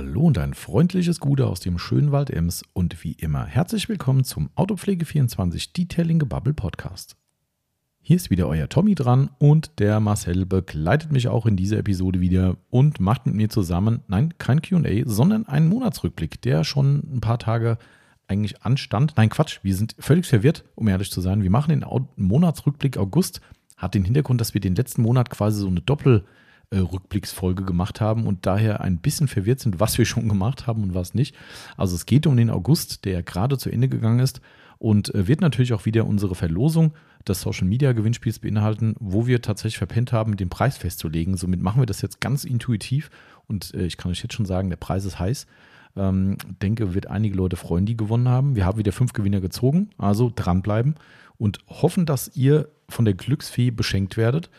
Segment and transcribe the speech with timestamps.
[0.00, 4.24] Hallo und ein freundliches Gute aus dem schönen Wald Ems und wie immer herzlich willkommen
[4.24, 7.18] zum Autopflege24 Detailing Gebubble Podcast.
[8.00, 12.22] Hier ist wieder euer Tommy dran und der Marcel begleitet mich auch in dieser Episode
[12.22, 17.20] wieder und macht mit mir zusammen, nein, kein QA, sondern einen Monatsrückblick, der schon ein
[17.20, 17.76] paar Tage
[18.26, 19.12] eigentlich anstand.
[19.18, 21.42] Nein, Quatsch, wir sind völlig verwirrt, um ehrlich zu sein.
[21.42, 21.84] Wir machen den
[22.16, 23.42] Monatsrückblick August,
[23.76, 26.24] hat den Hintergrund, dass wir den letzten Monat quasi so eine Doppel-
[26.70, 30.82] äh, Rückblicksfolge gemacht haben und daher ein bisschen verwirrt sind, was wir schon gemacht haben
[30.82, 31.34] und was nicht.
[31.76, 34.40] Also es geht um den August, der gerade zu Ende gegangen ist
[34.78, 36.92] und äh, wird natürlich auch wieder unsere Verlosung
[37.26, 41.36] des Social Media Gewinnspiels beinhalten, wo wir tatsächlich verpennt haben, den Preis festzulegen.
[41.36, 43.10] Somit machen wir das jetzt ganz intuitiv
[43.46, 45.46] und äh, ich kann euch jetzt schon sagen, der Preis ist heiß.
[45.96, 48.54] Ähm, denke, wird einige Leute freuen, die gewonnen haben.
[48.54, 50.94] Wir haben wieder fünf Gewinner gezogen, also dranbleiben
[51.36, 54.50] und hoffen, dass ihr von der Glücksfee beschenkt werdet.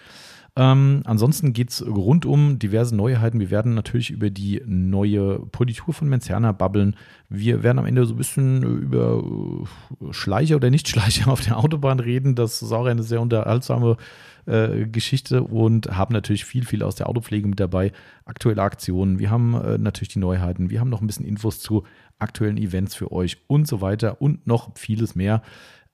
[0.57, 3.39] Ähm, ansonsten geht es rund um diverse Neuheiten.
[3.39, 6.97] Wir werden natürlich über die neue Politur von Menzerner babbeln.
[7.29, 9.23] Wir werden am Ende so ein bisschen über
[10.01, 12.35] äh, Schleicher oder Nicht-Schleicher auf der Autobahn reden.
[12.35, 13.95] Das ist auch eine sehr unterhaltsame
[14.45, 17.93] äh, Geschichte und haben natürlich viel, viel aus der Autopflege mit dabei.
[18.25, 19.19] Aktuelle Aktionen.
[19.19, 20.69] Wir haben äh, natürlich die Neuheiten.
[20.69, 21.83] Wir haben noch ein bisschen Infos zu
[22.19, 25.43] aktuellen Events für euch und so weiter und noch vieles mehr.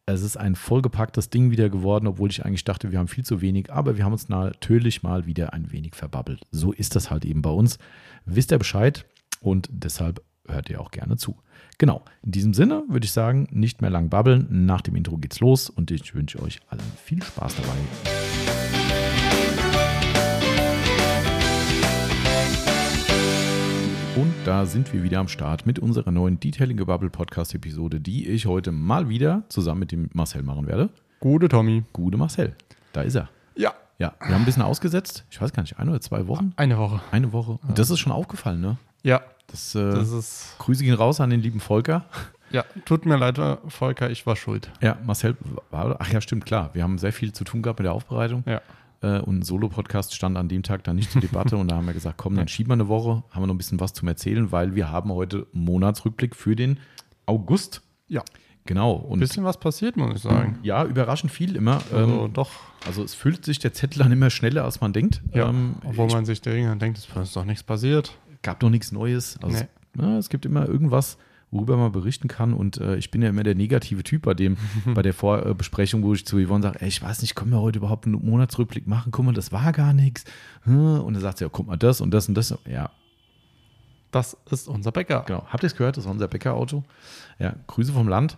[0.09, 3.41] Es ist ein vollgepacktes Ding wieder geworden, obwohl ich eigentlich dachte, wir haben viel zu
[3.41, 6.47] wenig, aber wir haben uns natürlich mal wieder ein wenig verbabbelt.
[6.49, 7.77] So ist das halt eben bei uns.
[8.25, 9.05] Wisst ihr Bescheid
[9.41, 11.35] und deshalb hört ihr auch gerne zu.
[11.77, 14.47] Genau, in diesem Sinne würde ich sagen, nicht mehr lang babbeln.
[14.49, 18.76] Nach dem Intro geht's los und ich wünsche euch allen viel Spaß dabei.
[24.17, 28.27] Und da sind wir wieder am Start mit unserer neuen Detailing Bubble Podcast Episode, die
[28.27, 30.89] ich heute mal wieder zusammen mit dem Marcel machen werde.
[31.19, 31.83] Gute Tommy.
[31.93, 32.55] Gute Marcel.
[32.93, 33.29] Da ist er.
[33.55, 33.75] Ja.
[33.99, 35.23] Ja, wir haben ein bisschen ausgesetzt.
[35.29, 36.51] Ich weiß gar nicht, ein oder zwei Wochen?
[36.55, 36.99] Eine Woche.
[37.11, 37.59] Eine Woche.
[37.67, 38.77] Und das ist schon aufgefallen, ne?
[39.03, 39.21] Ja.
[39.51, 40.55] Das, äh, Das ist.
[40.57, 42.03] Grüße gehen raus an den lieben Volker.
[42.49, 44.71] Ja, tut mir leid, Volker, ich war schuld.
[44.81, 45.37] Ja, Marcel
[45.69, 46.71] war, ach ja, stimmt, klar.
[46.73, 48.43] Wir haben sehr viel zu tun gehabt mit der Aufbereitung.
[48.47, 48.61] Ja.
[49.01, 51.57] Äh, und ein Solo-Podcast stand an dem Tag dann nicht zur Debatte.
[51.57, 53.57] und da haben wir gesagt, komm, dann schieben wir eine Woche, haben wir noch ein
[53.59, 56.79] bisschen was zum Erzählen, weil wir haben heute einen Monatsrückblick für den
[57.25, 57.81] August.
[58.07, 58.23] Ja.
[58.65, 59.07] Genau.
[59.13, 60.59] Ein bisschen was passiert, muss ich sagen.
[60.61, 61.81] ja, überraschend viel immer.
[61.93, 62.51] Also Ähm, doch.
[62.85, 65.21] also es füllt sich der Zettel dann immer schneller, als man denkt.
[65.33, 65.47] Ja.
[65.49, 68.17] Ähm, Obwohl ich- man sich denkt, denkt, es ist doch nichts passiert.
[68.41, 69.37] gab doch nichts Neues.
[69.41, 69.67] Also Nee.
[69.95, 71.17] es, ja, es gibt immer irgendwas,
[71.51, 72.53] worüber man berichten kann.
[72.53, 74.57] Und äh, ich bin ja immer der negative Typ bei dem,
[74.93, 77.79] bei der Vorbesprechung, wo ich zu Yvonne sage, ey, ich weiß nicht, können wir heute
[77.79, 79.11] überhaupt einen Monatsrückblick machen?
[79.11, 80.25] Guck mal, das war gar nichts.
[80.65, 82.53] Und dann sagt sie, ja, guck mal, das und das und das.
[82.69, 82.89] Ja,
[84.11, 85.23] Das ist unser Bäcker.
[85.27, 85.45] genau.
[85.47, 85.97] Habt ihr es gehört?
[85.97, 86.83] Das ist unser Bäckerauto.
[87.39, 88.37] Ja, Grüße vom Land.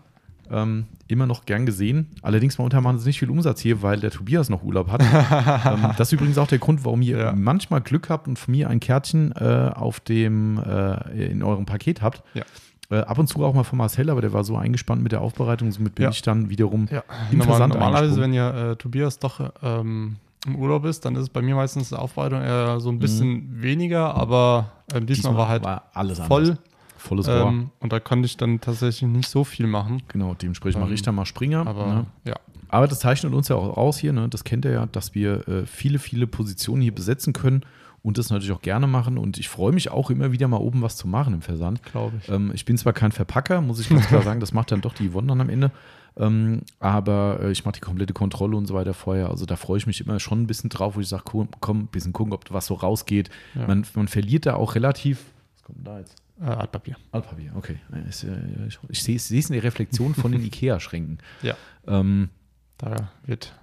[0.51, 2.07] Ähm, immer noch gern gesehen.
[2.23, 5.01] Allerdings momentan machen sie nicht viel Umsatz hier, weil der Tobias noch Urlaub hat.
[5.03, 7.33] ähm, das ist übrigens auch der Grund, warum ihr Ja.
[7.33, 12.01] manchmal Glück habt und von mir ein Kärtchen äh, auf dem, äh, in eurem Paket
[12.01, 12.23] habt.
[12.33, 12.43] Ja.
[12.91, 15.21] Äh, ab und zu auch mal von Marcel, aber der war so eingespannt mit der
[15.21, 16.09] Aufbereitung, somit bin Ja.
[16.09, 17.03] ich dann wiederum Ja.
[17.31, 20.15] Normal, Versand normalerweise, wenn ja äh, Tobias doch ähm,
[20.47, 23.61] im Urlaub ist, dann ist es bei mir meistens die Aufbereitung eher so ein bisschen
[23.61, 26.43] weniger, aber ähm, diesmal, war halt alles voll.
[26.43, 26.59] anders.
[26.97, 27.47] Volles Rohr.
[27.47, 30.03] Ähm, und da konnte ich dann tatsächlich nicht so viel machen.
[30.09, 31.65] genau, dementsprechend mache ähm, ich da mal Springer.
[31.65, 32.05] Aber ne?
[32.25, 32.35] ja.
[32.67, 34.27] Aber das zeichnet uns ja auch aus hier, ne?
[34.29, 37.63] das kennt ihr ja, dass wir äh, viele, viele Positionen hier besetzen können
[38.01, 39.17] und das natürlich auch gerne machen.
[39.17, 41.83] Und ich freue mich auch immer wieder mal oben was zu machen im Versand.
[41.83, 42.29] Glaube ich.
[42.29, 44.93] Ähm, ich bin zwar kein Verpacker, muss ich ganz klar sagen, das macht dann doch
[44.93, 45.71] die Yvonne dann am Ende.
[46.17, 49.29] Ähm, aber äh, ich mache die komplette Kontrolle und so weiter vorher.
[49.29, 51.79] Also da freue ich mich immer schon ein bisschen drauf, wo ich sage, komm, komm,
[51.81, 53.29] ein bisschen gucken, ob was so rausgeht.
[53.55, 53.67] Ja.
[53.67, 55.23] Man, man verliert da auch relativ.
[55.55, 56.15] Was kommt denn da jetzt?
[56.41, 56.95] Äh, Altpapier.
[57.11, 57.77] Altpapier, okay.
[58.07, 58.37] Ist, äh,
[58.67, 61.19] ich ich sehe es sehe es in der Reflexion von den IKEA-Schränken.
[61.41, 61.55] Ja.
[61.87, 62.29] Ähm,
[62.77, 63.53] Da wird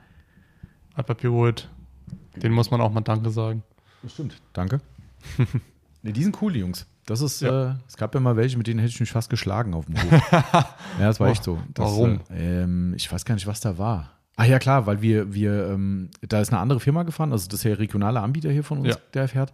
[0.94, 1.68] Altpapier geholt.
[2.36, 3.62] Den muss man auch mal Danke sagen.
[4.03, 4.37] Das stimmt.
[4.53, 4.81] Danke.
[6.03, 6.87] ne, die sind cool, die Jungs.
[7.07, 7.71] Das ist, Ja.
[7.71, 9.97] äh, es gab ja mal welche, mit denen hätte ich mich fast geschlagen auf dem
[10.03, 10.33] Hof.
[10.33, 10.67] ja,
[10.99, 11.59] das war Oh, echt so.
[11.75, 12.21] Das, warum?
[12.31, 14.11] Äh, ähm, ich weiß gar nicht, was da war.
[14.37, 17.61] Ah ja, klar, weil wir, wir, ähm, da ist eine andere Firma gefahren, also das
[17.61, 18.97] ist ja der regionale Anbieter hier von uns, Ja.
[19.15, 19.53] der fährt.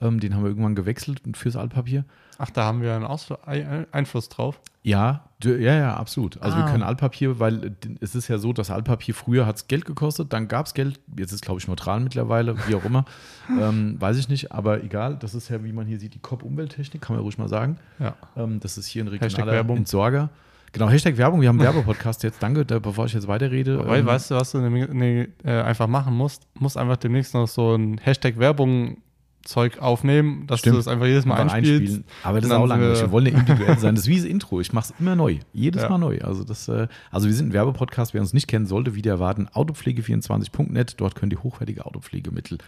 [0.00, 2.04] Ähm, den haben wir irgendwann gewechselt fürs Altpapier.
[2.38, 4.60] Ach, da haben wir einen Ausfl Ein- Einfluss drauf.
[4.84, 6.40] Ja, ja, ja, absolut.
[6.40, 6.70] Also wir Ah.
[6.70, 7.70] können Altpapier, weil äh,
[8.00, 11.00] es ist ja so, dass Altpapier früher hat es Geld gekostet, dann gab es Geld,
[11.18, 13.04] jetzt ist glaube ich neutral mittlerweile, wie auch immer,
[13.60, 16.44] ähm, weiß ich nicht, aber egal, das ist ja, wie man hier sieht, die COP
[16.44, 17.78] Umwelttechnik, kann man ruhig mal sagen.
[17.98, 18.14] Ja.
[18.36, 19.58] Ähm, das ist hier ein regionaler.
[19.70, 20.30] Entsorger.
[20.72, 23.84] Genau, Hashtag Werbung, wir haben einen Werbepodcast jetzt, danke, da, bevor ich jetzt weiterrede.
[23.86, 26.46] Weil, ähm, weißt du, was du ne, ne, äh, einfach machen musst?
[26.60, 28.98] Musst einfach demnächst noch so ein Hashtag Werbung
[29.48, 30.74] Zeug aufnehmen, dass Stimmt.
[30.74, 32.02] du das einfach jedes Mal einspielst.
[32.22, 32.98] Aber das ist auch langweilig.
[32.98, 33.94] äh, Wir wollen ja individuell sein.
[33.94, 34.60] Das ist wie das Intro.
[34.60, 35.38] Ich mache es immer neu.
[35.54, 35.88] Jedes Ja.
[35.88, 36.18] Mal neu.
[36.20, 38.12] Also, das, äh, also wir sind ein Werbepodcast.
[38.12, 40.94] Wer uns nicht kennen sollte, wieder erwarten, autopflege24.net.
[41.00, 42.58] Dort könnt ihr hochwertige Autopflegemittel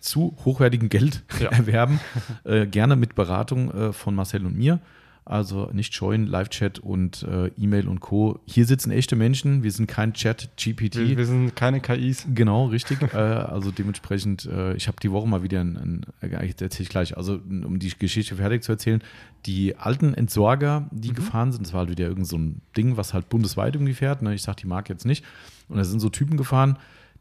[0.00, 1.48] zu hochwertigem Geld Ja.
[1.52, 2.00] erwerben.
[2.44, 4.80] Äh, gerne mit Beratung äh, von Marcel und mir.
[5.24, 8.40] Also nicht scheuen, Live-Chat und äh, E-Mail und Co.
[8.44, 10.96] Hier sitzen echte Menschen, wir sind kein Chat-GPT.
[10.96, 12.26] Wir, wir sind keine KIs.
[12.34, 13.00] Genau, richtig.
[13.14, 16.82] äh, also dementsprechend, äh, ich habe die Woche mal wieder ein, ein äh, ich erzähle
[16.82, 19.00] ich gleich, also um die Geschichte fertig zu erzählen,
[19.46, 23.14] die alten Entsorger, die gefahren sind, das war halt wieder irgend so ein Ding, was
[23.14, 24.34] halt bundesweit irgendwie fährt, ne?
[24.34, 25.24] ich sage die Marke jetzt nicht,
[25.68, 26.78] und da sind so Typen gefahren,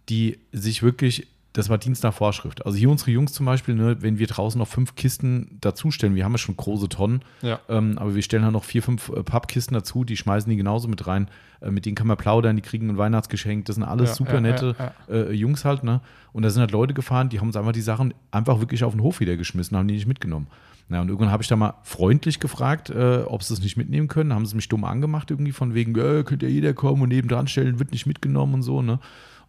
[0.10, 2.66] die sich wirklich, das war Dienst nach Vorschrift.
[2.66, 6.24] Also hier unsere Jungs zum Beispiel, ne, wenn wir draußen noch fünf Kisten dazustellen, wir
[6.24, 7.60] haben ja schon große Tonnen, Ja.
[7.68, 10.88] ähm, aber wir stellen halt noch vier, fünf äh, Pappkisten dazu, die schmeißen die genauso
[10.88, 11.28] mit rein.
[11.60, 13.66] Äh, mit denen kann man plaudern, die kriegen ein Weihnachtsgeschenk.
[13.66, 14.76] Das sind alles Ja, super nette
[15.10, 16.00] Äh, Jungs halt, ne?
[16.34, 18.94] Und da sind halt Leute gefahren, die haben uns einfach die Sachen einfach wirklich auf
[18.94, 20.48] den Hof wieder geschmissen, haben die nicht mitgenommen.
[20.88, 24.08] Na, und irgendwann habe ich da mal freundlich gefragt, äh, ob sie es nicht mitnehmen
[24.10, 24.34] können.
[24.34, 27.48] Haben sie mich dumm angemacht, irgendwie von wegen, äh, könnte ja jeder kommen und nebendran
[27.48, 29.00] stellen, wird nicht mitgenommen und so, ne?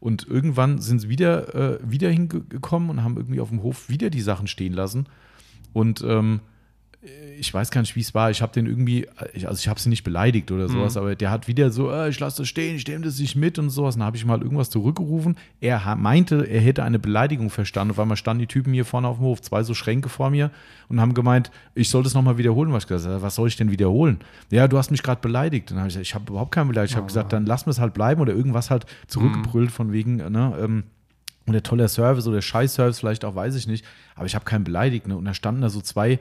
[0.03, 4.11] Und irgendwann sind sie wieder, äh, wieder hingekommen und haben irgendwie auf dem Hof wieder
[4.11, 5.07] die Sachen stehen lassen.
[5.73, 6.41] Und ähm,
[7.39, 8.31] ich weiß gar nicht, wie es war.
[8.31, 11.33] Ich habe den irgendwie, ich- also ich habe sie nicht beleidigt oder sowas, aber der
[11.33, 13.97] hat wieder so, äh, ich lasse das stehen, ich nehme das nicht mit und sowas.
[13.97, 15.37] Und dann habe ich mal irgendwas zurückgerufen.
[15.61, 17.91] Er meinte, er hätte eine Beleidigung verstanden.
[17.91, 20.53] Auf einmal standen die Typen hier vorne auf dem Hof, zwei so Schränke vor mir
[20.89, 22.73] und haben gemeint, ich soll das nochmal wiederholen.
[22.73, 24.19] Was ich gesagt habe, was soll ich denn wiederholen?
[24.51, 25.71] Ja, du hast mich gerade beleidigt.
[25.73, 26.93] Und dann habe ich gesagt, ich habe überhaupt keinen beleidigt.
[26.93, 30.17] Ich habe gesagt, dann lass mir es halt bleiben oder irgendwas halt zurückgebrüllt von wegen,
[30.19, 30.85] ne, ähm,
[31.47, 33.85] und der toller Service oder Scheiß-Service vielleicht auch, weiß ich nicht.
[34.15, 35.09] Aber ich habe keinen beleidigt.
[35.09, 35.17] Ne?
[35.17, 36.21] Und da standen da so zwei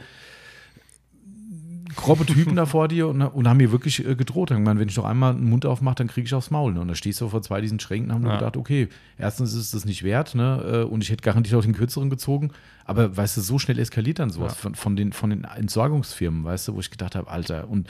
[1.95, 4.49] grobe Typen da vor dir und, und haben mir wirklich äh, gedroht.
[4.49, 6.73] Gemeint, wenn ich noch einmal den Mund aufmache, dann kriege ich aufs Maul.
[6.73, 6.81] Ne?
[6.81, 8.35] Und da stehst du vor zwei diesen Schränken und haben Ja.
[8.37, 10.81] gedacht, okay, erstens ist das nicht wert ne?
[10.81, 12.51] äh, und ich hätte garantiert auch den kürzeren gezogen.
[12.85, 14.57] Aber weißt du, so schnell eskaliert dann sowas Ja.
[14.61, 17.87] von, von, den, von den Entsorgungsfirmen, weißt du, wo ich gedacht habe, Alter, und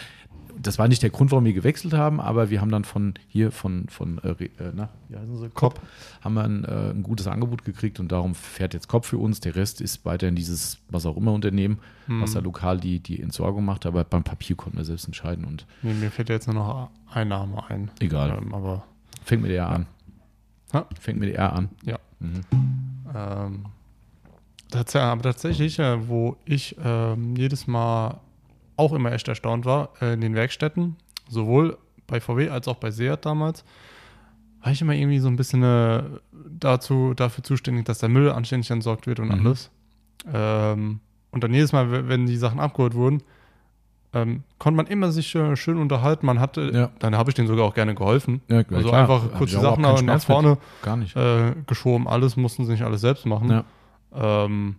[0.60, 3.52] das war nicht der Grund, warum wir gewechselt haben, aber wir haben dann von hier,
[3.52, 5.50] von, von äh, äh, na, wie heißen sie?
[5.50, 5.80] Kopp,
[6.22, 9.40] haben wir ein, äh, ein gutes Angebot gekriegt und darum fährt jetzt Kopp für uns.
[9.40, 13.64] Der Rest ist weiterhin dieses, was auch immer Unternehmen, was da lokal die, die Entsorgung
[13.64, 16.90] macht, aber beim Papier konnten wir selbst entscheiden und Mir, mir fällt jetzt nur noch
[17.14, 17.92] ein Name ein.
[18.00, 18.38] Egal.
[18.42, 18.84] Ähm, aber
[19.24, 19.86] fängt mit der an.
[20.74, 20.86] Ja.
[21.00, 21.70] Fängt mit der R an.
[21.84, 22.00] ja.
[22.20, 22.42] Mhm.
[23.14, 23.66] Ähm,
[24.74, 28.20] aber tatsächlich, äh, wo ich ähm, jedes Mal
[28.82, 30.96] auch immer echt erstaunt war, äh, in den Werkstätten,
[31.30, 33.64] sowohl bei VW als auch bei Seat damals,
[34.64, 36.04] war ich immer irgendwie so ein bisschen äh,
[36.60, 39.46] dazu, dafür zuständig, dass der Müll anständig entsorgt wird und Mhm.
[39.48, 39.72] alles.
[40.32, 41.00] Ähm,
[41.32, 43.24] und dann jedes Mal, wenn die Sachen abgeholt wurden,
[44.14, 46.26] ähm, konnte man immer sich äh, schön unterhalten.
[46.26, 46.90] Man hatte, Ja.
[47.00, 48.42] dann habe ich denen sogar auch gerne geholfen.
[48.50, 49.02] Ja, also klar.
[49.02, 50.58] einfach kurz die Sachen nach vorne
[51.16, 52.08] äh, geschoben.
[52.10, 53.50] Alles mussten sie nicht alles selbst machen.
[53.50, 53.64] Ja.
[54.14, 54.76] Ähm,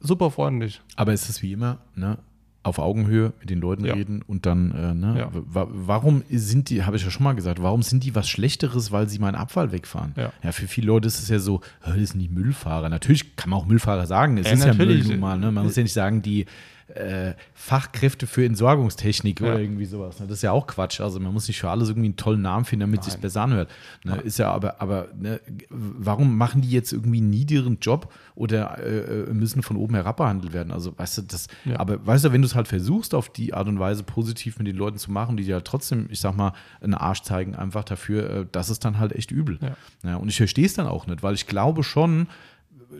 [0.00, 0.80] super freundlich.
[0.94, 2.18] Aber es ist wie immer, ne?
[2.66, 3.94] Auf Augenhöhe mit den Leuten Ja.
[3.94, 5.18] reden und dann, äh, ne?
[5.18, 5.28] Ja.
[5.32, 8.90] wa- Warum sind die, habe ich ja schon mal gesagt, warum sind die was Schlechteres,
[8.92, 10.14] weil sie meinen Abfall wegfahren?
[10.16, 10.52] Ja.
[10.52, 12.88] für viele Leute ist es ja so, "Hä, das sind die Müllfahrer.
[12.88, 15.52] Natürlich kann man auch Müllfahrer sagen, es Ja, ist ja Müll mal, ne?
[15.52, 16.46] Man muss ja nicht sagen, die
[16.94, 19.48] äh, Fachkräfte für Entsorgungstechnik Ja.
[19.48, 20.20] oder irgendwie sowas.
[20.20, 20.26] Ne?
[20.26, 21.00] Das ist ja auch Quatsch.
[21.00, 23.42] Also man muss nicht für alles irgendwie einen tollen Namen finden, damit es sich besser
[23.42, 23.70] anhört.
[24.04, 24.16] Ne?
[24.18, 29.32] Ist ja aber, aber ne, warum machen die jetzt irgendwie einen niederen Job oder äh,
[29.32, 30.70] müssen von oben herab behandelt werden?
[30.72, 31.80] Also weißt du, das, Ja.
[31.80, 34.66] aber weißt du, wenn du es halt versuchst, auf die Art und Weise positiv mit
[34.68, 37.84] den Leuten zu machen, die dir halt trotzdem, ich sag mal, einen Arsch zeigen, einfach
[37.84, 39.58] dafür, äh, das ist dann halt echt übel.
[39.60, 39.76] Ja.
[40.04, 42.28] Ja, und ich verstehe es dann auch nicht, weil ich glaube schon,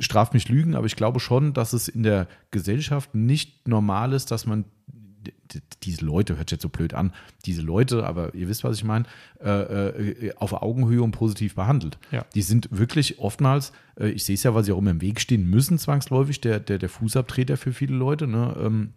[0.00, 4.30] straf mich Lügen, aber ich glaube schon, dass es in der Gesellschaft nicht normal ist,
[4.30, 4.64] dass man
[5.82, 7.12] diese Leute, hört sich jetzt so blöd an,
[7.44, 9.04] diese Leute, aber ihr wisst, was ich meine,
[9.40, 11.98] äh, äh, auf Augenhöhe und positiv behandelt.
[12.10, 12.24] Ja.
[12.34, 15.20] Die sind wirklich oftmals, äh, ich sehe es ja, weil sie auch immer im Weg
[15.20, 18.56] stehen müssen, zwangsläufig, der, der, der Fußabtreter für viele Leute, ne?
[18.60, 18.92] Ähm,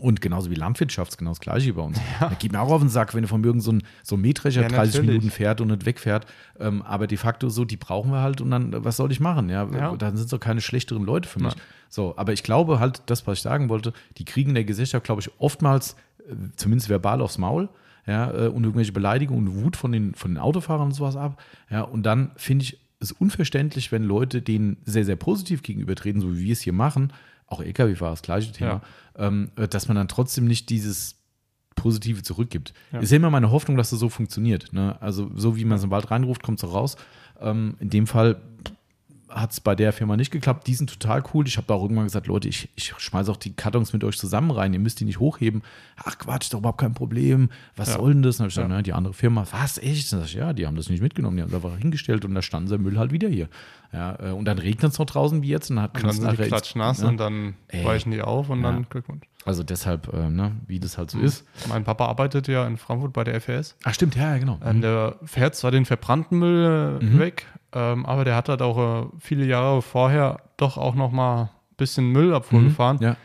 [0.00, 1.98] und genauso wie Landwirtschaft, ist genau das Gleiche bei uns.
[2.20, 4.20] Da geht mir auch auf den Sack, wenn du von irgend so ein, so ein
[4.20, 5.06] Mähdrescher Ja, 30 natürlich.
[5.16, 6.26] Minuten fährt und nicht wegfährt.
[6.60, 9.48] Ähm, aber de facto so, die brauchen wir halt und dann, was soll ich machen?
[9.48, 9.96] Ja, Ja.
[9.96, 11.54] dann sind es doch keine schlechteren Leute für mich.
[11.88, 15.04] So, aber ich glaube halt, das, was ich sagen wollte, die kriegen in der Gesellschaft,
[15.04, 15.96] glaube ich, oftmals,
[16.28, 17.68] äh, zumindest verbal aufs Maul,
[18.06, 21.42] ja, äh, und irgendwelche Beleidigungen und Wut von den, von den Autofahrern und sowas ab.
[21.70, 26.34] Ja, und dann finde ich es unverständlich, wenn Leute denen sehr, sehr positiv gegenübertreten, so
[26.36, 27.12] wie wir es hier machen,
[27.46, 28.82] auch Lkw-Fahrer, das gleiche Thema,
[29.16, 31.16] ähm, äh, dass man dann trotzdem nicht dieses
[31.74, 32.72] Positive zurückgibt.
[32.92, 33.00] Ja.
[33.00, 34.72] Ist ja immer meine Hoffnung, dass das so funktioniert.
[34.72, 35.00] Ne?
[35.00, 36.96] Also so wie man es im Wald reinruft, kommt es auch raus.
[37.40, 38.40] Ähm, in dem Fall
[39.36, 40.66] hat es bei der Firma nicht geklappt.
[40.66, 41.46] Die sind total cool.
[41.46, 44.16] Ich habe da auch irgendwann gesagt, Leute, ich, ich schmeiße auch die Kartons mit euch
[44.16, 44.72] zusammen rein.
[44.72, 45.62] Ihr müsst die nicht hochheben.
[46.02, 47.50] Ach Quatsch, ist doch überhaupt kein Problem.
[47.76, 47.96] Was Ja.
[47.96, 48.38] soll denn das?
[48.38, 48.76] Dann habe ich gesagt, Ja.
[48.76, 50.10] na, die andere Firma, was, echt?
[50.12, 51.36] Dann sag ich, ja, die haben das nicht mitgenommen.
[51.36, 53.48] Die haben es einfach hingestellt und da stand der Müll halt wieder hier.
[53.92, 55.68] Ja, äh, und dann regnet es noch draußen wie jetzt.
[55.70, 57.08] Und dann, hat, Und dann sind die klatschnass ne?
[57.08, 57.84] und dann Ey.
[57.84, 58.72] weichen die auf und Ja.
[58.72, 59.24] dann Glückwunsch.
[59.44, 61.24] Also deshalb, äh, ne, wie das halt so Mhm.
[61.24, 61.44] ist.
[61.68, 63.76] Mein Papa arbeitet ja in Frankfurt bei der FRS.
[63.84, 64.58] Ach stimmt, ja, ja, genau.
[64.64, 67.18] Ähm, der fährt zwar den verbrannten Müll äh, Mhm.
[67.20, 71.42] weg, ähm, aber der hat halt auch äh, viele Jahre vorher doch auch noch mal
[71.42, 72.96] ein bisschen Müllabfuhr gefahren.
[72.96, 73.02] Mhm.
[73.02, 73.16] Ja.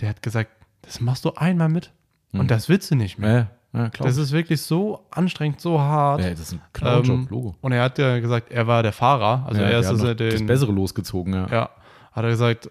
[0.00, 0.50] Der hat gesagt,
[0.82, 1.92] das machst du einmal mit
[2.32, 2.40] Mhm.
[2.40, 3.50] und das willst du nicht mehr.
[3.72, 3.90] Ja, ja.
[4.00, 6.20] Das ist wirklich so anstrengend, so hart.
[6.22, 7.54] ja, das ist ein Knalljob, Ähm, Logo.
[7.60, 9.44] Und er hat ja gesagt, er war der Fahrer.
[9.46, 11.46] Also ja, er der ist hat also den, das Bessere losgezogen, ja.
[11.50, 11.70] Ja,
[12.12, 12.70] hat er gesagt,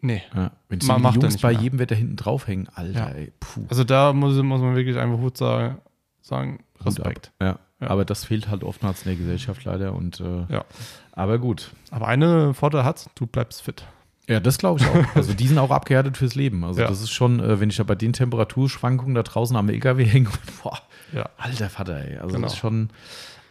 [0.00, 0.22] nee.
[0.34, 0.50] ja.
[0.68, 1.60] Wenn Ma- die macht Jungs bei mehr.
[1.60, 3.32] jedem Wetter hinten draufhängen, Alter, ey.
[3.68, 5.78] Also da muss, muss man wirklich einfach gut sagen,
[6.20, 6.86] sagen Hut ab.
[6.86, 7.32] Respekt.
[7.42, 7.58] Ja.
[7.80, 7.88] Ja.
[7.90, 10.64] aber das fehlt halt oftmals in der Gesellschaft leider und äh, Ja.
[11.12, 11.70] aber gut.
[11.90, 13.84] Aber eine Vorteil hat's, du bleibst fit.
[14.28, 15.04] Ja, das glaube ich auch.
[15.16, 16.64] Also die sind auch abgehärtet fürs Leben.
[16.64, 16.88] Also Ja.
[16.88, 20.28] das ist schon, äh, wenn ich da bei den Temperaturschwankungen da draußen am LKW hänge,
[20.62, 20.78] boah,
[21.12, 21.28] Ja.
[21.38, 22.16] alter Vater, ey.
[22.18, 22.42] Also Genau.
[22.46, 22.90] das ist schon.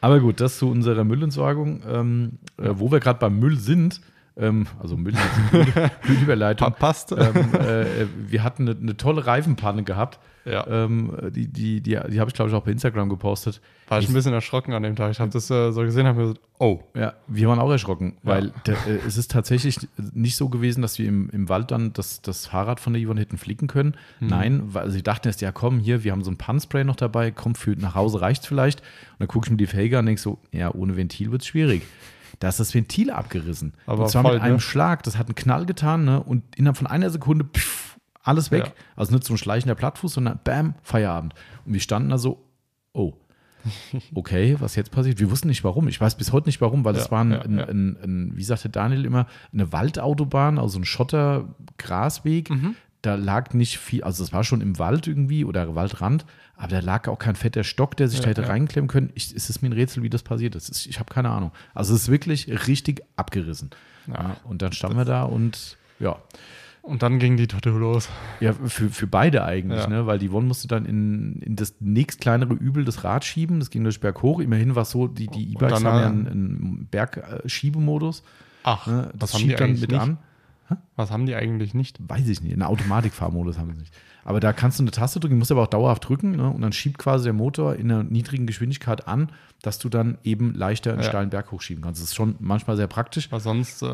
[0.01, 1.81] Aber gut, das zu unserer Müllentsorgung.
[1.89, 4.01] Ähm, äh, wo wir gerade beim Müll sind,
[4.39, 5.13] ähm, also Müll,
[5.51, 5.65] Müll,
[6.08, 6.74] Müllüberleitung.
[6.74, 7.12] Passt.
[7.12, 7.17] ähm,
[7.53, 10.20] äh, wir hatten eine, eine tolle Reifenpanne gehabt.
[10.46, 10.65] ja.
[10.67, 13.62] Ähm, die die, die, die habe ich, glaube ich, auch bei Instagram gepostet.
[13.89, 15.12] War ich ein bisschen erschrocken an dem Tag.
[15.12, 16.82] Ich habe das äh, so gesehen, habe mir gesagt, oh.
[16.94, 18.29] Ja, wir waren auch erschrocken, Ja.
[18.32, 19.79] weil der, äh, es ist tatsächlich
[20.13, 23.22] nicht so gewesen, dass wir im, im Wald dann das, das Fahrrad von der Yvonne
[23.22, 23.96] hätten flicken können.
[24.20, 24.27] Mhm.
[24.27, 27.32] Nein, weil sie dachten erst, ja komm, hier, wir haben so ein Pannspray noch dabei,
[27.32, 28.82] komm, für nach Hause reicht vielleicht.
[28.82, 31.41] Und dann gucke ich mir die Felge an und denke so, ja, ohne Ventil wird
[31.44, 31.84] es schwierig.
[32.39, 33.74] Da ist das Ventil abgerissen.
[33.86, 34.60] Aber und zwar voll, mit einem ne?
[34.60, 35.03] Schlag.
[35.03, 36.22] Das hat einen Knall getan, ne?
[36.22, 38.65] Und innerhalb von einer Sekunde, pff, alles weg.
[38.67, 38.74] Ja.
[38.96, 41.34] Also nicht so ein schleichender Plattfuß, sondern bam, Feierabend.
[41.65, 42.46] Und wir standen da so,
[42.94, 43.13] oh,
[44.15, 45.20] okay, was jetzt passiert?
[45.20, 45.88] Wir wussten nicht warum.
[45.88, 48.32] Ich weiß bis heute nicht warum, weil Ja, es war ein, ja, ein, ein, ein,
[48.36, 52.50] wie sagte Daniel immer, eine Waldautobahn, also ein Schotter-Grasweg.
[52.50, 52.75] Mhm.
[53.03, 56.25] Da lag nicht viel, also es war schon im Wald irgendwie oder Waldrand,
[56.55, 58.47] aber da lag auch kein fetter Stock, der sich Ja, da hätte ja.
[58.47, 59.11] reinklemmen können.
[59.13, 60.69] Ich, es ist mir ein Rätsel, wie das passiert ist.
[60.69, 61.51] Es- Ich habe keine Ahnung.
[61.75, 63.69] Also es ist wirklich richtig abgerissen.
[64.07, 66.15] Ja, und dann standen wir da und ja,
[66.81, 68.07] Und dann ging die Torte los.
[68.39, 69.87] ja, für, für beide eigentlich, Ja.
[69.87, 70.07] ne?
[70.07, 73.59] Weil die Yvonne musste dann in, in das nächst kleinere Übel das Rad schieben.
[73.59, 74.39] Das ging durch Berg hoch.
[74.39, 78.23] Immerhin war es so, die, die E-Bikes dann, haben ja äh, einen, einen Bergschiebemodus.
[78.63, 79.09] Ach, Ne?
[79.13, 79.99] was Das haben die schiebt dann eigentlich mit nicht?
[80.01, 80.17] an.
[80.95, 81.97] Was haben die eigentlich nicht?
[82.07, 82.53] Weiß ich nicht.
[82.53, 83.93] Einen Automatikfahrmodus haben sie nicht.
[84.25, 86.31] Aber da kannst du eine Taste drücken, musst aber auch dauerhaft drücken.
[86.31, 86.50] Ne?
[86.50, 89.29] Und dann schiebt quasi der Motor in einer niedrigen Geschwindigkeit an,
[89.62, 91.07] dass du dann eben leichter einen Ja.
[91.07, 92.01] steilen Berg hochschieben kannst.
[92.01, 93.31] Das ist schon manchmal sehr praktisch.
[93.31, 93.86] Weil sonst, äh,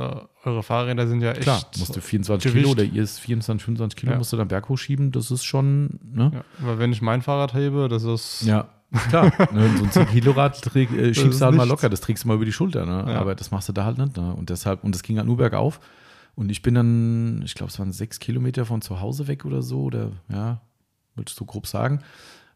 [0.43, 1.41] eure Fahrräder sind ja echt.
[1.41, 2.63] Klar, musst du 24 Gewicht.
[2.65, 4.17] Kilo oder ihr ist 24, 25 Kilo, Ja.
[4.17, 5.11] musst du dann Berg hochschieben.
[5.11, 6.31] Das ist schon, ne?
[6.33, 8.41] Ja, weil wenn ich mein Fahrrad hebe, das ist.
[8.43, 8.69] Ja,
[9.09, 9.25] klar.
[9.53, 11.69] ne, so ein 10 Kilo Rad äh, schiebst du halt mal nichts.
[11.69, 13.03] locker, das trägst du mal über die Schulter, ne?
[13.15, 14.33] Aber das machst du da halt nicht, ne?
[14.33, 15.79] Und deshalb, und das ging halt nur bergauf.
[16.35, 19.61] Und ich bin dann, ich glaube, es waren sechs Kilometer von zu Hause weg oder
[19.61, 20.61] so, oder ja,
[21.15, 21.99] würdest du grob sagen.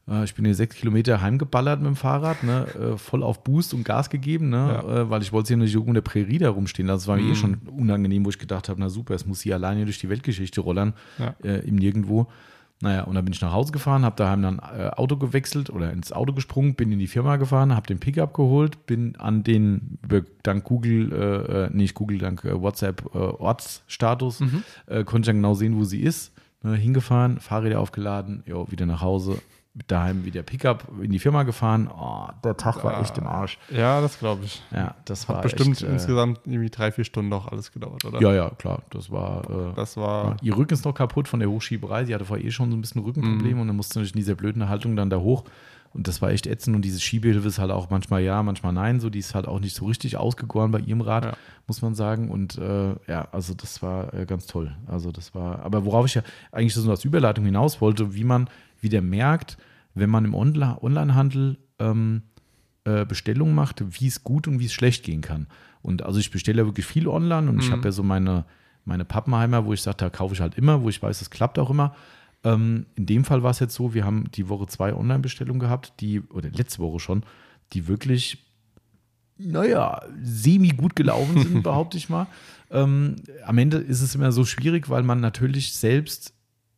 [0.08, 3.74] Äh, Ich bin hier sechs Kilometer heimgeballert mit dem Fahrrad, ne, äh, voll auf Boost
[3.76, 5.02] und Gas gegeben, ne, Ja.
[5.02, 6.88] äh, weil ich wollte hier nicht irgendwo in der Prärie da rumstehen.
[6.88, 7.02] lassen.
[7.02, 7.32] Das war mir Mhm.
[7.32, 10.10] eh schon unangenehm, wo ich gedacht habe, na super, es muss hier alleine durch die
[10.10, 11.36] Weltgeschichte rollern, Ja.
[11.44, 12.28] äh, im Nirgendwo.
[12.80, 15.92] Naja, und dann bin ich nach Hause gefahren, habe daheim dann äh, Auto gewechselt oder
[15.92, 19.98] ins Auto gesprungen, bin in die Firma gefahren, habe den Pickup geholt, bin an den,
[20.44, 24.64] dank Google, äh, äh, nicht Google, dank äh, WhatsApp äh, Ortsstatus, Mhm.
[24.86, 26.34] äh, konnte ich dann genau sehen, wo sie ist.
[26.64, 29.40] Ne, hingefahren, Fahrräder aufgeladen, jo, wieder nach Hause,
[29.88, 31.88] daheim wieder Pickup in die Firma gefahren.
[31.96, 33.58] Oh, der Tag war echt im Arsch.
[33.70, 34.64] Ja, das glaube ich.
[34.72, 38.04] Ja, das war Hat bestimmt echt, äh, insgesamt irgendwie drei, vier Stunden noch alles gedauert,
[38.06, 38.20] oder?
[38.22, 38.82] Ja, ja, klar.
[38.90, 39.44] Das war.
[39.50, 40.26] Äh, Das war.
[40.32, 42.06] ja, ihr Rücken ist noch kaputt von der Hochschieberei.
[42.06, 43.62] Sie hatte vorher eh schon so ein bisschen Rückenprobleme Mhm.
[43.62, 45.44] und dann musste natürlich in dieser blöden Haltung dann da hoch.
[45.98, 46.76] Und das war echt ätzend.
[46.76, 49.00] Und diese Schiebehilfe ist halt auch manchmal ja, manchmal nein.
[49.00, 51.34] So, die ist halt auch nicht so richtig ausgegoren bei ihrem Rad, Ja.
[51.68, 52.30] muss man sagen.
[52.30, 54.76] Und äh, ja, also das war äh, ganz toll.
[54.86, 58.48] Also das war, aber worauf ich ja eigentlich so als Überleitung hinaus wollte, wie man
[58.80, 59.58] wieder merkt,
[59.96, 62.22] wenn man im Onlinehandel ähm,
[62.84, 65.48] äh, Bestellungen macht, wie es gut und wie es schlecht gehen kann.
[65.82, 67.74] Und also ich bestelle ja wirklich viel online und ich Mhm.
[67.74, 68.46] habe ja so meine,
[68.86, 71.60] meine Pappenheimer, wo ich sage, da kaufe ich halt immer, wo ich weiß, es klappt
[71.60, 71.96] auch immer.
[72.44, 75.94] Ähm, in dem Fall war es jetzt so, wir haben die Woche zwei Online-Bestellungen gehabt,
[76.00, 77.24] die, oder letzte Woche schon,
[77.74, 78.46] die wirklich,
[79.38, 82.28] naja, semi gut gelaufen sind, behaupte ich mal.
[82.72, 83.16] Ähm,
[83.46, 86.34] am Ende ist es immer so schwierig, weil man natürlich selbst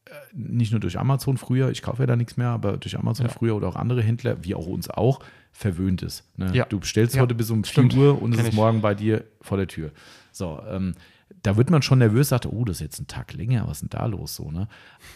[0.06, 3.28] äh, nicht nur durch Amazon früher, ich kaufe ja da nichts mehr, aber durch Amazon
[3.28, 3.32] Ja.
[3.32, 5.20] früher oder auch andere Händler, wie auch uns auch,
[5.52, 6.24] verwöhnt ist.
[6.38, 6.52] Ne?
[6.54, 6.66] Ja.
[6.66, 7.96] Du bestellst Ja, heute bis um 4 stimmt.
[7.96, 9.92] Uhr und es ist morgen bei dir vor der Tür.
[10.32, 10.94] So, ähm,
[11.44, 13.82] da wird man schon nervös, sagt, oh, das ist jetzt ein Tag länger, was ist
[13.94, 14.36] denn da los?
[14.36, 14.68] So, ne?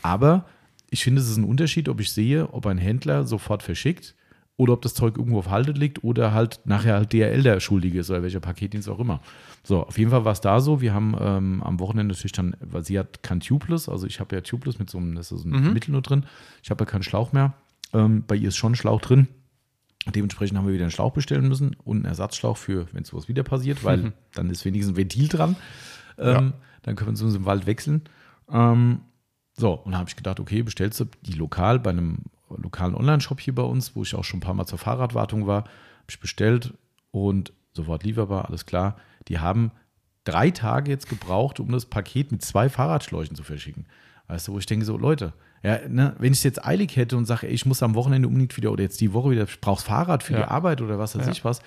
[0.02, 0.46] Aber
[0.90, 4.16] ich finde, es ist ein Unterschied, ob ich sehe, ob ein Händler sofort verschickt
[4.56, 8.00] oder ob das Zeug irgendwo auf Halde liegt oder halt nachher halt DRL der Schuldige
[8.00, 9.20] ist oder welcher Paketdienst auch immer.
[9.64, 10.80] So, auf jeden Fall war es da so.
[10.82, 14.36] Wir haben ähm, am Wochenende natürlich dann, weil sie hat kein Tubeless, also ich habe
[14.36, 15.74] ja Tubeless mit so einem, das ist ein Mhm.
[15.74, 16.26] Mittel nur drin.
[16.62, 17.54] Ich habe ja keinen Schlauch mehr.
[17.94, 19.28] Ähm, bei ihr ist schon ein Schlauch drin.
[20.14, 23.42] Dementsprechend haben wir wieder einen Schlauch bestellen müssen und einen Ersatzschlauch für, wenn sowas wieder
[23.44, 24.14] passiert, weil Mhm.
[24.34, 25.56] dann ist wenigstens ein Ventil dran.
[26.18, 26.54] Ähm, Ja.
[26.84, 28.02] Dann können wir uns im Wald wechseln.
[28.52, 29.02] Ähm,
[29.56, 32.18] so, und dann habe ich gedacht, okay, bestellst du die lokal bei einem
[32.50, 35.64] lokalen Online-Shop hier bei uns, wo ich auch schon ein paar Mal zur Fahrradwartung war,
[35.64, 36.74] habe ich bestellt
[37.12, 38.98] und sofort lieferbar, alles klar.
[39.30, 39.72] Die haben
[40.26, 43.86] drei Tage jetzt gebraucht, um das Paket mit zwei Fahrradschläuchen zu verschicken.
[44.28, 47.16] Weißt du, wo ich denke so, Leute, ja, ne, wenn ich es jetzt eilig hätte
[47.18, 49.62] und sage, ey, ich muss am Wochenende unbedingt wieder oder jetzt die Woche wieder, ich
[49.62, 50.40] brauch's Fahrrad für Ja.
[50.40, 51.32] die Arbeit oder was weiß Ja.
[51.32, 51.62] ich was,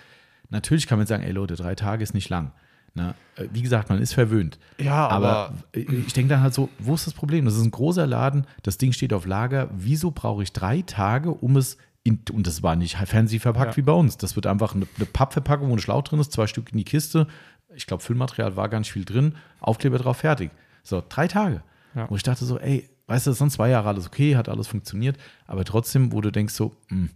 [0.51, 2.53] natürlich kann man sagen, ey Leute, drei Tage ist nicht lang.
[2.97, 3.15] Ne?
[3.37, 4.59] Äh, Wie gesagt, man ist verwöhnt.
[4.79, 7.45] Ja, Aber aber, ich denke dann halt so, wo ist das Problem?
[7.45, 9.69] Das ist ein großer Laden, das Ding steht auf Lager.
[9.77, 13.77] Wieso brauche ich drei Tage, um es in, und das war nicht fancy verpackt Ja.
[13.77, 14.17] wie bei uns.
[14.17, 16.85] Das wird einfach eine, eine Pappverpackung, wo ein Schlauch drin ist, zwei Stück in die
[16.85, 17.27] Kiste.
[17.75, 19.35] Ich glaube, Füllmaterial war gar nicht viel drin.
[19.61, 20.51] Aufkleber drauf, fertig.
[20.83, 21.63] So, drei Tage.
[21.95, 22.09] Ja.
[22.09, 25.19] Wo ich dachte so, ey, weißt du, sonst zwei Jahre alles okay, hat alles funktioniert.
[25.47, 27.11] Aber trotzdem, wo du denkst so, hm,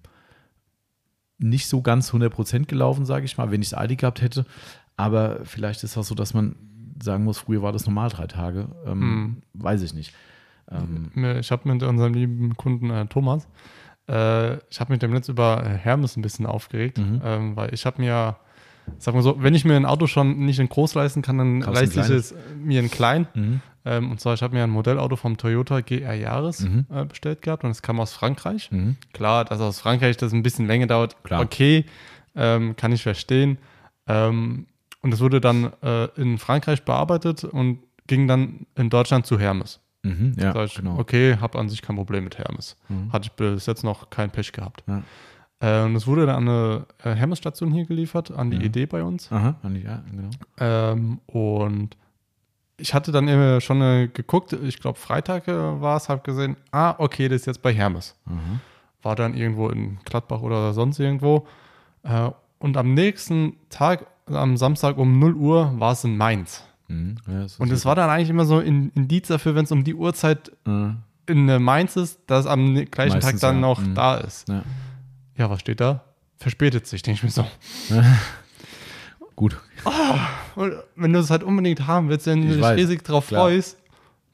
[1.38, 4.44] nicht so ganz 100% gelaufen, sage ich mal, wenn ich es eilig gehabt hätte.
[5.00, 6.56] Aber vielleicht ist das so, dass man
[7.02, 8.68] sagen muss, früher war das normal drei Tage.
[8.86, 9.36] Ähm, Hm.
[9.54, 10.12] Weiß ich nicht.
[10.70, 13.48] Ähm, ich habe mit unserem lieben Kunden äh, Thomas,
[14.08, 17.20] äh, ich habe mit dem letzt über äh, Hermes ein bisschen aufgeregt, Mhm.
[17.24, 18.36] ähm, weil ich habe mir,
[18.98, 21.60] sag mal so, wenn ich mir ein Auto schon nicht in groß leisten kann, dann
[21.62, 23.26] Kaufst leiste ich es mir in klein.
[23.34, 23.60] mhm.
[23.86, 26.84] Ähm, und zwar, ich habe mir ein Modellauto vom Toyota GR Jahres Mhm.
[26.92, 28.70] äh, bestellt gehabt und es kam aus Frankreich.
[28.70, 28.96] Mhm.
[29.14, 31.40] Klar, dass aus Frankreich das ein bisschen länger dauert, Klar.
[31.40, 31.86] okay,
[32.36, 33.56] ähm, kann ich verstehen.
[35.02, 39.80] Und es wurde dann äh, in Frankreich bearbeitet und ging dann in Deutschland zu Hermes.
[40.02, 40.34] Mhm.
[40.38, 40.98] Ja, Sag ich, genau.
[40.98, 42.76] okay, habe an sich kein Problem mit Hermes.
[42.88, 43.12] Mhm.
[43.12, 44.82] Hatte ich bis jetzt noch kein Pech gehabt.
[44.86, 45.02] Ja.
[45.60, 48.62] Äh, und es wurde dann an eine äh, Hermes-Station hier geliefert, an die Ja.
[48.64, 49.30] Idee bei uns.
[49.30, 50.30] Aha, Andi, ja, genau.
[50.58, 51.96] Ähm, und
[52.78, 56.56] ich hatte dann immer schon äh, geguckt, ich glaube Freitag äh, war es, habe gesehen,
[56.72, 58.16] ah, okay, das ist jetzt bei Hermes.
[58.26, 58.38] Aha.
[59.02, 61.46] War dann irgendwo in Gladbach oder sonst irgendwo.
[62.04, 66.64] Äh, und am nächsten Tag, am Samstag um 0 Uhr, war es in Mainz.
[66.88, 67.16] Mhm.
[67.26, 69.94] Ja, Und es war dann eigentlich immer so ein Indiz dafür, wenn es um die
[69.94, 70.90] Uhrzeit äh,
[71.30, 73.60] in äh, Mainz ist, dass es am gleichen Meistens, Tag dann ja.
[73.60, 73.94] noch Mhm.
[73.94, 74.48] da ist.
[74.48, 74.62] ja.
[75.36, 76.04] Ja, was steht da?
[76.36, 77.46] Verspätet sich, denke ich mir so.
[79.36, 79.56] Gut.
[80.54, 83.28] Und wenn du es halt unbedingt haben willst, wenn du Ich dich weiß, riesig drauf
[83.28, 83.44] klar.
[83.46, 83.78] freust,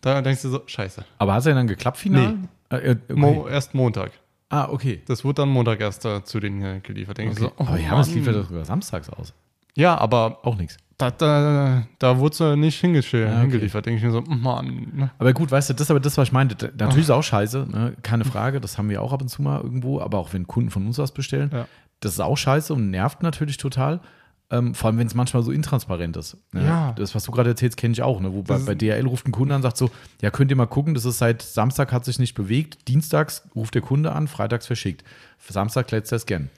[0.01, 1.05] dann denkst du so, scheiße.
[1.19, 2.33] Aber hat es ja dann geklappt final?
[2.33, 2.77] Nee.
[2.77, 3.15] Äh, äh, okay.
[3.15, 4.11] Mo erst Montag.
[4.49, 5.03] ah, okay.
[5.07, 7.19] Das wurde dann Montag erst äh, zu denen geliefert.
[7.19, 7.45] Denke okay.
[7.45, 8.17] ich so, oh Aber Hermes Mann.
[8.17, 9.33] liefert das sogar samstags aus.
[9.77, 10.79] Ja, aber Auch nichts.
[10.99, 13.41] da, da, da wurde es äh, nicht hingesch okay.
[13.41, 13.87] hingeliefert.
[13.87, 14.89] Denke ich mir so, Mann.
[14.95, 15.11] ne?
[15.19, 16.73] Aber gut, weißt du, das ist aber das, was ich meinte.
[16.79, 17.95] Natürlich ist auch scheiße, ne?
[18.03, 18.61] keine Frage.
[18.61, 20.99] Das haben wir auch ab und zu mal irgendwo, aber auch wenn Kunden von uns
[20.99, 21.51] was bestellen.
[21.53, 21.69] Ja.
[22.01, 24.01] Das ist auch scheiße und nervt natürlich total.
[24.49, 26.37] Ähm, vor allem, wenn es manchmal so intransparent ist.
[26.53, 26.65] Ne?
[26.65, 26.93] Ja.
[26.93, 28.21] Das, was du gerade erzählst, kenne ich auch.
[28.21, 28.33] Ne?
[28.33, 29.91] Wo bei, bei DHL ruft ein Kunde an und sagt so:
[30.23, 32.87] Ja, könnt ihr mal gucken, das ist seit Samstag hat sich nicht bewegt.
[32.87, 35.03] Dienstags ruft der Kunde an, freitags verschickt.
[35.49, 36.49] Samstag lädt der Scan.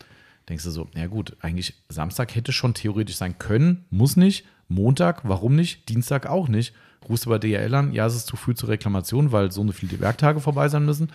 [0.48, 4.44] Denkst du so: Ja, gut, eigentlich Samstag hätte schon theoretisch sein können, muss nicht.
[4.68, 5.88] Montag, warum nicht?
[5.88, 6.74] Dienstag auch nicht.
[7.08, 9.72] Rufst du bei DHL an, ja, es ist zu früh zur Reklamation, weil so eine
[9.72, 11.10] viele Werktage vorbei sein müssen.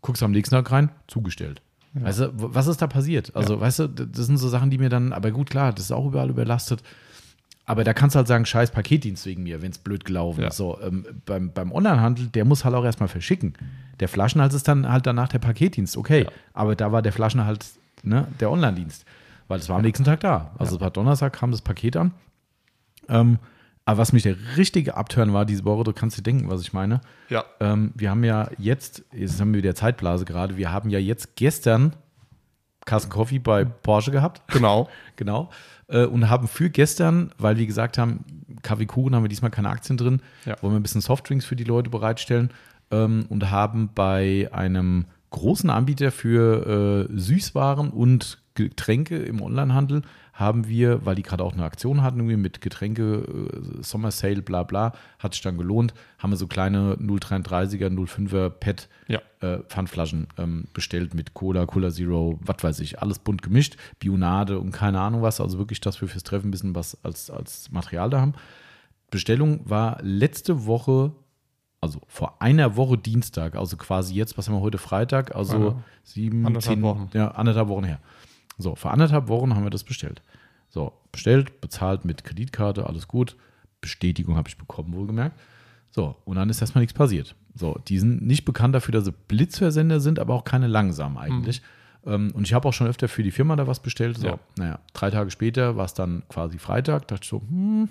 [0.00, 1.60] Guckst am nächsten Tag rein, zugestellt.
[1.94, 3.34] Weißt du, was ist da passiert?
[3.34, 5.92] Also, weißt du, das sind so Sachen, die mir dann, aber gut, klar, das ist
[5.92, 6.82] auch überall überlastet.
[7.66, 10.48] Aber da kannst du halt sagen, scheiß Paketdienst wegen mir, wenn es blöd gelaufen Ja.
[10.48, 10.56] ist.
[10.56, 13.54] So, ähm, beim, beim Onlinehandel, der muss halt auch erstmal verschicken.
[14.00, 16.24] Der Flaschenhals ist dann halt danach der Paketdienst, okay.
[16.24, 16.30] Ja.
[16.54, 19.04] Aber da war der Flaschenhals ne, der Online-Dienst.
[19.48, 20.52] Weil es war am nächsten Tag da.
[20.58, 22.12] Also es war Donnerstag, kam das Paket an.
[23.08, 23.38] Ähm,
[23.86, 26.74] aber was mich der richtige Abturn war diese Woche, du kannst dir denken, was ich
[26.74, 27.00] meine.
[27.30, 27.44] Ja.
[27.60, 31.36] Ähm, wir haben ja jetzt, jetzt haben wir wieder Zeitblase gerade, wir haben ja jetzt
[31.36, 31.94] gestern
[32.84, 34.42] Carsten Coffee bei Porsche gehabt.
[34.52, 34.88] Genau.
[35.16, 35.50] Genau.
[35.88, 38.24] Äh, und haben für gestern, weil wir gesagt haben,
[38.62, 40.56] Kaffee Kuchen haben wir diesmal keine Aktien drin, Ja.
[40.62, 42.50] wollen wir ein bisschen Softdrinks für die Leute bereitstellen
[42.90, 50.68] ähm, und haben bei einem großen Anbieter für äh, Süßwaren und Getränke im Onlinehandel haben
[50.68, 54.62] wir, weil die gerade auch eine Aktion hatten, irgendwie mit Getränke, äh, Sommer Sale, bla
[54.62, 59.20] bla, hat sich dann gelohnt, haben wir so kleine 0,33er, 0,5er PET Ja.
[59.40, 64.58] äh, Pfandflaschen ähm, bestellt mit Cola, Cola Zero, was weiß ich, alles bunt gemischt, Bionade
[64.58, 67.70] und keine Ahnung was, also wirklich, dass wir fürs Treffen ein bisschen was als, als
[67.70, 68.34] Material da haben.
[69.10, 71.12] Bestellung war letzte Woche,
[71.80, 75.84] also vor einer Woche Dienstag, also quasi jetzt, was haben wir heute Freitag, also Eine-
[76.02, 77.10] sieben, anderthalb zehn, Wochen.
[77.14, 78.00] ja, anderthalb Wochen her.
[78.58, 80.22] So, vor anderthalb Wochen haben wir das bestellt.
[80.68, 83.36] So, bestellt, bezahlt mit Kreditkarte, alles gut.
[83.80, 85.38] Bestätigung habe ich bekommen, wohlgemerkt.
[85.90, 87.34] So, und dann ist erstmal nichts passiert.
[87.54, 91.62] So, die sind nicht bekannt dafür, dass sie Blitzversender sind, aber auch keine langsamen eigentlich.
[92.04, 94.18] Ähm, und ich habe auch schon öfter für die Firma da was bestellt.
[94.18, 94.38] So, Ja.
[94.56, 97.08] naja, drei Tage später war es dann quasi Freitag.
[97.08, 97.88] Dachte ich so, hm,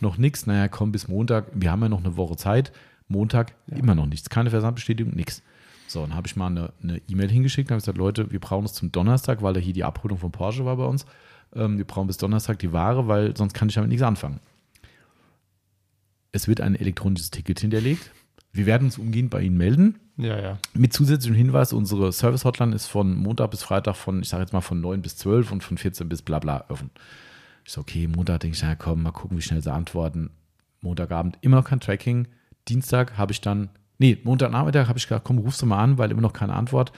[0.00, 0.46] noch nichts.
[0.46, 1.46] Naja, komm bis Montag.
[1.54, 2.72] Wir haben ja noch eine Woche Zeit.
[3.10, 4.30] Montag immer noch nichts.
[4.30, 5.42] Keine Versandbestätigung, nichts.
[5.86, 8.72] So, dann habe ich mal eine E-Mail hingeschickt und habe gesagt, Leute, wir brauchen es
[8.72, 11.04] zum Donnerstag, weil da hier die Abholung von Porsche war bei uns.
[11.54, 14.38] Ähm, wir brauchen bis Donnerstag die Ware, weil sonst kann ich damit nichts anfangen.
[16.32, 18.12] Es wird ein elektronisches Ticket hinterlegt.
[18.52, 19.98] Wir werden uns umgehend bei Ihnen melden.
[20.16, 20.58] Ja, ja.
[20.74, 24.60] Mit zusätzlichem Hinweis, unsere Service-Hotline ist von Montag bis Freitag von, ich sage jetzt mal
[24.60, 26.90] von 9 bis 12 und von 14 bis bla bla offen.
[27.64, 30.30] Ich so, okay, Montag denke ich, na komm, mal gucken, wie schnell sie antworten.
[30.82, 32.28] Montagabend immer noch kein Tracking.
[32.68, 36.10] Dienstag habe ich dann, nee, Montagnachmittag habe ich gesagt, komm, rufst du mal an, weil
[36.10, 36.92] immer noch keine Antwort.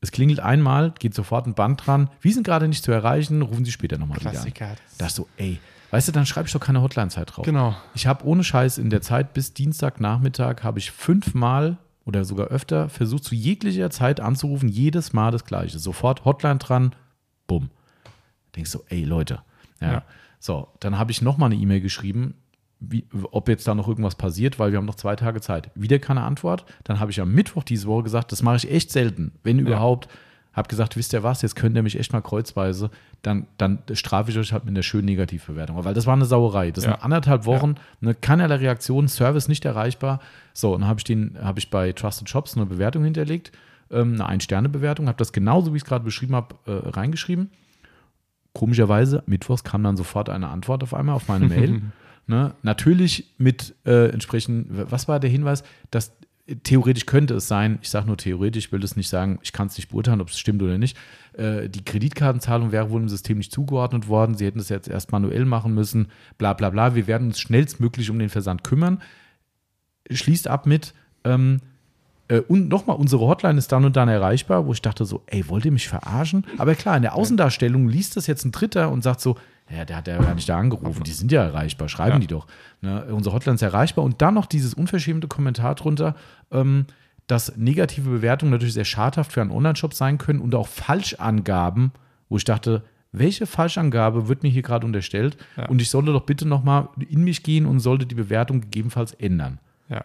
[0.00, 2.08] Es klingelt einmal, geht sofort ein Band dran.
[2.20, 4.36] Wir sind gerade nicht zu erreichen, rufen Sie später nochmal wieder an.
[4.36, 4.76] Klassiker.
[4.98, 5.58] Da ist so, ey,
[5.90, 7.44] weißt du, dann schreibe ich doch keine Hotline-Zeit drauf.
[7.44, 7.76] Genau.
[7.94, 12.88] Ich habe ohne Scheiß in der Zeit bis Dienstagnachmittag habe ich fünfmal oder sogar öfter
[12.88, 15.78] versucht, zu jeglicher Zeit anzurufen, jedes Mal das Gleiche.
[15.78, 16.94] Sofort Hotline dran,
[17.46, 17.70] bumm.
[18.56, 19.42] Denkst du, ey Leute.
[19.80, 19.92] Ja.
[19.92, 20.02] Ja.
[20.38, 22.34] So, dann habe ich nochmal eine E-Mail geschrieben,
[22.80, 25.70] wie, ob jetzt da noch irgendwas passiert, weil wir haben noch zwei Tage Zeit.
[25.74, 26.64] Wieder keine Antwort.
[26.84, 30.08] Dann habe ich am Mittwoch diese Woche gesagt, das mache ich echt selten, wenn überhaupt.
[30.52, 32.90] Habe gesagt, wisst ihr was, jetzt könnt ihr mich echt mal kreuzweise,
[33.22, 35.84] dann, dann strafe ich euch halt mit einer schönen Negativbewertung.
[35.84, 36.72] Weil das war eine Sauerei.
[36.72, 36.90] Das Ja.
[36.92, 40.18] sind anderthalb Wochen, ne, keinerlei Reaktion, Service nicht erreichbar.
[40.52, 43.52] So, und dann habe ich, den- habe ich bei Trusted Shops eine Bewertung hinterlegt,
[43.92, 47.50] ähm, eine Ein-Sterne-Bewertung, habe das genauso, wie ich es gerade beschrieben habe, äh, reingeschrieben.
[48.52, 51.82] Komischerweise, mittwochs kam dann sofort eine Antwort auf einmal auf meine Mail.
[52.30, 52.54] ne?
[52.62, 55.62] Natürlich mit äh, entsprechend, was war der Hinweis?
[55.90, 56.12] Dass
[56.46, 59.52] äh, theoretisch könnte es sein, ich sage nur theoretisch, ich will das nicht sagen, ich
[59.52, 60.96] kann es nicht beurteilen, ob es stimmt oder nicht.
[61.34, 64.36] Äh, die Kreditkartenzahlung wäre wohl im System nicht zugeordnet worden.
[64.36, 66.94] Sie hätten es jetzt erst manuell machen müssen, bla bla bla.
[66.94, 69.02] Wir werden uns schnellstmöglich um den Versand kümmern.
[70.08, 71.60] Schließt ab mit, ähm,
[72.30, 75.48] äh, und nochmal, unsere Hotline ist dann und dann erreichbar, wo ich dachte so, ey,
[75.48, 76.46] wollt ihr mich verarschen?
[76.58, 79.36] Aber klar, in der Außendarstellung liest das jetzt ein Dritter und sagt so,
[79.72, 82.18] ja, der hat ja gar nicht da angerufen, die sind ja erreichbar, schreiben Ja.
[82.18, 82.46] die doch.
[82.80, 83.04] Ne?
[83.06, 86.16] Unsere Hotline ist erreichbar und dann noch dieses unverschämte Kommentar drunter,
[86.50, 86.86] ähm,
[87.26, 91.92] dass negative Bewertungen natürlich sehr schadhaft für einen Online-Shop sein können und auch Falschangaben,
[92.28, 95.36] wo ich dachte, welche Falschangabe wird mir hier gerade unterstellt?
[95.56, 95.66] Ja.
[95.68, 99.58] Und ich sollte doch bitte nochmal in mich gehen und sollte die Bewertung gegebenenfalls ändern
[99.88, 100.04] Ja.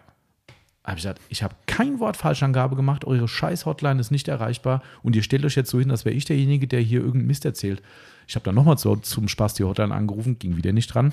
[0.84, 4.82] habe ich gesagt, ich habe kein Wort Falschangabe gemacht, eure scheiß Hotline ist nicht erreichbar
[5.02, 7.44] und ihr stellt euch jetzt so hin, als wäre ich derjenige, der hier irgendeinen Mist
[7.44, 7.82] erzählt.
[8.26, 11.12] Ich habe dann nochmal zu, zum Spaß die Hotline angerufen, ging wieder nicht dran.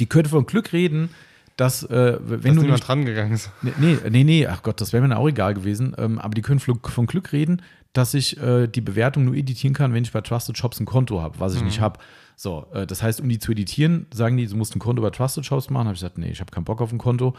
[0.00, 1.10] Die könnte von Glück reden,
[1.56, 3.50] dass, äh, wenn Dass du niemand nicht, dran gegangen ist.
[3.62, 5.94] Nee, nee, nee, ach Gott, das wäre mir auch egal gewesen.
[5.98, 7.62] Ähm, aber die können von Glück reden,
[7.92, 11.20] dass ich äh, die Bewertung nur editieren kann, wenn ich bei Trusted Shops ein Konto
[11.20, 11.98] habe, was ich nicht habe.
[12.36, 15.10] So, äh, das heißt, um die zu editieren, sagen die, du musst ein Konto bei
[15.10, 15.86] Trusted Shops machen.
[15.86, 17.34] Habe ich gesagt, nee, ich habe keinen Bock auf ein Konto.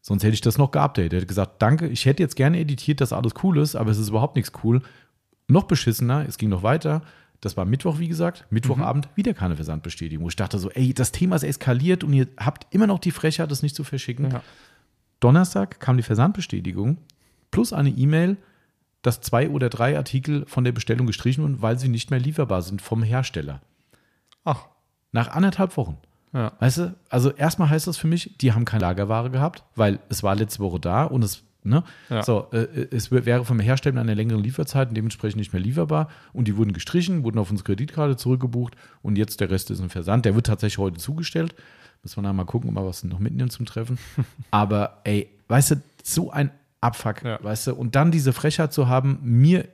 [0.00, 1.12] Sonst hätte ich das noch geupdatet.
[1.12, 3.98] Er hätte gesagt, danke, ich hätte jetzt gerne editiert, dass alles cool ist, aber es
[3.98, 4.82] ist überhaupt nichts cool.
[5.46, 7.02] Noch beschissener, es ging noch weiter.
[7.40, 8.44] Das war Mittwoch, wie gesagt.
[8.50, 10.28] Mittwochabend wieder keine Versandbestätigung.
[10.28, 13.50] Ich dachte so, ey, das Thema ist eskaliert und ihr habt immer noch die Frechheit,
[13.50, 14.30] das nicht zu verschicken.
[14.30, 14.42] Ja.
[15.20, 16.98] Donnerstag kam die Versandbestätigung
[17.50, 18.36] plus eine E-Mail,
[19.02, 22.60] dass zwei oder drei Artikel von der Bestellung gestrichen wurden, weil sie nicht mehr lieferbar
[22.62, 23.60] sind vom Hersteller.
[24.44, 24.66] Ach,
[25.12, 25.96] Nach anderthalb Wochen.
[26.32, 26.52] ja.
[26.60, 30.22] Weißt du, also erstmal heißt das für mich, die haben keine Lagerware gehabt, weil es
[30.22, 31.82] war letzte Woche da und es, ne?
[32.08, 32.22] Ja.
[32.22, 35.60] So, äh, es wär- wäre vom Hersteller mit einer längeren Lieferzeit und dementsprechend nicht mehr
[35.62, 39.80] lieferbar und die wurden gestrichen, wurden auf unsere Kreditkarte zurückgebucht und jetzt der Rest ist
[39.80, 40.24] ein Versand.
[40.24, 41.54] Der wird tatsächlich heute zugestellt.
[42.02, 43.98] Müssen wir dann mal gucken, ob wir was noch mitnehmen zum Treffen.
[44.50, 47.38] Aber ey, weißt du, so ein Abfuck, Ja.
[47.42, 49.68] weißt du, und dann diese Frechheit zu haben, mir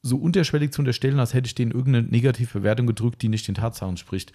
[0.00, 3.96] so unterschwellig zu unterstellen, als hätte ich denen irgendeine Negativbewertung gedrückt, die nicht den Tatsachen
[3.96, 4.32] spricht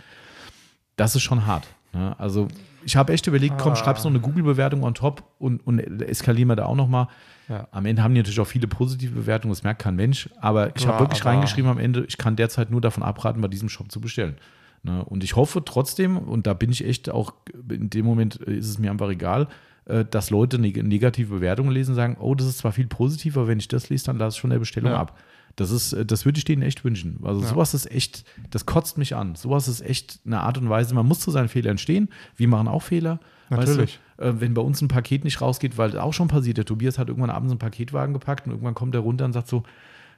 [0.96, 1.66] das ist schon hart.
[1.94, 2.18] Ne?
[2.20, 2.48] Also
[2.86, 3.76] ich habe echt überlegt, komm, Ah.
[3.76, 7.08] schreibst noch eine Google-Bewertung on top und, und eskalieren wir da auch nochmal.
[7.50, 7.68] Ja.
[7.72, 10.30] Am Ende haben die natürlich auch viele positive Bewertungen, das merkt kein Mensch.
[10.40, 13.70] Aber ich habe wirklich reingeschrieben am Ende, ich kann derzeit nur davon abraten, bei diesem
[13.70, 14.36] Shop zu bestellen.
[14.84, 15.04] Ne?
[15.06, 17.34] Und ich hoffe trotzdem, und da bin ich echt auch,
[17.70, 19.48] in dem Moment ist es mir einfach egal,
[19.86, 23.48] äh, dass Leute neg negative Bewertungen lesen und sagen, oh, das ist zwar viel positiver,
[23.48, 25.00] wenn ich das lese, dann lasse ich von der Bestellung Ja.
[25.00, 25.18] ab.
[25.56, 27.20] Das ist, äh, das würde ich denen echt wünschen.
[27.24, 27.48] Also Ja.
[27.48, 29.36] sowas ist echt, das kotzt mich an.
[29.36, 30.96] Sowas ist echt eine Art und Weise.
[30.96, 32.10] Man muss zu seinen Fehlern stehen.
[32.36, 33.20] Wir machen auch Fehler.
[33.50, 34.00] Natürlich.
[34.18, 36.58] Weißt du, äh, wenn bei uns ein Paket nicht rausgeht, weil das auch schon passiert,
[36.58, 39.48] der Tobias hat irgendwann abends einen Paketwagen gepackt und irgendwann kommt er runter und sagt
[39.48, 39.64] so,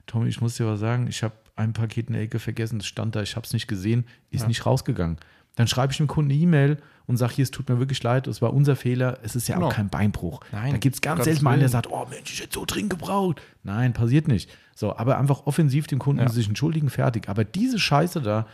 [0.05, 2.85] Tommy, ich muss dir was sagen, ich habe ein Paket in der Ecke vergessen, das
[2.87, 4.47] stand da, ich habe es nicht gesehen, ist Ja.
[4.47, 5.17] nicht rausgegangen.
[5.55, 8.27] Dann schreibe ich dem Kunden eine E-Mail und sage, hier, es tut mir wirklich leid,
[8.27, 9.67] es war unser Fehler, es ist ja Genau.
[9.67, 10.41] auch kein Beinbruch.
[10.51, 12.65] Nein, da gibt es ganz selten mal einen, der sagt, oh Mensch, ich hätte so
[12.65, 13.41] dringend gebraucht.
[13.63, 14.49] Nein, passiert nicht.
[14.75, 16.29] So, aber einfach offensiv dem Kunden Ja.
[16.29, 17.29] sich entschuldigen, fertig.
[17.29, 18.47] Aber diese Scheiße da,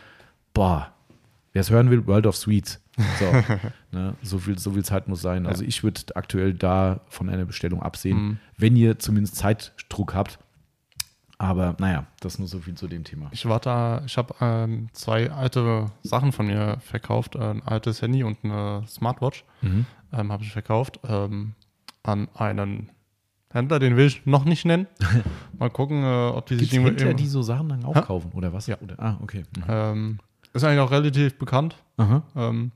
[0.54, 0.92] boah,
[1.52, 2.80] wer es hören will, World of Sweets.
[3.18, 3.24] So,
[3.98, 5.46] ne, so, viel, so viel Zeit muss sein.
[5.46, 8.38] Also ich würde aktuell da von einer Bestellung absehen, Mhm.
[8.58, 10.38] wenn ihr zumindest Zeitdruck habt.
[11.42, 13.26] Aber naja, das nur so viel zu dem Thema.
[13.32, 18.22] Ich war da, ich habe ähm, zwei alte Sachen von mir verkauft, ein altes Handy
[18.22, 19.86] und eine Smartwatch Mhm.
[20.12, 21.54] ähm, habe ich verkauft ähm,
[22.04, 22.90] an einen
[23.52, 24.86] Händler, den will ich noch nicht nennen.
[25.58, 28.52] Mal gucken, äh, ob die sich Gibt es Händler, die so Sachen dann aufkaufen oder
[28.52, 28.68] was?
[28.68, 28.78] Ja.
[28.80, 29.42] Oder, ah, okay.
[29.56, 29.64] Mhm.
[29.68, 30.18] ähm,
[30.52, 31.76] ist eigentlich auch relativ bekannt.
[32.36, 32.70] Ähm,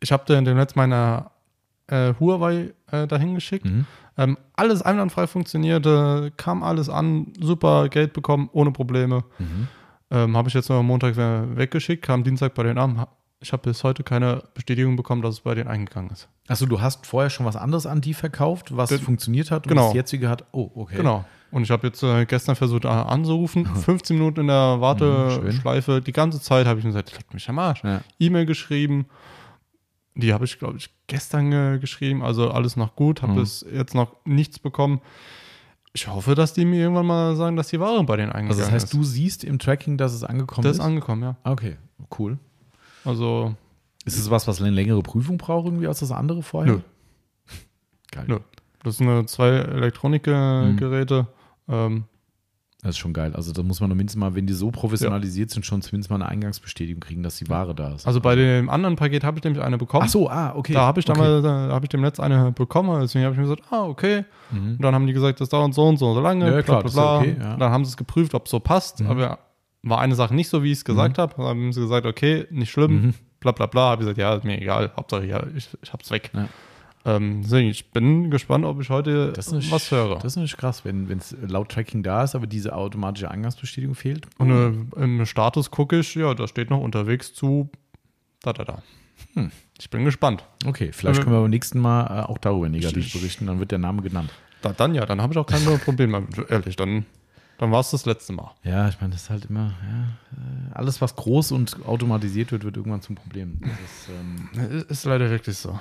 [0.00, 1.30] ich habe den demnächst meine
[1.88, 3.64] äh, Huawei äh, dahin geschickt.
[3.66, 3.86] Mhm.
[4.16, 9.24] Ähm, alles einwandfrei funktionierte, kam alles an, super Geld bekommen, ohne Probleme.
[9.38, 9.68] Mhm.
[10.10, 13.06] Ähm, habe ich jetzt noch am Montag we- weggeschickt, kam Dienstag bei denen an.
[13.40, 16.28] Ich habe bis heute keine Bestätigung bekommen, dass es bei denen eingegangen ist.
[16.48, 19.70] Achso, du hast vorher schon was anderes an die verkauft, was Das- funktioniert hat und
[19.70, 19.86] genau.
[19.86, 20.44] das jetzige hat.
[20.52, 20.96] Oh, okay.
[20.96, 21.24] Genau.
[21.50, 26.00] Und ich habe jetzt äh, gestern versucht äh, anzurufen, 15 Minuten in der Mhm, Warteschleife.
[26.00, 27.84] Die ganze Zeit habe ich mir gesagt, leck mich am Arsch.
[27.84, 28.00] Ja.
[28.18, 29.06] E-Mail geschrieben.
[30.20, 32.22] Die habe ich, glaube ich, gestern äh, geschrieben.
[32.22, 33.22] Also alles noch gut.
[33.22, 33.36] Habe Mhm.
[33.36, 35.00] bis jetzt noch nichts bekommen.
[35.92, 38.62] Ich hoffe, dass die mir irgendwann mal sagen, dass die Ware bei denen eingegangen Also
[38.62, 38.94] das heißt, ist.
[38.94, 40.78] du siehst im Tracking, dass es angekommen das ist?
[40.80, 41.36] ist angekommen, ja.
[41.44, 41.76] okay,
[42.18, 42.38] cool.
[43.04, 43.54] Also,
[44.04, 46.74] Ist es was, was eine längere Prüfung braucht irgendwie als das andere vorher?
[46.74, 46.80] Nö.
[48.10, 48.24] Geil.
[48.26, 48.38] Nö.
[48.82, 51.26] das sind zwei Elektronikgeräte.
[51.68, 52.04] Ähm,
[52.82, 53.34] Das ist schon geil.
[53.34, 56.28] Also da muss man mindestens mal, wenn die so professionalisiert sind, schon zumindest mal eine
[56.28, 58.06] Eingangsbestätigung kriegen, dass die Ware da ist.
[58.06, 60.04] also bei dem anderen Paket habe ich nämlich eine bekommen.
[60.06, 60.74] Ach so, ah, okay.
[60.74, 61.18] Da habe ich okay.
[61.18, 64.24] damals, da habe ich dem Netz eine bekommen, deswegen habe ich mir gesagt, ah, okay.
[64.52, 66.62] Und dann haben die gesagt, das dauert so und so und so lange, Ja, bla,
[66.62, 67.18] klar, bla, ja bla.
[67.18, 67.56] okay, ja.
[67.56, 69.40] Dann haben sie es geprüft, ob es so passt, aber
[69.82, 71.34] war eine Sache nicht so, wie ich es gesagt habe.
[71.36, 73.90] Dann haben sie gesagt, okay, nicht schlimm, bla bla bla.
[73.90, 76.30] Habe ich gesagt, ja, ist mir egal, Hauptsache, ja, ich, ich hab's weg.
[76.32, 76.48] Ja.
[77.16, 80.16] Ähm, deswegen, ich bin gespannt, ob ich heute nicht, was höre.
[80.16, 84.26] Das ist nicht krass, wenn es laut Tracking da ist, aber diese automatische Eingangsbestätigung fehlt.
[84.38, 84.50] und
[84.96, 87.70] äh, im Status gucke ich, ja, da steht noch unterwegs zu
[88.42, 88.82] da, da, da.
[89.34, 89.50] Hm.
[89.80, 90.44] Ich bin gespannt.
[90.66, 93.58] Okay, vielleicht Aber- können wir beim nächsten Mal äh, auch darüber negativ Ich- berichten, dann
[93.58, 94.30] wird der Name genannt.
[94.62, 96.22] Da, dann ja, dann habe ich auch kein Problem mehr.
[96.48, 97.06] Ehrlich, dann,
[97.58, 98.52] dann war es das letzte Mal.
[98.64, 100.04] Ja, ich meine, das ist halt immer, ja,
[100.36, 103.60] äh, alles, was groß und automatisiert wird, wird irgendwann zum Problem.
[103.60, 104.08] Das ist,
[104.70, 105.78] ähm, Ist leider wirklich so.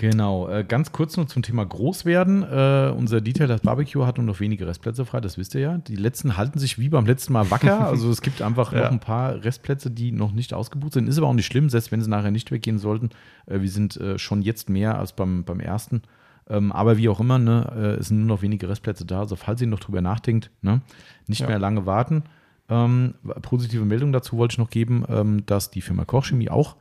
[0.00, 2.42] Genau, äh, ganz kurz noch zum Thema Großwerden.
[2.42, 5.76] Äh, unser Detail, das Barbecue, hat nur noch wenige Restplätze frei, das wisst ihr ja.
[5.76, 7.80] Die letzten halten sich wie beim letzten Mal wacker.
[7.86, 8.84] Also es gibt einfach Ja.
[8.84, 11.06] noch ein paar Restplätze, die noch nicht ausgebucht sind.
[11.06, 13.10] Ist aber auch nicht schlimm, selbst wenn sie nachher nicht weggehen sollten.
[13.44, 16.00] Äh, wir sind äh, schon jetzt mehr als beim, beim ersten.
[16.48, 19.18] Ähm, aber wie auch immer, ne, äh, es sind nur noch wenige Restplätze da.
[19.20, 20.80] Also falls ihr noch drüber nachdenkt, ne,
[21.26, 21.46] nicht Ja.
[21.46, 22.22] mehr lange warten.
[22.70, 26.76] Ähm, positive Meldung dazu wollte ich noch geben, ähm, dass die Firma Kochchemie auch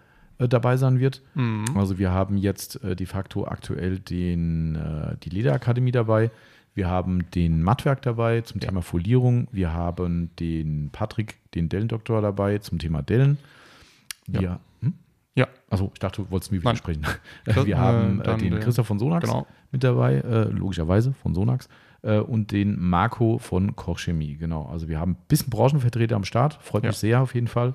[0.47, 1.21] dabei sein wird.
[1.35, 1.65] Mhm.
[1.75, 6.31] Also wir haben jetzt äh, de facto aktuell den, äh, die Lederakademie dabei.
[6.75, 9.47] Wir haben den Mattwerk dabei zum Thema Folierung.
[9.51, 13.37] Wir haben den Patrick, den Dellendoktor dabei zum Thema Dellen.
[14.27, 14.59] Wir, Ja.
[14.81, 14.93] hm?
[15.35, 16.65] Ja, Also ich dachte, du wolltest mir Nein.
[16.75, 17.05] widersprechen.
[17.45, 19.45] Das- wir äh, haben äh, den Christoph von Sonax genau.
[19.71, 21.67] mit dabei, äh, logischerweise von Sonax.
[22.01, 24.37] Äh, und den Marco von Kochchemie.
[24.37, 24.65] Genau.
[24.71, 26.53] Also wir haben ein bisschen Branchenvertreter am Start.
[26.61, 26.89] Freut Ja.
[26.91, 27.73] mich sehr auf jeden Fall.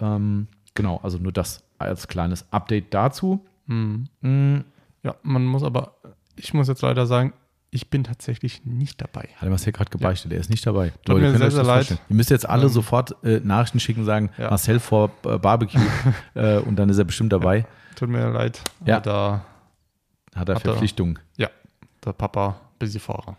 [0.00, 3.44] Ähm, genau, also nur das als kleines Update dazu.
[3.66, 4.08] Mhm.
[4.20, 4.64] Mm,
[5.02, 5.94] Ja, man muss aber,
[6.36, 7.32] ich muss jetzt leider sagen,
[7.70, 9.28] ich bin tatsächlich nicht dabei.
[9.36, 10.92] Hat er Marcel gerade gebeichtet, er ist nicht dabei.
[11.04, 11.98] Tut mir könnt sehr, sehr leid.
[12.08, 14.48] Ihr müsst jetzt alle Ähm, sofort äh, Nachrichten schicken und sagen, Ja.
[14.50, 15.80] Marcel vor äh, Barbecue
[16.34, 17.66] äh, und dann ist er bestimmt dabei.
[17.96, 18.62] Tut mir leid.
[18.86, 19.00] Ja.
[19.00, 19.44] Da,
[20.34, 20.70] Hat er Hat er.
[20.70, 21.18] Verpflichtungen.
[21.36, 21.48] ja,
[22.04, 23.36] der Papa, Busy-Fahrer.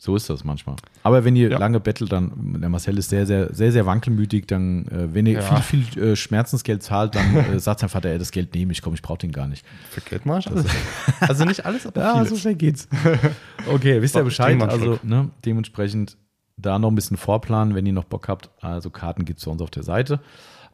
[0.00, 0.76] So ist das manchmal.
[1.02, 1.58] Aber wenn ihr Ja.
[1.58, 5.40] lange bettelt, dann, der Marcel ist sehr, sehr, sehr, sehr wankelmütig, dann, äh, wenn ihr
[5.40, 5.60] Ja.
[5.60, 8.80] viel, viel äh, Schmerzensgeld zahlt, dann äh, sagt sein Vater, ey, das Geld nehme ich,
[8.80, 9.66] komm, ich brauche den gar nicht.
[9.90, 10.66] Für Geld mach ich alles.
[11.20, 12.88] Also nicht alles, aber Ja, so schnell geht's.
[13.66, 14.56] Okay, wisst ihr Bescheid?
[14.56, 16.16] mal Also ne, dementsprechend
[16.56, 18.50] da noch ein bisschen vorplanen, wenn ihr noch Bock habt.
[18.60, 20.20] Also Karten gibt es bei uns auf der Seite.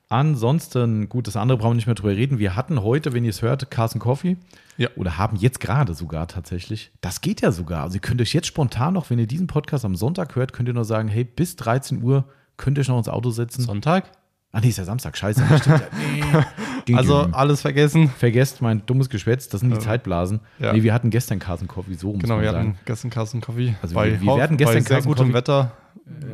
[0.09, 2.39] Ansonsten, gut, das andere brauchen wir nicht mehr drüber reden.
[2.39, 4.37] Wir hatten heute, wenn ihr es hört, Carson Coffee.
[4.77, 4.89] Ja.
[4.97, 6.93] Oder haben jetzt gerade sogar tatsächlich.
[7.01, 7.83] Das geht ja sogar.
[7.83, 10.69] Also ihr könnt euch jetzt spontan noch, wenn ihr diesen Podcast am Sonntag hört, könnt
[10.69, 12.25] ihr noch sagen, hey, bis 13 Uhr
[12.57, 13.63] könnt ihr euch noch ins Auto setzen.
[13.63, 14.11] Sonntag?
[14.53, 15.17] Ah, nee, ist ja Samstag.
[15.17, 15.43] Scheiße.
[16.87, 16.95] Nee.
[16.97, 18.11] Also alles vergessen.
[18.11, 20.41] vergesst mein dummes Geschwätz, das sind die Zeitblasen.
[20.59, 20.71] ja.
[20.75, 22.69] Nee, wir hatten gestern Carson Coffee, so muss Genau, man wir sagen.
[22.75, 23.75] hatten gestern Carsten Coffee.
[23.81, 25.73] Also bei wir- wir werden gestern bei sehr Carsten gutem Coffee- Wetter.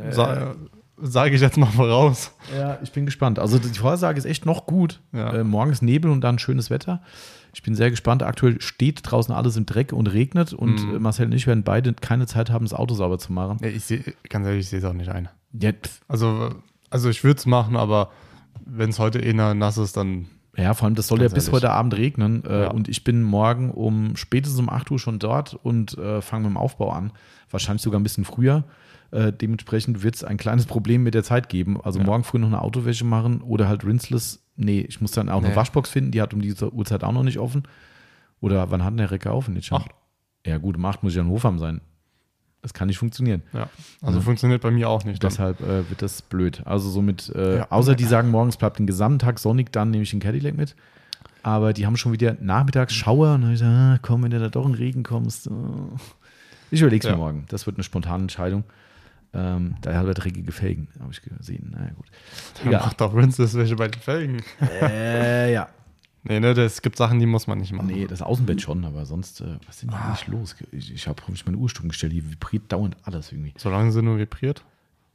[0.09, 0.55] Sa
[1.01, 2.31] Sage ich jetzt mal voraus.
[2.55, 3.39] Ja, ich bin gespannt.
[3.39, 4.99] Also die Vorhersage ist echt noch gut.
[5.13, 5.33] Ja.
[5.33, 7.01] Äh, morgen ist Nebel und dann schönes Wetter.
[7.53, 8.23] Ich bin sehr gespannt.
[8.23, 10.95] Aktuell steht draußen alles im Dreck und regnet und Mhm.
[10.95, 13.57] äh, Marcel und ich werden beide keine Zeit haben, das Auto sauber zu machen.
[13.61, 15.27] Ja, ich sehe, ganz ehrlich, ich sehe es auch nicht ein.
[15.53, 15.71] Ja,
[16.07, 16.51] Also,
[16.89, 18.11] also ich würde es machen, aber
[18.65, 21.45] wenn es heute eh nass ist, dann ja vor allem, das soll Ganz ja bis
[21.45, 21.55] ehrlich.
[21.63, 22.43] heute Abend regnen.
[22.45, 22.71] Äh, Ja.
[22.71, 26.51] Und ich bin morgen um spätestens um 8 Uhr schon dort und äh, fange mit
[26.53, 27.11] dem Aufbau an.
[27.49, 28.63] Wahrscheinlich sogar ein bisschen früher.
[29.11, 31.79] Äh, dementsprechend wird es ein kleines Problem mit der Zeit geben.
[31.81, 32.05] Also Ja.
[32.05, 34.41] morgen früh noch eine Autowäsche machen oder halt rinseless.
[34.55, 35.55] Nee, ich muss dann auch eine Nee.
[35.55, 37.63] Waschbox finden, die hat um diese Uhrzeit auch noch nicht offen.
[38.39, 39.47] Oder wann hat denn der Recker auf?
[39.49, 39.83] Nicht schon?
[40.45, 41.81] Ja, gut, um 8 muss ich an Hofheim sein.
[42.61, 43.41] Das kann nicht funktionieren.
[43.53, 43.67] ja.
[44.01, 45.21] Also funktioniert bei mir auch nicht.
[45.23, 46.61] Deshalb äh, wird das blöd.
[46.65, 47.67] Also somit, äh, Ja.
[47.71, 50.75] außer die sagen morgens bleibt den gesamten Tag sonnig, dann nehme ich den Cadillac mit.
[51.43, 54.39] Aber die haben schon wieder nachmittags Schauer und dann ich gesagt, ah, komm, wenn du
[54.39, 55.49] da doch in Regen kommst.
[55.49, 55.89] oh.
[56.69, 57.15] Ich überlege es Ja.
[57.17, 57.45] mir morgen.
[57.49, 58.63] Das wird eine spontane Entscheidung.
[59.33, 61.71] Ähm, da hat er dreckige Felgen, habe ich gesehen.
[61.73, 62.05] Naja, gut.
[62.65, 62.81] Egal.
[62.81, 64.41] macht doch Rinses welche bei den Felgen.
[64.81, 65.69] äh, ja.
[66.23, 67.87] Nee, ne, es gibt Sachen, die muss man nicht machen.
[67.87, 69.97] Nee, das Außenbett schon, aber sonst, äh, was ist denn Ah.
[69.97, 70.55] hier eigentlich los?
[70.71, 73.53] Ich, ich habe mich meine Uhrstunden gestellt, die vibriert dauernd alles irgendwie.
[73.57, 74.63] Solange sie nur vibriert.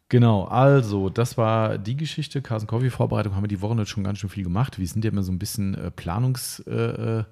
[0.08, 2.40] Genau, also das war die Geschichte.
[2.40, 4.78] Carson Coffee Vorbereitung haben wir die Woche jetzt schon ganz schön viel gemacht.
[4.78, 7.24] Wir sind ja immer so ein bisschen äh, Planungsfreaks äh,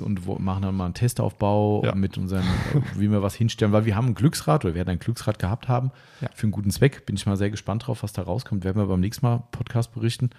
[0.00, 1.94] und wo, machen dann mal einen Testaufbau Ja.
[1.94, 2.42] mit unseren,
[2.96, 5.68] wie wir was hinstellen, weil wir haben ein Glücksrad oder wir werden ein Glücksrad gehabt
[5.68, 6.28] haben Ja.
[6.34, 7.04] für einen guten Zweck.
[7.06, 8.64] Bin ich mal sehr gespannt drauf, was da rauskommt.
[8.64, 10.30] Werden wir beim nächsten Mal Podcast berichten.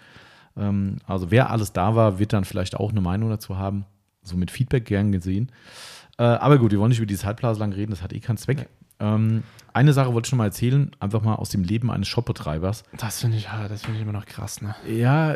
[0.57, 3.85] Ähm, also wer alles da war, wird dann vielleicht auch eine Meinung dazu haben.
[4.23, 5.51] So mit Feedback gern gesehen.
[6.17, 8.37] Äh, aber gut, wir wollen nicht über dieses Halbblase lang reden, das hat eh keinen
[8.37, 8.69] Zweck.
[8.99, 12.83] Ähm, eine Sache wollte ich noch mal erzählen, einfach mal aus dem Leben eines Shopbetreibers.
[12.97, 14.75] Das finde ich, ja, das finde ich immer noch krass, ne?
[14.87, 15.35] Ja,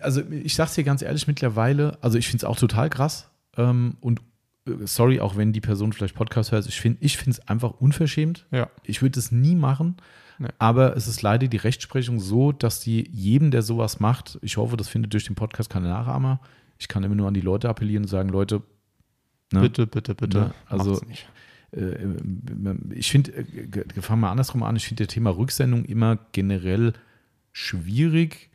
[0.00, 3.28] also ich sag's dir ganz ehrlich mittlerweile, also ich finde es auch total krass.
[3.56, 4.20] Ähm, und
[4.66, 8.46] äh, sorry, auch wenn die Person vielleicht Podcast hört, ich finde ich es einfach unverschämt.
[8.50, 8.68] Ja.
[8.84, 9.96] Ich würde es nie machen.
[10.38, 10.48] Nee.
[10.58, 14.76] Aber es ist leider die Rechtsprechung so, dass die jedem, der sowas macht, ich hoffe,
[14.76, 16.40] das findet durch den Podcast keine Nachahmer.
[16.78, 18.62] Ich kann immer nur an die Leute appellieren und sagen, Leute,
[19.52, 20.38] ne, Bitte, bitte, bitte.
[20.38, 21.00] Ne, also-
[22.94, 26.92] ich finde, äh, ge- fangen wir andersrum an, ich finde das Thema Rücksendung immer generell
[27.52, 28.50] schwierig,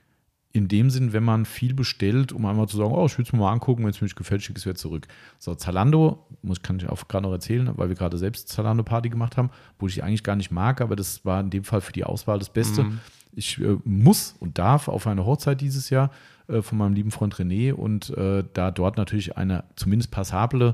[0.53, 3.31] in dem Sinn, wenn man viel bestellt, um einmal zu sagen, oh, ich will es
[3.31, 5.07] mir mal angucken, wenn es mir nicht gefällt, schicke ich es wieder zurück.
[5.37, 9.37] So, Zalando, muss, kann ich auch gerade noch erzählen, weil wir gerade selbst Zalando-Party gemacht
[9.37, 12.05] haben, wo ich eigentlich gar nicht mag, aber das war in dem Fall für die
[12.05, 12.83] Auswahl das Beste.
[12.85, 12.99] Mhm.
[13.33, 16.09] Ich äh, muss und darf auf eine Hochzeit dieses Jahr
[16.47, 20.73] äh, von meinem lieben Freund René und äh, da dort natürlich eine zumindest passable äh,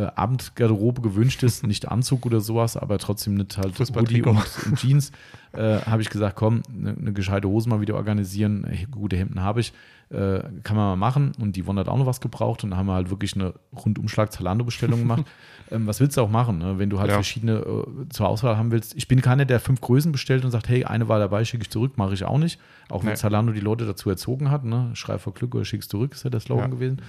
[0.00, 5.12] Abendgarderobe gewünscht ist, nicht Anzug oder sowas, aber trotzdem nicht halt Hoodie und, und Jeans,
[5.52, 9.40] äh, habe ich gesagt, komm, eine ne gescheite Hose mal wieder organisieren, Äh, gute Hemden
[9.42, 9.72] habe ich,
[10.10, 12.76] äh, kann man mal machen und die Won hat auch noch was gebraucht und da
[12.76, 15.24] haben wir halt wirklich eine Rundumschlag Zalando-Bestellung gemacht.
[15.70, 16.78] ähm, was willst du auch machen, ne?
[16.78, 17.14] wenn du halt Ja.
[17.16, 18.94] verschiedene äh, zur Auswahl haben willst?
[18.96, 21.70] Ich bin keiner, der fünf Größen bestellt und sagt, hey, eine war dabei, schicke ich
[21.70, 22.58] zurück, mache ich auch nicht.
[22.90, 23.16] Auch wenn Nee.
[23.16, 24.90] Zalando die Leute dazu erzogen hat, ne?
[24.94, 26.74] schrei vor Glück oder schickst zurück, ist ja der Slogan Ja.
[26.76, 27.02] gewesen.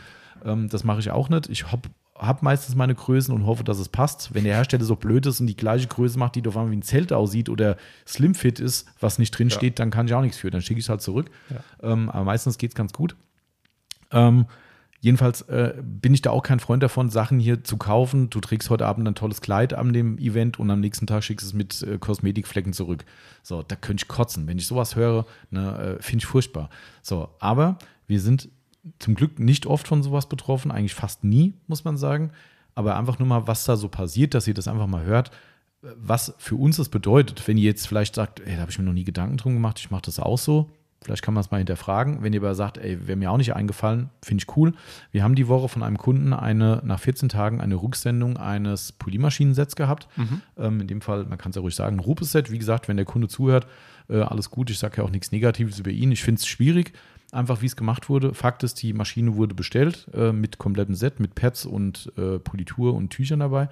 [0.46, 1.50] Ähm, das mache ich auch nicht.
[1.50, 1.72] Ich
[2.16, 4.34] habe hab meistens meine Größen und hoffe, dass es passt.
[4.34, 6.82] Wenn der Hersteller so blöd ist und die gleiche Größe macht, die doch wie ein
[6.82, 9.56] Zelt aussieht oder Slimfit ist, was nicht drin Ja.
[9.56, 10.52] steht, dann kann ich auch nichts für.
[10.52, 11.30] Dann schicke ich es halt zurück.
[11.50, 11.92] Ja.
[11.92, 13.16] Ähm, aber meistens geht es ganz gut.
[14.12, 14.46] Ähm,
[15.02, 18.30] jedenfalls äh, bin ich da auch kein Freund davon, Sachen hier zu kaufen.
[18.30, 21.46] Du trägst heute Abend ein tolles Kleid an dem Event und am nächsten Tag schickst
[21.46, 23.04] es mit äh, Kosmetikflecken zurück.
[23.42, 24.48] So, da könnte ich kotzen.
[24.48, 26.70] Wenn ich sowas höre, ne, äh, finde ich furchtbar.
[27.02, 28.50] So, aber wir sind
[29.00, 32.32] zum Glück nicht oft von sowas betroffen, eigentlich fast nie, muss man sagen.
[32.76, 35.32] Aber einfach nur mal, was da so passiert, dass ihr das einfach mal hört,
[35.96, 37.48] was für uns das bedeutet.
[37.48, 39.80] Wenn ihr jetzt vielleicht sagt, ey, da habe ich mir noch nie Gedanken drum gemacht,
[39.80, 40.70] ich mache das auch so.
[41.04, 42.24] Vielleicht kann man es mal hinterfragen.
[42.24, 44.74] Wenn ihr aber sagt, ey, wäre mir auch nicht eingefallen, finde ich cool.
[45.12, 49.76] Wir haben die Woche von einem Kunden eine, nach 14 Tagen eine Rücksendung eines Polymaschinensets
[49.76, 50.08] gehabt.
[50.58, 52.52] Ähm, in dem Fall, man kann es ja ruhig sagen, ein Rupes-Set.
[52.52, 53.68] Wie gesagt, wenn der Kunde zuhört,
[54.10, 54.70] äh, alles gut.
[54.70, 56.12] Ich sage ja auch nichts Negatives über ihn.
[56.14, 56.94] Ich finde es schwierig,
[57.34, 58.34] einfach wie es gemacht wurde.
[58.34, 62.94] Fakt ist, die Maschine wurde bestellt äh, mit komplettem Set, mit Pads und äh, Politur
[62.94, 63.70] und Tüchern dabei.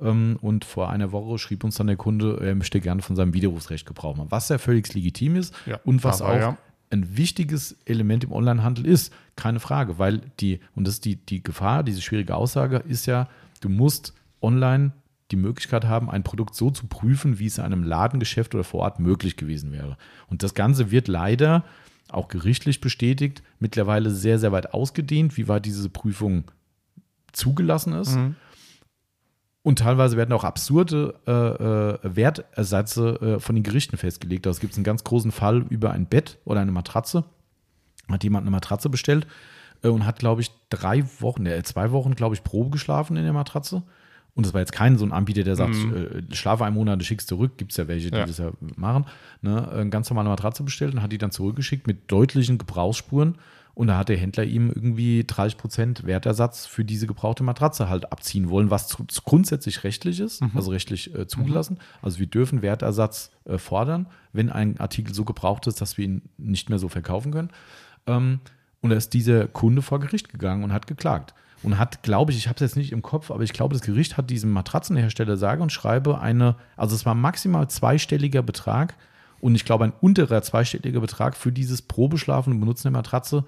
[0.00, 3.34] Ähm, und vor einer Woche schrieb uns dann der Kunde, er möchte gerne von seinem
[3.34, 6.58] Widerrufsrecht Gebrauch machen, was ja völlig legitim ist Ja, und was aber auch ja.
[6.90, 9.12] ein wichtiges Element im Onlinehandel ist.
[9.36, 13.28] Keine Frage, weil die, und das ist die, die Gefahr, diese schwierige Aussage, ist ja,
[13.60, 14.92] du musst online
[15.30, 18.80] die Möglichkeit haben, ein Produkt so zu prüfen, wie es in einem Ladengeschäft oder vor
[18.80, 19.96] Ort möglich gewesen wäre.
[20.28, 21.64] Und das Ganze wird leider
[22.14, 26.44] auch gerichtlich bestätigt, mittlerweile sehr, sehr weit ausgedehnt, wie weit diese Prüfung
[27.32, 28.16] zugelassen ist.
[28.16, 28.36] Mhm.
[29.62, 34.46] Und teilweise werden auch absurde äh, äh, Wertersätze äh, von den Gerichten festgelegt.
[34.46, 37.24] Also es gibt einen ganz großen Fall über ein Bett oder eine Matratze.
[38.10, 39.26] Hat jemand eine Matratze bestellt
[39.82, 43.24] äh, und hat, glaube ich, drei Wochen, äh, zwei Wochen, glaube ich, Probe geschlafen in
[43.24, 43.82] der Matratze.
[44.34, 47.28] Und das war jetzt kein so ein Anbieter, der sagt, äh, schlafe einen Monat, schickst
[47.28, 47.56] zurück.
[47.56, 48.26] Gibt es ja welche, die Ja.
[48.26, 49.06] das ja machen.
[49.42, 49.68] Ne?
[49.70, 53.36] Eine ganz normale Matratze bestellt und hat die dann zurückgeschickt mit deutlichen Gebrauchsspuren.
[53.74, 58.48] Und da hat der Händler ihm irgendwie 30% Wertersatz für diese gebrauchte Matratze halt abziehen
[58.48, 61.78] wollen, was zu, zu grundsätzlich rechtlich ist, also rechtlich äh, zugelassen.
[62.00, 66.22] Also wir dürfen Wertersatz äh, fordern, wenn ein Artikel so gebraucht ist, dass wir ihn
[66.38, 67.50] nicht mehr so verkaufen können.
[68.06, 68.38] Ähm,
[68.80, 71.34] und da ist dieser Kunde vor Gericht gegangen und hat geklagt.
[71.64, 73.82] Und hat, glaube ich, ich habe es jetzt nicht im Kopf, aber ich glaube, das
[73.82, 78.94] Gericht hat diesem Matratzenhersteller sage und schreibe eine, also es war maximal zweistelliger Betrag
[79.40, 83.44] und ich glaube ein unterer zweistelliger Betrag für dieses Probeschlafen und Benutzen der Matratze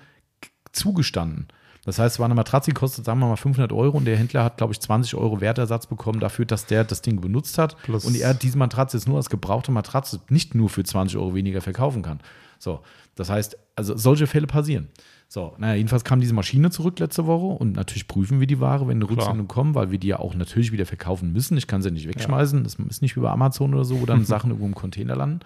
[0.73, 1.49] zugestanden.
[1.87, 4.17] Das heißt, es war eine Matratze, die kostet, sagen wir mal, 500 Euro und der
[4.17, 7.77] Händler hat, glaube ich, 20 Euro Wertersatz bekommen dafür, dass der das Ding benutzt hat.
[7.85, 11.35] Plus- und er diese Matratze jetzt nur als gebrauchte Matratze nicht nur für 20 Euro
[11.37, 12.19] weniger verkaufen kann.
[12.59, 12.81] So,
[13.15, 14.89] das heißt, also solche Fälle passieren.
[15.29, 18.87] So, naja, jedenfalls kam diese Maschine zurück letzte Woche und natürlich prüfen wir die Ware,
[18.87, 19.11] wenn eine.
[19.11, 21.57] Rücksendung kommt, weil wir die ja auch natürlich wieder verkaufen müssen.
[21.57, 22.63] Ich kann sie nicht wegschmeißen.
[22.63, 25.41] Das ist nicht wie bei Amazon oder so, wo dann Sachen irgendwo im Container landen.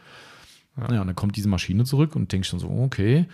[0.76, 1.00] Ja.
[1.00, 3.26] und dann kommt diese Maschine zurück und denkst schon so, okay,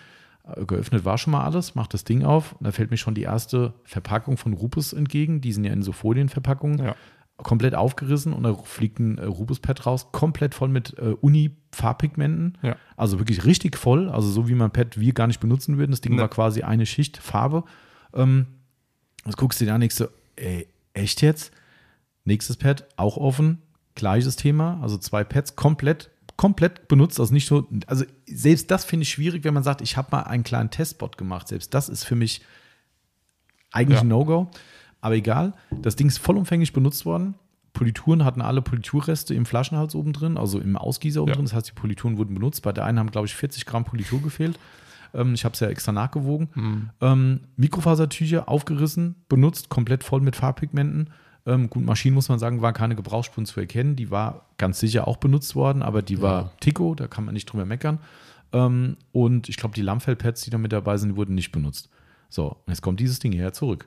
[0.45, 2.53] äh, geöffnet war schon mal alles, macht das Ding auf.
[2.55, 5.41] Und da fällt mir schon die erste Verpackung von Rupes entgegen.
[5.41, 6.79] Die sind ja in so Folienverpackungen.
[6.79, 6.97] Ja.
[7.39, 12.57] Komplett aufgerissen und da fliegt ein äh, Rubus-Pad raus, komplett voll mit äh, Uni-Farbpigmenten.
[12.63, 12.77] Ja.
[12.97, 15.91] Also wirklich richtig voll, also so wie man Pad wir gar nicht benutzen würden.
[15.91, 16.23] Das Ding Ne.
[16.23, 17.65] war quasi eine Schicht Farbe.
[18.15, 18.47] Ähm,
[19.25, 20.07] das guckst du dir an, denkst du,
[20.37, 21.53] ey, echt jetzt?
[22.25, 23.59] Nächstes Pad, auch offen,
[23.95, 29.05] gleiches Thema, also zwei Pads komplett, komplett benutzt, also nicht so, also selbst das finde
[29.05, 32.05] ich schwierig, wenn man sagt, ich habe mal einen kleinen Testbot gemacht, selbst das ist
[32.05, 32.43] für mich
[33.73, 34.03] eigentlich Ja.
[34.03, 34.51] ein No-Go,
[35.01, 37.35] aber egal, das Ding ist vollumfänglich benutzt worden,
[37.73, 41.35] Polituren hatten alle Politurreste im Flaschenhals oben drin, also im Ausgießer oben Ja.
[41.37, 43.85] drin, das heißt, die Polituren wurden benutzt, bei der einen haben, glaube ich, 40 Gramm
[43.85, 44.59] Politur gefehlt,
[45.15, 46.91] ähm, ich habe es ja extra nachgewogen, Mhm.
[47.03, 51.11] ähm, Mikrofasertücher aufgerissen, benutzt, komplett voll mit Farbpigmenten.
[51.45, 53.95] Ähm, gut, Maschinen muss man sagen, waren keine Gebrauchsspuren zu erkennen.
[53.95, 56.51] Die war ganz sicher auch benutzt worden, aber die war Ja.
[56.61, 57.99] Tico, da kann man nicht drüber meckern.
[58.53, 61.89] Ähm, und ich glaube, die Lammfellpads, die da mit dabei sind, die wurden nicht benutzt.
[62.29, 63.87] So, jetzt kommt dieses Ding hierher zurück.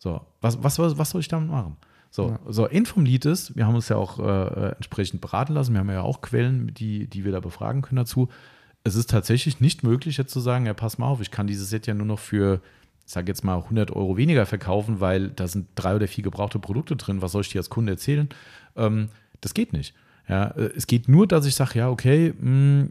[0.00, 1.76] So, was, was, was, soll ich damit machen?
[2.10, 2.40] So, Ja.
[2.48, 2.66] so
[3.04, 6.22] Lied ist, wir haben uns ja auch äh, entsprechend beraten lassen, wir haben ja auch
[6.22, 8.30] Quellen, die, die wir da befragen können dazu.
[8.82, 11.68] Es ist tatsächlich nicht möglich, jetzt zu sagen, ja, pass mal auf, ich kann dieses
[11.68, 12.62] Set ja nur noch für,
[13.06, 16.58] ich sage jetzt mal, 100 Euro weniger verkaufen, weil da sind drei oder vier gebrauchte
[16.58, 17.20] Produkte drin.
[17.20, 18.30] Was soll ich dir als Kunde erzählen?
[18.76, 19.10] Ähm,
[19.42, 19.94] das geht nicht.
[20.26, 22.86] Ja, äh, es geht nur, dass ich sage, ja, okay, mh,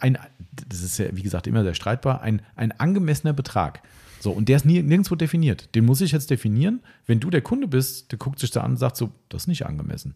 [0.00, 0.18] ein,
[0.66, 3.82] das ist ja, wie gesagt, immer sehr streitbar, ein, ein angemessener Betrag.
[4.22, 5.74] So, und der ist nie, nirgendwo definiert.
[5.74, 6.80] Den muss ich jetzt definieren.
[7.06, 9.46] Wenn du der Kunde bist, der guckt sich da an und sagt so, das ist
[9.48, 10.14] nicht angemessen.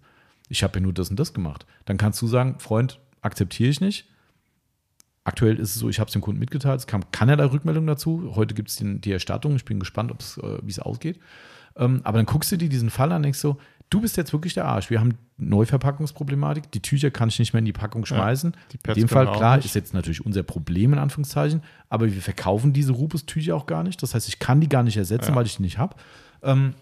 [0.49, 1.67] Ich habe ja nur das und das gemacht.
[1.87, 4.09] Dann kannst du sagen, Freund, akzeptiere ich nicht.
[5.25, 8.37] Aktuell ist es so, ich habe es dem Kunden mitgeteilt, es kam keinerlei Rückmeldung dazu.
[8.37, 9.57] Heute gibt es die Erstattung.
[9.57, 11.19] Ich bin gespannt, äh, wie es ausgeht.
[11.75, 13.59] Ähm, aber dann guckst du dir diesen Fall an und denkst so,
[13.91, 14.91] du bist jetzt wirklich der Arsch.
[14.91, 16.71] Wir haben Neuverpackungsproblematik.
[16.73, 18.55] Die Tücher kann ich nicht mehr in die Packung schmeißen.
[18.73, 22.73] die in dem Fall, klar, ist jetzt natürlich unser Problem in Anführungszeichen, aber wir verkaufen
[22.73, 24.03] diese Rubus-Tücher auch gar nicht.
[24.03, 25.37] Das heißt, ich kann die gar nicht ersetzen, Ja.
[25.37, 25.97] weil ich die nicht habe.
[26.43, 26.75] Ähm,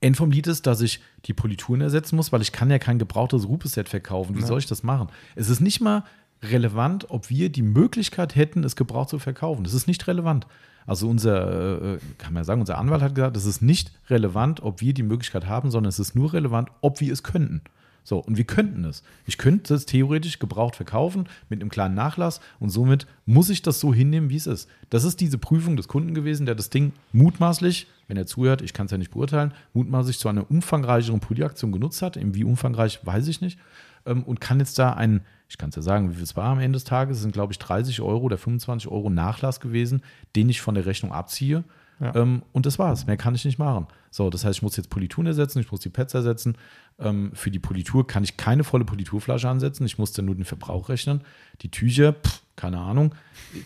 [0.00, 2.98] End vom Lied ist, dass ich die Polituren ersetzen muss, weil ich kann ja kein
[2.98, 4.36] gebrauchtes Rupes-Set verkaufen.
[4.36, 4.46] Wie Ja.
[4.46, 5.08] soll ich das machen?
[5.34, 6.04] Es ist nicht mal
[6.42, 9.64] relevant, ob wir die Möglichkeit hätten, es gebraucht zu verkaufen.
[9.64, 10.46] Das ist nicht relevant.
[10.86, 14.80] Also unser, äh, kann man sagen, unser Anwalt hat gesagt, es ist nicht relevant, ob
[14.80, 17.62] wir die Möglichkeit haben, sondern es ist nur relevant, ob wir es könnten.
[18.06, 19.02] So, und wir könnten es.
[19.26, 23.80] Ich könnte es theoretisch gebraucht verkaufen mit einem kleinen Nachlass und somit muss ich das
[23.80, 24.68] so hinnehmen, wie es ist.
[24.90, 28.74] Das ist diese Prüfung des Kunden gewesen, der das Ding mutmaßlich, wenn er zuhört, ich
[28.74, 32.16] kann es ja nicht beurteilen, mutmaßlich zu einer umfangreicheren Polyaktion genutzt hat.
[32.22, 33.58] Wie umfangreich, weiß ich nicht.
[34.06, 36.46] Ähm, und kann jetzt da ein, ich kann es ja sagen, wie viel es war
[36.50, 40.02] am Ende des Tages, es sind glaube ich 30 Euro oder 25 Euro Nachlass gewesen,
[40.34, 41.64] den ich von der Rechnung abziehe.
[41.98, 42.14] Ja.
[42.14, 43.06] Ähm, und das war's.
[43.06, 43.86] Mehr kann ich nicht machen.
[44.10, 46.58] So, das heißt, ich muss jetzt Polituren ersetzen, ich muss die Pads ersetzen.
[46.98, 49.86] Ähm, für die Politur kann ich keine volle Politurflasche ansetzen.
[49.86, 51.22] Ich muss dann nur den Verbrauch rechnen.
[51.62, 53.14] Die Tücher, pff, keine Ahnung,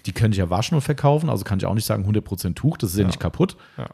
[0.06, 1.28] die könnte ich ja waschen und verkaufen.
[1.28, 3.06] Also kann ich auch nicht sagen 100% Tuch, das ist ja, Ja.
[3.08, 3.56] nicht kaputt.
[3.76, 3.88] Ja.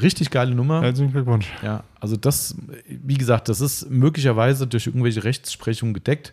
[0.00, 0.82] Richtig geile Nummer.
[0.82, 1.46] Herzlichen Glückwunsch.
[1.62, 2.56] Ja, also das,
[2.88, 6.32] wie gesagt, das ist möglicherweise durch irgendwelche Rechtsprechungen gedeckt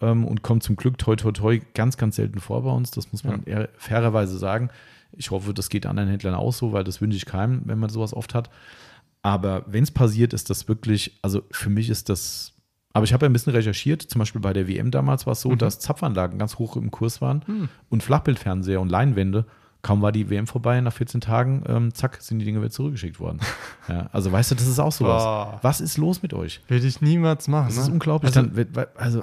[0.00, 2.90] ähm, und kommt zum Glück toi toi toi ganz, ganz selten vor bei uns.
[2.90, 4.70] Das muss man eher fairerweise sagen.
[5.12, 7.90] Ich hoffe, das geht anderen Händlern auch so, weil das wünsche ich keinem, wenn man
[7.90, 8.50] sowas oft hat.
[9.22, 12.52] Aber wenn es passiert, ist das wirklich, also für mich ist das,
[12.92, 15.40] aber ich habe ja ein bisschen recherchiert, zum Beispiel bei der WM damals war es
[15.40, 19.46] so, dass Zapfanlagen ganz hoch im Kurs waren und Flachbildfernseher und Leinwände.
[19.86, 23.20] Kaum war die WM vorbei, nach 14 Tagen, ähm, zack, sind die Dinge wieder zurückgeschickt
[23.20, 23.38] worden.
[23.88, 25.22] ja, also weißt du, das ist auch sowas.
[25.22, 25.60] Boah.
[25.62, 26.60] Was ist los mit euch?
[26.66, 27.68] Würde ich niemals machen.
[27.68, 27.82] Das ne?
[27.82, 28.36] ist unglaublich.
[28.36, 29.22] Also, dann, also,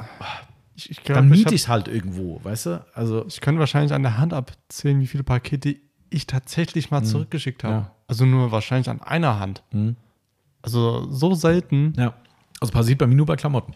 [0.73, 2.85] ich, ich dann glaube, ich, miete ich es halt irgendwo, weißt du?
[2.93, 5.75] Also, ich könnte wahrscheinlich an der Hand abzählen, wie viele Pakete
[6.09, 7.73] ich tatsächlich mal zurückgeschickt habe.
[7.73, 7.91] Ja.
[8.07, 9.63] Also nur wahrscheinlich an einer Hand.
[9.71, 9.97] Mhm.
[10.61, 11.93] Also so selten.
[11.97, 12.13] ja.
[12.61, 13.73] Also passiert bei mir nur bei Klamotten.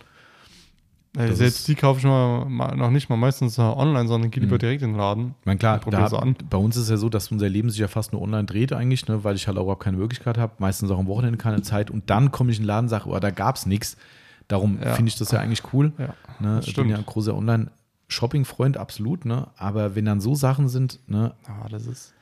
[1.17, 4.57] Das selbst die kaufe ich mal, mal noch nicht mal meistens online, sondern gehe lieber
[4.57, 5.33] direkt in den Laden.
[5.39, 6.35] Ich meine, klar, da, an.
[6.49, 9.07] bei uns ist ja so, dass unser Leben sich ja fast nur online dreht eigentlich,
[9.07, 11.89] ne, weil ich halt auch überhaupt keine Möglichkeit habe, meistens auch am Wochenende keine Zeit
[11.89, 13.97] und dann komme ich in den Laden und sage, oh, da gab es nichts.
[14.47, 14.93] Darum Ja.
[14.93, 15.91] finde ich das ja eigentlich cool.
[15.97, 16.61] Ja, ne?
[16.63, 19.47] Ich bin ja ein großer Online-Shopping-Freund, absolut, ne?
[19.57, 22.13] aber wenn dann so Sachen sind, ne, Ah, das ist.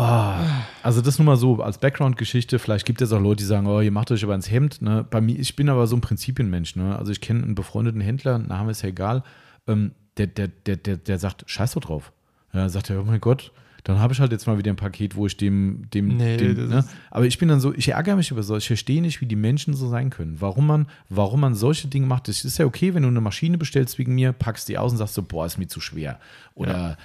[0.00, 0.44] Oh,
[0.84, 2.60] also das nur mal so als Background-Geschichte.
[2.60, 4.80] Vielleicht gibt es auch Leute, die sagen, oh, ihr macht euch aber ins Hemd.
[4.80, 5.04] Ne?
[5.10, 6.76] Bei mir, ich bin aber so ein Prinzipienmensch.
[6.76, 6.96] Ne?
[6.96, 9.24] Also ich kenne einen befreundeten Händler, Name ist ja egal,
[9.66, 12.12] ähm, der, der, der, der, der sagt, scheiß doch drauf.
[12.52, 13.50] Ja, sagt er, oh mein Gott,
[13.82, 16.68] dann habe ich halt jetzt mal wieder ein Paket, wo ich dem, dem, Nee, dem
[16.68, 16.84] ne?
[17.10, 19.34] aber ich bin dann so, ich ärgere mich über so, ich verstehe nicht, wie die
[19.34, 20.40] Menschen so sein können.
[20.40, 22.28] Warum man, warum man solche Dinge macht.
[22.28, 24.98] Es ist ja okay, wenn du eine Maschine bestellst wegen mir, packst die aus und
[24.98, 26.20] sagst so, boah, ist mir zu schwer.
[26.54, 26.96] Oder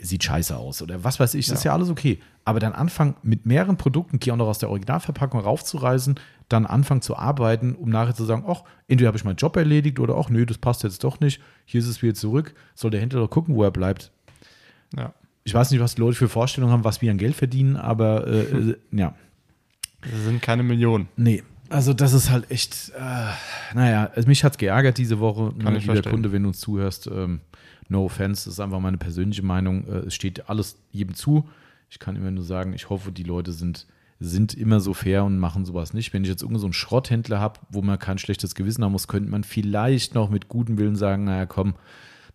[0.00, 2.18] sieht scheiße aus oder was weiß ich, das ist ja alles okay.
[2.44, 6.18] Aber dann anfangen mit mehreren Produkten, die auch noch aus der Originalverpackung raufzureißen,
[6.48, 9.98] dann anfangen zu arbeiten, um nachher zu sagen, ach, entweder habe ich meinen Job erledigt
[9.98, 13.00] oder ach, nö, das passt jetzt doch nicht, hier ist es wieder zurück, soll der
[13.00, 14.10] Händler doch gucken, wo er bleibt.
[14.96, 15.12] Ja.
[15.44, 18.26] Ich weiß nicht, was die Leute für Vorstellungen haben, was wir an Geld verdienen, aber
[18.26, 19.14] äh, äh, ja.
[20.00, 21.08] Das sind keine Millionen.
[21.16, 25.52] Nee, also das ist halt echt, äh, naja, also mich hat es geärgert diese Woche.
[25.62, 26.12] Kann Ne, ich lieber verstehen.
[26.12, 27.40] Kunde, wenn du uns zuhörst, ähm,
[27.88, 29.86] no offense, das ist einfach meine persönliche Meinung.
[29.86, 31.48] Äh, es steht alles jedem zu.
[31.90, 33.86] Ich kann immer nur sagen, ich hoffe, die Leute sind,
[34.18, 36.12] sind immer so fair und machen sowas nicht.
[36.12, 39.08] Wenn ich jetzt irgendeinen so einen Schrotthändler habe, wo man kein schlechtes Gewissen haben muss,
[39.08, 41.74] könnte man vielleicht noch mit gutem Willen sagen, naja, komm,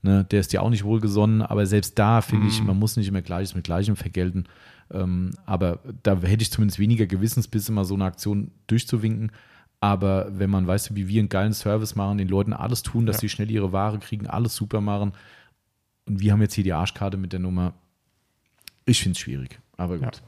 [0.01, 3.07] ne, der ist ja auch nicht wohlgesonnen, aber selbst da finde ich, man muss nicht
[3.07, 4.45] immer Gleiches mit Gleichem vergelten.
[4.91, 9.31] Ähm, aber da hätte ich zumindest weniger Gewissensbiss, immer so eine Aktion durchzuwinken.
[9.81, 13.17] Aber wenn man weiß, wie wir einen geilen Service machen, den Leuten alles tun, dass
[13.17, 13.21] Ja.
[13.21, 15.13] sie schnell ihre Ware kriegen, alles super machen.
[16.05, 17.73] Und wir haben jetzt hier die Arschkarte mit der Nummer.
[18.85, 19.59] Ich finde es schwierig.
[19.77, 20.15] Aber gut.
[20.17, 20.21] Ja.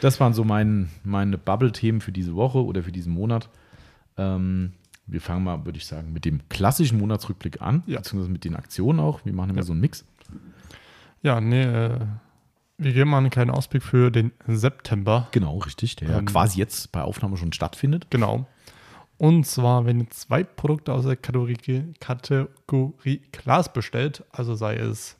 [0.00, 3.48] Das waren so mein, meine Bubble-Themen für diese Woche oder für diesen Monat.
[4.16, 4.72] Ähm,
[5.06, 7.98] wir fangen mal, würde ich sagen, mit dem klassischen Monatsrückblick an, Ja.
[7.98, 9.24] beziehungsweise mit den Aktionen auch.
[9.24, 9.64] Wir machen immer Ja.
[9.64, 10.04] so einen Mix.
[11.22, 11.98] Ja, nee, äh,
[12.78, 15.28] wir geben mal einen kleinen Ausblick für den September.
[15.32, 18.06] Genau, richtig, der Ähm, quasi jetzt bei Aufnahme schon stattfindet.
[18.10, 18.46] Genau.
[19.18, 25.16] Und zwar, wenn ihr zwei Produkte aus der Kategorie, Kategorie Glas bestellt, also sei es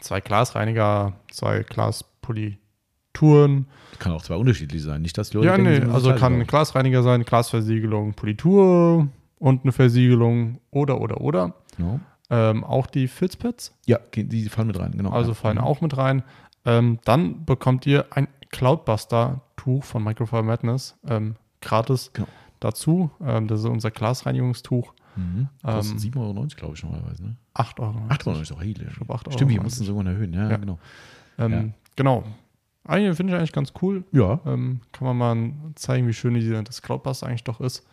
[0.00, 3.66] zwei Glasreiniger, zwei Glaspolituren.
[3.98, 5.02] Kann auch zwei unterschiedlich sein.
[5.02, 9.08] Nicht, dass die Leute Ja, denken, nee, also kann ein Glasreiniger sein, Glasversiegelung, Politur
[9.38, 11.54] und eine Versiegelung oder, oder, oder.
[11.76, 12.00] Genau.
[12.30, 15.10] Ähm, auch die Filzpads, Ja, die fallen mit rein, genau.
[15.10, 16.22] also fallen auch mit rein.
[16.64, 22.28] Ähm, dann bekommt ihr ein Cloudbuster-Tuch von Microfiber Madness ähm, gratis Genau.
[22.64, 23.10] Dazu.
[23.24, 24.92] Ähm, das ist unser Glasreinigungstuch.
[25.16, 25.48] Mhm.
[25.62, 27.22] Kostet Ähm, 7,90 Euro, glaube ich, normalerweise.
[27.24, 27.36] Ne?
[27.54, 27.98] 8 Euro.
[28.08, 29.86] 8,90 Euro ist auch hey, glaube, 8 Euro Stimmt, hier waren mussten es.
[29.86, 30.32] sie irgendwann erhöhen.
[30.32, 30.56] Ja, Ja.
[30.56, 30.78] genau.
[31.38, 31.64] Ähm, Ja.
[31.96, 32.24] Genau.
[32.84, 34.04] Eigentlich finde ich eigentlich ganz cool.
[34.12, 37.86] Ja, Ähm, kann man mal zeigen, wie schön die, das Cloudbuster eigentlich doch ist.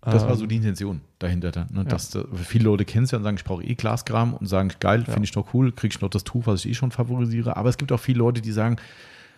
[0.00, 1.50] das war Ähm, so die Intention dahinter.
[1.50, 1.84] Da, ne?
[1.84, 4.70] Dass, da- viele Leute kennen es ja und sagen, ich brauche eh Glaskram und sagen,
[4.80, 5.12] geil, Ja.
[5.12, 7.56] finde ich doch cool, kriege ich noch das Tuch, was ich eh schon favorisiere.
[7.56, 8.76] Aber es gibt auch viele Leute, die sagen,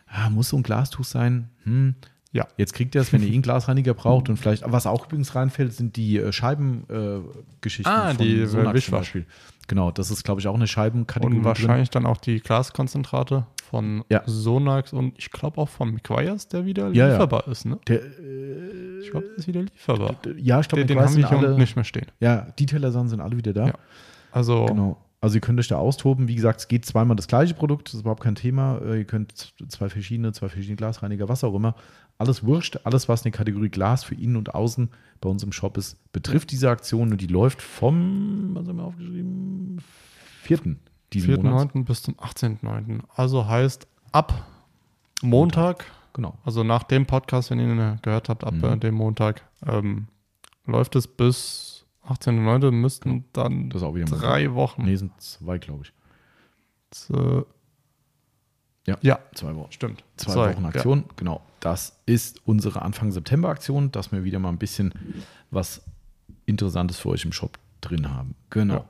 [0.06, 1.48] ah, muss so ein Glastuch sein?
[1.64, 1.94] Hm,
[2.32, 2.46] Ja.
[2.58, 5.34] Jetzt kriegt ihr es, wenn ihr eh einen Glasreiniger braucht und vielleicht, was auch übrigens
[5.34, 8.92] reinfällt, sind die äh, Scheibengeschichten Ah, die, äh, Sonax zum.
[8.98, 9.26] Beispiel.
[9.66, 14.02] Genau, das ist, glaube ich, auch eine Scheibenkategorie Und wahrscheinlich dann auch die Glaskonzentrate von
[14.10, 14.22] Ja.
[14.26, 17.12] Sonax und ich glaube auch von McGuire's, der wieder Ja, ja.
[17.12, 17.66] lieferbar ist.
[17.66, 17.78] Ne?
[17.84, 17.98] drin.
[17.98, 20.16] Der, äh, Ich glaube, der ist wieder lieferbar.
[20.38, 22.06] ja, ich glaube, Den, den haben wir alle, nicht mehr stehen.
[22.20, 23.72] Ja, Detailer-Sachen sind alle wieder da.
[24.32, 24.96] Also, Genau.
[25.20, 26.28] Also ihr könnt euch da austoben.
[26.28, 28.78] Wie gesagt, es geht zweimal das gleiche Produkt, das ist überhaupt kein Thema.
[28.84, 31.74] Äh, Ihr könnt zwei verschiedene, zwei verschiedene Glasreiniger, was auch immer.
[32.18, 34.90] Alles wurscht, alles, was eine Kategorie Glas für innen und außen
[35.20, 38.84] bei uns im Shop ist, betrifft diese Aktion und die läuft vom, was haben wir
[38.84, 39.80] aufgeschrieben?
[40.42, 40.80] Vierten
[41.12, 41.72] diesen Monats.
[41.72, 41.84] 4.9.
[41.84, 43.00] bis zum 18.9.
[43.14, 44.46] Also heißt ab
[45.22, 46.36] Montag, Genau.
[46.44, 48.64] also nach dem Podcast, wenn ihr ihn gehört habt, ab Mhm.
[48.64, 50.08] äh, dem Montag, ähm,
[50.66, 52.72] läuft es bis 18.9.
[52.72, 54.18] müssten dann wieder mal.
[54.18, 54.84] drei Wochen.
[54.84, 57.10] Nee, sind zwei, glaube ich.
[57.14, 57.42] Äh,
[58.88, 58.96] Ja.
[59.02, 59.70] ja, Zwei Wochen.
[59.70, 60.02] stimmt.
[60.16, 61.04] Zwei, Zwei, Wochen Aktion.
[61.16, 61.42] Genau.
[61.60, 64.94] Das ist unsere Anfang September Aktion, dass wir wieder mal ein bisschen
[65.50, 65.82] was
[66.46, 68.34] Interessantes für euch im Shop drin haben.
[68.48, 68.86] Genau.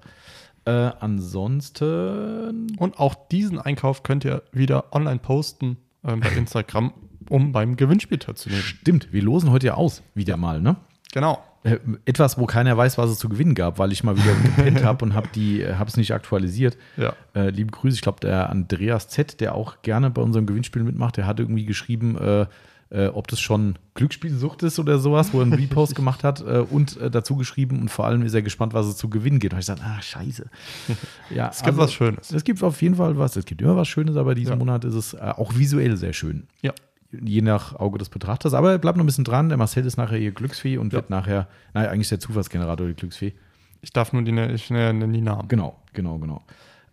[0.64, 2.68] Äh, ansonsten.
[2.70, 2.76] Ja.
[2.78, 6.92] Und auch diesen Einkauf könnt ihr wieder online posten ähm, bei Instagram,
[7.28, 8.62] um beim Gewinnspiel teilzunehmen.
[8.62, 10.76] Stimmt, wir losen heute ja aus, wieder mal, ne?
[11.12, 11.42] Genau.
[11.64, 14.84] Äh, Etwas, wo keiner weiß, was es zu gewinnen gab, weil ich mal wieder gepennt
[14.84, 16.76] habe und habe die, habe es nicht aktualisiert.
[16.96, 17.14] Ja.
[17.34, 21.16] Äh, liebe Grüße, ich glaube, der Andreas Z, der auch gerne bei unserem Gewinnspiel mitmacht,
[21.16, 22.46] der hat irgendwie geschrieben, äh,
[22.90, 26.61] äh, ob das schon Glücksspielsucht ist oder sowas, wo er einen Repost gemacht hat äh,
[26.61, 29.52] und äh, dazu geschrieben und vor allem ist er gespannt, was es zu gewinnen geht.
[29.52, 30.46] Und ich gesagt, ah, scheiße.
[31.30, 32.30] Ja, Es gibt was Schönes.
[32.30, 33.36] Es gibt auf jeden Fall was.
[33.36, 34.56] Es gibt immer was Schönes, aber diesen Ja.
[34.56, 36.46] Monat ist es äh, auch visuell sehr schön.
[36.62, 36.72] Ja.
[37.11, 38.52] Je nach Auge des Betrachters.
[38.54, 39.48] Aber bleibt noch ein bisschen dran.
[39.48, 40.98] Der Marcel ist nachher ihr Glücksfee und Ja.
[40.98, 43.32] wird nachher, naja, eigentlich der Zufallsgenerator, die Glücksfee.
[43.80, 45.48] Ich darf nur die, ich nenne die Namen.
[45.48, 46.42] Genau, genau, genau.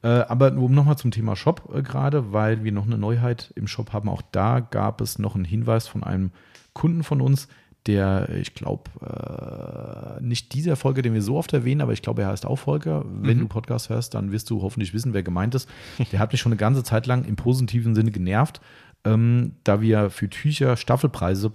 [0.03, 3.67] Äh, aber um nochmal zum Thema Shop äh, gerade, weil wir noch eine Neuheit im
[3.67, 4.07] Shop haben.
[4.07, 6.31] Auch da gab es noch einen Hinweis von einem
[6.73, 7.47] Kunden von uns,
[7.87, 8.89] der, ich glaube,
[10.19, 12.55] äh, nicht dieser Folge, den wir so oft erwähnen, aber ich glaube, er heißt auch
[12.57, 13.03] Volker.
[13.05, 13.41] Wenn Mhm.
[13.41, 15.69] du Podcast hörst, dann wirst du hoffentlich wissen, wer gemeint ist.
[16.11, 18.61] Der hat mich schon eine ganze Zeit lang im positiven Sinne genervt,
[19.05, 21.51] ähm, da wir für Tücher Staffelpreise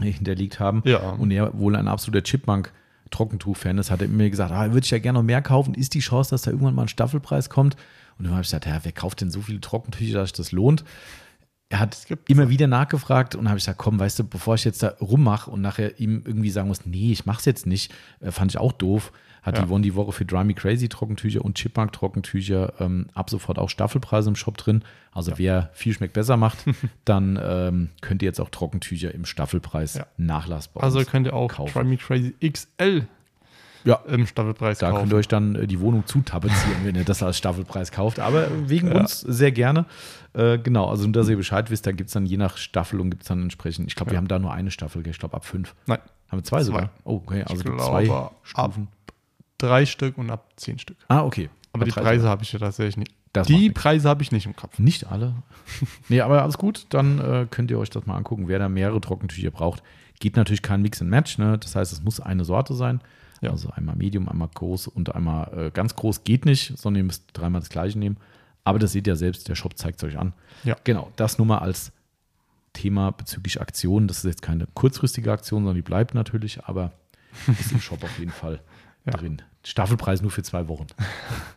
[0.00, 0.82] hinterlegt haben.
[0.84, 1.10] Ja.
[1.10, 2.72] Und er wohl ein absoluter Chipmunk
[3.10, 5.74] Trockentuch-Fan ist, hat er mir gesagt, ah, würde ich ja gerne noch mehr kaufen.
[5.74, 7.76] Ist die Chance, dass da irgendwann mal ein Staffelpreis kommt?
[8.18, 10.52] Und dann habe ich gesagt, ja, wer kauft denn so viele Trockentücher, dass sich das
[10.52, 10.84] lohnt?
[11.68, 14.82] Er hat immer wieder nachgefragt und habe ich gesagt, komm, weißt du, bevor ich jetzt
[14.82, 18.52] da rummache und nachher ihm irgendwie sagen muss, nee, ich mach's jetzt nicht, äh, fand
[18.52, 19.12] ich auch doof.
[19.44, 19.64] Hat Ja.
[19.66, 23.58] die One die Woche für Dry Me Crazy Trockentücher und Chipmunk Trockentücher ähm, ab sofort
[23.58, 24.82] auch Staffelpreise im Shop drin.
[25.12, 26.64] Also wer viel schmeckt besser macht,
[27.04, 30.06] dann ähm, könnt ihr jetzt auch Trockentücher im Staffelpreis Ja.
[30.16, 31.72] nachlassbar Also könnt ihr auch kaufen.
[31.72, 33.06] Try Me Crazy XL
[33.84, 33.96] Ja.
[34.08, 35.00] im Staffelpreis Da kaufen.
[35.02, 38.20] könnt ihr euch dann äh, die Wohnung zutapezieren, wenn ihr das als Staffelpreis kauft.
[38.20, 39.00] Aber wegen Ja.
[39.00, 39.84] uns sehr gerne.
[40.32, 43.22] Äh, genau, also dass ihr Bescheid wisst, da gibt es dann je nach Staffelung gibt
[43.24, 44.18] es dann entsprechend, ich glaube, wir Ja.
[44.20, 45.74] haben da nur eine Staffel, ich glaube ab fünf.
[45.86, 45.98] Nein,
[46.30, 46.64] Haben wir zwei, Zwei.
[46.64, 46.90] sogar?
[47.04, 48.88] Oh, okay, also zwei ab- Stufen.
[49.58, 50.96] Drei Stück und ab zehn Stück.
[51.08, 51.50] Ah, okay.
[51.72, 53.12] Aber Ab die Preise habe ich ja tatsächlich nicht.
[53.32, 53.70] Das die.
[53.70, 54.78] Preise habe ich nicht im Kopf.
[54.78, 55.34] Nicht alle.
[56.08, 56.86] nee, aber alles gut.
[56.90, 58.46] Dann äh, könnt ihr euch das mal angucken.
[58.46, 59.82] Wer da mehrere Trockentücher braucht,
[60.20, 61.38] geht natürlich kein Mix and Match.
[61.38, 61.58] Ne?
[61.58, 63.00] Das heißt, es muss eine Sorte sein.
[63.40, 63.50] Ja.
[63.50, 67.24] Also einmal Medium, einmal groß und einmal äh, ganz groß geht nicht, sondern ihr müsst
[67.32, 68.18] dreimal das gleiche nehmen.
[68.62, 70.32] Aber das seht ihr selbst, der Shop zeigt es euch an.
[70.62, 70.76] Ja.
[70.84, 71.92] Genau, das nur mal als
[72.72, 74.08] Thema bezüglich Aktionen.
[74.08, 76.92] Das ist jetzt keine kurzfristige Aktion, sondern die bleibt natürlich, aber
[77.60, 78.60] ist im Shop auf jeden Fall
[79.06, 79.12] Ja.
[79.12, 79.42] drin.
[79.64, 80.86] Staffelpreis nur für zwei Wochen.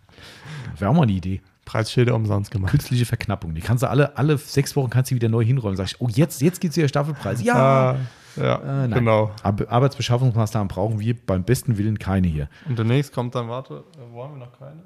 [0.78, 1.41] Wäre auch mal eine Idee.
[1.66, 2.72] Preisschilder umsonst gemacht.
[2.72, 3.54] Künstliche Verknappung.
[3.54, 5.76] Die kannst du alle, alle sechs Wochen kannst du wieder neu hinräumen.
[5.76, 7.41] Sag ich, oh, jetzt, jetzt gibt es wieder Staffelpreis.
[7.43, 7.56] Ja.
[7.91, 7.98] Ah,
[8.38, 9.32] ja, Äh, genau.
[9.43, 12.48] Ar Arbeitsbeschaffungsmaßnahmen brauchen wir beim besten Willen keine hier.
[12.68, 14.84] Und demnächst kommt dann, warte, äh, wo haben wir noch keine?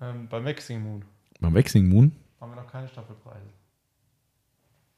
[0.00, 1.04] Ähm, beim Waxing Moon
[1.40, 3.48] Beim Waxing Moon, haben wir noch keine Staffelpreise.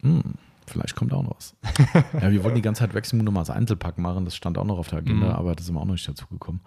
[0.03, 0.23] hm,
[0.71, 1.55] vielleicht kommt auch noch was.
[2.23, 4.25] ja, wir wollten die ganze Zeit Waxing Moon nochmal als Einzelpack machen.
[4.25, 5.33] Das stand auch noch auf der Agenda, Mhm.
[5.35, 6.61] aber das sind wir auch noch nicht dazu gekommen.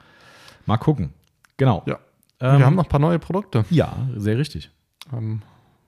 [0.65, 1.13] Mal gucken.
[1.57, 1.83] Genau.
[1.85, 1.99] Ja.
[2.39, 3.65] Ähm, wir haben noch ein paar neue Produkte.
[3.69, 4.71] Ja, sehr richtig.
[5.11, 5.41] Ähm,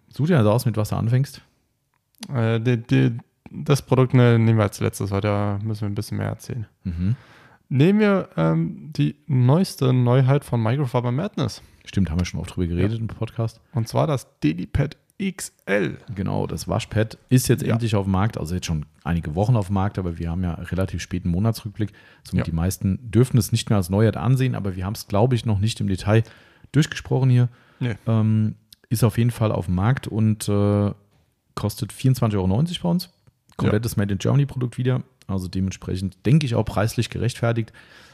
[0.09, 1.41] Such dir also aus, mit was du anfängst.
[2.34, 3.18] äh, die, die,
[3.51, 6.66] das Produkt ne, nehmen wir als letztes, weil da müssen wir ein bisschen mehr erzählen.
[6.84, 7.16] Mhm.
[7.68, 11.61] Nehmen wir ähm, die neueste Neuheit von Microfiber Madness.
[11.84, 13.59] Stimmt, haben wir schon oft drüber geredet im Podcast.
[13.74, 15.97] Und zwar das DediPad XL.
[16.13, 17.74] Genau, das Waschpad ist jetzt Ja.
[17.74, 20.43] endlich auf dem Markt, also jetzt schon einige Wochen auf dem Markt, aber wir haben
[20.43, 21.93] ja relativ späten Monatsrückblick.
[22.24, 22.51] Somit Ja.
[22.51, 25.45] die meisten dürfen es nicht mehr als Neuheit ansehen, aber wir haben es, glaube ich,
[25.45, 26.24] noch nicht im Detail
[26.74, 27.47] durchgesprochen hier.
[27.80, 27.95] Nee.
[28.07, 28.55] Ähm,
[28.89, 30.91] ist auf jeden Fall auf dem Markt und äh,
[31.55, 33.09] kostet 24,90 Euro bei uns.
[33.57, 35.01] Komplettes Made in Germany Produkt wieder.
[35.28, 37.72] Also dementsprechend denke ich auch preislich gerechtfertigt.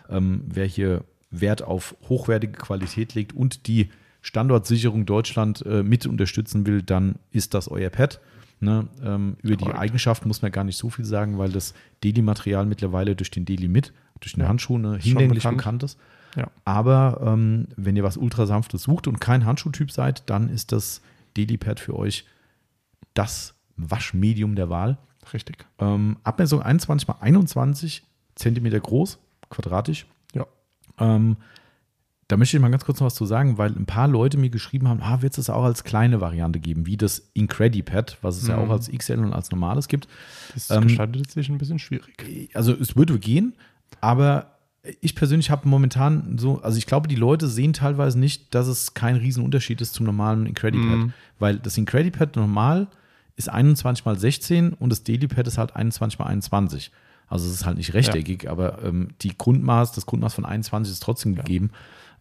[0.10, 3.90] Ähm, wer hier Wert auf hochwertige Qualität legt und die
[4.22, 8.20] Standortsicherung Deutschland äh, mit unterstützen will, dann ist das euer Pad.
[8.60, 8.88] Ne?
[9.04, 9.66] Ähm, über die.
[9.66, 13.68] Eigenschaften muss man gar nicht so viel sagen, weil das Deli-Material mittlerweile durch den Deli
[13.68, 14.50] mit, durch den Ja.
[14.50, 15.58] Handschuh ne, hinlänglich bekannt.
[15.58, 16.00] bekannt ist.
[16.36, 16.48] Ja.
[16.64, 21.02] Aber ähm, wenn ihr was Ultrasanftes sucht und kein Handschuhtyp seid, dann ist das
[21.36, 22.26] Delipad für euch
[23.16, 24.98] das Waschmedium der Wahl.
[25.34, 25.66] Richtig.
[25.80, 28.04] Ähm, Abmessung 21 mal 21
[28.36, 29.18] Zentimeter groß,
[29.50, 30.06] quadratisch.
[30.34, 30.46] Ja.
[31.00, 31.38] Ähm,
[32.32, 34.50] da möchte ich mal ganz kurz noch was zu sagen, weil ein paar Leute mir
[34.50, 38.38] geschrieben haben, ah, wird es das auch als kleine Variante geben, wie das Incredipad, was
[38.42, 38.64] es ja Mhm.
[38.64, 40.08] auch als XL und als normales gibt.
[40.54, 42.50] Das Ähm, gestaltet sich ein bisschen schwierig.
[42.54, 43.54] also es würde gehen,
[44.00, 44.56] aber
[45.00, 48.94] ich persönlich habe momentan so, also ich glaube, die Leute sehen teilweise nicht, dass es
[48.96, 51.14] kein Riesenunterschied ist zum normalen Incredipad, Mhm.
[51.38, 52.88] weil das Incredipad normal
[53.36, 56.92] ist 21 mal 16 und das Delipad ist halt 21 mal 21.
[57.28, 61.02] Also es ist halt nicht rechteckig, aber ähm, die Grundmaß, das Grundmaß von 21 ist
[61.04, 61.44] trotzdem Ja.
[61.44, 61.70] gegeben.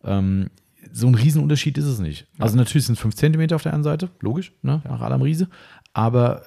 [0.05, 0.51] Ähm,
[0.93, 2.27] so ein Riesenunterschied ist es nicht.
[2.39, 5.49] Also natürlich sind es 5 cm auf der einen Seite, logisch, ne, nach Adam Riese,
[5.93, 6.43] aber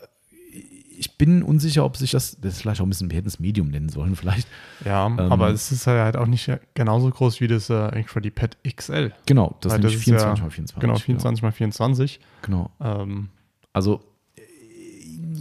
[0.95, 3.39] ich bin unsicher, ob sich das, das ist vielleicht auch ein bisschen, wir hätten es
[3.39, 4.47] Medium nennen sollen, vielleicht.
[4.85, 9.11] Ja, Ähm, aber es ist halt auch nicht genauso groß wie das äh, Incredipad XL.
[9.25, 10.79] Genau, das das ist 24 ja- mal 24.
[10.79, 12.19] Genau, 24 mal 24.
[12.43, 12.69] Genau.
[12.79, 13.29] Ähm,
[13.73, 14.01] Also,
[14.37, 14.41] äh,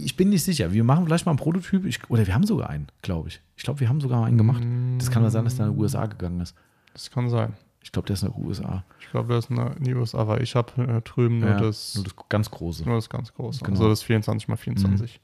[0.03, 0.73] ich bin nicht sicher.
[0.73, 1.85] Wir machen vielleicht mal einen Prototyp.
[1.85, 3.39] Ich, oder wir haben sogar einen, glaube ich.
[3.55, 4.63] Ich glaube, wir haben sogar einen gemacht.
[4.97, 6.55] Das kann ja sein, dass der in die USA gegangen ist.
[6.93, 7.53] das kann sein.
[7.83, 8.83] Ich glaube, der ist nach den USA.
[8.99, 11.59] Ich glaube, das ist eine, in die USA, weil ich habe äh, drüben nur, Ja,
[11.59, 12.85] das, nur das ganz große.
[12.85, 13.59] nur das ganz große.
[13.63, 13.71] Genau.
[13.77, 15.19] Also das 24 mal 24.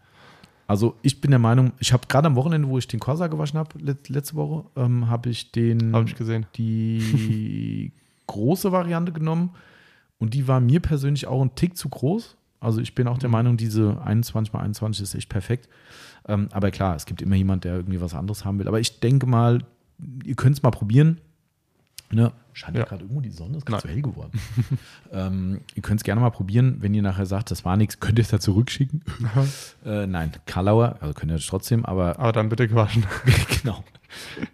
[0.68, 3.58] Also, ich bin der Meinung, ich habe gerade am Wochenende, wo ich den Corsa gewaschen
[3.58, 5.96] habe, let, letzte Woche, ähm, habe ich den.
[5.96, 6.46] Habe ich gesehen.
[6.58, 7.92] die
[8.28, 9.50] große Variante genommen
[10.20, 12.36] und die war mir persönlich auch ein Tick zu groß.
[12.60, 15.68] Also ich bin auch der Meinung, diese 21 mal 21 ist echt perfekt.
[16.28, 18.68] Ähm, aber klar, es gibt immer jemand, der irgendwie was anderes haben will.
[18.68, 19.64] Aber ich denke mal,
[20.24, 21.20] ihr könnt es mal probieren.
[22.12, 22.32] Ne?
[22.54, 22.88] Scheint ja Ja.
[22.88, 24.32] gerade irgendwo die Sonne, ist gerade so hell geworden.
[25.12, 26.78] ähm, ihr könnt es gerne mal probieren.
[26.82, 29.04] Wenn ihr nachher sagt, das war nichts, könnt ihr es da zurückschicken.
[29.86, 33.06] äh, nein, Karlauer, also könnt ihr das trotzdem, aber Aber dann bitte gewaschen.
[33.62, 33.84] genau.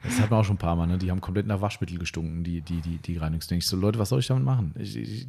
[0.03, 0.97] Das hat man auch schon ein paar Mal, ne?
[0.97, 3.59] Die haben komplett nach Waschmittel gestunken, die, die, die, die Reinigungsdinger.
[3.59, 4.73] Ich so, Leute, was soll ich damit machen?
[4.77, 5.27] Ich, ich,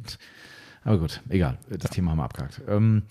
[0.83, 1.57] aber gut, egal.
[1.69, 2.61] Das Thema haben wir abgehakt.
[2.67, 3.03] Ähm,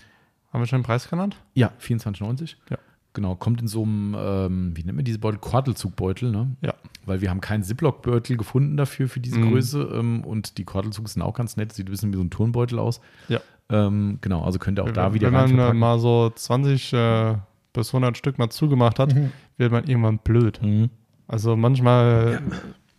[0.53, 1.37] Haben wir schon den Preis genannt?
[1.55, 2.57] ja, 24,90.
[2.71, 2.77] Ja.
[3.17, 5.39] Genau, kommt in so einem, ähm, wie nennt man diese Beutel?
[5.41, 6.55] Kordelzugbeutel, ne?
[6.61, 6.75] Ja.
[7.05, 9.51] Weil wir haben keinen Ziploc-Beutel gefunden dafür, für diese Mhm.
[9.51, 9.89] Größe.
[9.95, 11.73] Ähm, und die Kordelzugs sind auch ganz nett.
[11.73, 13.01] Sieht ein bisschen wie so ein Turnbeutel aus.
[13.29, 13.41] Ja.
[13.71, 15.79] Ähm, genau, also könnt ihr auch da wenn, wieder wenn man äh, verpacken.
[15.79, 17.35] mal so 20 äh,
[17.73, 19.15] bis 100 Stück mal zugemacht hat,
[19.57, 20.61] wird man irgendwann blöd.
[20.63, 20.91] Mhm.
[21.27, 22.41] Also manchmal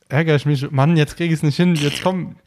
[0.10, 2.36] ärgere ich mich, Mann, jetzt kriege ich es nicht hin, jetzt komm.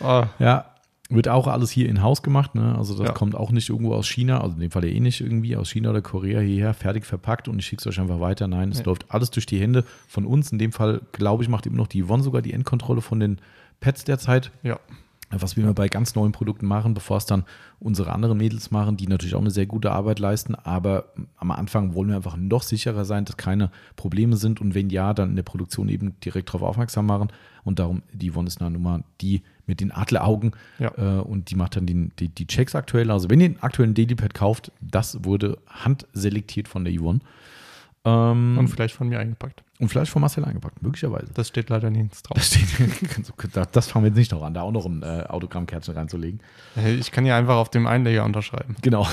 [0.00, 0.66] Ah, Ja,
[1.08, 2.74] Wird auch alles hier in Haus gemacht, ne?
[2.76, 3.12] Also das Ja.
[3.12, 5.70] kommt auch nicht irgendwo aus China, also in dem Fall ja eh nicht irgendwie aus
[5.70, 8.48] China oder Korea hierher, fertig verpackt und ich schicke es euch einfach weiter.
[8.48, 8.84] Nein, es Nee.
[8.86, 10.50] läuft alles durch die Hände von uns.
[10.50, 13.38] In dem Fall, glaube ich, macht immer noch die Yvonne sogar die Endkontrolle von den
[13.78, 14.50] Pads derzeit.
[14.64, 14.80] Ja.
[15.30, 17.44] Was wir immer bei ganz neuen Produkten machen, bevor es dann
[17.80, 20.54] unsere anderen Mädels machen, die natürlich auch eine sehr gute Arbeit leisten.
[20.54, 24.60] Aber am Anfang wollen wir einfach noch sicherer sein, dass keine Probleme sind.
[24.60, 27.28] Und wenn ja, dann in der Produktion eben direkt darauf aufmerksam machen.
[27.64, 30.92] Und darum, die Yvonne ist eine Nummer, die mit den Adleraugen Ja.
[30.96, 33.10] äh, und die macht dann die, die, die Checks aktuell.
[33.10, 37.20] Also wenn ihr den aktuellen Dailypad kauft, das wurde handselektiert von der Yvonne.
[38.04, 39.64] Ähm, Und vielleicht von mir eingepackt.
[39.80, 41.26] und vielleicht von Marcel eingepackt, möglicherweise.
[41.34, 42.36] Das steht leider nirgends drauf.
[42.38, 45.94] Das, steht, das- fangen wir jetzt nicht noch an, da auch noch ein äh, Autogrammkärtchen
[45.94, 46.38] reinzulegen.
[47.00, 48.76] Ich kann ja einfach auf dem Einleger unterschreiben.
[48.82, 49.08] Genau.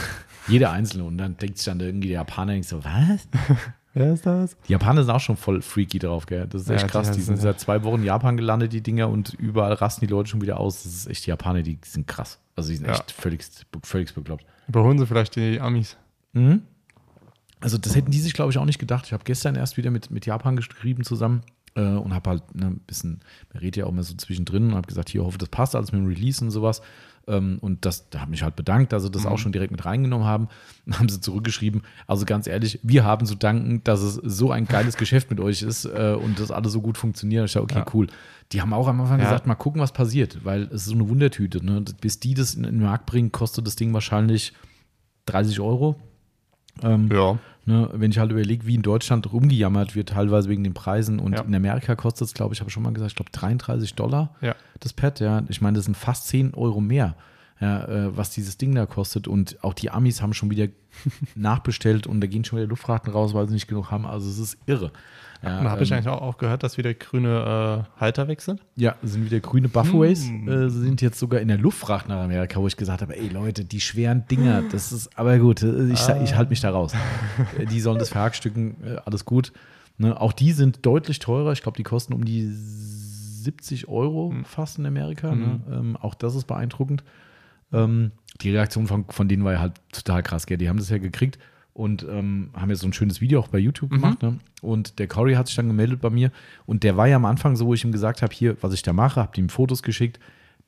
[0.47, 1.05] Jeder Einzelne.
[1.05, 3.27] Und dann denkt sich dann irgendwie der Japaner denkt so, was?
[3.93, 4.57] Wer ist das?
[4.67, 6.47] Die Japaner sind auch schon voll freaky drauf, gell?
[6.47, 7.11] Das ist echt Ja, krass.
[7.11, 10.11] die Die sind seit zwei Wochen in Japan gelandet, die Dinger, und überall rasten die
[10.11, 10.83] Leute schon wieder aus.
[10.83, 12.39] Das ist echt, die Japaner, die sind krass.
[12.55, 12.93] Also die sind Ja.
[12.93, 13.43] echt völlig,
[13.83, 14.45] völlig bekloppt.
[14.67, 15.97] Überholen sie vielleicht die Amis.
[16.33, 16.63] Mhm.
[17.59, 19.05] Also das hätten die sich, glaube ich, auch nicht gedacht.
[19.05, 21.41] Ich habe gestern erst wieder mit, mit Japan geschrieben zusammen
[21.75, 23.21] äh, und habe halt ne, ein bisschen,
[23.53, 25.91] man redet ja auch immer so zwischendrin und habe gesagt, hier hoffe, das passt alles
[25.91, 26.81] mit dem Release und sowas.
[27.27, 29.85] Ähm, und das, da habe mich halt bedankt, dass sie das auch schon direkt mit
[29.85, 30.49] reingenommen haben.
[30.85, 34.65] Dann haben sie zurückgeschrieben, also ganz ehrlich, wir haben zu danken, dass es so ein
[34.65, 37.45] geiles Geschäft mit euch ist äh, und das alles so gut funktioniert.
[37.45, 37.85] Ich dachte, okay, Ja.
[37.93, 38.07] cool.
[38.51, 39.25] Die haben auch am Anfang Ja.
[39.25, 41.65] gesagt, mal gucken, was passiert, weil es ist so eine Wundertüte.
[41.65, 41.83] Ne?
[42.01, 44.53] Bis die das in, in den Markt bringen, kostet das Ding wahrscheinlich
[45.27, 45.95] 30 Euro.
[46.81, 47.37] Ähm, Ja.
[47.65, 51.19] Ne, wenn ich halt überlege, wie in Deutschland rumgejammert wird, teilweise wegen den Preisen.
[51.19, 51.41] Und Ja.
[51.43, 54.53] in Amerika kostet es, glaube ich, habe schon mal gesagt, ich glaube 33 Dollar Ja.
[54.81, 55.21] das Pad.
[55.21, 57.15] Ja, ich meine, das sind fast 10 Euro mehr,
[57.61, 59.29] ja, äh, was dieses Ding da kostet.
[59.29, 60.67] Und auch die Amis haben schon wieder
[61.35, 64.05] nachbestellt und da gehen schon wieder Luftfrachten raus, weil sie nicht genug haben.
[64.05, 64.91] Also es ist irre.
[65.43, 68.41] Ja, Und habe ich ähm, eigentlich auch, auch gehört, dass wieder grüne äh, Halter weg
[68.41, 68.61] sind?
[68.75, 70.29] ja, sind wieder grüne Buffaways.
[70.29, 70.47] Mm.
[70.47, 73.65] Äh, sind jetzt sogar in der Luftfracht nach Amerika, wo ich gesagt habe, ey Leute,
[73.65, 76.93] die schweren Dinger, das ist, aber gut, äh, ich, ich halte mich da raus.
[77.59, 79.51] Äh, die sollen das verhackstücken, äh, alles gut.
[79.97, 81.51] Ne, auch die sind deutlich teurer.
[81.51, 84.45] Ich glaube, die kosten um die 70 Euro Hm.
[84.45, 85.35] fast in Amerika.
[85.35, 85.59] Ne?
[85.69, 87.03] Ähm, auch das ist beeindruckend.
[87.71, 90.45] Ähm, die Reaktion von, von denen war ja halt total krass.
[90.45, 90.57] Gell?
[90.57, 91.37] Die haben das ja gekriegt
[91.73, 94.21] und ähm, haben jetzt so ein schönes Video auch bei YouTube gemacht.
[94.21, 94.37] Ne?
[94.61, 96.31] Und der Cory hat sich dann gemeldet bei mir
[96.65, 98.83] und der war ja am Anfang so, wo ich ihm gesagt habe, hier, was ich
[98.83, 100.19] da mache, habe ihm Fotos geschickt.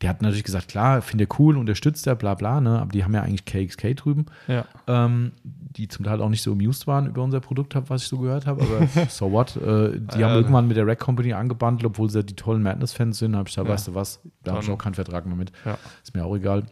[0.01, 2.79] Der hat natürlich gesagt, klar, finde er cool, unterstützt er, bla bla, ne?
[2.81, 4.65] aber die haben ja eigentlich KXK drüben, Ja.
[4.87, 8.17] ähm, die zum Teil auch nicht so amused waren über unser Produkt, was ich so
[8.17, 9.55] gehört habe, aber so what.
[9.55, 10.35] Äh, die Ja, haben ja.
[10.35, 13.55] irgendwann mit der Rack Company angebandelt, obwohl sie ja die tollen Madness-Fans sind, habe ich
[13.55, 15.53] da, weißt du was, da habe ich auch keinen Vertrag mehr mit.
[15.63, 15.77] Ja.
[16.03, 16.63] Ist mir auch egal.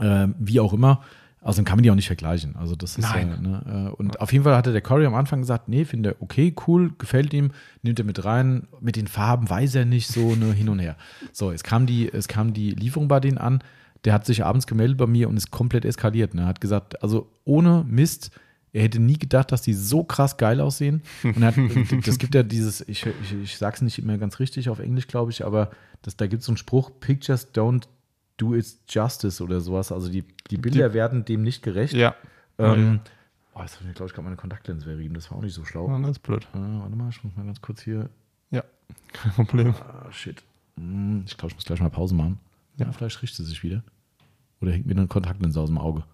[0.00, 1.02] Ähm, wie auch immer.
[1.44, 2.56] Also dann kann man die auch nicht vergleichen.
[2.56, 3.28] Also das ist Nein.
[3.28, 6.10] ja, ne, äh, und auf jeden Fall hatte der Corey am Anfang gesagt, nee, finde
[6.10, 7.50] er okay, cool, gefällt ihm,
[7.82, 8.66] nimmt er mit rein.
[8.80, 10.96] Mit den Farben weiß er nicht so, ne, hin und her.
[11.32, 13.62] So, es kam die, es kam die Lieferung bei denen an.
[14.06, 16.34] Der hat sich abends gemeldet bei mir und ist komplett eskaliert.
[16.34, 16.46] Ne?
[16.46, 18.30] Hat gesagt, also ohne Mist,
[18.72, 21.02] er hätte nie gedacht, dass die so krass geil aussehen.
[21.22, 21.56] Und er hat,
[22.06, 25.30] das gibt ja dieses, ich, ich, ich sag's nicht immer ganz richtig auf Englisch, glaube
[25.30, 25.70] ich, aber
[26.00, 27.84] das, da gibt es so einen Spruch, Pictures don't
[28.36, 29.92] do its justice oder sowas.
[29.92, 31.94] Also die, die Bilder werden dem nicht gerecht.
[31.94, 32.14] Ja.
[32.58, 33.00] Ähm,
[33.54, 35.14] oh, jetzt habe ich glaube ich, gerade meine Kontaktlinse verrieben.
[35.14, 35.88] Das war auch nicht so schlau.
[36.00, 36.44] Das ist blöd.
[36.54, 38.08] Äh, warte mal, ich muss mal ganz kurz hier.
[38.50, 38.62] Ja.
[39.12, 39.74] Kein Problem.
[39.74, 40.42] Ah, shit.
[40.76, 42.38] Hm, Ich glaube, ich muss gleich mal Pause machen.
[42.76, 42.92] Ja, Ja.
[42.92, 43.82] vielleicht richtet sie sich wieder.
[44.60, 46.04] Oder hängt mir eine Kontaktlinse aus dem Auge.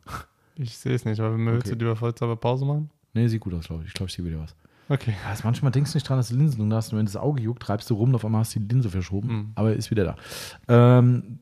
[0.57, 1.77] Ich sehe es nicht, aber willst Okay.
[1.79, 2.91] du lieber vollzeitig Pause machen?
[3.15, 3.89] Nee, sieht gut aus, glaube ich.
[3.89, 4.55] Ich glaube, ich sehe wieder was.
[4.89, 5.15] Okay.
[5.29, 6.93] Also manchmal denkst du nicht dran, dass du Linsen hast.
[6.93, 8.91] Und wenn das Auge juckt, treibst du rum und auf einmal hast du die Linse
[8.91, 9.29] verschoben.
[9.29, 9.53] Mhm.
[9.55, 10.99] Aber ist wieder da.
[10.99, 11.39] Ähm,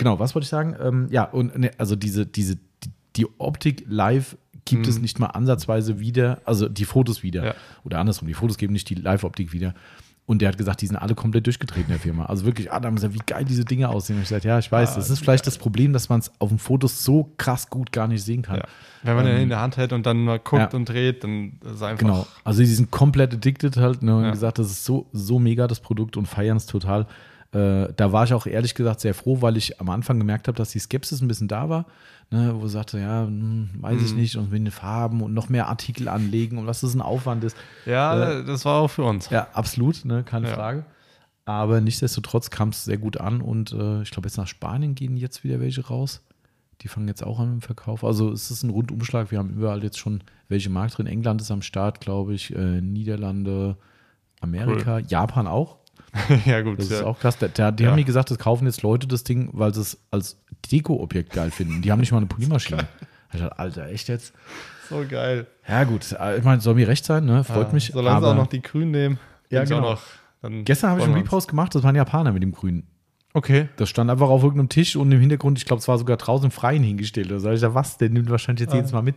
[0.00, 0.74] genau, was wollte ich sagen?
[0.82, 5.02] Ähm, ja, und ne, also diese, diese, die, die Optik live gibt es Mhm.
[5.02, 7.44] nicht mal ansatzweise wieder, also die Fotos wieder.
[7.44, 7.54] Ja.
[7.84, 9.74] Oder andersrum, die Fotos geben nicht die Live-Optik wieder.
[10.26, 12.26] Und der hat gesagt, die sind alle komplett durchgetreten in der Firma.
[12.26, 14.14] Also wirklich, Adam gesagt, wie geil diese Dinge aussehen.
[14.16, 16.30] Und ich gesagt, ja, ich weiß, Ah, das ist vielleicht das Problem, dass man es
[16.38, 18.58] auf den Fotos so krass gut gar nicht sehen kann.
[18.58, 18.64] Ja.
[19.02, 20.78] Wenn man Ähm, den in der Hand hält und dann mal guckt ja.
[20.78, 21.98] und dreht, dann ist es einfach.
[21.98, 22.26] Genau.
[22.44, 24.30] Also die sind komplett addicted halt ne, und Ja.
[24.30, 27.06] gesagt, das ist so, so mega das Produkt und feiern es total.
[27.52, 30.56] Äh, da war ich auch ehrlich gesagt sehr froh, weil ich am Anfang gemerkt habe,
[30.56, 31.86] dass die Skepsis ein bisschen da war,
[32.30, 34.18] ne, wo ich sagte, ja, hm, weiß ich Mhm.
[34.18, 37.42] nicht, und mit den Farben und noch mehr Artikel anlegen und was das ein Aufwand
[37.42, 37.56] ist.
[37.86, 39.30] Ja, das war auch für uns.
[39.30, 40.54] Ja, absolut, ne, keine Ja.
[40.54, 40.84] Frage.
[41.44, 45.16] Aber nichtsdestotrotz kam es sehr gut an und äh, ich glaube, jetzt nach Spanien gehen
[45.16, 46.20] jetzt wieder welche raus.
[46.82, 48.04] Die fangen jetzt auch an mit dem Verkauf.
[48.04, 49.32] Also es ist ein Rundumschlag.
[49.32, 51.06] Wir haben überall jetzt schon welche im Markt drin.
[51.08, 52.54] England ist am Start, glaube ich.
[52.54, 53.76] Äh, Niederlande,
[54.40, 55.76] Amerika, Japan auch.
[56.46, 56.78] ja, gut.
[56.78, 56.96] Das ja.
[56.98, 57.36] ist auch krass.
[57.38, 57.90] Da, die Ja.
[57.90, 60.38] haben mir gesagt, das kaufen jetzt Leute das Ding, weil sie es als
[60.70, 61.82] Deko-Objekt geil finden.
[61.82, 62.86] Die haben nicht mal eine Poliermaschine.
[63.32, 64.32] Ich dachte, Alter, echt jetzt?
[64.88, 65.46] so geil.
[65.68, 66.04] Ja, gut.
[66.36, 67.44] Ich meine, soll mir recht sein, ne?
[67.44, 67.92] Freut Ja, mich.
[67.94, 69.20] Solange sie auch noch die Grün nehmen.
[69.50, 69.92] Ja, genau.
[69.92, 70.02] Noch,
[70.42, 71.14] dann gestern habe ich einen.
[71.14, 72.88] Repost gemacht, das waren Japaner mit dem Grünen.
[73.32, 73.68] Okay.
[73.76, 76.46] Das stand einfach auf irgendeinem Tisch und im Hintergrund, ich glaube, es war sogar draußen
[76.46, 77.30] im Freien hingestellt.
[77.30, 77.98] Da sag ich, ja, was?
[77.98, 78.76] Der nimmt wahrscheinlich jetzt Ah.
[78.78, 79.14] jedes Mal mit.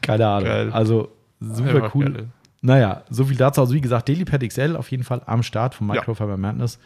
[0.00, 0.44] Keine Ahnung.
[0.48, 0.70] Geil.
[0.72, 1.08] Also
[1.40, 2.12] super Einfach cool.
[2.12, 2.26] geil.
[2.62, 3.60] Naja, so viel dazu.
[3.60, 5.94] Also wie gesagt, DailyPad XL auf jeden Fall am Start von Ja.
[5.94, 6.78] Microfiber Madness.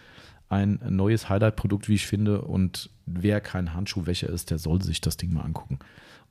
[0.49, 2.43] Ein neues Highlight-Produkt, wie ich finde.
[2.43, 5.79] Und wer kein Handschuhwäscher ist, der soll sich das Ding mal angucken.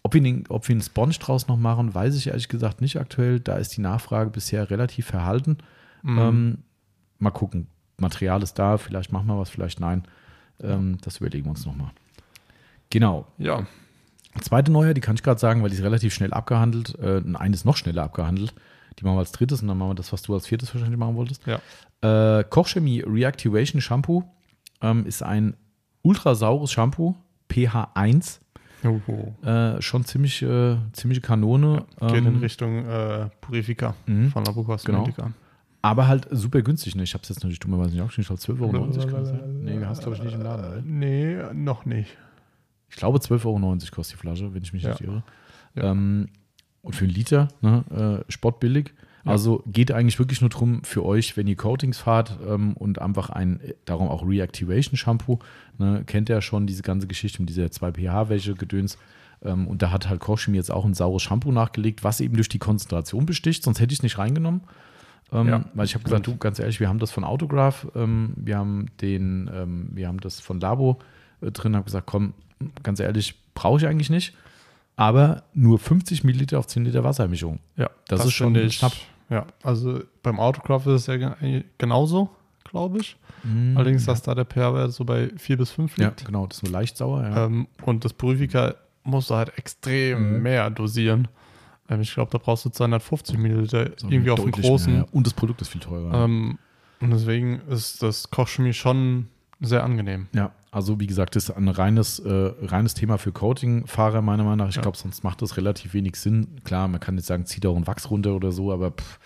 [0.03, 2.99] Ob wir, den, ob wir einen Sponge draus noch machen, weiß ich ehrlich gesagt nicht
[2.99, 3.39] aktuell.
[3.39, 5.57] Da ist die Nachfrage bisher relativ verhalten.
[6.03, 6.19] Mhm.
[6.19, 6.57] Ähm,
[7.19, 7.67] mal gucken.
[7.97, 10.03] Material ist da, vielleicht machen wir was, vielleicht nein.
[10.61, 11.91] Ähm, das überlegen wir uns nochmal.
[12.89, 13.27] Genau.
[13.37, 13.65] Ja.
[14.41, 16.97] Zweite Neue, die kann ich gerade sagen, weil die ist relativ schnell abgehandelt.
[16.99, 18.53] Äh, eine ist noch schneller abgehandelt.
[18.99, 20.99] Die machen wir als drittes und dann machen wir das, was du als viertes wahrscheinlich
[20.99, 21.41] machen wolltest.
[21.47, 21.59] Ja.
[22.39, 24.23] Äh, Kochchemie Reactivation Shampoo
[24.81, 25.55] ähm, ist ein
[26.01, 27.15] ultrasaures Shampoo,
[27.51, 28.39] pH 1.
[28.85, 28.99] Oh,
[29.47, 31.85] Äh, schon ziemlich, äh, ziemliche Kanone.
[32.01, 34.29] Geht in ähm, Richtung äh, Purifica Mhm.
[34.29, 35.31] von Labu Cosmetica.
[35.81, 36.95] aber halt super günstig.
[36.95, 37.03] Ne?
[37.03, 38.37] Ich habe es jetzt natürlich dummerweise nicht aufgeschrieben.
[38.37, 39.07] Ich glaube 12,90 Euro.
[39.07, 39.63] kann das sein?
[39.63, 40.65] Nee, du hast glaube ich nicht im Laden.
[40.65, 40.81] Oder?
[40.81, 42.17] Nee, noch nicht.
[42.89, 44.89] Ich glaube 12,90 Euro kostet die Flasche, wenn ich mich Ja.
[44.89, 45.23] nicht irre.
[45.75, 45.91] Ja.
[45.91, 46.27] Ähm,
[46.83, 48.93] und für einen Liter, ne, äh, spottbillig.
[49.25, 49.31] Ja.
[49.31, 53.29] Also geht eigentlich wirklich nur darum, für euch, wenn ihr Coatings fahrt ähm, und einfach
[53.29, 55.39] ein, äh, darum auch Reactivation Shampoo,
[55.79, 58.97] ne, kennt ihr ja schon diese ganze Geschichte mit dieser 2pH-Wäsche-Gedöns.
[59.43, 62.49] Ähm, und da hat halt Kochchemie jetzt auch ein saures Shampoo nachgelegt, was eben durch
[62.49, 64.61] die Konzentration besticht, sonst hätte ich es nicht reingenommen.
[65.31, 68.33] Ähm, Ja, weil ich habe gesagt, du, ganz ehrlich, wir haben das von Autograph, ähm,
[68.35, 70.99] wir haben den, ähm, wir haben das von Labo
[71.41, 72.33] äh, drin, habe gesagt, komm,
[72.83, 74.33] ganz ehrlich, brauche ich eigentlich nicht.
[74.95, 77.59] Aber nur 50 Milliliter auf 10 Liter Wassermischung.
[77.77, 78.93] Ja, Das ist schon ich, knapp.
[79.29, 82.29] Ja, also beim Autocraft ist es ja ge- genauso,
[82.63, 83.17] glaube ich.
[83.75, 86.25] Allerdings, dass da der pH-Wert so bei 4 bis 5 Ja, liegt.
[86.25, 87.23] genau, das ist nur leicht sauer.
[87.23, 87.45] Ja.
[87.45, 90.41] Ähm, und das Purifica musst du halt extrem Mhm.
[90.43, 91.27] mehr dosieren.
[91.89, 94.93] Ähm, ich glaube, da brauchst du 250 Milliliter So irgendwie auf dem großen.
[94.93, 95.07] mehr, ja.
[95.11, 96.23] Und das Produkt ist viel teurer.
[96.25, 96.57] Ähm,
[97.01, 99.27] und deswegen ist das Kochchemie schon
[99.59, 100.27] sehr angenehm.
[100.33, 104.57] Ja, also wie gesagt, das ist ein reines, äh, reines Thema für Coating-Fahrer, meiner Meinung
[104.57, 104.69] nach.
[104.69, 104.81] Ich Ja.
[104.81, 106.47] glaube, sonst macht das relativ wenig Sinn.
[106.63, 109.19] Klar, man kann jetzt sagen, zieht auch einen Wachs runter oder so, aber pff,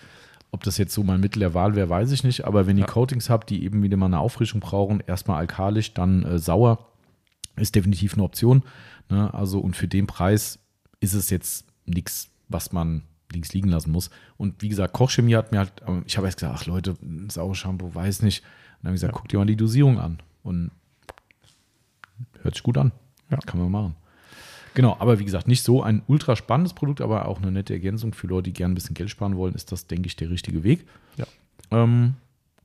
[0.50, 2.44] ob das jetzt so mein Mittel der Wahl wäre, weiß ich nicht.
[2.44, 2.90] Aber wenn ihr Ja.
[2.90, 6.86] Coatings habt, die eben wieder mal eine Auffrischung brauchen, erstmal alkalisch, dann äh, sauer,
[7.56, 8.62] ist definitiv eine Option.
[9.10, 9.32] Ne?
[9.34, 10.58] Also, und für den Preis
[11.00, 14.10] ist es jetzt nichts, was man links liegen lassen muss.
[14.38, 17.28] Und wie gesagt, Kochchemie hat mir halt, ähm, ich habe erst gesagt, ach Leute, ein
[17.30, 18.40] saures Shampoo, weiß nicht.
[18.42, 18.48] Und
[18.84, 19.18] dann habe ich gesagt, Ja.
[19.20, 20.18] guck dir mal die Dosierung an.
[20.42, 20.70] Und
[22.42, 22.92] hört sich gut an.
[23.30, 23.38] Ja.
[23.38, 23.94] Kann man machen.
[24.74, 28.12] Genau, aber wie gesagt, nicht so ein ultra spannendes Produkt, aber auch eine nette Ergänzung
[28.14, 30.62] für Leute, die gerne ein bisschen Geld sparen wollen, ist das, denke ich, der richtige
[30.62, 30.86] Weg.
[31.16, 31.26] Ja.
[31.70, 32.14] Ähm,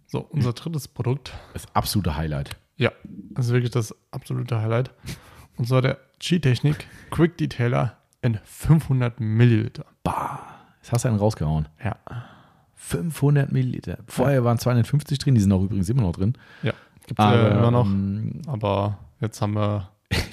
[0.08, 1.34] So, unser drittes Produkt.
[1.54, 2.56] das absolute Highlight.
[2.78, 4.92] Ja, das ist wirklich das absolute Highlight.
[5.58, 9.86] Und zwar der G-Technik Quick Detailer in 500 Milliliter.
[10.04, 10.40] Bah,
[10.82, 11.68] jetzt hast du einen rausgehauen.
[11.84, 11.96] Ja.
[12.76, 13.98] 500 Milliliter.
[14.08, 16.34] Vorher waren 250 drin, die sind auch übrigens immer noch drin.
[16.64, 16.74] Ja,
[17.08, 17.86] gibt es ja immer noch.
[17.86, 19.90] ähm, Aber jetzt haben wir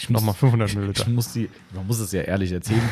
[0.09, 1.09] nochmal 500 Ich Milliliter.
[1.11, 2.83] muss die, man muss es ja ehrlich erzählen.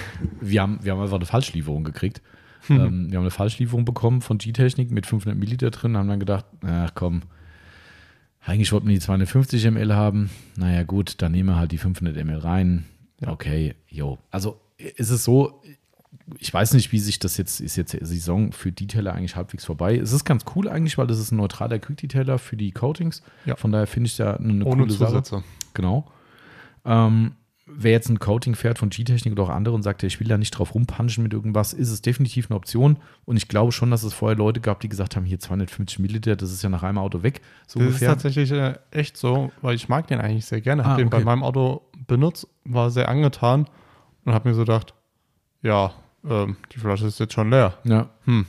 [0.41, 2.23] Wir haben, wir haben einfach eine Falschlieferung gekriegt.
[2.67, 2.81] Hm.
[2.81, 6.47] Ähm, wir haben eine Falschlieferung bekommen von G-Technik mit 500 Milliliter drin, haben dann gedacht,
[6.65, 7.23] ach komm,
[8.45, 10.31] eigentlich wollten wir die 250 ml haben.
[10.57, 12.87] Naja, gut, dann nehmen wir halt die 500 ml rein.
[13.21, 13.29] Ja.
[13.29, 14.19] Okay, jo.
[14.31, 15.63] Also ist es so,
[16.39, 19.97] ich weiß nicht, wie sich das jetzt, ist jetzt Saison für Detailer eigentlich halbwegs vorbei.
[19.97, 23.23] Es ist ganz cool eigentlich, weil das ist ein neutraler Quick Detailer für die Coatings.
[23.45, 23.57] Ja.
[23.57, 25.43] Von daher finde ich da eine Ohne coole Sache.
[25.79, 26.11] Genau.
[26.85, 30.27] Ähm, wer jetzt ein Coating fährt von G-Technik oder auch andere und sagt, ich will
[30.27, 32.97] da nicht drauf rumpunchen mit irgendwas, ist es definitiv eine Option.
[33.27, 36.35] Und ich glaube schon, dass es vorher Leute gab, die gesagt haben, hier 250 Milliliter,
[36.35, 37.43] das ist ja nach einem Auto weg.
[37.69, 38.09] So Das ist ungefähr.
[38.09, 40.83] tatsächlich äh, echt so, weil ich mag den eigentlich sehr gerne.
[40.85, 41.19] Ah, Habe den okay.
[41.19, 43.69] bei meinem Auto benutzt, war sehr angetan
[44.25, 44.95] und habe mir so gedacht,
[45.63, 45.93] ja,
[46.29, 47.79] ähm, die Flasche ist jetzt schon leer.
[47.85, 48.09] Ja.
[48.25, 48.47] Hm.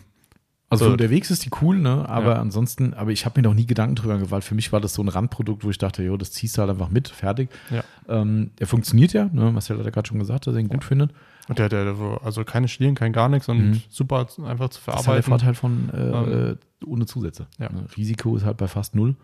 [0.72, 0.92] Also So.
[0.92, 2.08] unterwegs ist die cool, ne?
[2.08, 2.42] Aber Ja.
[2.42, 5.02] ansonsten, aber ich habe mir noch nie Gedanken drüber gemacht, für mich war das so
[5.02, 7.50] ein Randprodukt, wo ich dachte, jo, das ziehst du halt einfach mit, fertig.
[7.72, 7.84] Ja.
[8.08, 9.52] Ähm, er funktioniert ja, ne?
[9.52, 11.12] Marcel hat ja gerade schon gesagt, dass er ihn gut findet.
[11.48, 13.82] Und der, der, der, also keine Schlieren, kein gar nichts und Mhm.
[13.90, 15.24] super einfach zu Das ist halt der verarbeiten.
[15.24, 17.48] Vorteil von äh, Ähm, äh, ohne Zusätze.
[17.58, 17.72] ja.
[17.72, 17.86] Ne?
[17.98, 19.16] Risiko ist halt bei fast null.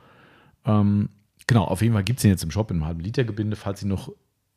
[0.65, 1.09] Ähm,
[1.45, 3.55] genau, auf jeden Fall gibt es den jetzt im Shop in einem halben Liter Gebinde.
[3.55, 4.11] Falls ihr noch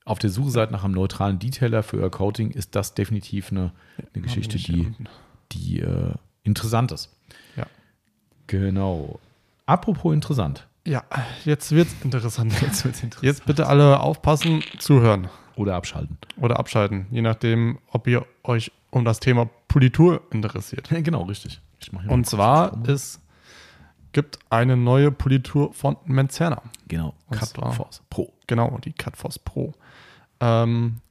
[0.06, 3.72] auf der Suche seid nach einem neutralen Detailer für euer Coating, ist das definitiv eine,
[4.14, 4.90] eine Geschichte, die,
[5.52, 6.14] die äh,
[6.48, 7.14] interessant ist.
[7.56, 7.66] Ja.
[8.46, 9.20] Genau.
[9.66, 10.66] Apropos interessant.
[10.86, 11.04] Ja,
[11.44, 12.52] jetzt wird's interessant.
[12.62, 13.22] Jetzt wird's interessant.
[13.26, 16.16] Jetzt bitte alle aufpassen, zuhören Oder abschalten.
[16.38, 20.90] oder abschalten, je nachdem, ob ihr euch um das Thema Politur interessiert.
[20.90, 21.60] Ja, genau, richtig.
[22.08, 23.20] Und zwar es
[24.12, 26.62] gibt eine neue Politur von Menzerner.
[26.88, 28.32] genau, und Cut zwar- Force Pro.
[28.46, 29.74] Genau, die Cutforce Pro.
[30.40, 31.02] Ähm,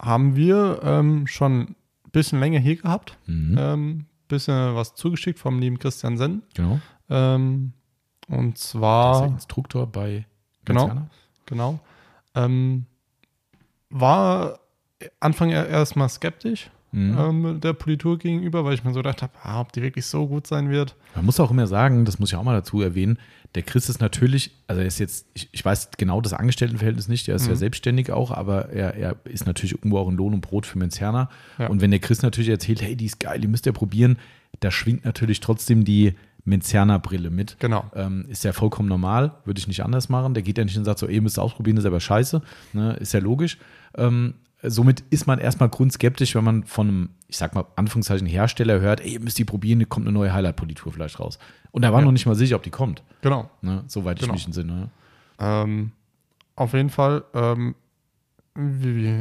[0.00, 1.76] haben wir ähm, schon ein
[2.12, 3.16] bisschen länger hier gehabt.
[3.26, 3.56] Mhm.
[3.58, 6.42] Ähm, bisschen was zugeschickt vom lieben Christian Senn.
[6.54, 6.78] genau.
[7.10, 7.72] Ähm,
[8.28, 10.26] und Das ist zwar der Instruktor bei
[10.64, 10.86] Genau.
[10.86, 11.10] Menciana?
[11.46, 11.78] Genau.
[12.34, 12.84] Ähm,
[13.90, 14.58] war
[15.20, 17.18] Anfang erstmal skeptisch Mhm.
[17.18, 20.26] ähm, der Politur gegenüber, weil ich mir so gedacht habe, ah, ob die wirklich so
[20.26, 20.94] gut sein wird.
[21.14, 23.18] Man muss auch immer sagen, das muss ich auch mal dazu erwähnen,
[23.54, 27.28] der Chris ist natürlich, also er ist jetzt, ich, ich weiß genau das Angestelltenverhältnis nicht,
[27.28, 27.56] er ist ja Mhm.
[27.58, 31.28] selbstständig auch, aber er, er ist natürlich irgendwo auch in Lohn und Brot für Menzerner.
[31.58, 31.68] Ja.
[31.68, 34.18] Und wenn der Chris natürlich erzählt, hey, die ist geil, die müsst ihr probieren,
[34.60, 36.14] da schwingt natürlich trotzdem die
[36.44, 37.56] Menzerner-Brille mit.
[37.58, 37.84] Genau.
[37.94, 40.34] Ähm, ist ja vollkommen normal, würde ich nicht anders machen.
[40.34, 42.40] Der geht ja nicht und sagt so, ey, ihr müsst ihr ausprobieren, ist aber scheiße.
[42.72, 42.94] Ne?
[42.94, 43.58] Ist ja logisch.
[43.96, 48.80] Ähm, somit ist man erstmal grundskeptisch, wenn man von einem, ich sag mal, Anführungszeichen Hersteller
[48.80, 51.38] hört, ey, ihr müsst die probieren, kommt eine neue Highlight-Politur vielleicht raus.
[51.70, 52.04] Und da war Ja.
[52.06, 53.02] noch nicht mal sicher, ob die kommt.
[53.22, 53.48] Genau.
[53.62, 53.84] Ne?
[53.86, 54.34] Soweit ich Genau.
[54.34, 54.90] mich entsinne.
[55.38, 55.92] Ähm,
[56.56, 57.74] auf jeden Fall, ähm,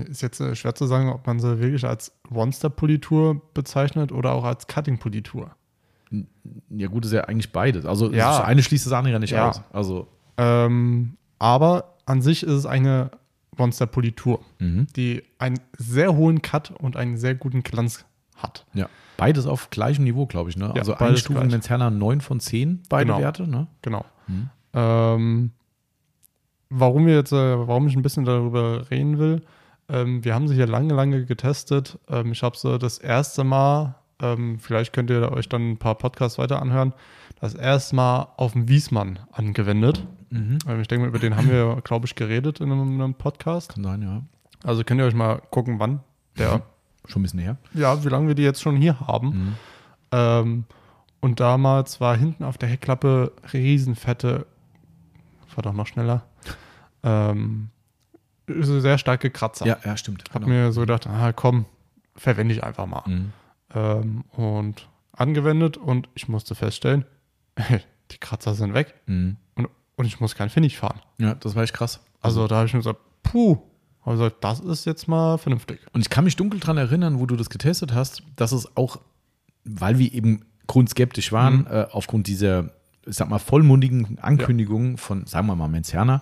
[0.10, 4.44] ist jetzt äh, schwer zu sagen, ob man sie wirklich als Monster-Politur bezeichnet oder auch
[4.44, 5.52] als Cutting-Politur.
[6.70, 7.86] Ja, gut, ist ja eigentlich beides.
[7.86, 8.38] Also Ja.
[8.40, 9.50] das eine schließt das andere ja nicht Ja.
[9.50, 9.62] aus.
[9.72, 10.08] Also,
[10.38, 13.12] Ähm, aber an sich ist es eine
[13.58, 14.88] Monster-Politur, mhm.
[14.96, 18.06] die einen sehr hohen Cut und einen sehr guten Glanz
[18.36, 18.66] hat.
[18.74, 18.90] ja.
[19.18, 20.58] Beides auf gleichem Niveau, glaube ich.
[20.58, 20.66] Ne?
[20.76, 21.54] Ja, also beides Einstufung gleich.
[21.54, 23.20] Menzerner 9 von 10, beide Genau.
[23.20, 23.48] Werte.
[23.48, 23.66] Ne?
[23.82, 24.06] Genau.
[24.28, 24.50] Mhm.
[24.74, 25.52] Ähm,
[26.70, 29.42] warum wir jetzt, äh, warum ich ein bisschen darüber reden will,
[29.90, 31.98] ähm, wir haben sie hier lange, lange getestet.
[32.10, 35.96] Ähm, ich habe sie das erste Mal, ähm, vielleicht könnt ihr euch dann ein paar
[35.96, 36.94] Podcasts weiter anhören,
[37.40, 40.06] das erste Mal auf dem Wiesmann angewendet.
[40.30, 40.60] Mhm.
[40.68, 43.74] Ähm, ich denke mal, über den haben wir, glaube ich, geredet in einem, einem Podcast.
[43.74, 44.22] Kann sein, ja.
[44.64, 46.02] Also könnt ihr euch mal gucken, wann
[46.38, 46.62] der,
[47.06, 47.58] Schon ein bisschen her.
[47.74, 49.28] ja, wie lange wir die jetzt schon hier haben.
[49.28, 49.56] Mhm.
[50.12, 50.64] Ähm,
[51.20, 54.46] und damals war hinten auf der Heckklappe riesenfette,
[55.56, 56.26] war doch noch schneller,
[57.04, 57.70] ähm,
[58.48, 59.66] sehr starke Kratzer.
[59.66, 60.24] Ja, ja, stimmt.
[60.34, 61.66] Hab mir so gedacht, ah, komm,
[62.16, 63.04] verwende ich einfach mal.
[63.08, 63.34] Mhm.
[63.74, 67.06] Ähm, und angewendet und ich musste feststellen,
[68.12, 69.38] die Kratzer sind weg Mhm.
[69.56, 71.00] und, und ich muss kein Finish fahren.
[71.18, 72.00] Ja, das war echt krass.
[72.22, 73.58] Also da habe ich mir gesagt, puh,
[74.04, 75.80] also das ist jetzt mal vernünftig.
[75.94, 79.00] Und ich kann mich dunkel dran erinnern, wo du das getestet hast, dass es auch,
[79.66, 81.68] weil wir eben grundskeptisch waren, Mhm.
[81.70, 82.72] äh, aufgrund dieser,
[83.06, 86.22] ich sag mal, vollmundigen Ankündigungen von, sagen wir mal, Menzerner,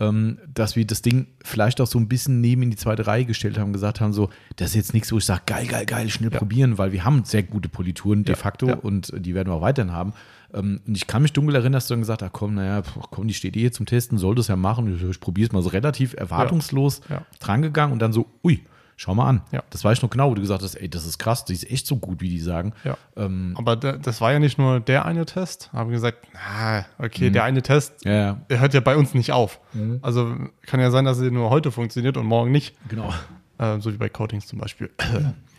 [0.00, 3.24] ähm, dass wir das Ding vielleicht auch so ein bisschen neben in die zweite Reihe
[3.24, 6.08] gestellt haben, gesagt haben, so, das ist jetzt nichts, wo ich sage, geil, geil, geil,
[6.10, 6.38] schnell Ja.
[6.38, 8.74] probieren, weil wir haben sehr gute Polituren de Ja, facto ja.
[8.74, 10.12] und die werden wir auch weiterhin haben.
[10.54, 13.26] Ähm, und ich kann mich dunkel erinnern, dass du dann gesagt hast, komm, naja, komm,
[13.28, 14.94] die steht eh zum Testen, soll das ja machen.
[14.94, 17.22] Ich, ich probiere es mal so relativ erwartungslos Ja.
[17.40, 18.64] drangegangen und dann so, ui,
[18.96, 19.42] schau mal an.
[19.50, 19.62] Ja.
[19.70, 21.68] Das weiß ich noch genau, wo du gesagt hast, ey, das ist krass, die ist
[21.68, 22.72] echt so gut, wie die sagen.
[22.84, 22.96] Ja.
[23.16, 25.70] Ähm, Aber da, das war ja nicht nur der eine Test.
[25.72, 29.32] Haben gesagt, na, okay, der eine Test, ja, ja, der hört ja bei uns nicht
[29.32, 29.58] auf.
[30.02, 32.76] Also kann ja sein, dass sie nur heute funktioniert und morgen nicht.
[32.88, 33.12] genau.
[33.58, 34.90] Äh, so wie bei Coatings zum Beispiel.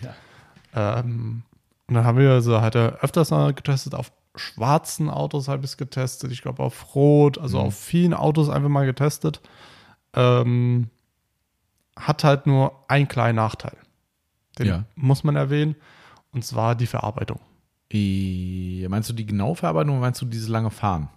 [0.02, 1.00] Ja.
[1.00, 1.44] ähm,
[1.88, 5.72] und dann haben wir also halt äh, öfters mal getestet, auf schwarzen Autos habe ich
[5.72, 7.66] es getestet, ich glaube auf Rot, also Mhm.
[7.68, 9.42] auf vielen Autos einfach mal getestet.
[10.14, 10.90] Ähm,
[11.98, 13.78] hat halt nur einen kleinen Nachteil.
[14.60, 14.84] Den Ja.
[14.96, 15.76] muss man erwähnen.
[16.32, 17.40] Und zwar die Verarbeitung.
[17.92, 21.10] Äh, Meinst du die genaue Verarbeitung oder meinst du diese lange Fahren?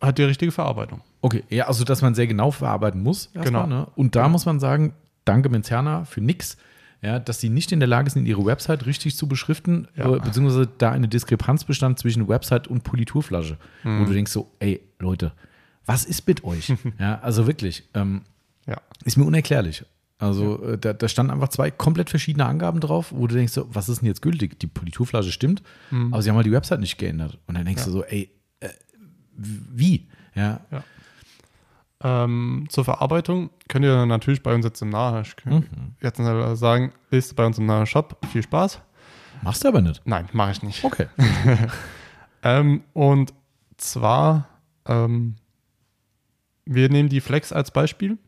[0.00, 1.00] Hat die richtige Verarbeitung.
[1.22, 3.30] Okay, ja, also dass man sehr genau verarbeiten muss.
[3.34, 3.66] Genau.
[3.66, 3.88] Ne?
[3.96, 4.94] Und da muss man sagen,
[5.24, 6.56] danke Menzerna für nix,
[7.02, 10.14] ja, dass sie nicht in der Lage sind, ihre Website richtig zu beschriften, Ja.
[10.16, 14.06] äh, beziehungsweise da eine Diskrepanz bestand zwischen Website und Politurflasche, wo Mhm.
[14.06, 15.32] du denkst so, ey, Leute,
[15.84, 16.68] was ist mit euch?
[16.98, 18.22] ja, also wirklich, ähm,
[18.66, 18.80] Ja.
[19.04, 19.84] ist mir unerklärlich.
[20.18, 23.68] Also äh, da, da standen einfach zwei komplett verschiedene Angaben drauf, wo du denkst, so,
[23.72, 24.58] was ist denn jetzt gültig?
[24.58, 25.62] Die Politurflasche stimmt,
[26.10, 27.38] aber sie haben halt die Website nicht geändert.
[27.46, 27.92] Und dann denkst Mhm.
[27.92, 27.98] Ja.
[28.00, 28.30] du so, ey,
[28.60, 28.68] äh,
[29.36, 30.08] wie?
[30.34, 30.60] Ja,
[32.08, 35.94] Ähm, zur Verarbeitung könnt ihr natürlich bei uns jetzt im kann Mhm.
[36.00, 36.18] jetzt
[36.54, 38.16] sagen, bist bei uns im Nahe Shop.
[38.30, 38.80] Viel Spaß.
[39.42, 40.02] machst du aber nicht.
[40.04, 40.84] Nein, mache ich nicht.
[40.84, 41.06] Okay.
[42.42, 43.34] Ähm, und
[43.76, 44.46] zwar,
[44.86, 45.34] ähm,
[46.64, 48.18] wir nehmen die Flex als Beispiel.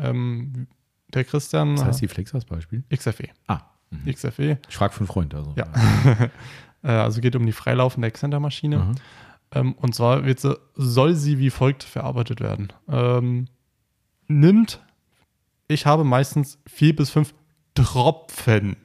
[0.00, 0.68] Ähm,
[1.12, 2.82] der Christian Das heißt die Flex als Beispiel?
[2.94, 3.28] XFE.
[3.46, 3.60] Ah,
[3.90, 4.10] mhm.
[4.10, 4.58] XFE.
[4.68, 5.34] ich frage für einen Freund.
[5.34, 5.54] Also.
[5.56, 5.66] Ja.
[6.84, 8.76] Äh, also geht um die freilaufende Exzentermaschine.
[8.78, 8.92] Aha.
[9.52, 12.68] Ähm, und zwar wird sie, soll sie wie folgt verarbeitet werden.
[12.88, 13.46] Ähm,
[14.26, 14.80] nimmt,
[15.68, 17.34] ich habe meistens vier bis fünf
[17.74, 18.76] Tropfen.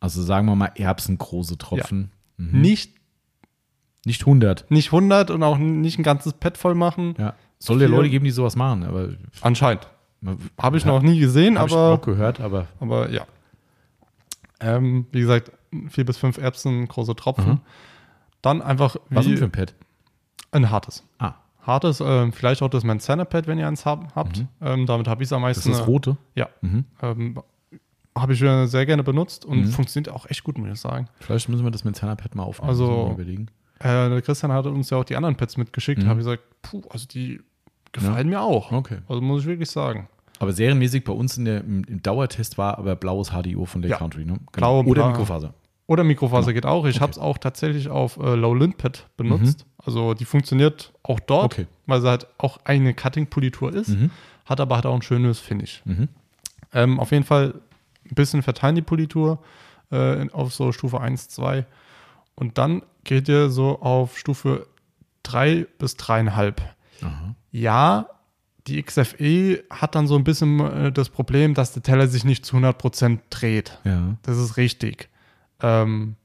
[0.00, 2.10] Also sagen wir mal erbsengroße Tropfen.
[2.36, 2.60] Mhm.
[2.60, 2.94] Nicht,
[4.04, 4.70] Nicht 100.
[4.70, 7.14] nicht 100 und auch nicht ein ganzes Pad voll machen.
[7.18, 7.34] Ja.
[7.58, 9.08] Soll ja Leute geben, die sowas machen, aber
[9.40, 9.88] Anscheinend.
[10.58, 13.26] Habe ich noch nie gesehen, Hab ich aber, auch gehört, aber aber ja.
[14.60, 15.52] Ähm, wie gesagt,
[15.88, 17.48] vier bis fünf Erbsen, große Tropfen.
[17.48, 17.60] Mhm.
[18.42, 19.74] Dann einfach was denn wie für ein Pad?
[20.52, 21.04] Ein hartes.
[21.18, 24.38] Ah, Hartes, ähm, vielleicht auch das Manzana-Pad, wenn ihr eins hab, habt.
[24.38, 24.48] Mhm.
[24.60, 25.70] Ähm, damit habe ich es am das meisten.
[25.72, 26.16] ist das rote.
[26.36, 26.48] Ja.
[26.60, 26.84] Mhm.
[27.02, 27.40] Ähm,
[28.16, 29.66] habe ich äh, sehr gerne benutzt und Mhm.
[29.68, 31.08] funktioniert auch echt gut, muss ich sagen.
[31.20, 32.68] Vielleicht müssen wir das mit Pad mal aufnehmen.
[32.70, 33.48] Also- mal überlegen.
[33.80, 35.98] Äh, der Christian hatte uns ja auch die anderen Pads mitgeschickt.
[36.00, 36.04] Mhm.
[36.04, 37.40] Da habe ich gesagt, puh, also die
[37.92, 38.72] gefallen mir auch.
[38.72, 38.98] Okay.
[39.08, 40.08] Also muss ich wirklich sagen.
[40.38, 43.98] Aber serienmäßig bei uns in der, im, Dauertest war aber blaues HDO von Lake Ja.
[43.98, 44.38] Country, ne?
[44.52, 45.52] Blau- Oder Mikrofaser.
[45.88, 46.84] Oder Mikrofaser geht auch.
[46.86, 47.02] Ich Okay.
[47.02, 48.76] habe es auch tatsächlich auf äh, Low Lint
[49.16, 49.66] benutzt.
[49.86, 51.66] Also die funktioniert auch dort, Okay.
[51.86, 54.10] weil sie halt auch eine Cutting-Politur ist, Mhm.
[54.44, 55.82] hat aber halt auch ein schönes Finish.
[55.84, 56.08] Mhm.
[56.72, 57.54] Ähm, auf jeden Fall
[58.10, 59.38] ein bisschen verteilen die Politur
[59.92, 61.64] äh, auf so Stufe 1, 2.
[62.34, 64.66] Und dann geht ihr so auf Stufe
[65.22, 66.54] 3 bis 3,5.
[67.02, 67.34] Aha.
[67.52, 68.06] Ja,
[68.66, 72.44] die XFE hat dann so ein bisschen äh, das Problem, dass der Teller sich nicht
[72.44, 73.78] zu 100% dreht.
[73.84, 74.16] Ja.
[74.22, 75.08] Das ist richtig.
[75.62, 76.16] Ähm,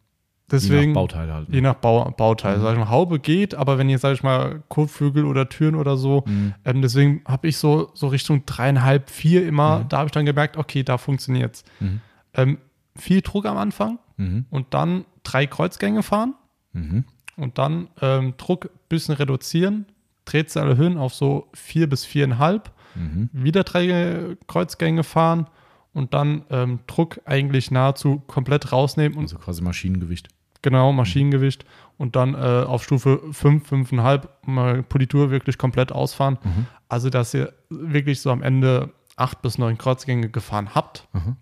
[0.52, 1.50] Je deswegen, nach Bauteil halt.
[1.50, 1.56] ne?
[1.56, 2.58] je nach Bau, Bauteil.
[2.58, 2.62] Mhm.
[2.62, 5.98] Sag ich mal, Haube geht, aber wenn ihr, sag ich mal, Kotflügel oder Türen oder
[5.98, 6.54] so, Mhm.
[6.66, 9.90] ähm, deswegen habe ich so, so Richtung dreieinhalb, vier immer, Mhm.
[9.90, 11.64] da habe ich dann gemerkt, okay, da funktioniert's.
[11.80, 12.02] Mhm.
[12.34, 12.58] Ähm,
[12.96, 14.46] viel Druck am Anfang Mhm.
[14.50, 16.36] und dann drei Kreuzgänge fahren
[16.74, 17.06] Mhm.
[17.38, 19.86] und dann ähm, Druck ein bisschen reduzieren,
[20.26, 23.30] Drehzahl erhöhen auf so vier bis viereinhalb, Mhm.
[23.34, 25.48] wieder drei Kreuzgänge fahren
[25.94, 30.28] und dann ähm, Druck eigentlich nahezu komplett rausnehmen und Also quasi Maschinengewicht.
[30.62, 31.66] Genau Maschinengewicht
[31.98, 36.38] und dann äh, auf Stufe 5, 5,5 mal Politur wirklich komplett ausfahren.
[36.44, 36.66] Mhm.
[36.90, 41.36] Also, dass ihr wirklich so am Ende acht bis neun Kreuzgänge gefahren habt, Mhm.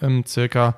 [0.00, 0.76] ähm, circa.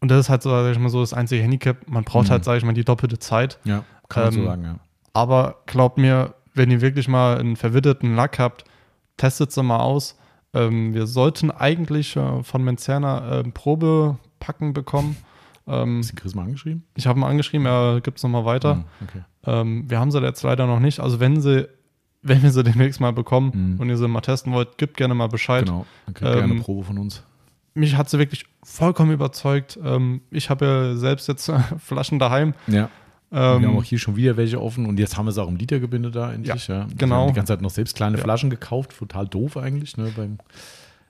[0.00, 1.88] Und das ist halt so, sag ich mal, so das einzige Handicap.
[1.88, 2.32] Man braucht Mhm.
[2.32, 3.58] halt, sage ich mal, die doppelte Zeit.
[3.64, 4.76] Ja, kann man so Ähm, sagen, ja.
[5.12, 8.64] Aber glaubt mir, wenn ihr wirklich mal einen verwitterten Lack habt,
[9.16, 10.18] testet sie mal aus.
[10.54, 15.16] Ähm, wir sollten eigentlich äh, von Menzerner äh, Probepacken bekommen.
[15.66, 16.84] Ähm, Hast du Chris mal angeschrieben?
[16.94, 18.76] ich habe ihn angeschrieben, er gibt es nochmal weiter.
[18.76, 19.24] Mhm, Okay.
[19.46, 21.00] Ähm, wir haben sie jetzt leider noch nicht.
[21.00, 21.68] Also wenn sie,
[22.22, 23.80] wenn wir sie demnächst mal bekommen Mhm.
[23.80, 25.64] und ihr sie mal testen wollt, gebt gerne mal Bescheid.
[25.66, 25.86] Genau.
[26.06, 27.22] Dann kriegt Ähm, eine Probe von uns.
[27.74, 29.78] Mich hat sie wirklich vollkommen überzeugt.
[29.84, 32.54] Ähm, ich habe ja selbst jetzt Flaschen daheim.
[32.68, 32.88] Ja.
[33.32, 35.48] Ähm, wir haben auch hier schon wieder welche offen und jetzt haben wir es auch
[35.48, 36.68] im Litergebinde da endlich.
[36.68, 37.16] Ja, genau.
[37.16, 38.22] Wir haben die ganze Zeit noch selbst kleine Ja.
[38.22, 39.96] Flaschen gekauft, total doof eigentlich.
[39.96, 40.38] Ne, beim,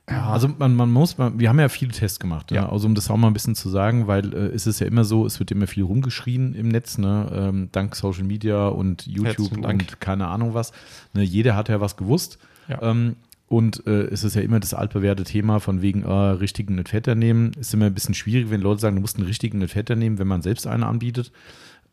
[0.09, 0.31] Ja.
[0.31, 2.63] Also man, man muss, man, wir haben ja viele Tests gemacht, ja.
[2.63, 2.69] Ja.
[2.71, 5.05] also um das auch mal ein bisschen zu sagen, weil äh, es ist ja immer
[5.05, 9.57] so, es wird immer viel rumgeschrien im Netz, ne, ähm, dank Social Media und YouTube
[9.57, 10.73] und keine Ahnung was.
[11.13, 12.39] Ne, jeder hat ja was gewusst.
[12.69, 12.83] Ja.
[12.83, 13.17] Ähm,
[13.49, 17.53] und äh, es ist ja immer das altbewährte Thema von wegen äh, richtigen fetter nehmen.
[17.59, 20.27] Ist immer ein bisschen schwierig, wenn Leute sagen, du musst einen richtigen fetter nehmen, wenn
[20.27, 21.33] man selbst einen anbietet.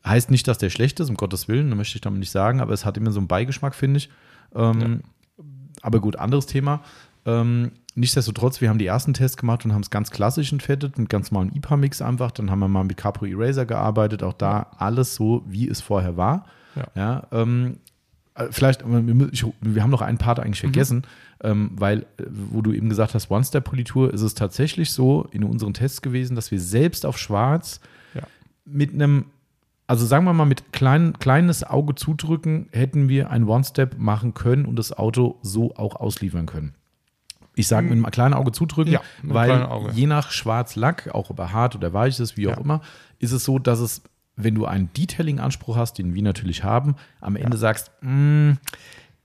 [0.05, 2.59] Heißt nicht, dass der schlecht ist, um Gottes Willen, da möchte ich damit nicht sagen,
[2.59, 4.09] aber es hat immer so einen Beigeschmack, finde ich.
[4.55, 5.01] Ähm,
[5.81, 6.83] Aber gut, anderes Thema.
[7.25, 11.09] Ähm, nichtsdestotrotz, wir haben die ersten Tests gemacht und haben es ganz klassisch entfettet mit
[11.09, 12.31] ganz normalen IPA-Mix einfach.
[12.31, 16.17] Dann haben wir mal mit Capro Eraser gearbeitet, auch da alles so, wie es vorher
[16.17, 16.45] war.
[16.75, 16.87] Ja.
[16.95, 17.77] Ja, ähm,
[18.35, 21.03] äh, vielleicht, aber wir, haben noch einen Part eigentlich vergessen,
[21.43, 25.73] ähm, weil, äh, wo du eben gesagt hast, One-Step-Politur, ist es tatsächlich so in unseren
[25.73, 27.79] Tests gewesen, dass wir selbst auf Schwarz
[28.15, 28.23] Ja.
[28.65, 29.25] mit einem,
[29.85, 34.65] also sagen wir mal, mit klein, kleines Auge zudrücken, hätten wir ein One-Step machen können
[34.65, 36.73] und das Auto so auch ausliefern können.
[37.55, 39.91] Ich sage mit einem kleinen Auge zudrücken, Ja, weil Auge.
[39.93, 42.61] je nach Schwarz-Lack, auch ob er hart oder weich ist, wie auch Ja.
[42.63, 42.81] immer,
[43.19, 44.01] ist es so, dass es,
[44.35, 48.53] wenn du einen Detailing-Anspruch hast, den wir natürlich haben, am Ende sagst, "Mm,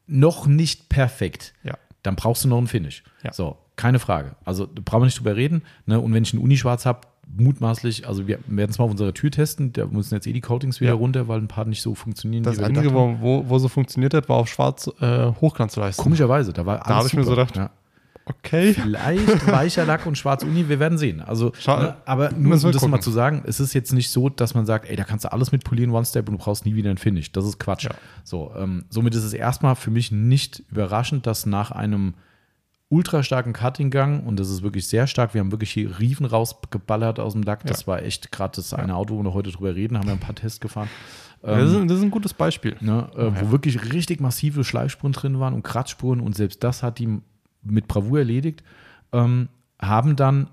[0.07, 1.75] noch nicht perfekt, Ja.
[2.03, 3.03] dann brauchst du noch einen Finish.
[3.23, 3.33] Ja.
[3.33, 4.37] So, keine Frage.
[4.45, 5.63] Also da brauchen wir nicht drüber reden.
[5.87, 6.01] Ne?
[6.01, 7.01] Und wenn ich einen Unischwarz habe,
[7.31, 10.41] mutmaßlich, also wir werden es mal auf unserer Tür testen, da müssen jetzt eh die
[10.41, 10.97] Coatings wieder Ja.
[10.97, 12.43] runter, weil ein paar nicht so funktionieren.
[12.43, 16.03] Das Einzige, wo, wo, so funktioniert hat, war auf Schwarz äh, Hochglanzleistung.
[16.05, 17.71] Komischerweise, da war alles habe ich mir so gedacht, ja.
[18.29, 18.75] Okay.
[18.75, 21.21] Vielleicht weicher Lack und schwarz Uni, wir werden sehen.
[21.21, 24.55] Also, ne, aber nur um das mal zu sagen, es ist jetzt nicht so, dass
[24.55, 26.91] man sagt, ey, da kannst du alles mit polieren, One-Step und du brauchst nie wieder
[26.91, 27.33] ein Finish.
[27.33, 27.85] Das ist Quatsch.
[27.85, 27.91] Ja.
[28.25, 32.15] So, ähm, somit ist es erstmal für mich nicht überraschend, dass nach einem
[32.91, 37.21] ultra starken Cutting-Gang, und das ist wirklich sehr stark, wir haben wirklich hier Riefen rausgeballert
[37.21, 37.67] aus dem Lack.
[37.67, 37.87] Das Ja.
[37.89, 40.35] war echt gerade das eine Auto, wo wir heute drüber reden, haben wir ein paar
[40.35, 40.89] Tests gefahren.
[41.43, 42.77] das, ist, das ist ein gutes Beispiel.
[42.81, 43.37] Ne, äh, Okay.
[43.43, 47.21] Wo wirklich richtig massive Schleifspuren drin waren und Kratzspuren und selbst das hat die
[47.63, 48.63] mit Bravour erledigt.
[49.13, 49.49] Ähm,
[49.81, 50.51] haben dann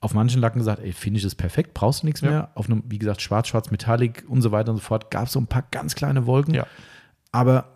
[0.00, 2.30] auf manchen Lacken gesagt, ey, finde ich das perfekt, brauchst du nichts Ja.
[2.30, 2.50] mehr.
[2.54, 5.32] Auf einem, wie gesagt, schwarz, schwarz, Metallic und so weiter und so fort, gab es
[5.32, 6.54] so ein paar ganz kleine Wolken.
[6.54, 6.66] Ja.
[7.32, 7.70] Aber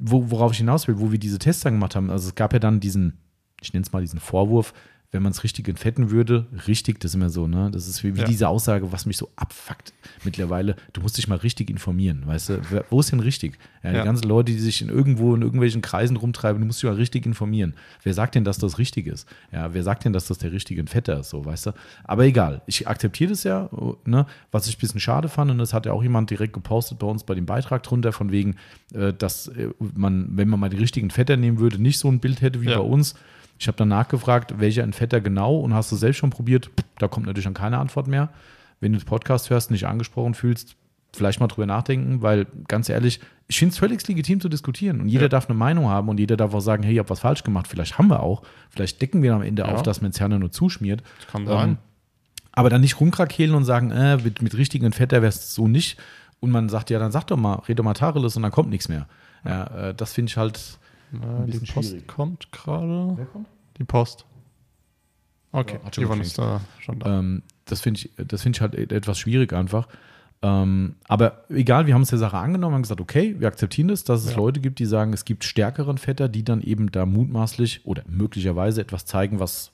[0.00, 2.52] wo, worauf ich hinaus will, wo wir diese Tests dann gemacht haben, also es gab
[2.52, 3.18] ja dann diesen,
[3.60, 4.72] ich nenne es mal diesen Vorwurf,
[5.14, 7.70] wenn man es richtig entfetten würde, richtig, das ist immer so, ne?
[7.70, 8.26] Das ist wie, wie Ja.
[8.26, 9.92] diese Aussage, was mich so abfuckt
[10.24, 10.74] mittlerweile.
[10.92, 12.60] Du musst dich mal richtig informieren, weißt du?
[12.90, 13.56] Wo ist denn richtig?
[13.84, 14.04] Ja, die Ja.
[14.04, 17.26] ganzen Leute, die sich in irgendwo in irgendwelchen Kreisen rumtreiben, du musst dich mal richtig
[17.26, 17.74] informieren.
[18.02, 19.28] Wer sagt denn, dass das richtig ist?
[19.52, 21.70] Ja, wer sagt denn, dass das der richtige Entfetter ist, so, weißt du?
[22.02, 23.70] Aber egal, ich akzeptiere das ja,
[24.04, 24.26] ne?
[24.50, 27.06] Was ich ein bisschen schade fand, und das hat ja auch jemand direkt gepostet bei
[27.06, 28.56] uns bei dem Beitrag drunter, von wegen,
[28.92, 32.18] äh, dass äh, man, wenn man mal die richtigen Fetter nehmen würde, nicht so ein
[32.18, 33.14] Bild hätte wie bei uns.
[33.58, 36.70] Ich habe dann nachgefragt, welcher Entfetter genau und hast du selbst schon probiert?
[36.98, 38.30] Da kommt natürlich dann keine Antwort mehr.
[38.80, 40.76] Wenn du den Podcast hörst, nicht angesprochen fühlst,
[41.12, 45.08] vielleicht mal drüber nachdenken, weil ganz ehrlich, ich finde es völlig legitim zu diskutieren und
[45.08, 45.28] jeder Ja.
[45.28, 47.68] darf eine Meinung haben und jeder darf auch sagen, hey, ich habe was falsch gemacht.
[47.68, 48.42] Vielleicht haben wir auch.
[48.70, 49.68] Vielleicht decken wir am Ende Ja.
[49.68, 51.02] auf, dass Menzerner nur zuschmiert.
[51.20, 51.78] Das kann Ähm, sein.
[52.52, 55.98] aber dann nicht rumkrakehlen und sagen, äh, mit, mit richtigen Fetter wäre es so nicht.
[56.40, 58.70] Und man sagt, ja, dann sag doch mal, red doch mal Tacheles und dann kommt
[58.70, 59.06] nichts mehr.
[59.44, 60.78] Ja, äh, das finde ich halt.
[61.22, 62.06] Äh, die bisschen Post schwierig.
[62.08, 63.26] kommt gerade.
[63.32, 63.48] kommt?
[63.78, 64.24] Die Post.
[65.52, 67.18] Okay, Ja, Yvonne ist da schon da.
[67.20, 69.88] Ähm, das finde ich, das finde ich halt e- etwas schwierig einfach.
[70.42, 74.04] Ähm, aber egal, wir haben uns der Sache angenommen, haben gesagt, okay, wir akzeptieren das,
[74.04, 74.36] dass es Ja.
[74.36, 78.80] Leute gibt, die sagen, es gibt stärkeren Vetter, die dann eben da mutmaßlich oder möglicherweise
[78.80, 79.70] etwas zeigen, was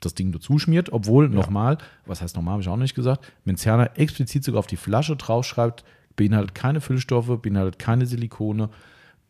[0.00, 3.98] das Ding dazu schmiert, obwohl nochmal, was heißt nochmal, habe ich auch nicht gesagt, Menzerner
[3.98, 5.82] explizit sogar auf die Flasche draufschreibt,
[6.14, 8.68] beinhaltet keine Füllstoffe, beinhaltet keine Silikone.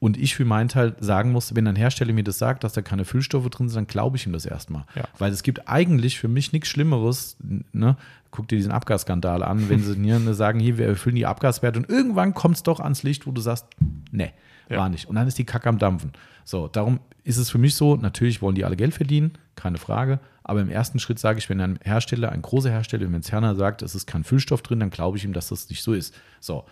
[0.05, 2.83] Und ich für meinen Teil sagen muss, wenn ein Hersteller mir das sagt, dass da
[2.83, 4.85] keine Füllstoffe drin sind, dann glaube ich ihm das erstmal.
[4.95, 5.05] Ja.
[5.19, 7.39] Weil es gibt eigentlich für mich nichts Schlimmeres,
[7.73, 7.97] ne?
[8.31, 11.79] Guck dir diesen Abgasskandal an, wenn sie hier ne, sagen, hier, wir erfüllen die Abgaswerte
[11.79, 13.65] und irgendwann kommt es doch ans Licht, wo du sagst,
[14.11, 14.35] nee,
[14.69, 14.77] Ja.
[14.77, 15.09] war nicht.
[15.09, 16.13] Und dann ist die Kacke am Dampfen.
[16.45, 20.21] So, darum ist es für mich so, natürlich wollen die alle Geld verdienen, keine Frage.
[20.43, 23.81] Aber im ersten Schritt sage ich, wenn ein Hersteller, ein großer Hersteller, wenn Zerner sagt,
[23.81, 26.15] es ist kein Füllstoff drin, dann glaube ich ihm, dass das nicht so ist.
[26.41, 26.67] So,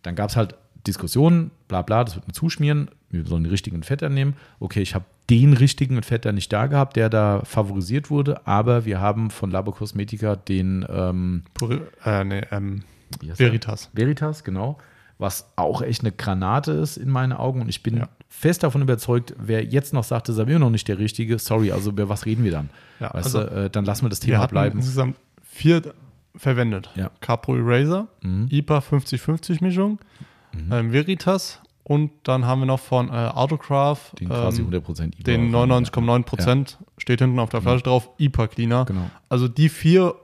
[0.00, 0.54] dann gab es halt
[0.86, 4.34] Diskussionen, bla bla, das wird mir zuschmieren, wir sollen die richtigen Fetter nehmen.
[4.60, 9.00] Okay, ich habe den richtigen Fetter nicht da gehabt, der da favorisiert wurde, aber wir
[9.00, 12.82] haben von Labo Cosmetica den ähm, Puri äh, nee, ähm?
[13.36, 13.90] Veritas.
[13.92, 14.78] Veritas, genau.
[15.18, 17.60] Was auch echt eine Granate ist in meinen Augen.
[17.60, 18.08] Und ich bin Ja.
[18.28, 21.38] fest davon überzeugt, wer jetzt noch sagt, das ist aber immer noch nicht der Richtige,
[21.38, 22.70] sorry, also über was reden wir dann?
[23.00, 24.78] Ja, weißt also du, äh, dann lassen wir das Wir Thema hatten bleiben.
[24.78, 25.82] insgesamt vier
[26.36, 26.88] verwendet.
[26.94, 27.10] Ja.
[27.20, 28.46] Capro Eraser, Mhm.
[28.50, 29.98] IPA 50-50 Mischung,
[30.70, 35.22] ähm, Veritas und dann haben wir noch von äh, Autocraft Den quasi ähm, 100% IPA.
[35.24, 38.84] den 99,9 Prozent steht hinten auf der Flasche drauf, IPA Cleaner.
[38.84, 39.10] Genau.
[39.28, 40.14] Also die vier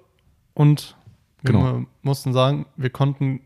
[0.55, 0.97] und
[1.43, 1.78] wir Genau.
[1.81, 3.40] mu- mussten sagen, wir konnten,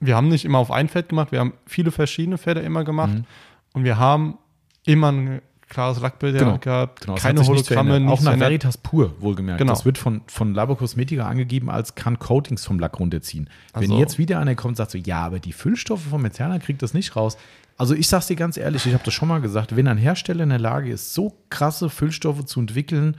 [0.00, 3.12] wir haben nicht immer auf ein Fett gemacht, wir haben viele verschiedene Fette immer gemacht
[3.14, 3.24] Mhm.
[3.74, 4.38] und wir haben
[4.84, 5.42] immer ein
[5.72, 6.58] klares Lackbild Genau.
[6.58, 8.12] gehabt, Genau, keine Hologramme, verändert.
[8.18, 8.38] Auch nach.
[8.38, 9.58] Veritas pur, wohlgemerkt.
[9.58, 9.72] Genau.
[9.72, 13.48] Das wird von, von Labo Cosmetica angegeben, als kann Coatings vom Lack runterziehen.
[13.74, 16.58] Wenn Also- jetzt wieder einer kommt und sagt so, ja, aber die Füllstoffe von Metzana
[16.58, 17.36] kriegt das nicht raus.
[17.78, 20.44] Also ich sag's dir ganz ehrlich, ich habe das schon mal gesagt, wenn ein Hersteller
[20.44, 23.16] in der Lage ist, so krasse Füllstoffe zu entwickeln,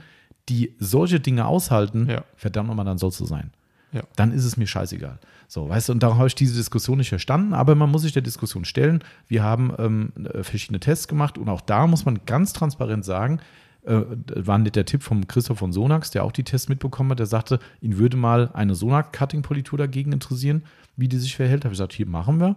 [0.48, 2.22] die solche Dinge aushalten, Ja.
[2.36, 3.50] verdammt nochmal, dann soll es so sein.
[3.94, 4.02] Ja.
[4.16, 5.20] Dann ist es mir scheißegal.
[5.46, 8.12] So, weißt du, und darum habe ich diese Diskussion nicht verstanden, aber man muss sich
[8.12, 9.04] der Diskussion stellen.
[9.28, 13.40] Wir haben ähm, äh, verschiedene Tests gemacht und auch da muss man ganz transparent sagen,
[13.84, 14.02] äh,
[14.34, 17.26] war nicht der Tipp vom Christoph von Sonax, der auch die Tests mitbekommen hat, der
[17.26, 20.64] sagte, ihn würde mal eine Sonax-Cutting-Politur dagegen interessieren,
[20.96, 21.62] wie die sich verhält.
[21.62, 22.56] Da habe ich gesagt, hier machen wir.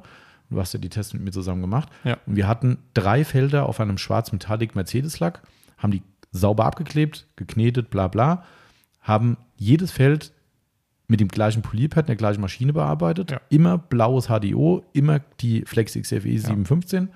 [0.50, 1.90] Du hast ja die Tests mit mir zusammen gemacht.
[2.04, 2.18] Ja.
[2.26, 5.42] Und wir hatten drei Felder auf einem schwarz-metallic Mercedes-Lack,
[5.78, 6.02] haben die
[6.32, 8.44] sauber abgeklebt, geknetet, bla bla,
[9.02, 10.34] haben jedes Feld
[11.08, 13.32] mit dem gleichen Polierpad, der gleichen Maschine bearbeitet.
[13.32, 13.42] Ja.
[13.50, 17.10] Immer blaues HDO, immer die Flex XFE 715.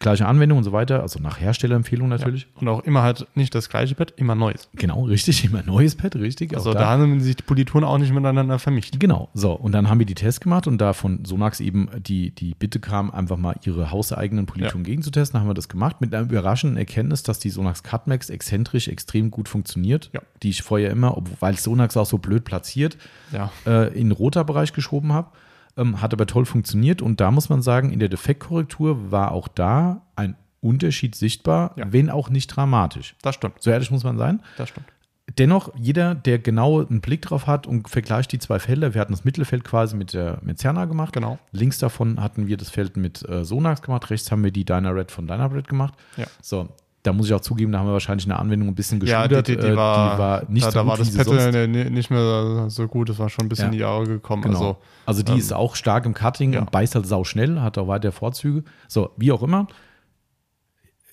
[0.00, 2.46] Gleiche Anwendung und so weiter, also nach Herstellerempfehlung natürlich.
[2.54, 4.70] Und auch immer halt nicht das gleiche Bett, immer neues.
[4.74, 6.54] Genau, richtig, immer neues Pad, richtig.
[6.56, 8.98] Also auch da haben sich die Polituren auch nicht miteinander vermischt.
[8.98, 9.52] Genau, so.
[9.52, 12.80] Und dann haben wir die Tests gemacht und da von Sonax eben die, die Bitte
[12.80, 15.34] kam, einfach mal ihre hauseigenen Polituren gegenzutesten.
[15.34, 19.30] Dann haben wir das gemacht mit einer überraschenden Erkenntnis, dass die Sonax Cutmax exzentrisch extrem
[19.30, 20.08] gut funktioniert.
[20.14, 20.22] Ja.
[20.42, 22.96] Die ich vorher immer, weil Sonax auch so blöd platziert,
[23.32, 23.52] Ja.
[23.66, 25.28] äh, in den roter Bereich geschoben habe.
[25.76, 29.48] Ähm, hat aber toll funktioniert und da muss man sagen, in der Defektkorrektur war auch
[29.48, 31.86] da ein Unterschied sichtbar, Ja.
[31.92, 33.14] wenn auch nicht dramatisch.
[33.22, 33.54] Das stimmt.
[33.62, 34.42] So ehrlich muss man sein.
[34.58, 34.86] Das stimmt.
[35.38, 39.12] Dennoch, jeder, der genau einen Blick drauf hat und vergleicht die zwei Felder, wir hatten
[39.12, 41.12] das Mittelfeld quasi mit der mit Cerna gemacht.
[41.12, 41.38] Genau.
[41.52, 45.12] Links davon hatten wir das Feld mit äh, Sonax gemacht, rechts haben wir die Dynared
[45.12, 45.94] von Dynared gemacht.
[46.16, 46.26] Ja.
[46.42, 46.68] So,
[47.02, 49.48] da muss ich auch zugeben, da haben wir wahrscheinlich eine Anwendung ein bisschen Ja, geschudert.
[49.48, 52.10] die, die, die, äh, war, nicht da, so da gut, war das Pattern äh, nicht
[52.10, 53.68] mehr so gut, das war schon ein bisschen Ja.
[53.68, 54.42] in die Jahre gekommen.
[54.42, 54.58] Genau.
[54.58, 56.60] Also, Also, die ähm, ist auch stark im Cutting ja.
[56.60, 58.64] und beißt halt sau schnell, hat auch weitere Vorzüge.
[58.86, 59.66] So, wie auch immer.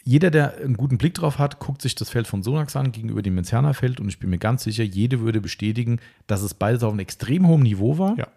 [0.03, 3.22] Jeder, der einen guten Blick drauf hat, guckt sich das Feld von Sonax an gegenüber
[3.22, 6.91] dem Menzerner-Feld und ich bin mir ganz sicher, jede würde bestätigen, dass es beides auf
[6.91, 8.18] einem extrem hohen Niveau war.
[8.18, 8.27] Ja.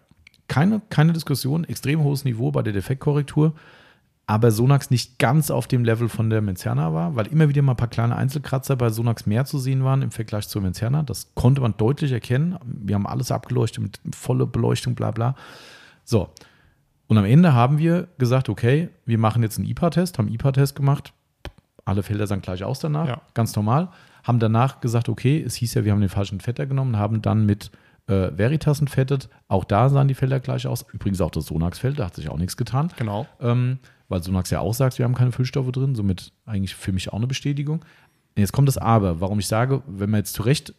[0.49, 3.53] Keine, keine Diskussion, extrem hohes Niveau bei der Defektkorrektur,
[4.27, 7.73] aber Sonax nicht ganz auf dem Level von der Menzerna war, weil immer wieder mal
[7.73, 11.03] ein paar kleine Einzelkratzer bei Sonax mehr zu sehen waren im Vergleich zur Menzerna.
[11.03, 12.57] Das konnte man deutlich erkennen.
[12.63, 15.35] Wir haben alles abgeleuchtet mit voller Beleuchtung, bla bla.
[16.05, 16.29] So.
[17.07, 21.11] Und am Ende haben wir gesagt, okay, wir machen jetzt einen IPA-Test, haben IPA-Test gemacht.
[21.83, 23.21] Alle Felder sahen gleich aus danach, Ja.
[23.33, 23.89] ganz normal.
[24.23, 27.45] Haben danach gesagt, okay, es hieß ja, wir haben den falschen Fetter genommen, haben dann
[27.45, 27.71] mit
[28.07, 29.27] äh, Veritas entfettet.
[29.49, 30.85] Auch da sahen die Felder gleich aus.
[30.93, 32.91] Übrigens auch das Sonax-Feld, da hat sich auch nichts getan.
[32.97, 33.27] genau.
[33.41, 33.79] Ähm,
[34.11, 37.17] weil Sonax ja auch sagt, wir haben keine Füllstoffe drin, somit eigentlich für mich auch
[37.17, 37.83] eine Bestätigung.
[38.35, 40.73] Jetzt kommt das Aber, warum ich sage, wenn man jetzt zu Recht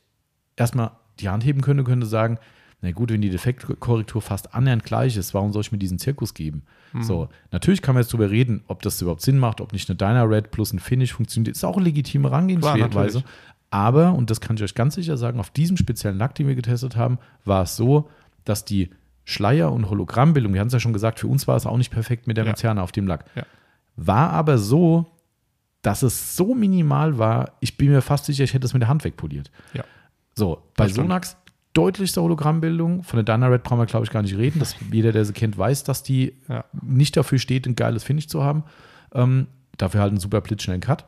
[0.57, 2.39] erstmal die Hand heben könnte, könnte sagen,
[2.85, 6.35] Na gut, wenn die Defektkorrektur fast annähernd gleich ist, warum soll ich mir diesen Zirkus
[6.35, 6.65] geben?
[6.93, 7.03] Mhm.
[7.05, 9.97] So, natürlich kann man jetzt drüber reden, ob das überhaupt Sinn macht, ob nicht eine
[9.97, 11.57] Dyna-Red plus ein Finish funktioniert.
[11.57, 13.23] Ist auch eine legitime Herangehensweise.
[13.71, 16.57] Aber, und das kann ich euch ganz sicher sagen, auf diesem speziellen Lack, den wir
[16.57, 18.11] getestet haben, war es so,
[18.45, 18.91] dass die
[19.25, 21.91] Schleier- und Hologrammbildung, wir haben es ja schon gesagt, für uns war es auch nicht
[21.91, 22.51] perfekt mit der Ja.
[22.51, 23.25] Mezerna auf dem Lack.
[23.35, 23.45] Ja.
[23.97, 25.07] War aber so,
[25.83, 28.89] dass es so minimal war, ich bin mir fast sicher, ich hätte es mit der
[28.89, 29.51] Hand wegpoliert.
[29.75, 29.85] Ja.
[30.35, 30.89] So, bei.
[30.89, 31.37] Sonax
[31.75, 33.03] deutlichste Hologrammbildung.
[33.03, 34.59] Von der Dyna-Red brauchen wir, glaube ich, gar nicht reden.
[34.59, 36.65] Das, jeder, der sie kennt, weiß, dass die Ja.
[36.83, 38.65] nicht dafür steht, ein geiles Finish zu haben.
[39.15, 39.47] Ähm,
[39.79, 41.05] dafür halt einen super blitzschnellen Cut.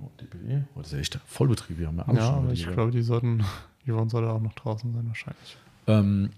[0.00, 0.64] Oh, DPE.
[0.74, 1.78] Oh, das ist echt Vollbetrieb.
[1.78, 3.44] Wir haben ja, Ja, schon ich glaube, die sollten,
[3.86, 5.56] die wollen sollte auch noch draußen sein wahrscheinlich.
[5.86, 6.30] Ähm,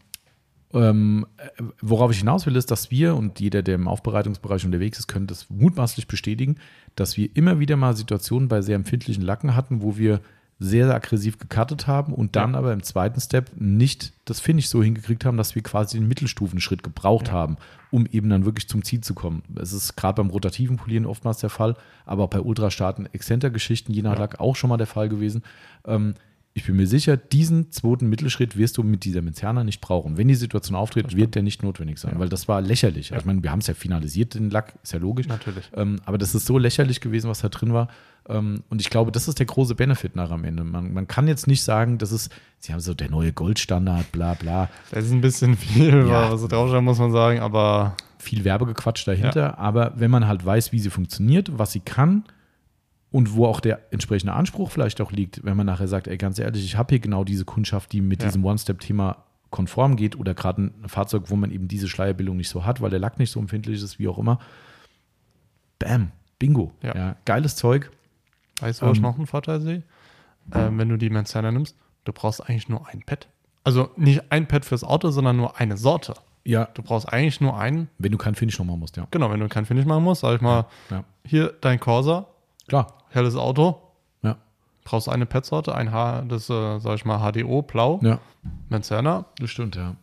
[0.75, 4.99] ähm, äh, worauf ich hinaus will, ist, dass wir und jeder, der im Aufbereitungsbereich unterwegs
[4.99, 6.57] ist, könnte das mutmaßlich bestätigen,
[6.97, 10.21] dass wir immer wieder mal Situationen bei sehr empfindlichen Lacken hatten, wo wir
[10.59, 12.59] sehr, sehr aggressiv gecuttet haben und dann Ja.
[12.59, 16.83] aber im zweiten Step nicht das Finish so hingekriegt haben, dass wir quasi den Mittelstufenschritt
[16.83, 17.35] gebraucht Ja.
[17.35, 17.59] haben,
[17.91, 19.43] um eben dann wirklich zum Ziel zu kommen.
[19.61, 21.77] Es ist gerade beim rotativen Polieren oftmals der Fall,
[22.07, 24.21] aber auch bei ultrastarken Exzenter-Geschichten, je nach Ja.
[24.21, 25.43] Lack, auch schon mal der Fall gewesen.
[25.87, 26.15] Ähm,
[26.57, 30.17] ich bin mir sicher, diesen zweiten Mittelschritt wirst du mit dieser Mezerna nicht brauchen.
[30.17, 32.19] Wenn die Situation auftritt, wird der nicht notwendig sein, Ja.
[32.19, 33.13] weil das war lächerlich.
[33.13, 35.29] Also Ich meine, wir haben es ja finalisiert, den Lack, ist ja logisch.
[35.29, 35.71] Natürlich.
[35.75, 37.89] Ähm, aber das ist so lächerlich gewesen, was da drin war.
[38.27, 40.65] Ähm, und ich glaube, das ist der große Benefit nach am Ende.
[40.65, 44.33] Man, man kann jetzt nicht sagen, das ist, sie haben so der neue Goldstandard, bla
[44.33, 44.71] bla.
[44.91, 46.33] Das ist ein bisschen viel, Ja.
[46.33, 49.59] was sie draufschreiben, muss man sagen, aber Viel Werbegequatsch dahinter.
[49.59, 52.25] Aber wenn man halt weiß, wie sie funktioniert, was sie kann
[53.17, 56.39] und wo auch der entsprechende Anspruch vielleicht auch liegt, wenn man nachher sagt, ey, ganz
[56.39, 58.29] ehrlich, ich habe hier genau diese Kundschaft, die mit Ja.
[58.29, 62.65] diesem One-Step-Thema konform geht oder gerade ein Fahrzeug, wo man eben diese Schleierbildung nicht so
[62.67, 64.39] hat, weil der Lack nicht so empfindlich ist, wie auch immer.
[65.79, 66.73] Bam, Bingo.
[66.83, 66.95] Ja.
[66.95, 67.91] Ja, geiles Zeug.
[68.61, 69.83] weißt du, ich Ähm, noch einen Vorteil sehe?
[70.55, 73.29] Ähm, wenn du die Manzana nimmst, du brauchst eigentlich nur ein Pad.
[73.65, 76.15] Also nicht ein Pad fürs Auto, sondern nur eine Sorte.
[76.45, 77.89] Ja, Du brauchst eigentlich nur einen.
[77.99, 79.07] wenn du kein Finish noch machen musst, ja.
[79.11, 82.27] Genau, wenn du kein Finish machen musst, sag ich mal, Ja, hier dein Corsa,
[82.69, 82.99] klar.
[83.11, 83.81] helles Auto,
[84.23, 84.37] Ja,
[84.85, 88.19] brauchst eine Pad-Sorte, ein H, das, äh, sag ich mal, HDO, blau, ja.
[88.69, 89.27] Manzana.
[89.39, 89.97] Das stimmt, ja.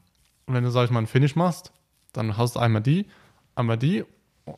[0.46, 1.72] Und wenn du, sag ich mal, einen Finish machst,
[2.12, 3.06] dann hast du einmal die,
[3.56, 4.04] einmal die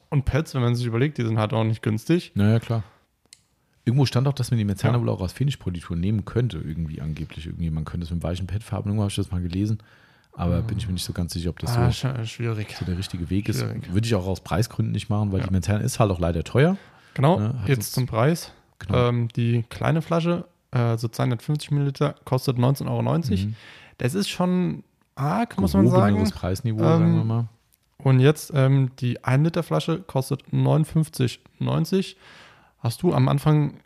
[0.10, 2.32] und Pads, wenn man sich überlegt, die sind halt auch nicht günstig.
[2.36, 2.84] Naja, klar.
[3.88, 5.02] Irgendwo stand auch, dass man die Merzana Ja.
[5.02, 7.45] wohl auch als Finish-Politur nehmen könnte, irgendwie angeblich.
[7.45, 9.77] Irgendwie, man könnte es mit weichen Padfarben, irgendwo habe ich das mal gelesen.
[10.34, 13.30] Aber bin ich mir nicht so ganz sicher, ob das ah, so, so der richtige
[13.30, 13.60] Weg ist.
[13.61, 13.94] Schwierig.
[13.94, 15.45] Würde ich auch aus Preisgründen nicht machen, weil Ja.
[15.48, 16.77] die Merzana ist halt auch leider teuer.
[17.16, 18.52] Genau, hat jetzt zum Preis.
[18.80, 19.10] Genau.
[19.10, 23.02] Ähm, die kleine Flasche, äh, so 250 Milliliter, kostet 19,90 Euro.
[23.48, 23.56] Mhm.
[23.98, 24.84] Das ist schon
[25.16, 26.30] arg, muss man sagen.
[26.30, 27.48] Preisniveau, Ähm, sagen wir mal.
[27.98, 32.16] Und jetzt ähm, die 1 Liter Flasche kostet 59,90.
[32.80, 33.80] Hast du am Anfang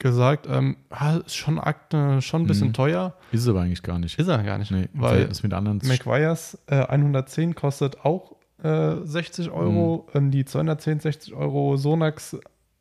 [0.00, 2.72] gesagt, ähm, ah, ist schon, arg, äh, schon ein bisschen Mhm.
[2.74, 3.14] teuer?
[3.32, 4.18] Ist es aber eigentlich gar nicht.
[4.18, 4.70] Ist er gar nicht.
[4.70, 5.80] Nee, weil Verhältnis mit anderen.
[5.84, 8.32] McGuire's äh, 110 kostet auch
[8.62, 12.36] äh, 60 Euro, ähm, die 210, 60 Euro, Sonax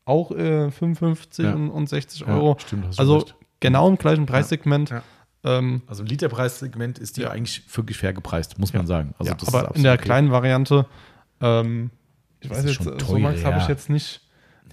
[0.06, 1.54] auch äh, 55 Ja.
[1.54, 2.58] und, und 60 Ja, Euro.
[2.60, 3.36] stimmt, Also recht.
[3.60, 4.90] genau im gleichen Preissegment.
[4.90, 5.04] Ja.
[5.44, 7.32] Ähm, Also im Literpreissegment ist die Ja.
[7.32, 9.14] eigentlich wirklich fair gepreist, muss man sagen.
[9.20, 10.04] Also das aber in der okay.
[10.04, 10.86] kleinen Variante,
[11.41, 11.91] ähm,
[12.40, 14.22] ich Das weiß jetzt, schon äh, teuer, Sonax habe ich jetzt nicht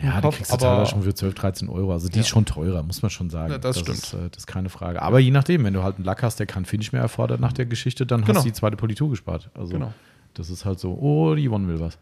[0.02, 1.92] Ja, die Kopf, kriegst du aber teilweise schon für 12, 13 Euro.
[1.92, 2.20] Also die Ja.
[2.22, 3.52] ist schon teurer, muss man schon sagen.
[3.52, 5.02] Ja, das Ist, äh, das ist keine Frage.
[5.02, 7.52] Aber je nachdem, wenn du halt einen Lack hast, der kein Finish mehr erfordert nach
[7.52, 8.34] der Geschichte, dann Genau.
[8.38, 9.50] hast du die zweite Politur gespart.
[9.54, 9.92] Also Genau.
[10.34, 11.98] Das ist halt so, oh, die Yvonne will was.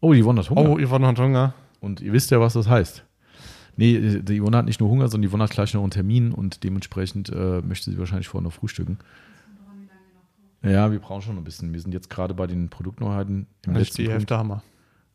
[0.00, 0.70] Oh, die Yvonne hat Hunger.
[0.70, 1.54] Oh, Yvonne hat Hunger.
[1.80, 3.04] Und ihr wisst ja, was das heißt.
[3.76, 6.32] Nee, die Yvonne hat nicht nur Hunger, sondern die Yvonne hat gleich noch einen Termin
[6.32, 8.98] und dementsprechend äh, möchte sie wahrscheinlich vorher noch frühstücken.
[10.62, 11.72] Ja, wir brauchen schon ein bisschen.
[11.72, 14.14] Wir sind jetzt gerade bei den Produktneuheiten im Nicht letzten die Punkt.
[14.18, 14.62] Hälfte haben wir.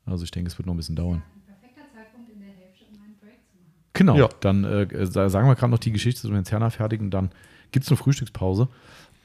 [0.07, 1.21] Also ich denke, es wird noch ein bisschen dauern.
[1.45, 3.73] Perfekter Zeitpunkt in der Hälfte, einen Break zu machen.
[3.93, 4.29] Genau, Ja.
[4.39, 7.29] dann äh, sa- sagen wir gerade noch die Geschichte zu den Zerner fertig und dann
[7.71, 8.67] gibt es eine Frühstückspause.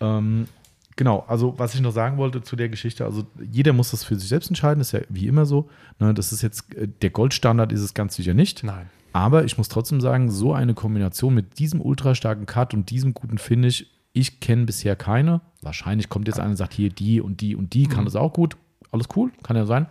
[0.00, 0.46] Ähm,
[0.96, 4.16] genau, also was ich noch sagen wollte zu der Geschichte, also jeder muss das für
[4.16, 5.68] sich selbst entscheiden, ist ja wie immer so.
[5.98, 8.64] Ne, das ist jetzt, äh, der Goldstandard ist es ganz sicher nicht.
[8.64, 8.90] Nein.
[9.12, 13.12] Aber ich muss trotzdem sagen, so eine Kombination mit diesem ultra starken Cut und diesem
[13.14, 15.40] guten Finish, ich kenne bisher keine.
[15.62, 18.32] Wahrscheinlich kommt jetzt einer und sagt, hier die und die und die, kann das auch
[18.32, 18.56] gut.
[18.92, 19.86] Alles cool, kann ja sein.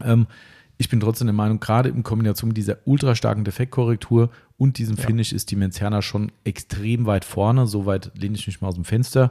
[0.00, 0.26] Ähm,
[0.78, 4.96] ich bin trotzdem der Meinung, gerade in Kombination mit dieser ultra starken Defektkorrektur und diesem
[4.96, 5.06] Ja.
[5.06, 7.66] Finish ist die Menzerna schon extrem weit vorne.
[7.66, 9.30] So weit lehne ich mich mal aus dem Fenster.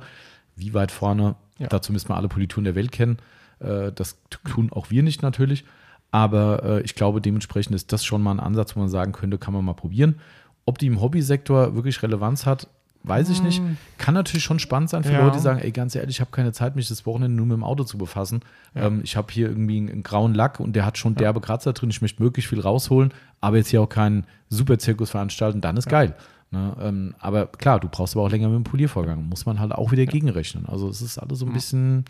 [0.55, 1.35] Wie weit vorne?
[1.57, 1.67] Ja.
[1.67, 3.17] Dazu müssen wir alle Polituren der Welt kennen.
[3.59, 5.65] Äh, das tun auch wir nicht natürlich.
[6.11, 9.37] Aber äh, ich glaube, dementsprechend ist das schon mal ein Ansatz, wo man sagen könnte,
[9.37, 10.19] kann man mal probieren.
[10.65, 12.67] Ob die im Hobbysektor wirklich Relevanz hat,
[13.03, 13.61] weiß ich nicht.
[13.97, 15.19] Kann natürlich schon spannend sein für Ja.
[15.23, 17.55] Leute, die sagen, ey, ganz ehrlich, ich habe keine Zeit, mich das Wochenende nur mit
[17.55, 18.41] dem Auto zu befassen.
[18.75, 21.73] Ähm, ich habe hier irgendwie einen, einen grauen Lack und der hat schon derbe Kratzer
[21.73, 21.89] drin.
[21.89, 26.15] Ich möchte möglichst viel rausholen, aber jetzt hier auch keinen Super-Zirkus veranstalten, dann ist geil.
[26.55, 26.75] Ne?
[26.81, 29.27] Ähm, aber klar, du brauchst aber auch länger mit dem Poliervorgang.
[29.27, 30.65] Muss man halt auch wieder gegenrechnen.
[30.67, 32.05] Also es ist alles so ein bisschen.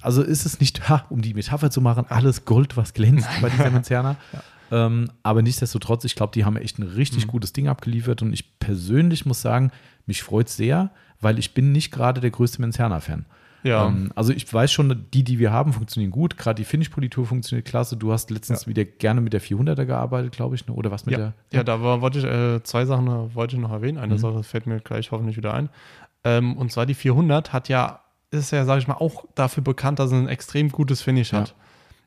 [0.00, 3.50] Also ist es nicht, ha, um die Metapher zu machen, alles Gold, was glänzt bei
[3.50, 4.16] dieser Menzerner.
[4.72, 7.30] Ähm, aber nichtsdestotrotz, ich glaube, die haben echt ein richtig Mhm.
[7.30, 9.70] gutes Ding abgeliefert und ich persönlich muss sagen,
[10.06, 10.90] mich freut es sehr,
[11.20, 13.26] weil ich bin nicht gerade der größte Menzerner-Fan.
[13.66, 13.86] Ja.
[13.88, 16.36] Ähm, also ich weiß schon, die, die wir haben, funktionieren gut.
[16.38, 17.96] Gerade die Finish-Politur funktioniert klasse.
[17.96, 18.68] Du hast letztens Ja.
[18.68, 20.74] wieder gerne mit der 400er gearbeitet, glaube ich, ne?
[20.74, 21.32] oder was mit ja, der?
[21.52, 23.98] ja, da war, wollte ich äh, zwei Sachen äh, wollte ich noch erwähnen.
[23.98, 24.18] Eine Mhm.
[24.18, 25.68] Sache fällt mir gleich hoffentlich wieder ein.
[26.24, 29.98] Ähm, und zwar die 400 hat ja, ist ja, sage ich mal, auch dafür bekannt,
[29.98, 31.40] dass es ein extrem gutes Finish Ja.
[31.40, 31.54] hat.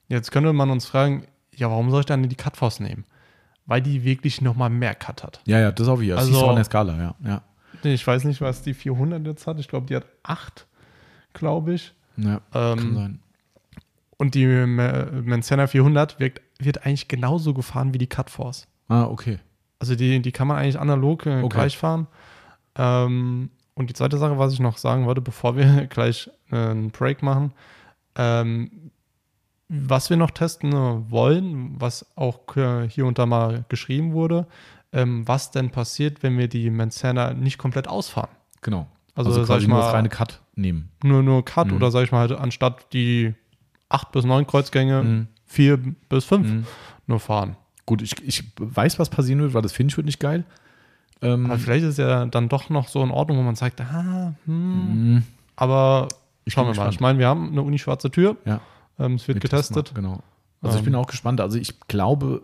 [0.08, 1.26] Jetzt könnte man uns fragen,
[1.56, 3.06] ja, warum soll ich dann die Cutforce nehmen?
[3.66, 5.42] Weil die wirklich nochmal mehr Cut hat.
[5.46, 6.20] Ja, ja, das auf jeden Fall.
[6.20, 7.16] Also- Siehst du auch der Skala, ja.
[7.24, 7.42] ja.
[7.84, 9.60] Ich weiß nicht, was die 400 jetzt hat.
[9.60, 10.66] Ich glaube, die hat 8,
[11.34, 11.94] glaube ich.
[12.18, 13.20] ja kann Ähm, sein.
[14.18, 18.68] und die Mancena 400 wirkt, wird eigentlich genauso gefahren wie die Cutforce.
[18.88, 19.40] Ah, okay.
[19.80, 21.56] Also die, die kann man eigentlich analog äh, Okay.
[21.56, 22.08] gleich fahren.
[22.76, 26.92] Ähm, und die zweite Sache, was ich noch sagen wollte, bevor wir gleich äh, einen
[26.92, 27.54] Break machen,
[28.16, 28.92] ähm,
[29.70, 34.48] was wir noch testen äh, wollen, was auch äh, hier und da mal geschrieben wurde,
[34.92, 38.32] ähm, was denn passiert, wenn wir die Mancena nicht komplett ausfahren.
[38.62, 38.88] Genau.
[39.20, 40.90] Also, Also, sag ich nur mal, das reine Cut nehmen.
[41.04, 41.74] nur, nur Cut Mhm.
[41.74, 43.34] oder sag ich mal halt anstatt die
[43.90, 45.28] 8 bis 9 Kreuzgänge, Mhm.
[45.46, 45.78] 4
[46.10, 46.66] bis 5 Mhm.
[47.08, 47.56] nur fahren.
[47.86, 50.44] Gut, ich, ich weiß, was passieren wird, weil das Finish wird nicht geil.
[51.22, 54.34] Ähm, Aber vielleicht ist ja dann doch noch so in Ordnung, wo man sagt, ah,
[54.46, 55.22] hm, mh,
[55.58, 56.08] Aber
[56.46, 56.72] Ich schauen wir mal.
[56.72, 56.94] gespannt.
[56.94, 58.38] Ich meine, wir haben eine unischwarze Tür.
[58.46, 58.62] ja.
[59.00, 59.92] Ähm, es wird wir getestet.
[59.94, 60.20] mal, Genau.
[60.62, 61.42] Also ich Ähm, bin auch gespannt.
[61.42, 62.42] Also ich glaube,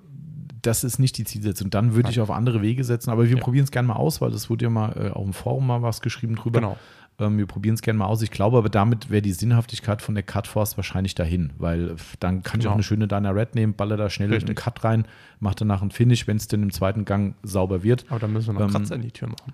[0.65, 1.69] das ist nicht die Zielsetzung.
[1.69, 3.09] Dann würde ich auf andere Wege setzen.
[3.11, 3.43] Aber wir Ja.
[3.43, 5.81] probieren es gerne mal aus, weil es wurde ja mal äh, auch im Forum mal
[5.81, 6.59] was geschrieben drüber.
[6.59, 6.77] Genau.
[7.17, 8.21] Ähm, wir probieren es gerne mal aus.
[8.21, 12.43] Ich glaube aber, damit wäre die Sinnhaftigkeit von der Cutforce wahrscheinlich dahin, weil äh, dann
[12.43, 12.71] kann ich Genau.
[12.71, 14.49] auch eine schöne Dana Red nehmen, baller da schnell Richtig.
[14.49, 15.05] einen Cut rein,
[15.39, 18.05] mache danach einen Finish, wenn es denn im zweiten Gang sauber wird.
[18.09, 19.53] Aber da müssen wir noch Ähm, Kratzer in die Tür machen.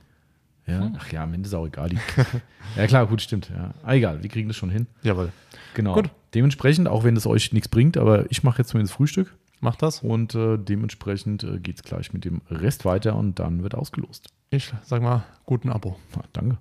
[0.67, 1.89] Ja, ach ja, am Ende ist auch egal.
[2.77, 3.49] Ja klar, gut, stimmt.
[3.53, 3.73] Ja.
[3.83, 4.88] Ah, egal, wir kriegen das schon hin.
[5.03, 5.31] Jawohl.
[5.73, 5.93] Genau.
[5.93, 6.09] Gut.
[6.33, 9.99] Dementsprechend, auch wenn das euch nichts bringt, aber ich mache jetzt zumindest Frühstück Mach das.
[10.01, 14.27] und äh, dementsprechend äh, geht es gleich mit dem Rest weiter und dann wird ausgelost.
[14.49, 15.97] Ich sag mal, guten Abo.
[16.15, 16.57] Ja, danke.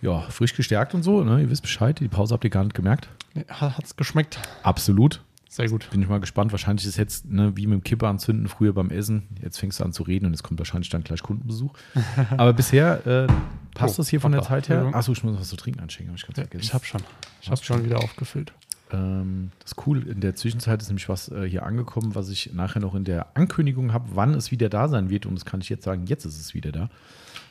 [0.00, 1.40] Ja, frisch gestärkt und so, ne?
[1.40, 3.08] Ihr wisst Bescheid, die Pause habt ihr gar nicht gemerkt.
[3.48, 4.38] Hat es geschmeckt?
[4.62, 5.22] Absolut.
[5.48, 5.88] Sehr gut.
[5.90, 6.50] Bin ich mal gespannt.
[6.50, 9.28] Wahrscheinlich ist jetzt ne, wie mit dem Kipper anzünden früher beim Essen.
[9.40, 11.72] Jetzt fängst du an zu reden und es kommt wahrscheinlich dann gleich Kundenbesuch.
[12.36, 13.26] Aber bisher äh,
[13.72, 14.42] passt Oh, das hier von der.
[14.42, 14.90] Zeit her.
[14.92, 16.64] Achso, ich muss noch was zu trinken einschenken, habe ich ganz vergessen.
[16.64, 17.00] Ich habe schon.
[17.40, 18.52] Ich habe schon wieder aufgefüllt.
[18.92, 20.06] Ähm, das ist cool.
[20.06, 23.36] In der Zwischenzeit ist nämlich was äh, hier angekommen, was ich nachher noch in der
[23.36, 25.26] Ankündigung habe, wann es wieder da sein wird.
[25.26, 26.90] Und das kann ich jetzt sagen, jetzt ist es wieder da.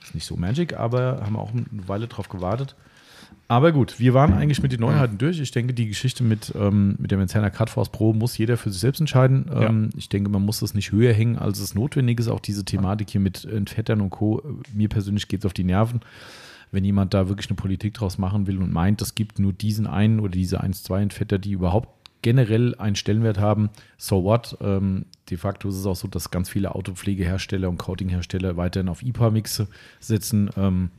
[0.04, 2.76] Ist nicht so magic, aber haben wir auch eine Weile drauf gewartet.
[3.48, 5.40] Aber gut, wir waren eigentlich mit den Neuheiten durch.
[5.40, 8.80] Ich denke, die Geschichte mit, ähm, mit der Menzerner Cutforce Pro muss jeder für sich
[8.80, 9.46] selbst entscheiden.
[9.50, 9.70] Ja.
[9.70, 12.30] Ähm, ich denke, man muss das nicht höher hängen, als es notwendig ist.
[12.30, 14.42] Auch diese Thematik hier mit Entfettern und Co.
[14.74, 16.02] Mir persönlich geht es auf die Nerven.
[16.74, 19.86] Wenn jemand da wirklich eine Politik draus machen will und meint, es gibt nur diesen
[19.86, 24.58] einen oder diese 1, 2 Entfetter, die überhaupt generell einen Stellenwert haben, so what?
[24.60, 29.04] Ähm, de facto ist es auch so, dass ganz viele Autopflegehersteller und Coatinghersteller weiterhin auf
[29.04, 29.68] IPA-Mixe
[30.00, 30.50] setzen.
[30.58, 30.90] Ähm,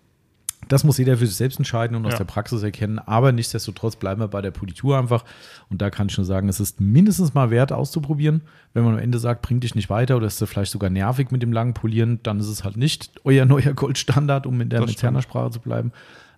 [0.69, 2.19] das muss jeder für sich selbst entscheiden und aus Ja.
[2.19, 2.99] der Praxis erkennen.
[2.99, 5.25] Aber nichtsdestotrotz bleiben wir bei der Politur einfach.
[5.71, 8.43] Und da kann ich nur sagen, es ist mindestens mal wert auszuprobieren.
[8.73, 11.31] Wenn man am Ende sagt, bringt dich nicht weiter oder ist du vielleicht sogar nervig
[11.31, 14.81] mit dem langen Polieren, dann ist es halt nicht euer neuer Goldstandard, um in der
[14.81, 15.03] Das stimmt.
[15.03, 15.93] Mezerner-Sprache zu bleiben.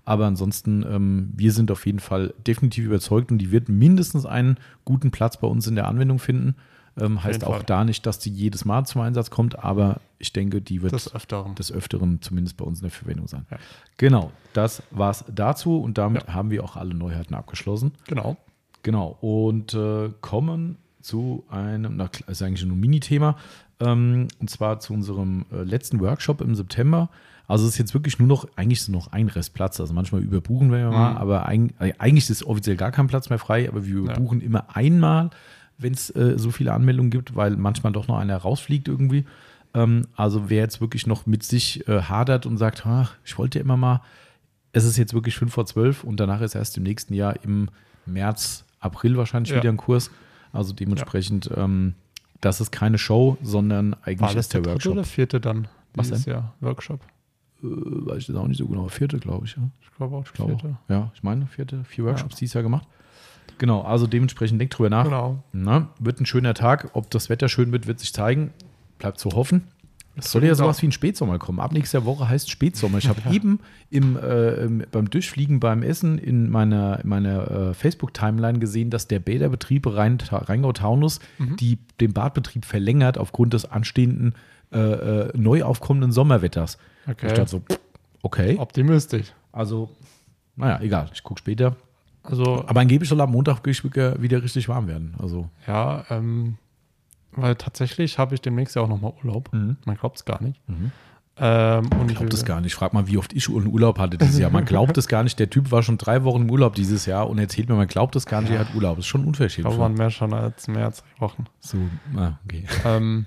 [0.05, 4.57] Aber ansonsten, ähm, wir sind auf jeden Fall definitiv überzeugt und die wird mindestens einen
[4.85, 6.55] guten Platz bei uns in der Anwendung finden.
[6.99, 10.63] Ähm, heißt auch da nicht, dass die jedes Mal zum Einsatz kommt, aber ich denke,
[10.63, 11.55] die wird Des Öfteren.
[11.55, 13.45] des Öfteren zumindest bei uns in der Verwendung sein.
[13.51, 13.59] Ja.
[13.99, 16.35] Genau, das war's dazu und damit Ja.
[16.35, 17.93] haben wir auch alle Neuheiten abgeschlossen.
[18.07, 18.37] Genau.
[18.83, 23.37] Genau, und äh, kommen zu einem, na, klar, ist eigentlich nur ein Mini-Thema,
[23.81, 27.11] ähm, und zwar zu unserem äh, letzten Workshop im September.
[27.49, 30.71] Also es ist jetzt wirklich nur noch, eigentlich ist noch ein Restplatz, also manchmal überbuchen
[30.73, 31.17] wir ja mal, Mhm.
[31.19, 34.75] aber eig äh, eigentlich ist offiziell gar kein Platz mehr frei, aber wir überbuchen immer
[34.75, 35.31] einmal,
[35.79, 39.25] wenn es äh, so viele Anmeldungen gibt, weil manchmal doch noch einer rausfliegt irgendwie.
[39.75, 43.59] Ähm, also wer jetzt wirklich noch mit sich äh, hadert und sagt, ach, ich wollte
[43.59, 44.01] ja immer mal,
[44.73, 47.69] es ist jetzt wirklich 5 vor 12 und danach ist erst im nächsten Jahr im
[48.07, 49.59] März, April wahrscheinlich Ja.
[49.59, 50.11] wieder ein Kurs.
[50.53, 51.95] Also dementsprechend, ähm,
[52.41, 54.93] das ist keine Show, sondern eigentlich War das ist der der dritte Workshop.
[54.93, 55.69] oder vierte dann?
[55.95, 56.35] Was Dieses denn?
[56.35, 57.01] Jahr Workshop.
[57.63, 58.87] Äh, weiß ich das auch nicht so genau.
[58.89, 59.57] Vierte, glaube ich.
[59.57, 59.63] Ja.
[59.81, 60.77] Ich glaube auch Ich glaube, vierte.
[60.89, 62.87] ja, ich meine, vierte, vier Workshops dieses Jahr gemacht.
[63.59, 65.05] Genau, also dementsprechend denkt drüber nach.
[65.05, 65.43] Genau.
[65.53, 66.91] Na, wird ein schöner Tag.
[66.95, 68.53] Ob das Wetter schön wird, wird sich zeigen.
[68.99, 69.65] Bleibt zu hoffen.
[70.19, 71.61] Es soll ja sowas wie ein Spätsommer kommen.
[71.61, 72.97] Ab nächster Woche heißt Spätsommer.
[72.97, 73.61] Ich habe eben
[73.91, 79.09] im, äh, im, beim Durchfliegen beim Essen in meiner, in meiner äh, Facebook-Timeline gesehen, dass
[79.09, 81.57] der Bäderbetrieb Rhein, Rheingau-Taunus Mhm.
[81.57, 84.35] die, den Badbetrieb verlängert aufgrund des anstehenden
[84.73, 86.79] äh, äh, neu aufkommenden Sommerwetters.
[87.07, 87.27] Okay.
[87.27, 87.63] Ich dachte so,
[88.23, 88.57] okay.
[88.59, 89.33] Optimistisch.
[89.53, 89.91] Also,
[90.57, 91.77] naja, egal, ich gucke später.
[92.29, 95.15] Also, Aber angeblich soll am Montag wieder wieder richtig warm werden.
[95.19, 96.57] Also, ja, ähm,
[97.33, 99.53] weil tatsächlich habe ich demnächst ja auch nochmal Urlaub.
[99.53, 99.77] Mhm.
[99.85, 100.61] Man glaubt es gar nicht.
[101.39, 102.75] Ähm, und ich glaube das gar nicht.
[102.75, 104.51] Frag mal, wie oft ich Urlaub hatte dieses Jahr.
[104.51, 105.39] Man glaubt es gar nicht.
[105.39, 108.17] Der Typ war schon drei Wochen im Urlaub dieses Jahr und erzählt mir, man glaubt
[108.17, 108.97] es gar nicht, er hat Urlaub.
[108.97, 109.67] Das ist schon Ich unverschämt.
[109.67, 111.45] glaube, waren mehr schon als mehr als drei Wochen.
[111.61, 111.77] so,
[112.17, 112.65] ah, okay.
[112.87, 113.27] ähm,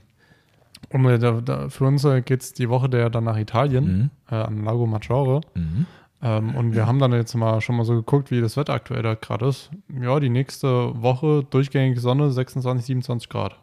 [0.92, 4.10] und äh, da, da, für uns geht es die Woche der dann nach Italien, Mhm.
[4.32, 5.42] äh, an Lago Maggiore.
[5.54, 5.86] Mhm.
[6.22, 9.02] Ähm, und wir haben dann jetzt mal schon mal so geguckt, wie das Wetter aktuell
[9.04, 9.70] da gerade ist.
[10.02, 13.56] Ja, die nächste Woche durchgängig Sonne, 26, 27 Grad.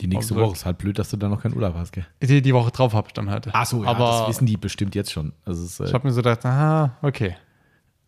[0.00, 2.06] Die nächste Also- Woche ist halt blöd, dass du da noch keinen Urlaub hast, gell?
[2.20, 3.48] Die, die Woche drauf habe ich dann halt.
[3.52, 5.32] Ach so, ja, aber das wissen die bestimmt jetzt schon.
[5.44, 7.36] Also ist, ich äh, habe mir so gedacht, aha, okay.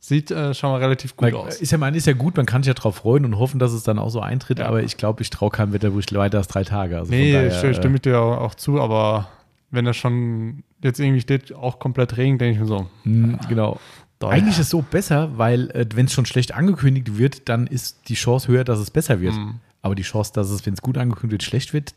[0.01, 1.61] Sieht äh, schon mal relativ gut weil, aus.
[1.61, 3.73] ist ja, man ist ja gut, man kann sich ja drauf freuen und hoffen, dass
[3.73, 4.67] es dann auch so eintritt, Ja.
[4.67, 6.99] aber ich glaube, ich traue keinem Wetterbericht weiter als drei Tage.
[6.99, 9.29] Also nee, daher, stimme, äh, stimme ich dir auch zu, aber
[9.75, 13.81] wenn das schon jetzt irgendwie steht, auch komplett Regen, denke ich mir so, mh, genau.
[14.19, 17.67] da- Eigentlich ist es so besser, weil äh, wenn es schon schlecht angekündigt wird, dann
[17.67, 19.35] ist die Chance höher, dass es besser wird.
[19.35, 19.61] Mhm.
[19.83, 21.95] Aber die Chance, dass es, wenn es gut angekündigt wird, schlecht wird,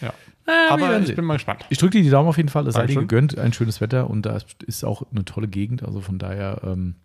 [0.00, 0.08] ja.
[0.46, 1.64] äh, Aber ich bin mal gespannt.
[1.70, 2.66] Ich drücke dir die Daumen auf jeden Fall.
[2.66, 3.38] Es sei dir gegönnt.
[3.38, 5.82] Ein schönes Wetter und da ist- ist auch eine tolle Gegend.
[5.84, 6.96] Also von daher, ähm,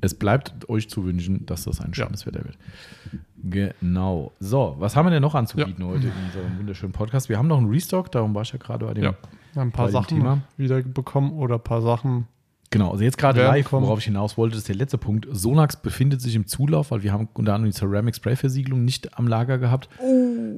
[0.00, 2.06] es bleibt euch zu wünschen, dass das ein Ja.
[2.06, 2.56] schönes Wetter wird.
[3.42, 4.32] Genau.
[4.40, 7.28] So, was haben wir denn noch anzubieten heute in unserem wunderschönen Podcast?
[7.28, 9.04] Wir haben noch einen Restock, darum war ich ja gerade bei dem.
[9.04, 9.14] Ja.
[9.56, 10.38] Ein paar Sachen Thema.
[10.56, 12.26] wieder bekommen oder ein paar Sachen.
[12.72, 13.84] Genau, also jetzt gerade live, kommen.
[13.84, 15.26] worauf ich hinaus wollte, ist der letzte Punkt.
[15.32, 19.18] Sonax befindet sich im Zulauf, weil wir haben unter anderem die Ceramic Spray Versiegelung nicht
[19.18, 19.88] am Lager gehabt.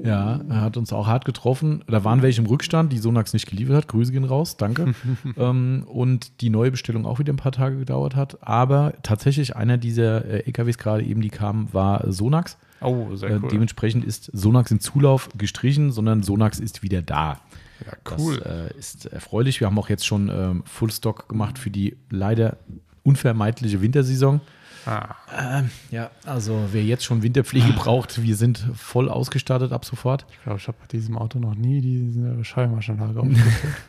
[0.05, 1.85] Ja, er hat uns auch hart getroffen.
[1.86, 3.89] Da waren welche im Rückstand, die Sonax nicht geliefert hat.
[3.89, 4.94] Grüße gehen raus, danke.
[5.36, 8.39] ähm, und die neue Bestellung auch wieder ein paar Tage gedauert hat.
[8.47, 12.59] Aber tatsächlich einer dieser äh, LKWs gerade eben, die kamen, war Sonax.
[12.81, 13.48] Oh, sehr Äh, cool.
[13.51, 17.39] dementsprechend ist Sonax im Zulauf gestrichen, sondern Sonax ist wieder da.
[17.86, 18.39] ja, cool.
[18.39, 19.60] Das äh, ist erfreulich.
[19.60, 22.56] Wir haben auch jetzt schon ähm, Full Stock gemacht für die leider
[23.05, 24.40] unvermeidliche Wintersaison.
[24.87, 30.27] Ah, Ähm, ja, also wer jetzt schon Winterpflege braucht, wir sind voll ausgestattet ab sofort.
[30.31, 33.01] ich glaube, ich habe bei diesem Auto noch nie diese aufgestellt.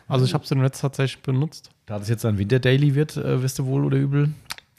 [0.08, 1.72] also ich habe sie im Netz tatsächlich benutzt.
[1.86, 4.30] Da das jetzt ein Winter-Daily wird, äh, wirst du wohl oder übel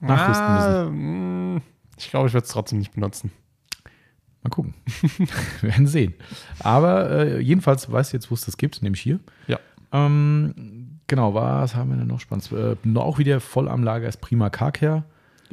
[0.01, 0.69] nachrüsten müssen.
[0.69, 1.61] Ah, mh,
[1.99, 3.31] ich glaube, ich werde es trotzdem nicht benutzen.
[4.43, 4.75] Mal gucken.
[5.61, 6.15] wir werden sehen.
[6.61, 9.21] Aber äh, jedenfalls weißt du jetzt, wo es das gibt, nämlich hier.
[9.47, 9.59] Ja.
[9.93, 12.51] Ähm, genau, was haben wir denn noch spannend?
[12.53, 15.05] Äh, auch wieder voll am Lager ist Prima Carcare.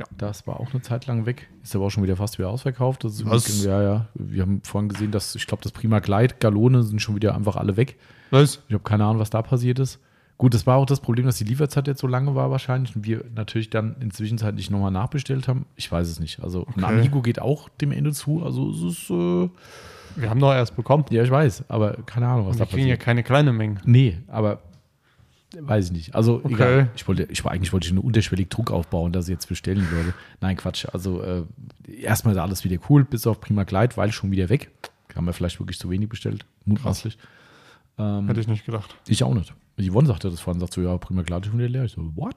[0.02, 0.16] Ja.
[0.18, 1.50] Das war auch eine Zeit lang weg.
[1.64, 3.04] Ist aber auch schon wieder fast wieder ausverkauft.
[3.04, 3.64] Das ist Was?
[3.64, 4.08] Ja, ja.
[4.16, 7.56] Wir haben vorhin gesehen, dass ich glaube, das Prima Glide, Galone sind schon wieder einfach
[7.56, 7.98] alle weg.
[8.32, 8.62] Was?
[8.68, 10.00] Ich habe keine Ahnung, was da passiert ist.
[10.38, 13.06] Gut, das war auch das Problem, dass die Lieferzeit jetzt so lange war wahrscheinlich und
[13.06, 15.66] wir natürlich dann inzwischen Zeit nicht nochmal nachbestellt haben.
[15.76, 16.42] Ich weiß es nicht.
[16.42, 16.98] Also ein Okay.
[17.00, 18.44] Amigo geht auch dem Ende zu.
[18.44, 19.50] Also es ist, äh,
[20.16, 21.06] Wir haben doch erst bekommen.
[21.12, 23.06] ja, ich weiß, aber keine Ahnung, was Und da wir kriegen ja passiert.
[23.06, 23.82] keine kleine Menge.
[23.86, 24.62] Nee, aber
[25.60, 26.16] weiß ich nicht.
[26.16, 26.54] Also Okay.
[26.54, 26.90] egal.
[26.96, 30.14] Ich wollte, ich eigentlich wollte ich nur unterschwellig Druck aufbauen, dass ich jetzt bestellen würde.
[30.40, 30.86] Nein, Quatsch.
[30.92, 31.44] Also äh,
[31.88, 34.72] erstmal ist alles wieder cool, bis auf Prima Glide, weil schon wieder weg.
[35.16, 37.18] Haben wir vielleicht wirklich zu wenig bestellt, mutmaßlich.
[37.98, 38.96] Ähm, Hätte ich nicht gedacht.
[39.08, 39.54] ich auch nicht.
[39.78, 41.84] Die Yvonne sagte das vorhin, sagt so, ja, Prima Glide ist schon wieder leer.
[41.86, 42.36] Ich so, what?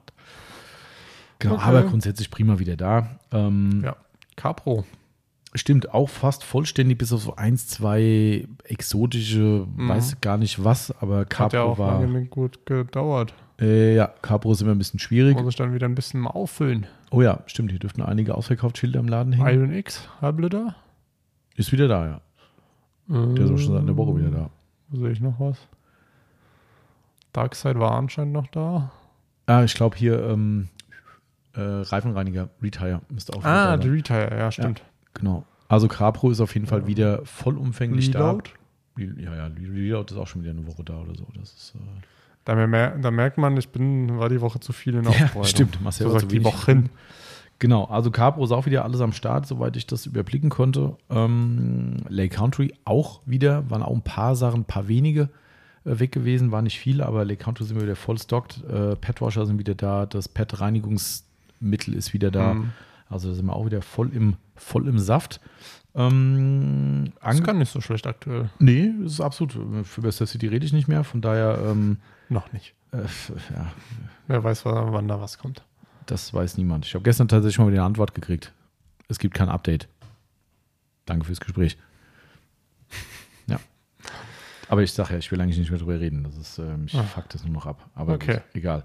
[1.39, 1.63] Genau, Okay.
[1.63, 3.17] aber grundsätzlich Prima wieder da.
[3.31, 3.95] Ähm, Ja.
[4.35, 4.83] Capro.
[5.55, 11.19] Stimmt, auch fast vollständig, bis auf so eins, zwei exotische, weiß gar nicht was, aber
[11.19, 11.19] Mhm.
[11.21, 12.01] Hat ja Capro auch war.
[12.01, 13.33] lange gut gedauert.
[13.59, 15.37] Äh, ja, Capro ist immer ein bisschen schwierig.
[15.37, 16.87] Muss ich dann wieder ein bisschen mal auffüllen.
[17.09, 19.47] Oh ja, stimmt, hier dürften einige Ausverkaufsschilder im Laden hängen.
[19.47, 20.75] Iron X, Halbliter.
[21.55, 22.21] Ist wieder da, ja.
[23.07, 24.49] Der ist auch schon seit einer Woche wieder da.
[24.91, 25.57] Sehe ich noch was?
[27.33, 28.91] Darkseid war anscheinend noch da.
[29.45, 30.69] Ah, ich glaube hier ähm,
[31.53, 33.89] äh, Reifenreiniger, Retire müsste auch Ah, sein.
[33.89, 34.83] Retire, ja, stimmt.
[35.15, 35.43] Genau.
[35.67, 38.51] Also Capro ist auf jeden Fall wieder vollumfänglich Reload.
[38.97, 39.03] da.
[39.03, 41.25] Ja, ja, Reload ist auch schon wieder eine Woche da oder so.
[41.37, 41.79] Das ist, äh,
[42.45, 45.43] Da, mer da merkt man, ich bin, war die Woche zu viel in Aufbereitung.
[45.45, 46.43] stimmt, Marcel So sagt die.
[46.43, 46.89] Woche hin.
[47.57, 50.97] Genau, also Capro ist auch wieder alles am Start, soweit ich das überblicken konnte.
[51.09, 55.29] Ähm, Lake Country auch wieder, waren auch ein paar Sachen, ein paar wenige
[55.85, 58.61] äh, weg gewesen, war nicht viel, aber Lake Country sind wir wieder voll stockt.
[58.69, 62.55] Äh, Petwasher sind wieder da, das Pet-Reinigungsmittel ist wieder da.
[62.55, 62.71] Mhm.
[63.09, 65.39] Also da sind wir auch wieder voll im, voll im Saft.
[65.93, 68.49] Ähm, Das ange- kann nicht so schlecht aktuell.
[68.59, 69.57] nee, das ist absolut.
[69.87, 71.97] Für Bester City rede ich nicht mehr, von daher, ähm,
[72.29, 72.73] Noch nicht.
[72.91, 72.97] äh,
[73.53, 73.71] ja,
[74.27, 75.63] Wer weiß, wann wann da was kommt.
[76.07, 76.85] Das weiß niemand.
[76.85, 78.53] Ich habe gestern tatsächlich mal wieder eine Antwort gekriegt.
[79.07, 79.87] Es gibt kein Update.
[81.05, 81.77] Danke fürs Gespräch.
[84.69, 86.23] Aber ich sage ja, ich will eigentlich nicht mehr drüber reden.
[86.23, 87.03] Das ist, ähm, ich Ah.
[87.03, 87.89] fuck das nur noch ab.
[87.95, 88.33] Aber Okay.
[88.33, 88.83] gut, egal.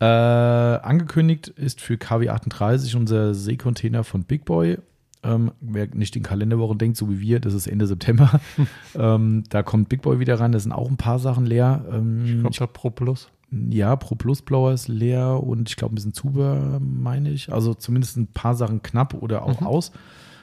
[0.00, 4.78] Äh, angekündigt ist für KW38 unser Seekontainer von Big Boy.
[5.22, 8.40] Ähm, wer nicht in Kalenderwochen denkt, so wie wir, das ist Ende September.
[8.94, 11.84] ähm, da kommt Big Boy wieder rein, da sind auch ein paar Sachen leer.
[11.92, 13.28] Ähm, Kommt da Pro Plus?
[13.50, 17.52] ja, Pro Plus Blower ist leer und ich glaube ein bisschen Zubehör, meine ich.
[17.52, 19.66] Also zumindest ein paar Sachen knapp oder auch Mhm.
[19.66, 19.92] aus.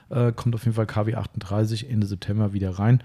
[0.10, 3.02] Äh, kommt auf jeden Fall KW 38 Ende September wieder rein.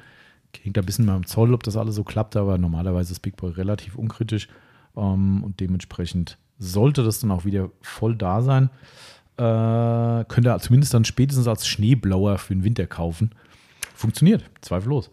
[0.61, 3.37] Hängt ein bisschen mal im Zoll, ob das alles so klappt, aber normalerweise ist Big
[3.37, 4.49] Boy relativ unkritisch
[4.97, 8.71] ähm, und dementsprechend sollte das dann auch wieder voll da sein.
[9.39, 13.31] Äh, könnt ihr zumindest dann spätestens als Schneeblower für den Winter kaufen.
[13.95, 15.09] Funktioniert, zweifellos.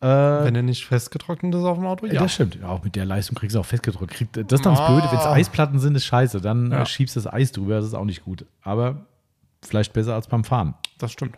[0.00, 2.14] Äh, Wenn er nicht festgetrocknet ist auf dem Auto, ja.
[2.14, 2.20] ja.
[2.22, 2.56] Das stimmt.
[2.60, 4.12] Ja, auch mit der Leistung kriegst du auch festgedrückt.
[4.14, 4.88] Kriegt, das ist dann das Ah.
[4.90, 5.06] Blöde.
[5.12, 6.40] Wenn es Eisplatten sind, ist scheiße.
[6.40, 6.82] Dann Ja.
[6.82, 7.76] äh, schiebst du das Eis drüber.
[7.76, 8.44] Das ist auch nicht gut.
[8.62, 9.06] Aber
[9.62, 10.74] vielleicht besser als beim Fahren.
[10.98, 11.36] Das stimmt.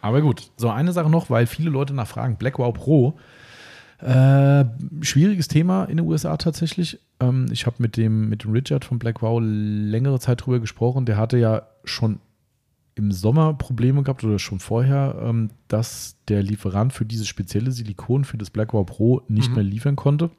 [0.00, 0.50] Aber gut.
[0.56, 2.36] So, eine Sache noch, weil viele Leute nachfragen.
[2.36, 3.18] Blackwell Pro.
[4.00, 4.64] Äh,
[5.00, 7.00] schwieriges Thema in den USA tatsächlich.
[7.18, 11.04] Ähm, ich habe mit dem, mit dem Richard von Blackwell längere Zeit drüber gesprochen.
[11.04, 12.20] Der hatte ja schon
[12.94, 18.24] im Sommer Probleme gehabt oder schon vorher, ähm, dass der Lieferant für dieses spezielle Silikon
[18.24, 19.54] für das Blackwell Pro nicht Mhm.
[19.56, 20.30] mehr liefern konnte.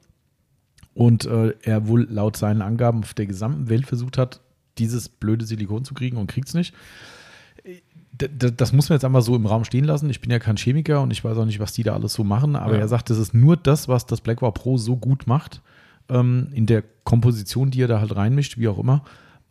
[0.94, 4.40] Und äh, er wohl laut seinen Angaben auf der gesamten Welt versucht hat,
[4.78, 6.74] dieses blöde Silikon zu kriegen und kriegt es nicht.
[8.28, 10.10] Das muss man jetzt einmal so im Raum stehen lassen.
[10.10, 12.24] Ich bin ja kein Chemiker und ich weiß auch nicht, was die da alles so
[12.24, 12.80] machen, aber Ja.
[12.80, 15.62] er sagt, das ist nur das, was das Blackwell Pro so gut macht,
[16.08, 19.02] ähm, in der Komposition, die er da halt reinmischt, wie auch immer.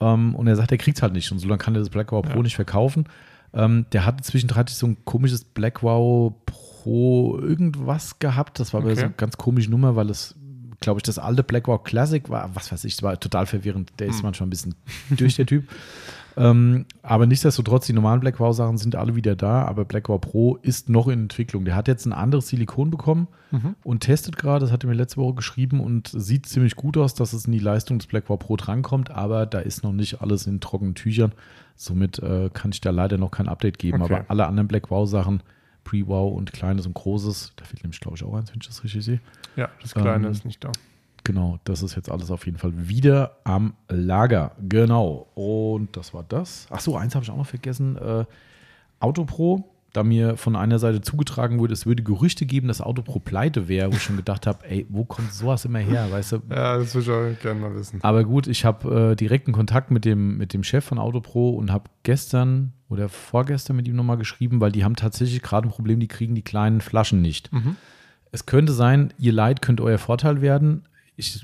[0.01, 1.89] Ähm, und er sagt, er kriegt es halt nicht und so lange kann er das
[1.89, 2.43] Blackwell Pro Ja.
[2.43, 3.05] nicht verkaufen.
[3.53, 8.59] Ähm, der hatte zwischendurch so ein komisches Blackwell Pro irgendwas gehabt.
[8.59, 8.99] Das war aber Okay.
[8.99, 10.35] so eine ganz komische Nummer, weil es,
[10.79, 13.91] glaube ich, das alte Blackwell Classic war, was weiß ich, das war total verwirrend.
[13.99, 14.23] Der ist Hm.
[14.23, 14.75] manchmal ein bisschen
[15.09, 15.67] durch, der Typ.
[16.37, 21.07] Ähm, aber nichtsdestotrotz, die normalen Blackwell-Sachen sind alle wieder da, aber Blackwell Pro ist noch
[21.07, 21.65] in Entwicklung.
[21.65, 23.75] Der hat jetzt ein anderes Silikon bekommen Mhm.
[23.83, 27.15] und testet gerade, das hat er mir letzte Woche geschrieben und sieht ziemlich gut aus,
[27.15, 30.45] dass es in die Leistung des Blackwell Pro drankommt, aber da ist noch nicht alles
[30.45, 31.31] in trockenen Tüchern.
[31.75, 34.01] Somit äh, kann ich da leider noch kein Update geben.
[34.03, 34.13] Okay.
[34.13, 35.41] Aber alle anderen Blackwell-Sachen,
[35.83, 38.83] Pre-Wow und Kleines und Großes, da fehlt nämlich, glaube ich, auch eins, wenn ich das
[38.83, 39.19] richtig sehe.
[39.55, 40.71] Ja, das Kleine Ähm, ist nicht da.
[41.23, 44.51] Genau, das ist jetzt alles auf jeden Fall wieder am Lager.
[44.67, 45.27] Genau.
[45.35, 46.67] Und das war das.
[46.69, 47.97] Ach so, eins habe ich auch noch vergessen.
[47.97, 48.25] Äh,
[48.99, 53.67] Autopro, da mir von einer Seite zugetragen wurde, es würde Gerüchte geben, dass Autopro pleite
[53.67, 56.35] wäre, wo ich schon gedacht habe, ey, wo kommt sowas immer her, weißt du?
[56.49, 57.99] Ja, das würde ich auch gerne mal wissen.
[58.03, 61.71] Aber gut, ich habe äh, direkten Kontakt mit dem, mit dem Chef von Autopro und
[61.71, 65.99] habe gestern oder vorgestern mit ihm nochmal geschrieben, weil die haben tatsächlich gerade ein Problem,
[65.99, 67.51] die kriegen die kleinen Flaschen nicht.
[67.51, 67.75] Mhm.
[68.31, 70.83] Es könnte sein, ihr Leid könnte euer Vorteil werden.
[71.19, 71.43] Ich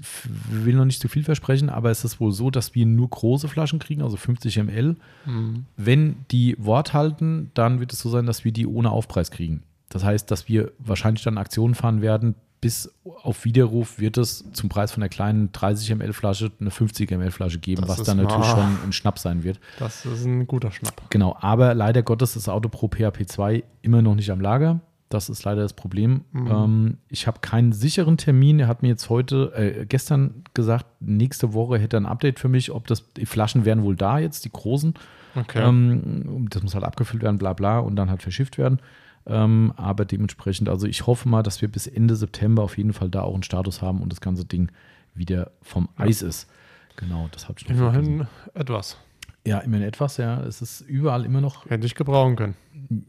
[0.49, 3.49] will noch nicht zu viel versprechen, aber es ist wohl so, dass wir nur große
[3.49, 4.95] Flaschen kriegen, also 50 ml.
[5.25, 5.65] Mhm.
[5.75, 9.63] Wenn die Wort halten, dann wird es so sein, dass wir die ohne Aufpreis kriegen.
[9.89, 12.35] Das heißt, dass wir wahrscheinlich dann Aktionen fahren werden.
[12.61, 12.89] Bis
[13.21, 17.31] auf Widerruf wird es zum Preis von der kleinen 30 ml Flasche eine 50 ml
[17.31, 19.59] Flasche geben, Das was dann natürlich schon ein Schnapp sein wird.
[19.77, 21.09] Das ist ein guter Schnapp.
[21.09, 24.79] Genau, aber leider Gottes ist Auto Pro PHP 2 immer noch nicht am Lager.
[25.09, 26.25] Das ist leider das Problem.
[26.31, 26.47] Mhm.
[26.47, 28.59] Ähm, ich habe keinen sicheren Termin.
[28.59, 32.49] Er hat mir jetzt heute, äh, gestern gesagt, nächste Woche hätte er ein Update für
[32.49, 34.95] mich, ob das, die Flaschen wären wohl da jetzt, die großen.
[35.35, 35.61] Okay.
[35.61, 38.79] Ähm, das muss halt abgefüllt werden, bla bla, und dann halt verschifft werden.
[39.27, 43.09] Ähm, aber dementsprechend, also ich hoffe mal, dass wir bis Ende September auf jeden Fall
[43.09, 44.71] da auch einen Status haben und das ganze Ding
[45.13, 46.47] wieder vom Eis ist.
[46.95, 48.05] Genau, das habe ich noch vergessen.
[48.05, 48.97] Immerhin etwas.
[49.45, 50.41] Ja, immerhin etwas, ja.
[50.41, 52.55] Es ist überall immer noch Hätte ich gebrauchen können.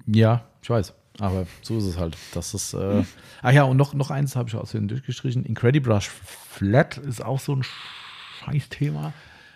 [0.07, 0.95] ja, ich weiß.
[1.21, 2.17] Aber so ist es halt.
[2.35, 2.75] Das ist.
[2.75, 3.05] Äh,
[3.43, 5.45] ach ja, und noch, noch eins habe ich aus den durchgestrichen.
[5.45, 7.63] Incredibrush Flat ist auch so ein
[8.45, 9.13] Scheißthema.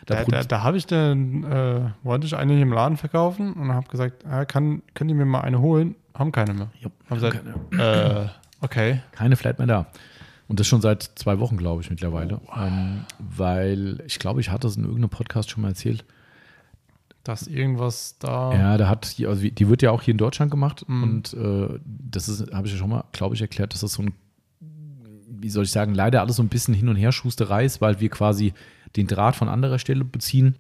[0.06, 3.52] Da Da, da, da habe ich dann, äh, wollte ich eine hier im Laden verkaufen
[3.52, 5.94] und habe gesagt, äh, kann, könnt ihr mir mal eine holen?
[6.14, 6.70] Haben keine mehr.
[6.80, 7.40] Ja, Haben gesagt,
[7.78, 8.28] äh,
[8.60, 9.02] okay.
[9.12, 9.86] keine Flat mehr da.
[10.48, 12.40] Und das schon seit zwei Wochen, glaube ich, mittlerweile.
[12.56, 16.04] Ähm, weil ich glaube, ich hatte es in irgendeinem Podcast schon mal erzählt.
[17.24, 18.52] Dass irgendwas da.
[18.54, 21.02] Ja, da hat, die- also die wird ja auch hier in Deutschland gemacht Mhm.
[21.02, 24.02] und äh, das ist, habe ich ja schon mal, glaube ich, erklärt, dass das so
[24.02, 24.14] ein,
[25.28, 28.00] wie soll ich sagen, leider alles so ein bisschen hin und her Schusterei ist, weil
[28.00, 28.52] wir quasi
[28.96, 30.56] den Draht von anderer Stelle beziehen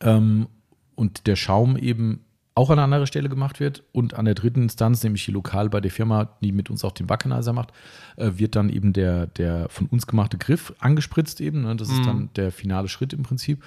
[0.00, 0.46] ähm,
[0.94, 2.20] und der Schaum eben
[2.54, 5.80] auch an anderer Stelle gemacht wird und an der dritten Instanz, nämlich hier lokal bei
[5.80, 7.72] der Firma, die mit uns auch den Backenizer macht,
[8.16, 11.62] äh, wird dann eben der, der von uns gemachte Griff angespritzt eben.
[11.62, 11.76] Ne?
[11.76, 12.04] Das ist Mhm.
[12.06, 13.62] dann der finale Schritt im Prinzip.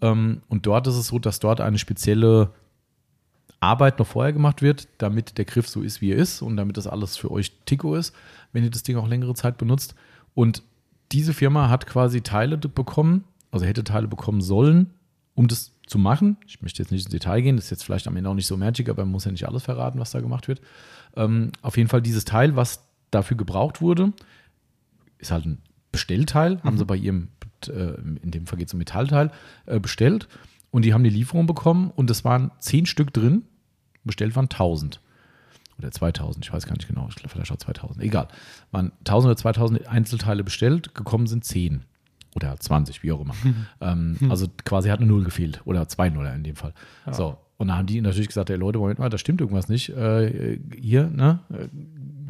[0.00, 2.50] Ähm, und dort ist es so, dass dort eine spezielle
[3.60, 6.76] Arbeit noch vorher gemacht wird, damit der Griff so ist, wie er ist und damit
[6.76, 8.14] das alles für euch Tico ist,
[8.52, 9.94] wenn ihr das Ding auch längere Zeit benutzt.
[10.34, 10.62] Und
[11.12, 14.90] diese Firma hat quasi Teile bekommen, also hätte Teile bekommen sollen,
[15.34, 16.38] um das zu machen.
[16.46, 18.46] Ich möchte jetzt nicht ins Detail gehen, das ist jetzt vielleicht am Ende auch nicht
[18.46, 20.60] so magic, aber man muss ja nicht alles verraten, was da gemacht wird.
[21.16, 24.12] Ähm, auf jeden Fall dieses Teil, was dafür gebraucht wurde,
[25.18, 25.58] ist halt ein
[25.92, 27.28] Bestellteil, haben sie bei ihrem,
[27.68, 29.30] äh, in dem Fall geht es um Metallteil,
[29.66, 30.28] äh, bestellt
[30.70, 33.42] und die haben die Lieferung bekommen und es waren zehn Stück drin
[34.04, 35.00] bestellt waren 1000
[35.78, 38.28] oder 2000, ich weiß gar nicht genau, ich glaube vielleicht auch 2000, egal.
[38.70, 41.84] Waren 1000 oder 2000 Einzelteile bestellt, gekommen sind 10
[42.34, 43.34] oder 20, wie auch immer.
[43.80, 46.74] ähm, also quasi hat eine Null gefehlt oder zwei Nuller in dem Fall.
[47.06, 47.14] Ja.
[47.14, 47.38] So.
[47.56, 49.90] Und dann haben die natürlich gesagt, ey Leute, Moment mal, da stimmt irgendwas nicht.
[49.90, 51.40] Äh, hier, ne?
[51.50, 51.68] Äh,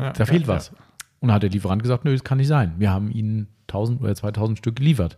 [0.02, 0.72] Ja, da fehlt ja, was.
[1.20, 2.74] Und dann hat der Lieferant gesagt, nö, das kann nicht sein.
[2.78, 5.16] Wir haben ihnen 1000 oder 2000 Stück geliefert.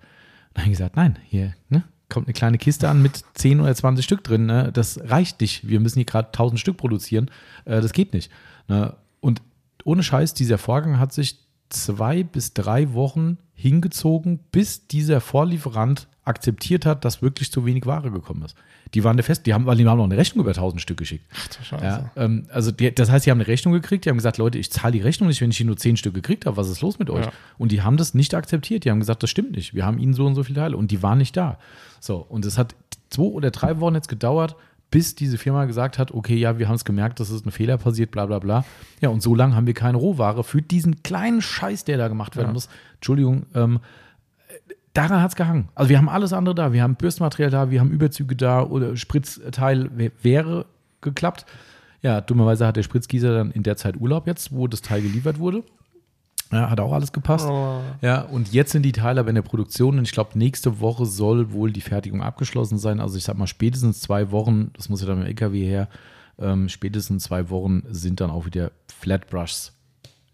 [0.53, 3.75] Dann habe ich gesagt, nein, hier ne, kommt eine kleine Kiste an mit 10 oder
[3.75, 4.47] 20 Stück drin.
[4.47, 4.71] Ne?
[4.73, 5.67] Das reicht nicht.
[5.69, 7.31] Wir müssen hier gerade 1000 Stück produzieren.
[7.65, 8.31] Äh, das geht nicht.
[8.69, 8.95] Ne?
[9.21, 9.43] Und
[9.85, 11.39] ohne Scheiß, dieser Vorgang hat sich
[11.71, 18.11] zwei bis drei Wochen hingezogen, bis dieser Vorlieferant akzeptiert hat, dass wirklich zu wenig Ware
[18.11, 18.57] gekommen ist.
[18.95, 20.99] Die waren der fest, die haben, weil die haben noch eine Rechnung über 1000 Stück
[20.99, 21.25] geschickt.
[21.35, 21.85] Ach du Scheiße.
[21.85, 24.59] Ja, ähm, also die, das heißt, sie haben eine Rechnung gekriegt, die haben gesagt, Leute,
[24.59, 26.81] ich zahle die Rechnung nicht, wenn ich hier nur zehn Stück gekriegt habe, was ist
[26.81, 27.25] los mit euch?
[27.25, 27.33] Ja.
[27.59, 30.15] Und die haben das nicht akzeptiert, die haben gesagt, das stimmt nicht, wir haben ihnen
[30.15, 31.59] so und so viele Teile und die waren nicht da.
[32.01, 32.75] So, und es hat
[33.11, 34.55] zwei oder drei Wochen jetzt gedauert,
[34.91, 37.79] bis diese Firma gesagt hat, okay, ja, wir haben es gemerkt, dass es ein Fehler
[37.79, 38.65] passiert, bla bla bla.
[39.01, 42.37] Ja, und so lange haben wir keine Rohware für diesen kleinen Scheiß, der da gemacht
[42.37, 42.53] werden Ja.
[42.53, 42.69] muss.
[42.97, 43.81] Entschuldigung, ähm,
[44.95, 45.69] daran hat es gehangen.
[45.75, 46.73] Also wir haben alles andere da.
[46.73, 50.67] Wir haben Bürstenmaterial da, wir haben Überzüge da oder Spritzteil wär- wäre
[51.01, 51.47] geklappt.
[52.03, 55.39] Ja, dummerweise hat der Spritzgießer dann in der Zeit Urlaub jetzt, wo das Teil geliefert
[55.39, 55.63] wurde.
[56.51, 57.47] Ja, hat auch alles gepasst.
[57.49, 57.81] Oh.
[58.03, 61.07] Ja, und jetzt sind die Teile aber in der Produktion und ich glaube, nächste Woche
[61.07, 63.01] soll wohl die Fertigung abgeschlossen sein.
[63.01, 65.89] Also ich sag mal, spätestens zwei Wochen, das muss ja dann mit dem LKW her,
[66.39, 69.73] ähm, spätestens zwei Wochen sind dann auch wieder Flatbrushs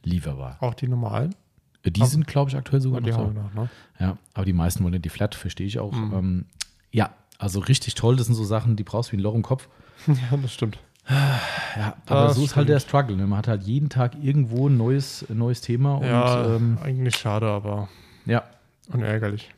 [0.02, 0.56] lieferbar.
[0.60, 1.34] Auch die normalen?
[1.82, 3.68] Äh, Die sind, glaube ich, aktuell sogar die noch noch, ne?
[4.00, 5.92] Ja, aber die meisten wollen ja die Flat, verstehe ich auch.
[5.92, 6.12] Mhm.
[6.14, 6.44] Ähm,
[6.90, 8.16] ja, also richtig toll.
[8.16, 9.68] Das sind so Sachen, die brauchst du wie ein Loch im Kopf.
[10.06, 10.78] Ja, das stimmt.
[11.08, 13.16] Ja, aber Das so ist halt der Struggle.
[13.16, 13.26] Ne?
[13.26, 15.94] Man hat halt jeden Tag irgendwo ein neues, neues Thema.
[15.94, 17.88] Und, ja, ähm, eigentlich schade, aber
[18.26, 18.44] ja,
[18.92, 19.48] unärgerlich.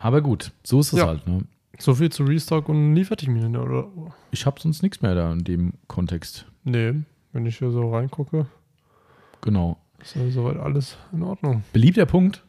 [0.00, 1.08] aber gut, so ist es Ja.
[1.08, 1.26] halt.
[1.26, 1.42] Ne?
[1.78, 3.86] So viel zu Restock und Lieferterminen, oder?
[4.30, 6.46] Ich habe sonst nichts mehr da in dem Kontext.
[6.64, 6.94] Nee,
[7.32, 8.46] wenn ich hier so reingucke,
[9.42, 9.76] Genau.
[10.02, 11.62] Ist ja soweit alles in Ordnung.
[11.72, 12.42] Beliebter Punkt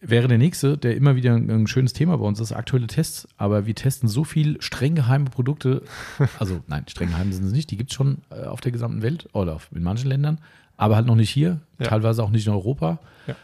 [0.00, 3.28] wäre der nächste, der immer wieder ein, ein schönes Thema bei uns ist, aktuelle Tests.
[3.36, 5.82] Aber wir testen so viel streng geheime Produkte.
[6.38, 7.70] Also nein, streng geheim sind sie nicht.
[7.70, 10.38] Die gibt es schon äh, auf der gesamten Welt oder auf, in manchen Ländern,
[10.76, 11.86] aber halt noch nicht hier, Ja.
[11.88, 12.98] teilweise auch nicht in Europa.
[13.26, 13.34] Ja.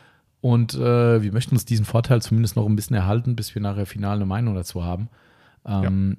[0.41, 3.85] Und äh, wir möchten uns diesen Vorteil zumindest noch ein bisschen erhalten, bis wir nachher
[3.87, 5.09] final eine Meinung dazu haben.
[5.67, 6.17] Ähm,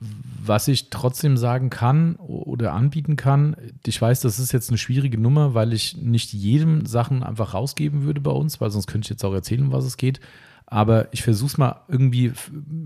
[0.00, 5.18] Was ich trotzdem sagen kann oder anbieten kann, ich weiß, das ist jetzt eine schwierige
[5.18, 9.10] Nummer, weil ich nicht jedem Sachen einfach rausgeben würde bei uns, weil sonst könnte ich
[9.10, 10.20] jetzt auch erzählen, um was es geht.
[10.66, 12.32] Aber ich versuche es mal irgendwie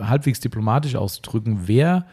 [0.01, 1.67] halbwegs diplomatisch auszudrücken.
[1.67, 2.07] Wer,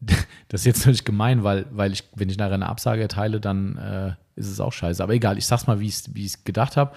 [0.48, 3.76] das ist jetzt natürlich gemein, weil, weil ich, wenn ich nachher eine Absage erteile, dann
[3.76, 5.02] äh, ist es auch scheiße.
[5.02, 6.92] Aber egal, ich sag's mal, wie ich es gedacht habe.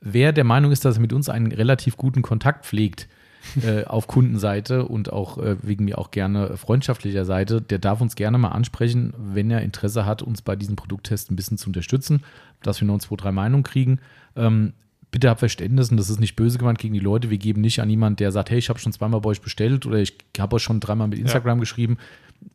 [0.00, 3.08] Wer der Meinung ist, dass er mit uns einen relativ guten Kontakt pflegt,
[3.62, 8.16] äh, auf Kundenseite und auch äh, wegen mir auch gerne freundschaftlicher Seite, der darf uns
[8.16, 12.22] gerne mal ansprechen, wenn er Interesse hat, uns bei diesem Produkttest ein bisschen zu unterstützen,
[12.62, 14.00] dass wir noch zwei, drei Meinungen kriegen.
[14.36, 14.72] Ähm,
[15.10, 17.30] bitte habt Verständnis und das ist nicht böse gemeint gegen die Leute.
[17.30, 19.86] Wir geben nicht an jemanden, der sagt, hey, ich habe schon zweimal bei euch bestellt
[19.86, 21.96] oder ich habe euch schon dreimal mit Instagram geschrieben.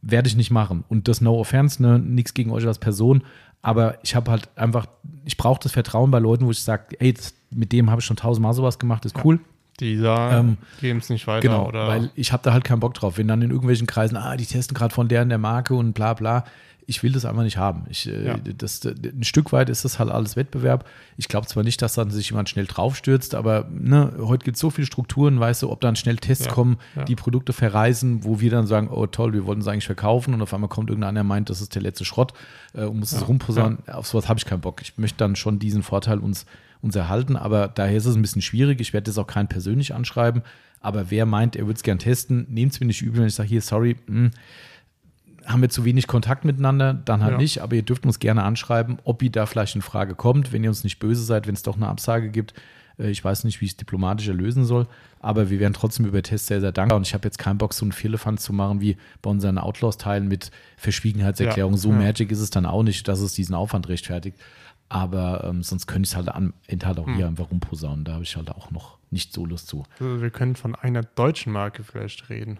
[0.01, 0.83] Werde ich nicht machen.
[0.87, 3.23] Und das No Offense, ne, nichts gegen euch als Person.
[3.63, 4.87] Aber ich habe halt einfach,
[5.25, 8.05] ich brauche das Vertrauen bei Leuten, wo ich sage, ey, das, mit dem habe ich
[8.05, 9.39] schon tausendmal sowas gemacht, ist cool.
[9.81, 11.41] Die da Ähm, geben es nicht weiter.
[11.41, 13.17] Genau, oder weil ich habe da halt keinen Bock drauf.
[13.17, 15.91] Wenn dann in irgendwelchen Kreisen, ah, die testen gerade von der und der Marke und
[15.93, 16.45] bla bla.
[16.87, 17.83] Ich will das einfach nicht haben.
[17.89, 18.37] Ich, äh, Ja.
[18.37, 20.85] das, ein Stück weit ist das halt alles Wettbewerb.
[21.15, 24.61] Ich glaube zwar nicht, dass dann sich jemand schnell draufstürzt, aber ne, heute gibt es
[24.61, 27.05] so viele Strukturen, weißt du, ob dann schnell Tests Ja, kommen, ja.
[27.05, 30.41] die Produkte verreisen, wo wir dann sagen, oh toll, wir wollten es eigentlich verkaufen und
[30.41, 32.33] auf einmal kommt irgendeiner, der meint, das ist der letzte Schrott
[32.73, 33.77] äh, und muss es rumposaunen.
[33.87, 34.81] Auf sowas habe ich keinen Bock.
[34.81, 36.45] Ich möchte dann schon diesen Vorteil uns,
[36.81, 38.79] uns erhalten, aber daher ist es ein bisschen schwierig.
[38.81, 40.41] Ich werde das auch keinen persönlich anschreiben,
[40.79, 43.35] aber wer meint, er würde es gern testen, nehmt es mir nicht übel, wenn ich
[43.35, 44.31] sage, hier, sorry, mh,
[45.45, 47.37] haben wir zu wenig Kontakt miteinander, dann halt Ja.
[47.37, 50.63] nicht, aber ihr dürft uns gerne anschreiben, ob ihr da vielleicht in Frage kommt, wenn
[50.63, 52.53] ihr uns nicht böse seid, wenn es doch eine Absage gibt.
[52.99, 54.85] Äh, Ich weiß nicht, wie ich es diplomatischer lösen soll,
[55.19, 57.73] aber wir wären trotzdem über Tests sehr, sehr dankbar und ich habe jetzt keinen Bock,
[57.73, 61.73] so einen Firlefanz zu machen wie bei unseren Outlaws-Teilen mit Verschwiegenheitserklärung.
[61.73, 61.95] Ja, So ja.
[61.97, 64.37] magic ist es dann auch nicht, dass es diesen Aufwand rechtfertigt.
[64.93, 66.27] Aber ähm, sonst könnte ich es halt
[66.67, 67.15] Ende halt auch Hm.
[67.15, 68.03] hier einfach rumposaunen.
[68.03, 69.83] Da habe ich halt auch noch nicht so Lust zu.
[70.01, 72.59] Also wir können von einer deutschen Marke vielleicht reden.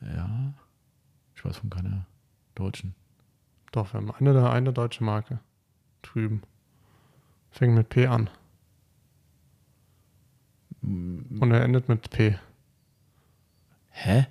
[0.00, 0.54] Ja,
[1.36, 2.06] ich weiß von keiner
[2.54, 2.94] deutschen.
[3.70, 5.40] Doch, wir haben eine, eine deutsche Marke
[6.00, 6.42] drüben.
[7.50, 8.30] Fängt mit P an.
[10.80, 12.38] Und er endet mit P.
[13.90, 14.26] Hä?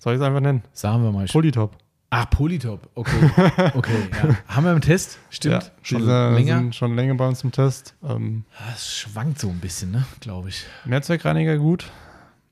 [0.00, 0.64] Soll ich es einfach nennen?
[0.72, 1.26] Sagen wir mal.
[1.26, 1.76] Polytop.
[2.14, 2.90] Ach, Polytop.
[2.94, 3.30] Okay.
[3.74, 4.36] Okay, ja.
[4.54, 5.18] Haben wir im Test?
[5.30, 5.64] Stimmt.
[5.64, 6.58] Ja, schon länger.
[6.58, 7.94] sind schon länger bei uns im Test.
[8.06, 10.04] Ähm, Das schwankt so ein bisschen, ne?
[10.20, 10.66] Glaube ich.
[10.84, 11.90] Netzwerkreiniger gut.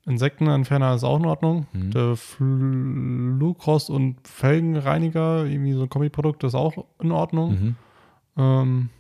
[0.07, 1.67] Insektenentferner ist auch in Ordnung.
[1.75, 1.91] Mhm.
[1.91, 7.51] Der Flugrost- und Felgenreiniger, irgendwie so ein Kombiprodukt, ist auch in Ordnung.
[7.51, 7.77] Mhm.
[8.39, 8.91] Ähm,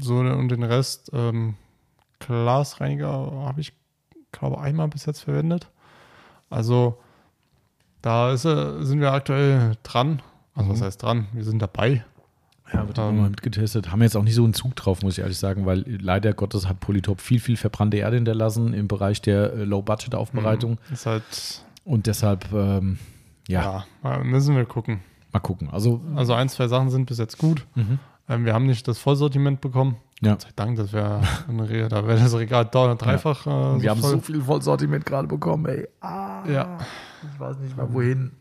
[0.00, 1.54] so, und den Rest, ähm,
[2.18, 3.08] Glasreiniger
[3.46, 3.72] habe ich,
[4.32, 5.70] glaube einmal bis jetzt verwendet.
[6.50, 6.98] Also,
[8.02, 10.20] da ist, äh, sind wir aktuell dran.
[10.54, 10.84] Also, was Mhm.
[10.84, 11.26] heißt dran?
[11.32, 12.04] Wir sind dabei.
[12.72, 13.90] Ja, wird Ähm, mal mitgetestet.
[13.92, 16.68] Haben jetzt auch nicht so einen Zug drauf, muss ich ehrlich sagen, weil leider Gottes
[16.68, 20.78] hat Polytop viel, viel verbrannte Erde hinterlassen im Bereich der äh, Low-Budget-Aufbereitung.
[20.90, 21.22] Ist halt,
[21.84, 22.98] Und deshalb, ähm,
[23.48, 25.00] ja, ja, müssen wir gucken.
[25.32, 25.68] mal gucken.
[25.70, 27.66] Also, Also, ein, zwei Sachen sind bis jetzt gut.
[27.74, 27.98] mhm.
[28.28, 29.96] Ähm, wir haben nicht das Vollsortiment bekommen.
[30.22, 30.32] Ja.
[30.32, 31.20] Gott sei Dank, das wäre
[31.88, 33.46] da wäre das Regal da dreifach.
[33.46, 34.10] Äh, Wir haben voll.
[34.12, 35.86] so viel Vollsortiment gerade bekommen, ey.
[36.00, 36.78] Ah, Ja.
[37.34, 38.32] Ich weiß nicht mal wohin.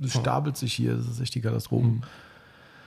[0.00, 1.86] Es stapelt sich hier, das ist echt die Katastrophe.
[1.86, 2.02] Mhm.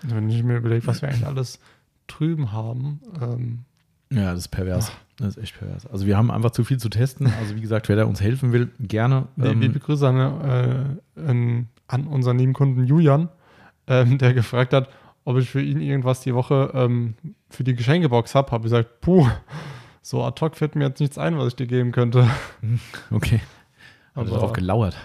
[0.03, 1.59] Wenn ich mir überlege, was wir eigentlich alles
[2.07, 2.99] drüben haben.
[3.21, 3.59] Ähm,
[4.11, 4.91] Ja, das ist pervers.
[5.17, 5.85] Das ist echt pervers.
[5.87, 7.31] Also wir haben einfach zu viel zu testen.
[7.39, 9.27] Also wie gesagt, wer da uns helfen will, gerne.
[9.39, 13.29] Ähm, liebe Grüße an, äh, an unseren lieben Kunden Julian,
[13.87, 14.89] ähm, der gefragt hat,
[15.25, 17.15] ob ich für ihn irgendwas die Woche ähm,
[17.49, 18.51] für die Geschenkebox habe.
[18.51, 19.27] Habe ich gesagt, puh,
[20.01, 22.29] so ad hoc fällt mir jetzt nichts ein, was ich dir geben könnte.
[23.11, 23.41] okay.
[24.13, 24.95] Also darauf gelauert.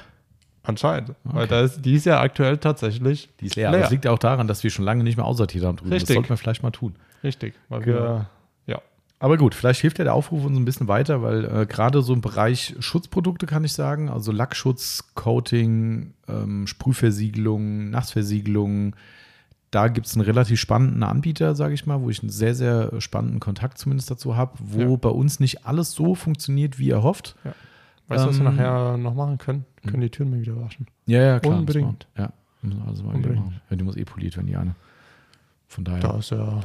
[0.62, 1.14] Anscheinend.
[1.24, 1.48] Weil Okay.
[1.48, 3.70] da ist, die ist ja aktuell tatsächlich Die ist leer.
[3.70, 5.90] Aber das liegt ja auch daran, dass wir schon lange nicht mehr aussortiert haben drüben.
[5.90, 6.14] Das Richtig.
[6.14, 6.94] sollten wir vielleicht mal tun.
[7.24, 7.54] Richtig.
[7.70, 7.98] Weil Genau.
[7.98, 8.26] wir,
[8.66, 8.82] ja.
[9.18, 12.12] Aber gut, vielleicht hilft ja der Aufruf uns ein bisschen weiter, weil äh, gerade so
[12.12, 18.94] im Bereich Schutzprodukte kann ich sagen, also Lackschutz, Coating, ähm, Sprühversiegelung, Nassversiegelung,
[19.70, 23.00] da gibt es einen relativ spannenden Anbieter, sage ich mal, wo ich einen sehr, sehr
[23.00, 24.96] spannenden Kontakt zumindest dazu habe, wo Ja.
[24.96, 27.36] bei uns nicht alles so funktioniert, wie er hofft.
[28.08, 29.64] Weißt du, was wir Ähm, nachher noch machen können?
[29.82, 30.86] Wir können die Türen mal wieder waschen.
[31.06, 31.58] Ja, ja, klar.
[31.58, 32.08] Unbedingt.
[32.18, 32.32] Ja,
[32.62, 33.46] müssen wir alles mal wieder Unbedingt.
[33.46, 33.60] machen.
[33.70, 34.74] Ja, die muss eh poliert werden, die eine.
[35.68, 36.00] Von daher.
[36.00, 36.60] Da ist ja.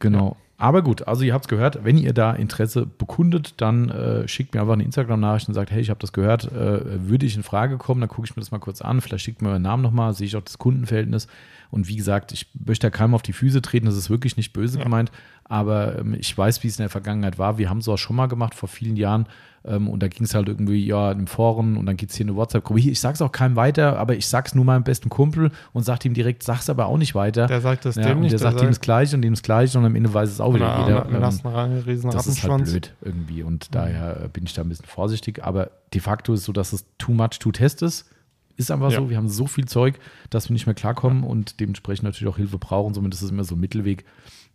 [0.00, 0.36] Genau.
[0.58, 4.54] Aber gut, also ihr habt es gehört, wenn ihr da Interesse bekundet, dann äh, schickt
[4.54, 7.42] mir einfach eine Instagram-Nachricht und sagt, hey, ich habe das gehört, äh, würde ich in
[7.42, 9.82] Frage kommen, dann gucke ich mir das mal kurz an, vielleicht schickt mir euren Namen
[9.82, 11.26] nochmal, sehe ich auch das Kundenverhältnis.
[11.72, 14.52] Und wie gesagt, ich möchte da keinem auf die Füße treten, das ist wirklich nicht
[14.52, 14.84] böse Ja.
[14.84, 15.10] gemeint,
[15.44, 17.56] aber ähm, ich weiß, wie es in der Vergangenheit war.
[17.58, 19.26] Wir haben es auch schon mal gemacht vor vielen Jahren
[19.64, 22.26] ähm, und da ging es halt irgendwie, ja, im Foren und dann gibt es hier
[22.26, 22.80] eine WhatsApp-Gruppe.
[22.80, 26.12] Ich sag's auch keinem weiter, aber ich sag's nur meinem besten Kumpel und sag ihm
[26.14, 27.46] direkt, sag's aber auch nicht weiter.
[27.46, 28.32] Der sagt das Ja, dem und nicht.
[28.32, 30.54] der sagt ihm das Gleiche und dem das Gleiche und am Ende weiß es auch
[30.54, 31.06] wieder oder, jeder.
[31.06, 34.52] oder, Ähm, hast einen riesen das ist halt blöd irgendwie und daher äh, bin ich
[34.52, 35.42] da ein bisschen vorsichtig.
[35.42, 38.10] Aber de facto ist es so, dass es too much to test ist.
[38.56, 38.98] Ist einfach Ja.
[38.98, 39.98] so, wir haben so viel Zeug,
[40.30, 42.94] dass wir nicht mehr klarkommen und dementsprechend natürlich auch Hilfe brauchen.
[42.94, 44.04] Somit ist es immer so ein Mittelweg.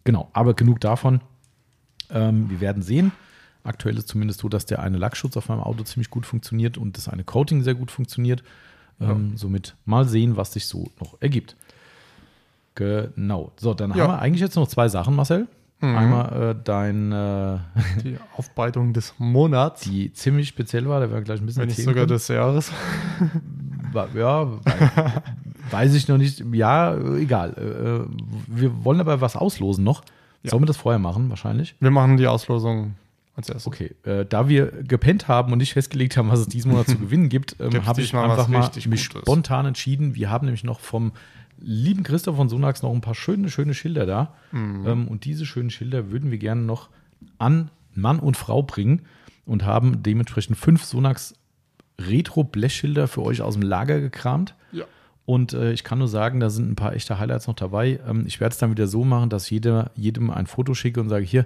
[0.04, 1.22] Genau, aber genug davon.
[2.10, 3.12] Ähm, wir werden sehen.
[3.64, 6.96] Aktuell ist zumindest so, dass der eine Lackschutz auf meinem Auto ziemlich gut funktioniert und
[6.98, 8.44] das eine Coating sehr gut funktioniert.
[9.02, 11.56] Ähm, Somit mal sehen, was sich so noch ergibt.
[12.76, 13.52] Genau.
[13.58, 14.04] So, dann Ja.
[14.04, 15.48] haben wir eigentlich jetzt noch zwei Sachen, Marcel.
[15.82, 15.96] Mhm.
[15.96, 17.58] Einmal äh, dein, äh,
[18.04, 19.82] Die Aufbereitung des Monats.
[19.82, 22.08] die ziemlich speziell war, da werden wir gleich ein bisschen wenn nicht sogar können.
[22.10, 22.72] des Jahres.
[24.16, 25.22] Ja, wei-
[25.72, 26.44] weiß ich noch nicht.
[26.54, 28.08] Ja, äh, egal.
[28.10, 28.14] Äh,
[28.48, 30.04] Wir wollen aber was auslosen noch.
[30.44, 30.52] Ja.
[30.52, 31.76] Sollen wir das vorher machen, wahrscheinlich?
[31.80, 32.94] Wir machen die Auslosung
[33.36, 33.68] als erstes.
[33.68, 36.98] Okay, äh, da wir gepennt haben und nicht festgelegt haben, was es diesen Monat zu
[37.00, 40.16] gewinnen gibt, ähm, habe ich einfach mal mich spontan entschieden.
[40.16, 41.12] Wir haben nämlich noch vom
[41.60, 44.34] lieben Christoph von Sonax noch ein paar schöne, schöne Schilder da.
[44.52, 44.88] Mhm.
[44.88, 46.90] Ähm, und diese schönen Schilder würden wir gerne noch
[47.40, 49.02] an Mann und Frau bringen
[49.46, 51.34] und haben dementsprechend fünf Sonax
[52.00, 54.56] Retro-Blechschilder für euch aus dem Lager gekramt.
[54.72, 54.86] Ja.
[55.26, 58.00] Und äh, ich kann nur sagen, da sind ein paar echte Highlights noch dabei.
[58.08, 61.10] Ähm, ich werde es dann wieder so machen, dass jeder, jedem ein Foto schicke und
[61.10, 61.46] sage, hier,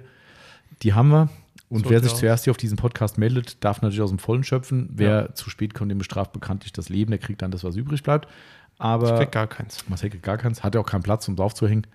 [0.82, 1.28] die haben wir.
[1.68, 2.18] Und So wer sich aus.
[2.20, 4.90] zuerst hier auf diesen Podcast meldet, darf natürlich aus dem Vollen schöpfen.
[4.92, 8.02] Wer zu spät kommt, dem bestraft bekanntlich das Leben, der kriegt dann das, was übrig
[8.02, 8.28] bleibt.
[8.74, 9.88] Ich Aber krieg gar keins.
[9.88, 11.86] Marcel kriegt gar keins, hat ja auch keinen Platz, um es aufzuhängen.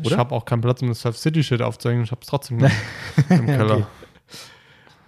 [0.00, 0.16] Ich Oder?
[0.16, 2.04] habe auch keinen Platz, um das Five City Shit aufzuhängen.
[2.04, 2.58] Ich habe es trotzdem
[3.28, 3.74] im Keller.
[3.74, 3.86] Okay.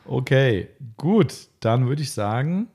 [0.06, 1.32] Okay, gut.
[1.64, 2.68] Dann würde ich sagen,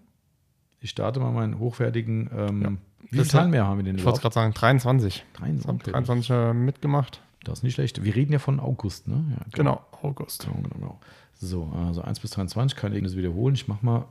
[0.81, 2.29] ich starte mal meinen hochwertigen.
[2.35, 5.25] Ähm, Wie viele Das- Zahlen mehr haben wir denn Ich wollte gerade sagen, 23.
[5.33, 5.67] Das 23.
[5.67, 7.21] haben 23 äh, mitgemacht.
[7.43, 8.03] Das ist nicht schlecht.
[8.03, 9.23] Wir reden ja von August, ne?
[9.31, 10.43] Ja, Genau, August.
[10.45, 10.99] Genau, genau, genau.
[11.35, 13.55] So, also 1 bis 23 kann ich das wiederholen.
[13.55, 14.05] Ich mache mal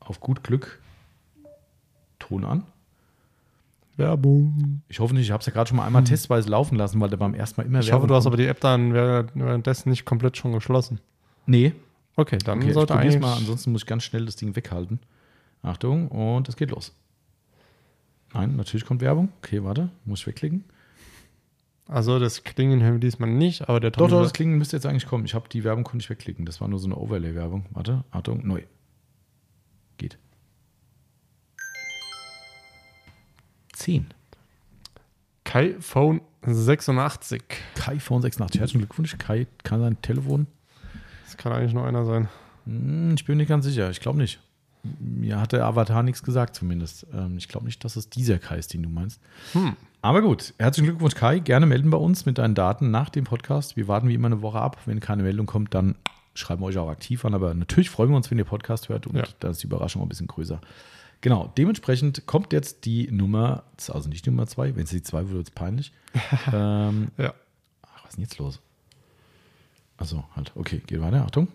[0.00, 0.80] auf gut Glück
[2.18, 2.64] Ton an.
[3.96, 4.82] Werbung.
[4.88, 7.10] Ich hoffe nicht, ich habe es ja gerade schon mal einmal testweise laufen lassen, weil
[7.10, 7.86] der beim ersten Mal immer Hm.
[7.86, 8.34] Ich hoffe, du hast kommt.
[8.34, 11.00] aber die App dann während- währenddessen nicht komplett schon geschlossen.
[11.46, 11.74] Nee,
[12.20, 13.18] Okay, dann okay, ich sollte eigentlich.
[13.18, 15.00] mal, ansonsten muss ich ganz schnell das Ding weghalten.
[15.62, 16.92] Achtung, und es geht los.
[18.34, 19.30] Nein, natürlich kommt Werbung.
[19.38, 20.64] Okay, warte, muss ich wegklicken.
[21.86, 24.76] Also das Klingen hören wir diesmal nicht, aber der Doch, Tommy doch, das Klingen müsste
[24.76, 25.24] jetzt eigentlich kommen.
[25.24, 26.44] Ich habe die Werbung konnte ich wegklicken.
[26.44, 27.66] Das war nur so eine Overlay-Werbung.
[27.70, 28.62] Warte, Achtung, neu.
[29.96, 30.18] Geht.
[33.72, 34.12] 10.
[35.42, 37.42] Kai Phone 86.
[37.74, 38.60] Kai Phone 86.
[38.60, 39.16] Herzlichen Glückwunsch.
[39.18, 40.46] Kai kann sein Telefon.
[41.40, 42.28] Kann eigentlich nur einer sein.
[42.66, 43.90] Hm, Ich bin nicht ganz sicher.
[43.90, 44.40] Ich glaube nicht.
[44.98, 47.06] Mir hat der Avatar nichts gesagt, zumindest.
[47.14, 49.20] Ähm, Ich glaube nicht, dass es dieser Kai ist, den du meinst.
[49.52, 49.74] Hm.
[50.02, 51.38] Aber gut, herzlichen Glückwunsch, Kai.
[51.38, 53.76] Gerne melden bei uns mit deinen Daten nach dem Podcast.
[53.76, 54.78] Wir warten wie immer eine Woche ab.
[54.86, 55.94] Wenn keine Meldung kommt, dann
[56.34, 57.34] schreiben wir euch auch aktiv an.
[57.34, 59.24] Aber natürlich freuen wir uns, wenn ihr Podcast hört und Ja.
[59.40, 60.60] da ist die Überraschung auch ein bisschen größer.
[61.22, 65.20] Genau, dementsprechend kommt jetzt die Nummer, also nicht die Nummer zwei, wenn es die zwei
[65.24, 65.92] wird, wird es peinlich.
[66.52, 67.34] ähm, Ja.
[67.82, 68.60] ach, was ist denn jetzt los?
[70.00, 71.46] Also halt, okay, geht weiter, Achtung.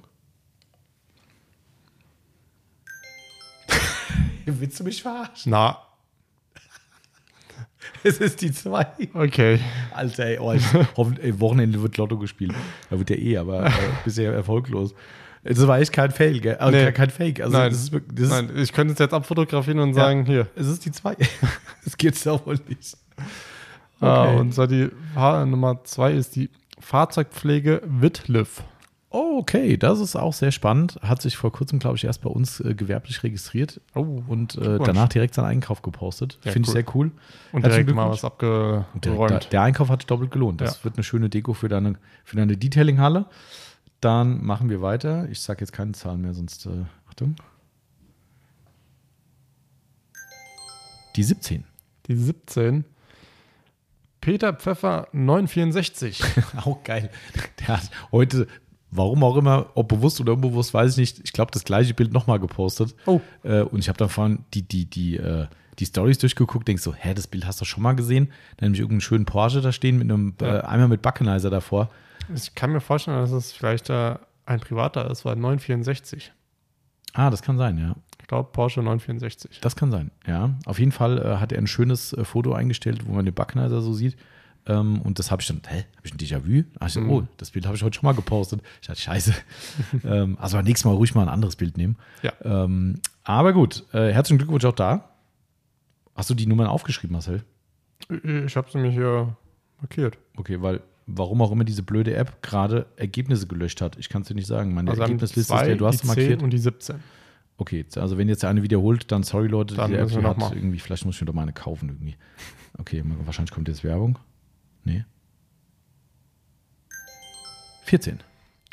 [4.45, 5.51] Willst du mich verarschen?
[5.51, 5.79] Na,
[8.03, 8.85] Es ist die zwei.
[9.13, 9.59] okay.
[9.93, 10.63] Alter, ey, oh, ich,
[10.97, 12.53] hoffen, ey, Wochenende wird Lotto gespielt.
[12.89, 13.71] Da wird ja eh, aber äh,
[14.03, 14.93] bisher erfolglos.
[15.43, 16.55] Das war echt kein Fail, gell?
[16.57, 16.91] Also Nee.
[16.91, 17.41] kein, Fake.
[17.41, 19.95] Also Nein, das ist, wirklich- das ist, Nein, ich könnte es jetzt abfotografieren und Ja.
[20.05, 20.47] sagen, hier.
[20.55, 21.15] es ist die zwei.
[21.83, 22.97] Das geht's doch wohl nicht.
[23.99, 24.37] Ah, Okay.
[24.39, 26.49] und zwar die Nummer zwei ist die
[26.79, 28.63] Fahrzeugpflege Wittliff.
[29.09, 30.99] Oh, okay, das ist auch sehr spannend.
[31.01, 34.77] Hat sich vor kurzem, glaube ich, erst bei uns äh, gewerblich registriert Oh, und äh,
[34.79, 36.37] danach direkt seinen Einkauf gepostet.
[36.43, 36.69] Ja, Finde cool.
[36.79, 37.11] ich sehr cool.
[37.53, 38.85] Und Herzlichen direkt mal was abgeräumt.
[39.05, 40.59] der, der Einkauf hat sich doppelt gelohnt.
[40.59, 40.83] Das Ja.
[40.83, 41.95] wird eine schöne Deko für deine,
[42.25, 43.25] für deine Detailing-Halle.
[44.01, 45.29] Dann machen wir weiter.
[45.29, 46.65] Ich sage jetzt keine Zahlen mehr, sonst.
[46.65, 47.35] Äh, Achtung.
[51.15, 51.63] Die 17.
[52.07, 52.83] Die 17.
[54.25, 56.19] Peter Pfeffer 964.
[56.65, 57.11] Auch geil.
[57.59, 58.47] Der hat heute,
[58.89, 62.11] warum auch immer, ob bewusst oder unbewusst, weiß ich nicht, ich glaube, das gleiche Bild
[62.11, 62.95] nochmal gepostet.
[63.05, 63.21] Oh.
[63.43, 65.45] Äh, und ich habe dann vorhin die, die, die, äh,
[65.77, 68.31] die Stories durchgeguckt, denkst so, hä, das Bild hast du schon mal gesehen?
[68.57, 70.57] Dann nämlich irgendeinen schönen Porsche da stehen mit einem Ja.
[70.57, 71.91] äh, Eimer mit Backenizer davor.
[72.33, 74.15] Ich kann mir vorstellen, dass es vielleicht äh,
[74.47, 76.31] ein privater ist, weil 964.
[77.17, 77.95] Ah, das kann sein, ja.
[78.21, 79.59] Ich glaube Porsche 964.
[79.61, 80.55] Das kann sein, ja.
[80.65, 83.81] Auf jeden Fall äh, hat er ein schönes äh, Foto eingestellt, wo man den Backenizer
[83.81, 84.17] so sieht.
[84.67, 86.63] Ähm, und das habe ich dann, hä, habe ich ein Déjà-vu?
[86.85, 87.09] Ich so, Mhm.
[87.11, 88.61] oh, das Bild habe ich heute schon mal gepostet.
[88.81, 89.33] Ich dachte, scheiße.
[90.03, 91.97] ähm, also beim nächsten Mal ruhig mal ein anderes Bild nehmen.
[92.23, 92.33] Ja.
[92.43, 95.11] Ähm, aber gut, äh, herzlichen Glückwunsch auch da.
[96.15, 97.43] Hast du die Nummern aufgeschrieben, Marcel?
[98.45, 99.35] Ich habe sie mir hier
[99.79, 100.17] markiert.
[100.35, 103.97] Okay, weil warum auch immer diese blöde App gerade Ergebnisse gelöscht hat.
[103.97, 104.73] Ich kann es dir nicht sagen.
[104.73, 106.39] Meine Also Ergebnisliste ist zwei, der, du hast die markiert.
[106.39, 106.95] 10 und die 17.
[107.57, 110.53] Okay, also wenn jetzt der eine wiederholt, dann sorry Leute, Dann die App hat mal.
[110.53, 112.15] irgendwie, vielleicht muss ich mir doch mal eine kaufen irgendwie.
[112.77, 114.19] Okay, wahrscheinlich kommt jetzt Werbung.
[114.83, 115.05] Nee.
[117.85, 118.19] 14.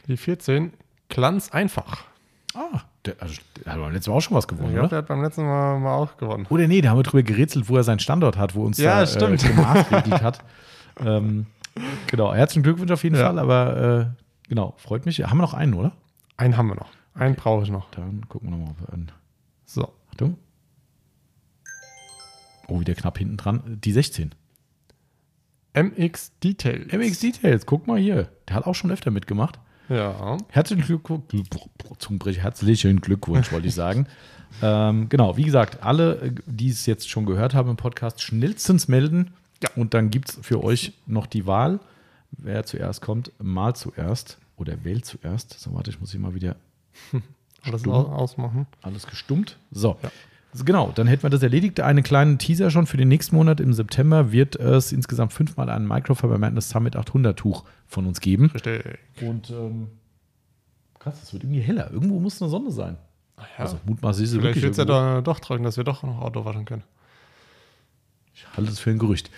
[0.09, 0.73] Die 14.
[1.09, 2.05] Glanz einfach.
[2.55, 3.35] Ah, der, also,
[3.65, 4.89] der hat beim letzten Mal auch schon was Ich gewonnen, glaube, oder?
[4.89, 6.47] der hat beim letzten Mal, mal auch gewonnen.
[6.51, 9.01] Oder nee, da haben wir drüber gerätselt, wo er seinen Standort hat, wo uns Ja,
[9.01, 9.45] da, stimmt.
[9.45, 10.45] Äh, gemaßregelt hat.
[11.01, 11.47] ähm,
[12.07, 13.27] genau, herzlichen Glückwunsch auf jeden Ja.
[13.27, 15.23] Fall, aber äh, genau, freut mich.
[15.23, 15.93] Haben wir noch einen, oder?
[16.36, 16.90] Einen haben wir noch.
[17.15, 17.90] Einen brauche ich noch.
[17.90, 19.12] Dann gucken wir nochmal, einen.
[19.65, 19.93] So.
[20.11, 20.36] Achtung.
[22.69, 23.78] Oh, wieder knapp hinten dran.
[23.82, 24.35] Die 16.
[25.74, 26.86] MX Detail.
[26.90, 28.28] MX Details, guck mal hier.
[28.49, 29.59] Der hat auch schon öfter mitgemacht.
[29.89, 30.39] Ja.
[30.49, 34.07] Herzlichen Glückwunsch, herzlichen Glückwunsch, wollte ich sagen.
[34.62, 38.89] ähm, genau, wie gesagt, alle, äh, die es jetzt schon gehört haben im Podcast, schnellstens
[38.89, 39.32] melden.
[39.62, 39.70] Ja.
[39.76, 41.80] Und dann gibt es für euch noch die Wahl.
[42.32, 45.59] Wer zuerst kommt, mal zuerst oder wählt zuerst.
[45.60, 46.56] So, warte, ich muss hier mal wieder
[47.62, 48.66] Alles ausmachen.
[48.82, 49.59] alles gestummt.
[49.70, 49.97] So.
[50.02, 50.10] Ja.
[50.64, 51.80] Genau, dann hätten wir das erledigt.
[51.80, 53.60] Einen kleinen Teaser schon für den nächsten Monat.
[53.60, 58.51] Im September wird es insgesamt fünfmal ein Microfiber Madness Summit 800 Tuch von uns geben.
[58.52, 58.98] Richtig.
[59.22, 59.89] Und ähm,
[60.98, 61.90] krass, es wird irgendwie heller.
[61.90, 62.98] Irgendwo muss eine Sonne sein.
[63.39, 63.44] Ja.
[63.64, 66.02] Also mutmaßlich ist es Vielleicht wirklich wird es ja da, doch tragen, dass wir doch
[66.02, 66.82] noch Auto waschen können.
[68.53, 69.31] Ich halte es für ein Gerücht.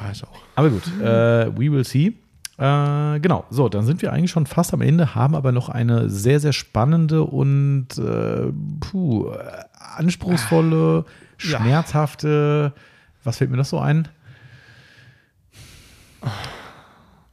[0.00, 0.40] Ja, ich auch.
[0.56, 2.14] Aber gut, äh, we will see.
[2.58, 6.08] Äh, genau, so, dann sind wir eigentlich schon fast am Ende, haben aber noch eine
[6.10, 9.64] sehr, sehr spannende und äh, puh, äh,
[9.96, 11.04] anspruchsvolle,
[11.40, 11.60] Ja.
[11.60, 12.72] schmerzhafte,
[13.24, 14.08] was fällt mir noch so ein?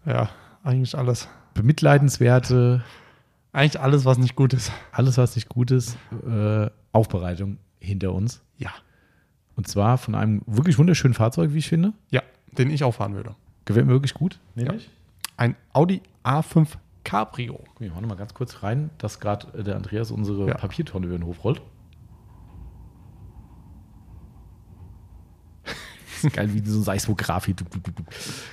[0.06, 0.30] Ja,
[0.64, 1.28] eigentlich alles.
[1.54, 2.84] Bemitleidenswerte,
[3.52, 4.72] Eigentlich alles, was nicht gut ist.
[4.92, 5.98] alles, was nicht gut ist,
[6.28, 8.42] äh, Aufbereitung hinter uns.
[8.58, 8.70] Ja.
[9.60, 11.92] Und zwar von einem wirklich wunderschönen Fahrzeug, wie ich finde.
[12.12, 12.22] Ja,
[12.58, 13.36] den ich auch fahren würde.
[13.66, 14.40] Gefällt mir wirklich gut.
[14.56, 14.90] Nämlich?
[15.36, 17.60] Ein Audi A5 Cabrio.
[17.78, 20.54] Wir machen mal ganz kurz rein, dass gerade äh, der Andreas unsere Ja.
[20.54, 21.62] Papiertonne über den Hof rollt.
[26.32, 27.56] Geil, wie so ein Seismograph hier.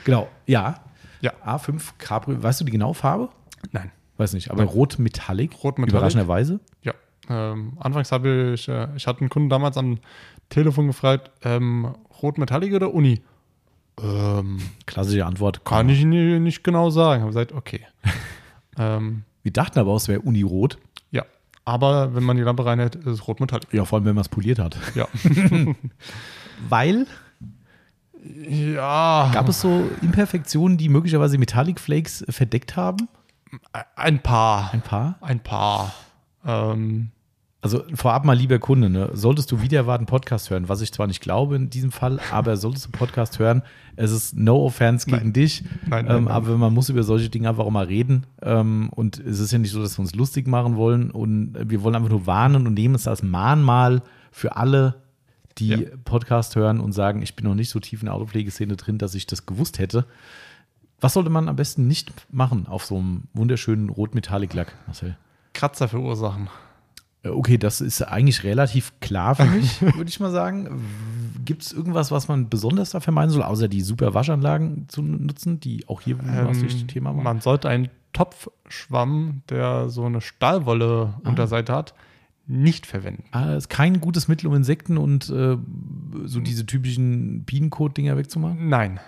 [0.04, 0.80] Genau, ja.
[1.20, 1.34] Ja.
[1.44, 2.42] A5 Cabrio.
[2.42, 3.28] Weißt du die genaue Farbe?
[3.70, 3.92] Nein.
[4.16, 5.62] Weiß nicht, aber rot Metallic.
[5.62, 5.92] Rot Metallic.
[5.92, 6.58] Überraschenderweise.
[6.82, 6.94] Ja.
[7.28, 9.98] Ähm, anfangs habe ich, äh, ich hatte einen Kunden damals am
[10.48, 13.20] Telefon gefragt, ähm, Rot Metallic oder Uni?
[14.02, 15.64] Ähm, Klassische Antwort.
[15.64, 17.22] kann ich nie, nicht genau sagen.
[17.22, 17.80] Habe gesagt, okay.
[18.78, 20.78] ähm, Wir dachten aber auch, es wäre Unirot.
[21.10, 21.24] ja.
[21.64, 23.72] Aber wenn man die Lampe reinhält, ist es Rot Metallic.
[23.72, 24.76] Ja, vor allem, wenn man es poliert hat.
[24.94, 25.08] Ja.
[26.68, 27.06] Weil
[28.48, 29.30] ja.
[29.32, 33.08] gab es so Imperfektionen, die möglicherweise Metallic Flakes verdeckt haben?
[33.96, 34.72] ein paar.
[34.72, 35.16] Ein paar.
[35.20, 35.94] Ein paar.
[36.44, 37.10] Ähm,
[37.66, 41.08] Also vorab mal, lieber Kunde, ne, solltest du wieder erwarten Podcast hören, was ich zwar
[41.08, 43.62] nicht glaube in diesem Fall, aber solltest du Podcast hören,
[43.96, 45.32] es ist no offense gegen Nein.
[45.32, 46.32] dich, Nein, nein, ähm, nein.
[46.32, 49.58] aber man muss über solche Dinge einfach auch mal reden ähm, und es ist ja
[49.58, 52.74] nicht so, dass wir uns lustig machen wollen und wir wollen einfach nur warnen und
[52.74, 55.02] nehmen es als Mahnmal für alle,
[55.58, 55.78] die Ja.
[56.04, 59.16] Podcast hören und sagen, ich bin noch nicht so tief in der Autopflegeszene drin, dass
[59.16, 60.06] ich das gewusst hätte.
[61.00, 65.16] Was sollte man am besten nicht machen auf so einem wunderschönen Rot-Metallic-Lack, Marcel?
[65.52, 66.48] Kratzer verursachen.
[67.26, 70.80] Äh, Okay, das ist eigentlich relativ klar für mich, würde ich mal sagen.
[71.44, 75.60] Gibt es irgendwas, was man besonders da vermeiden soll, außer die super Waschanlagen zu nutzen,
[75.60, 77.22] die auch hier was Ähm, ähm, Thema waren?
[77.24, 81.28] man sollte einen Topfschwamm, der so eine Stahlwolle Ah.
[81.28, 81.94] Unterseite hat,
[82.48, 83.24] nicht verwenden.
[83.32, 85.56] Ah, ist kein gutes Mittel, um Insekten und äh,
[86.24, 88.68] so diese typischen Bienenkot-Dinger wegzumachen?
[88.68, 89.00] Nein.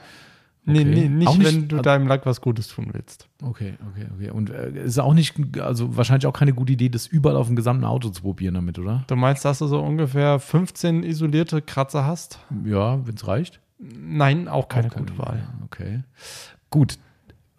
[0.68, 0.84] Nee, Okay.
[0.94, 3.28] nee, nicht, nicht- wenn du deinem Lack was Gutes tun willst.
[3.42, 4.30] Okay, okay, okay.
[4.30, 7.56] Und äh, ist auch nicht, also wahrscheinlich auch keine gute Idee, das überall auf dem
[7.56, 9.04] gesamten Auto zu probieren damit, oder?
[9.06, 12.38] Du meinst, dass du so ungefähr 15 isolierte Kratzer hast?
[12.64, 13.60] Ja, wenn es reicht.
[13.78, 15.42] Nein, auch keine Auch gute Wahl.
[15.64, 16.02] Okay.
[16.70, 16.98] Gut.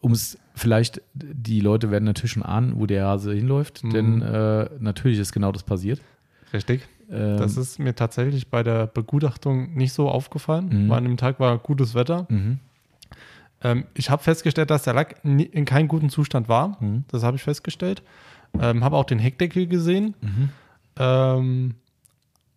[0.01, 3.89] Um es vielleicht, die Leute werden natürlich schon ahnen, wo der Hase hinläuft, Mhm.
[3.89, 6.01] denn äh, natürlich ist genau das passiert.
[6.53, 6.87] Richtig.
[7.11, 10.89] Ähm, Das ist mir tatsächlich bei der Begutachtung nicht so aufgefallen, Mhm.
[10.89, 12.27] weil an dem Tag war gutes Wetter.
[12.29, 12.59] mhm.
[13.63, 16.77] Ähm, ich habe festgestellt, dass der Lack in keinem guten Zustand war.
[16.81, 17.03] Mhm.
[17.09, 18.01] Das habe ich festgestellt.
[18.59, 20.49] Ähm, habe auch den Heckdeckel gesehen, Mhm.
[20.97, 21.75] ähm,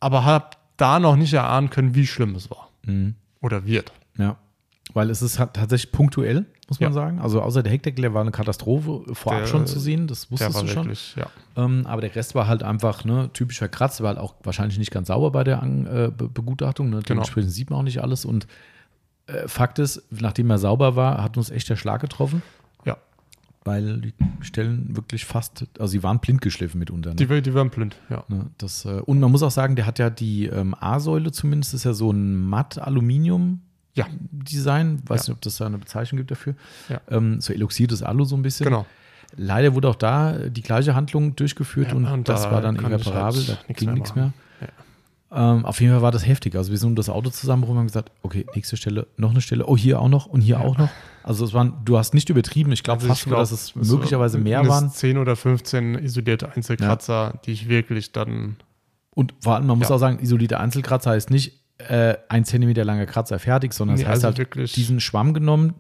[0.01, 0.47] aber habe
[0.77, 3.15] da noch nicht erahnen können, wie schlimm es war Mhm.
[3.41, 3.93] oder wird.
[4.17, 4.37] Ja.
[4.95, 6.95] Weil es ist tatsächlich punktuell, muss man Ja.
[6.95, 7.19] sagen.
[7.21, 10.63] Also außer der Heckdeckel, der war eine Katastrophe vorab Der- schon zu sehen, das wusstest
[10.63, 10.85] du schon.
[10.85, 11.27] wirklich, ja.
[11.57, 14.91] Ähm, aber der Rest war halt einfach ne, typisch verkratzt, war halt auch wahrscheinlich nicht
[14.91, 16.87] ganz sauber bei der An äh, Be Begutachtung.
[16.89, 16.97] Ne?
[16.97, 17.07] Genau.
[17.09, 18.25] Dementsprechend sieht man auch nicht alles.
[18.25, 18.47] Und
[19.47, 22.43] Fakt ist, nachdem er sauber war, hat uns echt der Schlag getroffen,
[22.85, 22.97] Ja,
[23.65, 27.11] weil die Stellen wirklich fast, also sie waren blind geschliffen mitunter.
[27.11, 27.17] Ne?
[27.17, 28.25] die, die waren blind, ja.
[28.29, 31.73] Ne, das, äh, und man muss auch sagen, der hat ja die ähm, A-Säule zumindest,
[31.75, 33.63] ist ja so ein Matt-Aluminium-Design.
[33.95, 35.09] Ja.
[35.09, 35.31] Weiß Ja.
[35.31, 36.55] nicht, ob das da eine Bezeichnung gibt dafür.
[36.89, 37.01] Ja.
[37.09, 38.65] Ähm, so eloxiertes Alu so ein bisschen.
[38.65, 38.87] Genau.
[39.37, 42.77] Leider wurde auch da die gleiche Handlung durchgeführt Ja, und, und das da war dann
[42.77, 44.33] ich irreparabel, halt da ging nichts mehr.
[45.35, 46.55] Ähm, auf jeden Fall war das heftig.
[46.57, 49.31] Also wir sind um das Auto zusammen rum und haben gesagt, okay, nächste Stelle, noch
[49.31, 50.91] eine Stelle, oh, hier auch noch und hier auch noch.
[51.23, 54.37] Also es waren, du hast nicht übertrieben, ich glaube Also fast glaub, dass es möglicherweise
[54.39, 54.91] mehr waren.
[54.91, 58.57] 10 oder 15 isolierte Einzelkratzer, die ich wirklich dann.
[59.15, 59.95] Und vor allem, man muss Ja.
[59.95, 64.09] auch sagen, isolierte Einzelkratzer heißt nicht äh, ein Zentimeter langer Kratzer fertig, sondern Nee, es
[64.09, 65.75] heißt also halt diesen Schwamm genommen,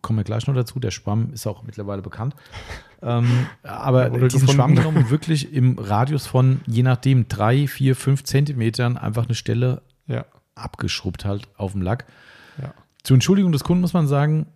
[0.00, 2.34] kommen wir gleich noch dazu, der Schwamm ist auch mittlerweile bekannt.
[3.02, 4.52] Ähm, aber diesen gefunden.
[4.52, 9.82] Schwamm genommen wirklich im Radius von, je nachdem, drei, vier, fünf Zentimetern einfach eine Stelle
[10.06, 10.24] Ja,
[10.54, 12.06] abgeschrubbt halt auf dem Lack.
[12.60, 12.72] ja.
[13.02, 14.46] Zur Entschuldigung des Kunden muss man sagen,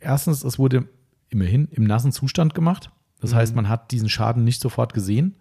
[0.00, 0.88] erstens, es wurde
[1.28, 2.90] immerhin im nassen Zustand gemacht.
[3.20, 3.36] Das Mhm.
[3.36, 5.34] heißt, man hat diesen Schaden nicht sofort gesehen.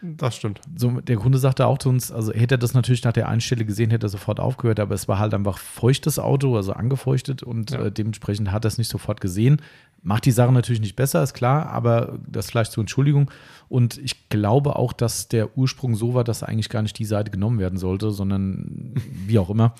[0.00, 0.60] Das stimmt.
[0.76, 3.40] So, der Kunde sagte auch zu uns, also hätte er das natürlich nach der einen
[3.40, 7.42] Stelle gesehen, hätte er sofort aufgehört, aber es war halt einfach feuchtes Auto, also angefeuchtet
[7.42, 7.86] und Ja.
[7.86, 9.60] äh, dementsprechend hat er es nicht sofort gesehen.
[10.02, 13.30] Macht die Sache natürlich nicht besser, ist klar, aber das vielleicht zur Entschuldigung.
[13.68, 17.30] Und ich glaube auch, dass der Ursprung so war, dass eigentlich gar nicht die Seite
[17.30, 18.94] genommen werden sollte, sondern
[19.26, 19.74] wie auch immer,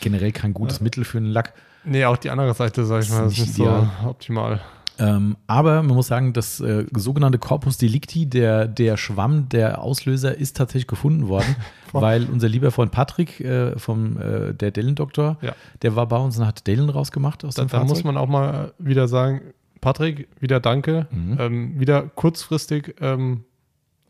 [0.00, 1.54] generell kein gutes Mittel für einen Lack.
[1.84, 3.88] Nee, auch die andere Seite, sag ich Ist mal, ist nicht nicht ideal.
[4.02, 4.60] so optimal.
[4.98, 10.36] Ähm, aber man muss sagen, das äh, sogenannte Corpus Delicti, der, der Schwamm, der Auslöser,
[10.36, 11.56] ist tatsächlich gefunden worden,
[11.92, 15.54] weil unser lieber Freund Patrick äh, vom äh, der Dellen-Doktor, Ja.
[15.82, 18.28] der war bei uns und hat Dellen rausgemacht aus Da, dem da muss man auch
[18.28, 19.40] mal wieder sagen,
[19.80, 21.06] Patrick, wieder danke.
[21.10, 21.36] Mhm.
[21.38, 23.44] Ähm, wieder kurzfristig ähm,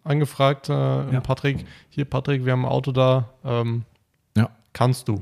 [0.05, 0.69] angefragt.
[0.69, 1.21] Ja.
[1.21, 3.31] Patrick, hier Patrick, wir haben ein Auto da.
[3.45, 3.83] Ähm,
[4.37, 4.51] Ja.
[4.73, 5.21] Kannst du.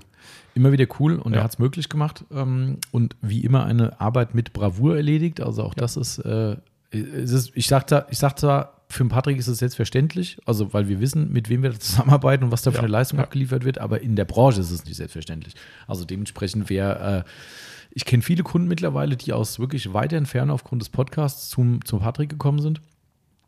[0.54, 1.38] Immer wieder cool und Ja.
[1.38, 5.40] er hat es möglich gemacht ähm, und wie immer eine Arbeit mit Bravour erledigt.
[5.40, 6.56] Also auch das ist, äh,
[6.90, 10.86] es ist ich sagte, ich sag zwar, für den Patrick ist es selbstverständlich, also weil
[10.88, 13.24] wir wissen, mit wem wir da zusammenarbeiten und was da für Ja, eine Leistung ja.
[13.24, 15.54] abgeliefert wird, aber in der Branche ist es nicht selbstverständlich.
[15.88, 17.30] Also dementsprechend wäre, äh,
[17.90, 22.00] ich kenne viele Kunden mittlerweile, die aus wirklich weiter Entfernung aufgrund des Podcasts zum, zum
[22.00, 22.80] Patrick gekommen sind.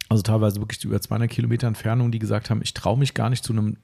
[0.09, 3.45] Also teilweise wirklich über 200 Kilometer Entfernung, die gesagt haben, ich traue mich gar nicht
[3.45, 3.77] zu einem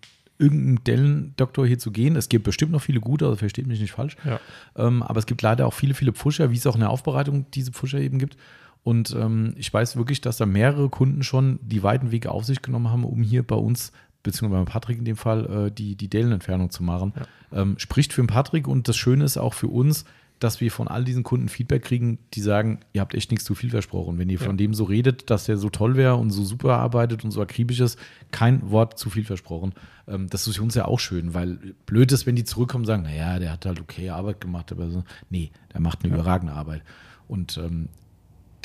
[0.43, 2.17] irgendeinem Dellen-Doktor hier zu gehen.
[2.17, 4.17] Es gibt bestimmt noch viele gute, also versteht mich nicht falsch.
[4.25, 4.41] Ja.
[4.77, 7.47] Ähm, aber es gibt leider auch viele, viele Pfuscher, wie es auch in der Aufbereitung
[7.53, 8.37] diese Pfuscher eben gibt.
[8.83, 12.63] Und ähm, ich weiß wirklich, dass da mehrere Kunden schon die weiten Wege auf sich
[12.63, 13.93] genommen haben, um hier bei uns,
[14.23, 17.13] beziehungsweise bei Patrick in dem Fall, äh, die, die Dellenentfernung zu machen.
[17.53, 20.05] Ähm, spricht für den Patrick und das Schöne ist auch für uns,
[20.43, 23.55] dass wir von all diesen Kunden Feedback kriegen, die sagen, ihr habt echt nichts zu
[23.55, 24.19] viel versprochen.
[24.19, 24.45] Wenn ihr Ja.
[24.47, 27.41] von dem so redet, dass der so toll wäre und so super arbeitet und so
[27.43, 27.99] akribisch ist,
[28.31, 29.73] kein Wort zu viel versprochen.
[30.09, 32.87] Ähm, das ist für uns ja auch schön, weil blöd ist, wenn die zurückkommen und
[32.87, 36.53] sagen, naja, der hat halt okay Arbeit gemacht, aber so, nee, der macht eine überragende
[36.55, 36.83] Arbeit.
[37.29, 37.89] Und ähm,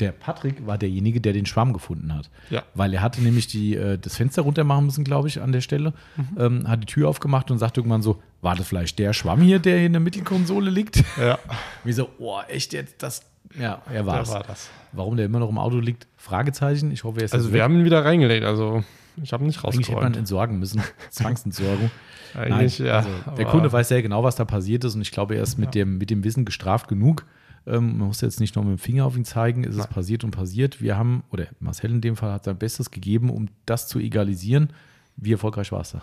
[0.00, 2.30] der Patrick war derjenige, der den Schwamm gefunden hat.
[2.50, 2.62] Ja.
[2.74, 5.60] Weil er hatte nämlich die, äh, das Fenster runter machen müssen, glaube ich, an der
[5.60, 5.92] Stelle.
[6.16, 6.36] Mhm.
[6.38, 9.58] Ähm, hat die Tür aufgemacht und sagte irgendwann so: War das vielleicht der Schwamm hier,
[9.58, 11.02] der hier in der Mittelkonsole liegt?
[11.20, 11.38] Ja,
[11.84, 13.02] Wie so, oh, echt jetzt?
[13.02, 13.22] Das.
[13.58, 14.28] Ja, er war da es.
[14.30, 14.68] war das.
[14.92, 16.06] Warum der immer noch im Auto liegt?
[16.16, 16.90] Fragezeichen.
[16.92, 17.62] Ich hoffe, er ist Also wir weg.
[17.62, 18.84] haben ihn wieder reingelegt, also
[19.22, 20.16] ich habe ihn nicht Eigentlich hätte man rausgeräumt.
[20.16, 20.82] entsorgen müssen.
[21.10, 21.90] Zwangsentsorgung.
[22.34, 22.98] Eigentlich, ja.
[22.98, 25.58] also der Kunde weiß sehr genau, was da passiert ist und ich glaube, er ist
[25.58, 27.24] mit, dem, mit dem Wissen gestraft genug.
[27.66, 29.88] Ähm, man muss jetzt nicht noch mit dem Finger auf ihn zeigen, ist es Nein.
[29.90, 30.80] passiert und passiert.
[30.80, 34.72] Wir haben, oder Marcel in dem Fall hat sein Bestes gegeben, um das zu egalisieren.
[35.16, 36.02] Wie erfolgreich war es da?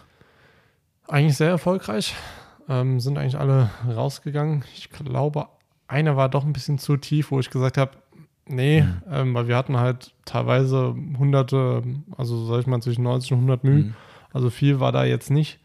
[1.07, 2.15] Eigentlich sehr erfolgreich.
[2.67, 4.63] Ähm, sind eigentlich alle rausgegangen.
[4.75, 5.47] Ich glaube,
[5.87, 7.91] einer war doch ein bisschen zu tief, wo ich gesagt habe,
[8.47, 9.01] nee, Mhm.
[9.09, 11.83] ähm, weil wir hatten halt teilweise hunderte,
[12.17, 13.77] also sag ich mal zwischen 90 und 100 Mühen.
[13.87, 13.93] Mhm.
[14.33, 15.59] Also viel war da jetzt nicht.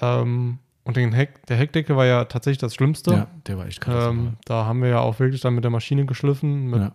[0.00, 3.10] Ähm, und den Heck, der Heckdecke war ja tatsächlich das Schlimmste.
[3.10, 4.18] Ja, der war echt katastrophal.
[4.18, 6.92] ähm, da haben wir ja auch wirklich dann mit der Maschine geschliffen, mit Ja.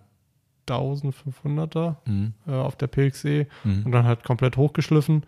[0.67, 2.33] 1500er Mhm.
[2.47, 3.83] äh, auf der PXE Mhm.
[3.85, 5.23] und dann halt komplett hochgeschliffen.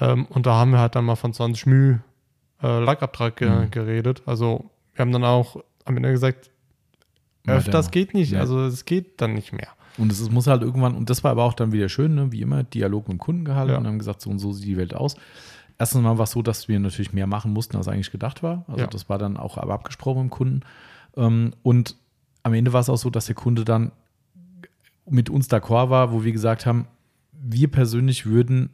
[0.00, 2.00] Ähm, und da haben wir halt dann mal von 20 μ
[2.62, 3.70] äh, Lackabtrag ge Mhm.
[3.70, 4.22] geredet.
[4.26, 6.50] Also wir haben dann auch am Ende gesagt,
[7.46, 8.32] öfters geht nicht.
[8.32, 8.40] Ja.
[8.40, 9.68] Also es geht dann nicht mehr.
[9.98, 12.32] Und es muss halt irgendwann, und das war aber auch dann wieder schön, ne?
[12.32, 13.78] wie immer, Dialog mit dem Kunden gehalten Ja.
[13.78, 15.16] und haben gesagt, so und so sieht die Welt aus.
[15.82, 18.64] Erstens mal war es so, dass wir natürlich mehr machen mussten, als eigentlich gedacht war.
[18.68, 18.86] Also Ja.
[18.86, 20.60] das war dann auch aber abgesprochen mit dem Kunden.
[21.16, 21.96] Ähm, und
[22.44, 23.90] am Ende war es auch so, dass der Kunde dann
[25.10, 26.86] mit uns d'accord war, wo wir gesagt haben,
[27.32, 28.70] wir persönlich würden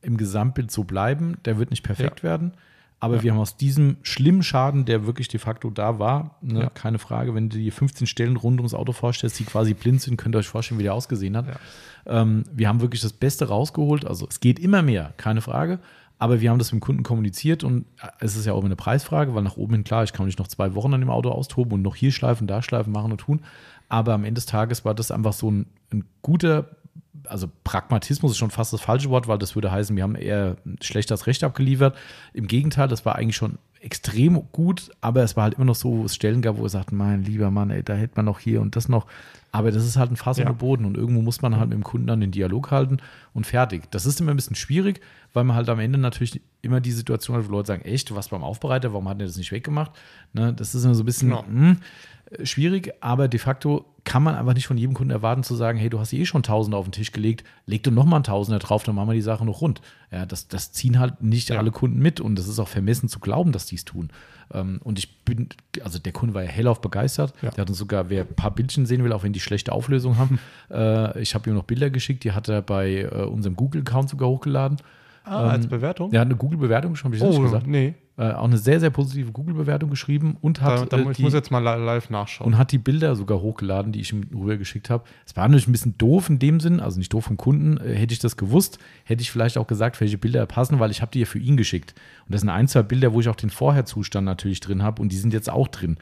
[0.00, 2.52] im Gesamtbild so bleiben, der wird nicht perfekt werden.
[3.00, 3.22] Aber Ja.
[3.24, 6.70] wir haben aus diesem schlimmen Schaden, der wirklich de facto da war, ne, Ja.
[6.70, 10.16] keine Frage, wenn du dir 15 Stellen rund ums Auto vorstellst, die quasi blind sind,
[10.16, 11.46] könnt ihr euch vorstellen, wie der ausgesehen hat.
[11.48, 11.56] Ja.
[12.22, 14.04] Ähm, wir haben wirklich das Beste rausgeholt.
[14.04, 15.80] Also es geht immer mehr, keine Frage.
[16.18, 17.86] Aber wir haben das mit dem Kunden kommuniziert und
[18.18, 20.38] es ist ja auch immer eine Preisfrage, weil nach oben hin klar, ich kann nicht
[20.38, 23.18] noch zwei Wochen an dem Auto austoben und noch hier schleifen, da schleifen, machen und
[23.18, 23.40] tun.
[23.88, 26.70] Aber am Ende des Tages war das einfach so ein, ein guter,
[27.24, 30.56] also Pragmatismus ist schon fast das falsche Wort, weil das würde heißen, wir haben eher
[30.80, 31.96] schlecht das Recht abgeliefert.
[32.32, 35.98] Im Gegenteil, das war eigentlich schon extrem gut, aber es war halt immer noch so,
[35.98, 38.40] wo es Stellen gab, wo wir sagten, mein lieber Mann, ey, da hätte man noch
[38.40, 39.06] hier und das noch.
[39.50, 40.44] Aber das ist halt ein Fass Ja.
[40.44, 42.98] ohne Boden und irgendwo muss man halt mit dem Kunden dann den Dialog halten
[43.32, 43.90] und fertig.
[43.90, 45.00] Das ist immer ein bisschen schwierig,
[45.32, 48.14] weil man halt am Ende natürlich immer die Situation hat, wo Leute sagen, echt, du
[48.14, 49.92] warst beim Aufbereiter, warum hat er das nicht weggemacht?
[50.34, 51.46] Ne, das ist immer so ein bisschen Genau.
[51.46, 51.76] hm, äh,
[52.42, 55.90] schwierig, aber de facto kann man einfach nicht von jedem Kunden erwarten zu sagen, hey,
[55.90, 58.82] du hast eh schon Tausende auf den Tisch gelegt, leg doch nochmal einen Tausender drauf,
[58.82, 59.80] dann machen wir die Sache noch rund.
[60.10, 61.58] Ja, das, das ziehen halt nicht Ja.
[61.58, 64.10] alle Kunden mit und das ist auch vermessen zu glauben, dass die es tun.
[64.52, 65.48] Ähm, und ich bin,
[65.82, 67.34] also der Kunde war ja hellauf begeistert.
[67.42, 67.50] Ja.
[67.50, 70.16] Der hat uns sogar, wer ein paar Bildchen sehen will, auch wenn die schlechte Auflösung
[70.16, 70.38] haben,
[70.70, 74.28] äh, ich habe ihm noch Bilder geschickt, die hat er bei äh, unserem Google-Account sogar
[74.28, 74.78] hochgeladen.
[75.24, 76.10] Ah, als Bewertung?
[76.10, 77.66] Der hat eine Google-Bewertung schon, habe ich das oh, gesagt.
[77.66, 77.94] nee.
[78.20, 81.22] Äh, auch eine sehr, sehr positive Google-Bewertung geschrieben und Da, hat, da, äh, ich die,
[81.22, 82.48] muss jetzt mal li- live nachschauen.
[82.52, 85.04] und hat die Bilder sogar hochgeladen, die ich ihm rübergeschickt habe.
[85.24, 87.76] Es war natürlich ein bisschen doof in dem Sinn, also nicht doof vom Kunden.
[87.76, 91.00] Äh, hätte ich das gewusst, hätte ich vielleicht auch gesagt, welche Bilder passen, weil ich
[91.00, 91.94] habe die ja für ihn geschickt.
[92.26, 95.12] Und das sind ein, zwei Bilder, wo ich auch den Vorherzustand natürlich drin habe und
[95.12, 95.96] die sind jetzt auch drin.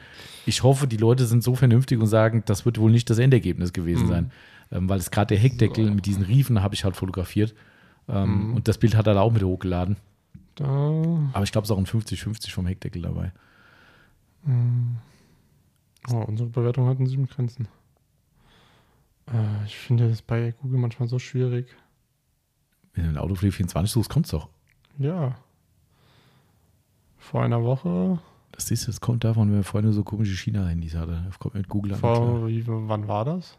[0.47, 3.73] Ich hoffe, die Leute sind so vernünftig und sagen, das wird wohl nicht das Endergebnis
[3.73, 4.09] gewesen Mhm.
[4.09, 4.31] sein.
[4.71, 7.53] Ähm, weil es gerade der Heckdeckel mit diesen Riefen habe ich halt fotografiert.
[8.09, 8.55] Ähm, Mhm.
[8.55, 9.97] Und das Bild hat er da auch mit hochgeladen.
[10.59, 10.67] Da,
[11.33, 13.31] Aber ich glaube, es ist auch ein 50-50 vom Heckdeckel dabei.
[16.09, 17.67] oh, unsere Bewertung hatten sieben Grenzen.
[19.31, 21.75] Äh, ich finde das bei Google manchmal so schwierig.
[22.93, 24.49] Wenn du in Autopflege 24 suchst, kommt's doch.
[24.97, 25.35] Ja.
[27.17, 28.19] Vor einer Woche,
[28.51, 31.23] Das ist, das kommt davon, wenn er vorhin so komische China-Handys hatte.
[31.27, 31.99] Das kommt mit Google an.
[31.99, 33.57] vor, wie, wann war das?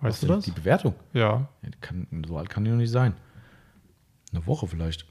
[0.00, 0.36] Was Weißt du denn?
[0.36, 0.44] das?
[0.46, 0.94] Die Bewertung.
[1.12, 1.48] Ja.
[1.62, 3.14] Die kann, so alt kann die noch nicht sein.
[4.32, 5.06] Eine Woche vielleicht.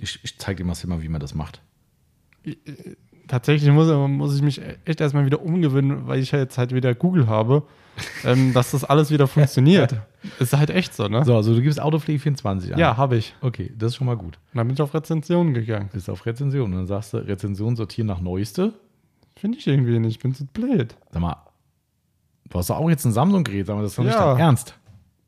[0.00, 1.60] Ich, ich zeige dir mal mal, wie man das macht.
[3.26, 6.94] Tatsächlich muss, muss ich mich echt erstmal wieder umgewöhnen, weil ich ja jetzt halt wieder
[6.94, 7.62] Google habe,
[8.24, 9.96] ähm, dass das alles wieder funktioniert.
[10.38, 11.24] ist halt echt so, ne?
[11.24, 12.78] So, also du gibst Autopflege 24 an.
[12.78, 13.34] Ja, habe ich.
[13.42, 14.38] Okay, das ist schon mal gut.
[14.52, 15.90] Und dann bin ich auf Rezensionen gegangen.
[15.92, 16.70] Bist auf Rezension.
[16.72, 18.72] Und dann sagst du, Rezension sortieren nach Neueste.
[19.36, 20.16] Finde ich irgendwie nicht.
[20.16, 20.96] Ich bin zu blöd.
[21.12, 21.36] Sag mal,
[22.48, 24.32] du hast doch auch jetzt ein Samsung-Gerät, sag mal, das ist doch nicht Ja.
[24.32, 24.74] dein Ernst.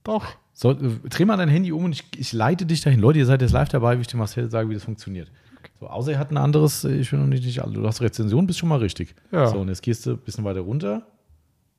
[0.05, 0.25] Doch.
[0.61, 3.01] So, dreh mal dein Handy um und ich, ich leite dich dahin.
[3.01, 5.33] Leute, ihr seid jetzt live dabei, wie ich dem Marcel sage, wie das funktioniert.
[5.81, 7.73] So, außer er hat ein anderes, äh, ich will noch nicht, nicht alle.
[7.73, 9.15] Du hast Rezension, bist schon mal richtig.
[9.33, 9.47] Ja.
[9.47, 11.07] So, und jetzt gehst du ein bisschen weiter runter.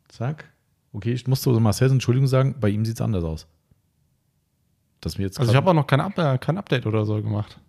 [0.08, 0.46] Zack.
[0.94, 3.46] Okay, ich musste Marcel Entschuldigung sagen, bei ihm sieht es anders aus.
[5.00, 7.22] Dass mir jetzt Also ich habe auch noch kein, Up äh, kein Update oder so
[7.22, 7.60] gemacht.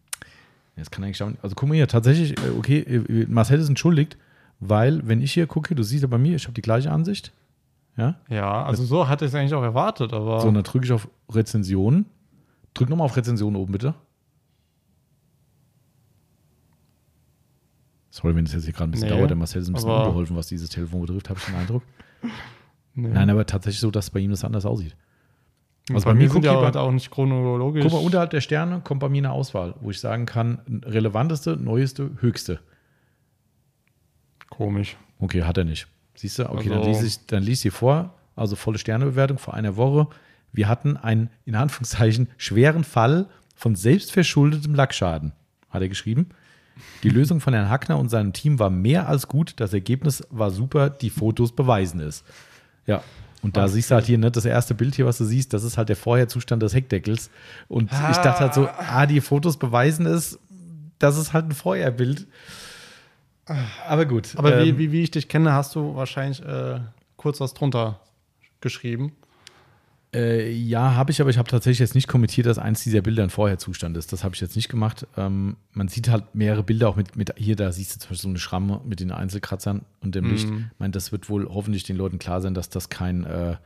[0.77, 1.37] Jetzt kann eigentlich schauen.
[1.43, 4.17] Also guck mal hier, tatsächlich, äh, okay, Marcel ist entschuldigt,
[4.61, 7.33] weil, wenn ich hier gucke, du siehst ja bei mir, ich habe die gleiche Ansicht.
[7.97, 8.17] Ja.
[8.29, 11.09] Ja, also so hatte ich es eigentlich auch erwartet, aber So, dann drücke ich auf
[11.31, 12.07] Rezensionen.
[12.75, 13.95] Drück nochmal auf Rezension oben, bitte.
[18.11, 19.31] Sorry, wenn es jetzt hier gerade ein bisschen Nee, dauert.
[19.31, 21.83] Der Marcel ist ein bisschen aber- unbeholfen, was dieses Telefon betrifft, habe ich den Eindruck.
[22.95, 23.09] Nee.
[23.09, 24.95] Nein, aber tatsächlich so, dass bei ihm das anders aussieht.
[25.91, 27.83] Also bei bei mir sind ja lieber- halt auch nicht chronologisch.
[27.85, 31.57] Guck mal, unterhalb der Sterne kommt bei mir eine Auswahl, wo ich sagen kann, relevanteste,
[31.57, 32.61] neueste, höchste.
[34.51, 34.99] Komisch.
[35.21, 35.87] Okay, hat er nicht.
[36.15, 36.49] Siehst du?
[36.51, 38.15] Okay, dann Also- lese ich, dann lies ich vor.
[38.37, 40.07] Also volle Sternebewertung vor einer Woche.
[40.53, 45.33] Wir hatten einen, in Anführungszeichen, schweren Fall von selbstverschuldetem Lackschaden,
[45.71, 46.29] hat er geschrieben.
[47.03, 49.55] Die Lösung von Herrn Hackner und seinem Team war mehr als gut.
[49.57, 50.89] Das Ergebnis war super.
[50.91, 52.25] Die Fotos beweisen es.
[52.87, 53.03] Ja.
[53.43, 55.65] Und da siehst du halt hier, ne, das erste Bild hier, was du siehst, das
[55.65, 57.29] ist halt der Vorherzustand des Heckdeckels.
[57.69, 60.39] Und ich dachte halt so, ah, die Fotos beweisen es.
[60.99, 62.27] Das ist halt ein Vorherbild.
[63.87, 64.35] Aber gut.
[64.37, 66.81] Aber ähm, wie, wie, wie ich dich kenne, hast du wahrscheinlich äh,
[67.17, 68.01] kurz was drunter
[68.61, 69.13] geschrieben.
[70.15, 73.23] Äh, ja, habe ich, aber ich habe tatsächlich jetzt nicht kommentiert, dass eins dieser Bilder
[73.23, 74.13] ein Vorherzustand ist.
[74.13, 75.07] Das habe ich jetzt nicht gemacht.
[75.17, 78.23] Ähm, man sieht halt mehrere Bilder auch mit, mit hier, da siehst du zum Beispiel
[78.23, 80.49] so eine Schramme mit den Einzelkratzern und dem Licht.
[80.51, 83.57] Ich meine, das wird wohl hoffentlich den Leuten klar sein, dass das kein, äh,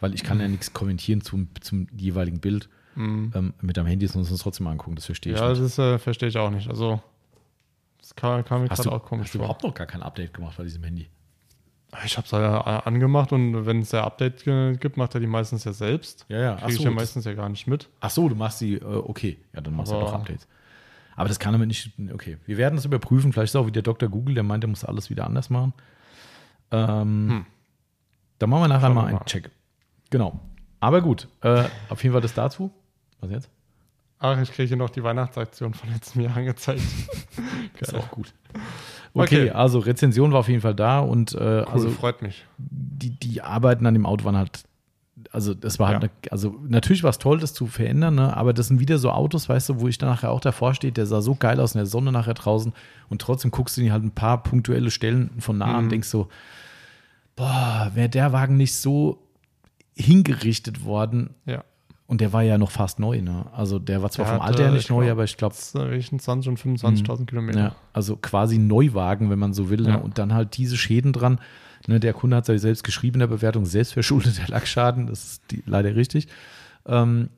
[0.00, 2.68] weil ich kann ja nichts kommentieren zum, zum jeweiligen Bild.
[2.96, 5.62] Ähm, mit am Handy müssen wir uns trotzdem angucken, das verstehe ich Ja, nicht.
[5.62, 6.68] das äh, verstehe ich auch nicht.
[6.68, 7.02] Also,
[8.14, 9.40] das kam, kam mir Hast gerade du, auch komisch hast vor.
[9.40, 11.08] überhaupt noch gar kein Update gemacht bei diesem Handy?
[12.04, 14.44] Ich habe es ja angemacht und wenn es ja Update
[14.80, 16.24] gibt, macht er die meistens ja selbst.
[16.28, 16.56] Ja, ja.
[16.56, 17.90] Kriege ich ja meistens ja gar nicht mit.
[18.00, 19.38] Ach so, du machst die, äh, okay.
[19.54, 20.48] Ja, dann machst du ja doch Updates.
[21.16, 22.38] Aber das kann damit nicht, okay.
[22.46, 23.32] Wir werden das überprüfen.
[23.34, 24.08] Vielleicht ist auch wieder Dr.
[24.08, 25.74] Google, der meint, der muss alles wieder anders machen.
[26.70, 27.44] Ähm,
[28.38, 29.24] Dann machen wir nachher Schauen mal einen mal.
[29.26, 29.50] Check.
[30.08, 30.40] Genau.
[30.80, 32.72] Aber gut, äh, auf jeden Fall das dazu.
[33.20, 33.50] Was jetzt?
[34.24, 36.80] Ach, ich kriege hier noch die Weihnachtsaktion von letztem Jahr angezeigt.
[37.80, 38.32] Ist auch gut.
[39.14, 39.50] Okay, Okay.
[39.50, 42.46] also Rezension war auf jeden Fall da und äh, Cool, also freut mich.
[42.58, 44.62] die, die Arbeiten an dem Auto waren halt,
[45.32, 46.08] also das war halt, Ja.
[46.08, 48.36] eine, also natürlich war es toll, das zu verändern, ne?
[48.36, 50.92] aber das sind wieder so Autos, weißt du, wo ich dann nachher auch davor stehe,
[50.92, 52.72] der sah so geil aus in der Sonne nachher draußen
[53.08, 56.08] und trotzdem guckst du dir halt ein paar punktuelle Stellen von nah an und denkst
[56.08, 56.28] so,
[57.34, 59.18] boah, wäre der Wagen nicht so
[59.96, 61.64] hingerichtet worden Ja.
[62.12, 63.46] Und der war ja noch fast neu, ne?
[63.54, 65.54] Also der war zwar Der vom Alter her nicht ich neu, glaub, aber ich glaube,
[65.54, 67.58] Zwischen 20 und 25.000 Kilometer.
[67.58, 69.86] ja, also quasi Neuwagen, wenn man so will.
[69.86, 69.96] Ja.
[69.96, 70.02] Ne?
[70.02, 71.40] Und dann halt diese Schäden dran.
[71.86, 72.00] Ne?
[72.00, 75.06] Der Kunde hat es ja selbst geschrieben in der Bewertung, selbstverschuldeter Lackschaden.
[75.06, 76.28] Das ist die, leider richtig.
[76.86, 77.30] Ähm,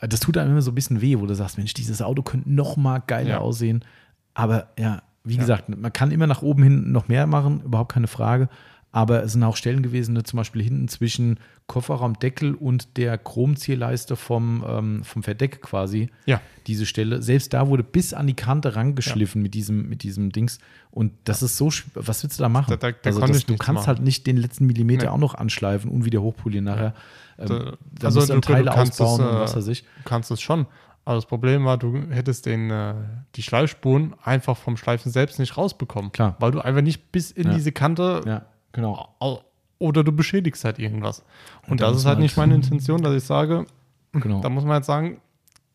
[0.00, 2.50] das tut einem immer so ein bisschen weh, wo du sagst, Mensch, dieses Auto könnte
[2.50, 3.38] noch mal geiler Ja.
[3.40, 3.84] aussehen.
[4.32, 8.08] Aber ja, wie gesagt, man kann immer nach oben hin noch mehr machen, überhaupt keine
[8.08, 8.48] Frage.
[8.94, 14.16] Aber es sind auch Stellen gewesen, ne, zum Beispiel hinten zwischen Kofferraumdeckel und der Chromzierleiste
[14.16, 16.40] vom, ähm, vom Verdeck quasi Ja.
[16.66, 17.22] diese Stelle.
[17.22, 20.58] Selbst da wurde bis an die Kante rangeschliffen mit, diesem, mit diesem Dings.
[20.90, 22.68] Und das ist so, was willst du da machen?
[22.70, 23.86] Da- da- da also das, du kannst machen.
[23.86, 25.08] halt nicht den letzten Millimeter Nee.
[25.12, 26.94] auch noch anschleifen und wieder hochpolieren nachher.
[27.38, 27.58] Ähm, Da-
[27.98, 29.82] da also musst du du- du Teile kannst ausbauen es, und äh, was weiß ich.
[29.82, 30.66] Du kannst es schon.
[31.04, 32.94] Aber das Problem war, du hättest den, äh,
[33.34, 36.12] die Schleifspuren einfach vom Schleifen selbst nicht rausbekommen.
[36.12, 36.36] Klar.
[36.38, 37.54] Weil du einfach nicht bis in Ja.
[37.54, 38.42] diese Kante Ja,
[38.72, 39.08] genau.
[39.18, 39.42] au-
[39.78, 41.24] oder du beschädigst halt irgendwas.
[41.68, 43.66] Und, da das ist halt nicht halt- meine Intention, dass ich sage,
[44.12, 44.40] genau.
[44.40, 45.20] da muss man jetzt sagen,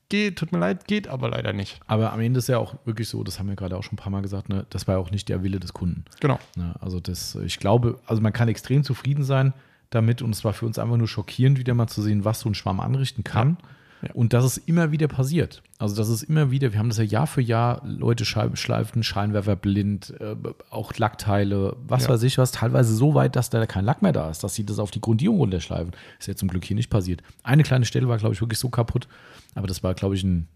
[0.10, 1.80] geht, tut mir leid, geht aber leider nicht.
[1.88, 3.98] Aber am Ende ist ja auch wirklich so, das haben wir gerade auch schon ein
[4.02, 6.06] paar Mal gesagt, ne, das war ja auch nicht der Wille des Kunden.
[6.22, 6.40] Genau.
[6.56, 6.74] Ne?
[6.80, 9.54] Also das, ich glaube, also man kann extrem zufrieden sein
[9.90, 12.50] damit und es war für uns einfach nur schockierend, wieder mal zu sehen, was so
[12.50, 13.58] ein Schwamm anrichten kann.
[13.62, 13.68] Ja.
[14.14, 15.64] Und dass es immer wieder passiert.
[15.80, 19.56] Also das ist immer wieder, wir haben das ja Jahr für Jahr, Leute schleifen Scheinwerfer
[19.56, 20.36] blind, äh,
[20.70, 22.10] auch Lackteile, was Ja.
[22.10, 24.66] weiß ich was, teilweise so weit, dass da kein Lack mehr da ist, dass sie
[24.66, 25.92] das auf die Grundierung runterschleifen.
[26.20, 27.22] Ist ja zum Glück hier nicht passiert.
[27.44, 29.08] Eine kleine Stelle war, glaube ich, wirklich so kaputt,
[29.56, 30.48] aber das war, glaube ich, ein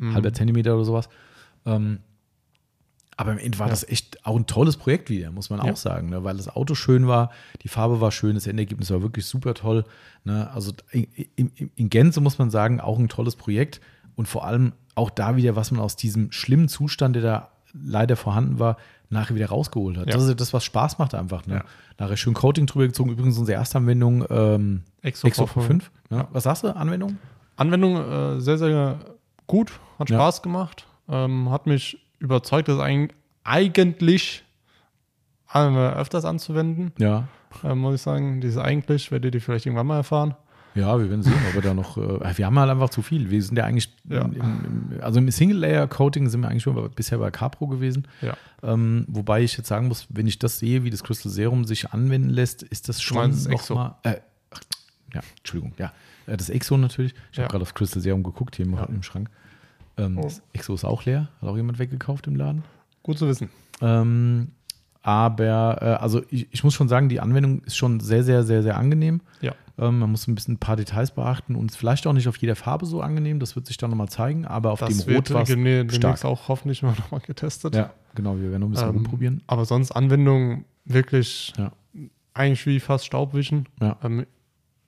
[0.00, 1.08] halber Zentimeter oder sowas.
[1.66, 2.00] Ähm,
[3.16, 3.70] aber im Ende war Ja.
[3.70, 5.72] das echt auch ein tolles Projekt wieder, muss man Ja.
[5.72, 6.24] auch sagen, ne?
[6.24, 7.30] weil das Auto schön war,
[7.62, 9.84] die Farbe war schön, das Endergebnis war wirklich super toll.
[10.24, 10.50] Ne?
[10.52, 11.04] Also in,
[11.36, 13.80] in, in Gänze muss man sagen, auch ein tolles Projekt
[14.16, 18.16] und vor allem auch da wieder, was man aus diesem schlimmen Zustand, der da leider
[18.16, 18.76] vorhanden war,
[19.10, 20.06] nachher wieder rausgeholt hat.
[20.08, 20.14] Ja.
[20.14, 21.46] Das ist das, was Spaß macht einfach.
[21.46, 21.64] Ne?
[21.98, 25.60] Nachher schön Coating drüber gezogen, übrigens unsere erste Anwendung ähm, Exo Exo V5.
[25.62, 25.90] 5.
[26.10, 26.26] Ne?
[26.32, 27.18] Was sagst du, Anwendung?
[27.56, 28.98] Anwendung äh, sehr, sehr
[29.46, 30.08] gut, hat.
[30.08, 33.14] Spaß gemacht, ähm, hat mich überzeugt, das eig
[33.44, 34.44] eigentlich
[35.52, 37.28] äh, öfters anzuwenden, Ja.
[37.62, 38.40] äh, muss ich sagen.
[38.40, 40.34] Dieses eigentlich werdet ihr vielleicht irgendwann mal erfahren.
[40.74, 41.96] Ja, wir werden sehen, ob wir da noch.
[41.98, 43.30] Äh, wir haben halt einfach zu viel.
[43.30, 43.90] Wir sind ja eigentlich.
[44.08, 44.22] Ja.
[44.22, 48.08] Im, im, also im Single-Layer-Coating sind wir eigentlich schon bisher bei Capro gewesen.
[48.22, 48.36] Ja.
[48.64, 51.92] Ähm, wobei ich jetzt sagen muss, wenn ich das sehe, wie das Crystal Serum sich
[51.92, 53.74] anwenden lässt, ist das schon meinst das noch Exo?
[53.76, 53.94] mal.
[54.02, 54.16] Äh,
[55.14, 55.74] ja, Entschuldigung.
[55.78, 55.92] Ja,
[56.26, 57.14] Äh, das Exo natürlich.
[57.30, 57.44] Ich Ja.
[57.44, 59.30] habe gerade auf Crystal Serum geguckt hier im, im Schrank.
[59.96, 60.28] Ähm, Oh.
[60.52, 61.28] Exo ist auch leer.
[61.40, 62.64] Hat auch jemand weggekauft im Laden.
[63.02, 63.48] Gut zu wissen.
[63.80, 64.48] Ähm,
[65.02, 68.62] Aber äh, also ich, ich muss schon sagen, die Anwendung ist schon sehr, sehr, sehr,
[68.62, 69.20] sehr angenehm.
[69.42, 69.52] Ja.
[69.76, 72.36] Ähm, man muss ein bisschen ein paar Details beachten und ist vielleicht auch nicht auf
[72.38, 73.38] jeder Farbe so angenehm.
[73.40, 74.46] Das wird sich dann nochmal zeigen.
[74.46, 76.24] Aber auf Das dem Rot war es stark.
[76.24, 77.74] auch hoffentlich mal nochmal getestet.
[77.74, 78.36] Ja, genau.
[78.38, 79.42] Wir werden noch ein bisschen Ähm, rumprobieren.
[79.46, 81.72] Aber sonst Anwendung wirklich Ja.
[82.32, 83.68] eigentlich wie fast Staubwischen.
[83.82, 83.98] Ja.
[84.02, 84.24] Ähm,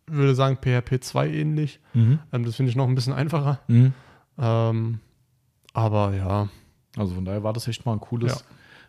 [0.06, 1.80] würde sagen PHP 2 ähnlich.
[1.92, 2.20] Mhm.
[2.32, 3.60] Ähm, das finde ich noch ein bisschen einfacher.
[3.68, 3.92] Mhm.
[4.38, 5.00] Ähm,
[5.72, 6.48] aber ja,
[6.98, 8.40] Also von daher war das echt mal ein cooles, Ja.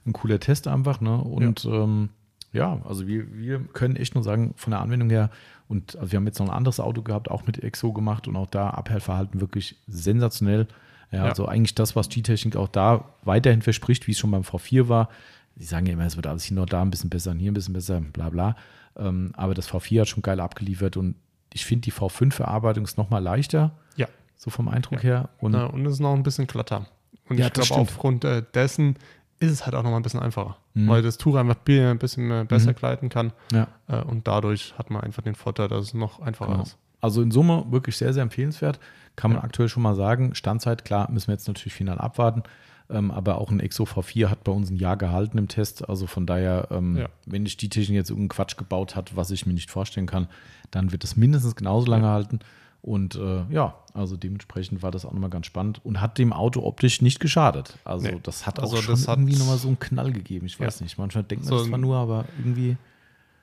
[0.06, 1.18] ein cooler Test einfach, ne?
[1.18, 2.10] Und ja, ähm,
[2.54, 5.30] ja also wir, wir können echt nur sagen, von der Anwendung her,
[5.68, 8.38] und also wir haben jetzt noch ein anderes Auto gehabt, auch mit Exo gemacht und
[8.38, 10.68] auch da Abhellverhalten wirklich sensationell.
[11.12, 11.26] Ja, Ja.
[11.26, 15.10] also eigentlich das, was G-Technik auch da weiterhin verspricht, wie es schon beim V4 war.
[15.58, 17.52] Sie sagen ja immer, es wird alles hier noch da ein bisschen besser und hier
[17.52, 18.56] ein bisschen besser, bla bla.
[18.96, 21.16] Ähm, aber das V4 hat schon geil abgeliefert und
[21.54, 24.08] ich finde, die V5-Verarbeitung ist nochmal leichter, ja.
[24.38, 25.10] So vom Eindruck Ja.
[25.10, 25.30] her.
[25.40, 26.86] Und Und, und es ist noch ein bisschen glatter.
[27.30, 28.96] Und Ja, ich glaube, aufgrund äh, dessen
[29.40, 30.58] ist es halt auch noch mal ein bisschen einfacher.
[30.74, 30.88] Mhm.
[30.88, 32.76] Weil das Tuch einfach ein bisschen äh, besser Mhm.
[32.76, 33.34] gleiten kann.
[33.52, 33.68] ja.
[33.88, 36.64] Äh, und dadurch hat man einfach den Vorteil, dass es noch einfacher Genau.
[36.64, 36.78] ist.
[37.02, 38.80] Also in Summe wirklich sehr, sehr empfehlenswert.
[39.16, 39.44] Kann man Ja.
[39.44, 40.34] aktuell schon mal sagen.
[40.36, 42.44] Standzeit, klar, müssen wir jetzt natürlich final abwarten.
[42.90, 45.88] Ähm, aber auch ein Exo V4 hat bei uns ein Jahr gehalten im Test.
[45.90, 47.08] Also von daher, ähm, Ja.
[47.26, 50.28] wenn die Technik jetzt irgendeinen Quatsch gebaut hat, was ich mir nicht vorstellen kann,
[50.72, 52.40] dann wird es mindestens genauso lange halten.
[52.82, 56.62] Und äh, ja, also dementsprechend war das auch nochmal ganz spannend und hat dem Auto
[56.64, 57.78] optisch nicht geschadet.
[57.84, 58.20] Also Nee.
[58.24, 60.46] das hat auch Also schon irgendwie nochmal so einen Knall gegeben.
[60.46, 60.84] Ich weiß Ja.
[60.84, 62.78] nicht, manchmal denkt man So das zwar nur, aber irgendwie.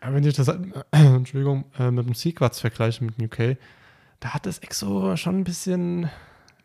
[0.03, 0.57] Ja, wenn ich das, äh,
[0.93, 3.59] Entschuldigung, äh, mit dem Sequats vergleiche mit dem UK,
[4.21, 6.09] da hat das Exo schon ein bisschen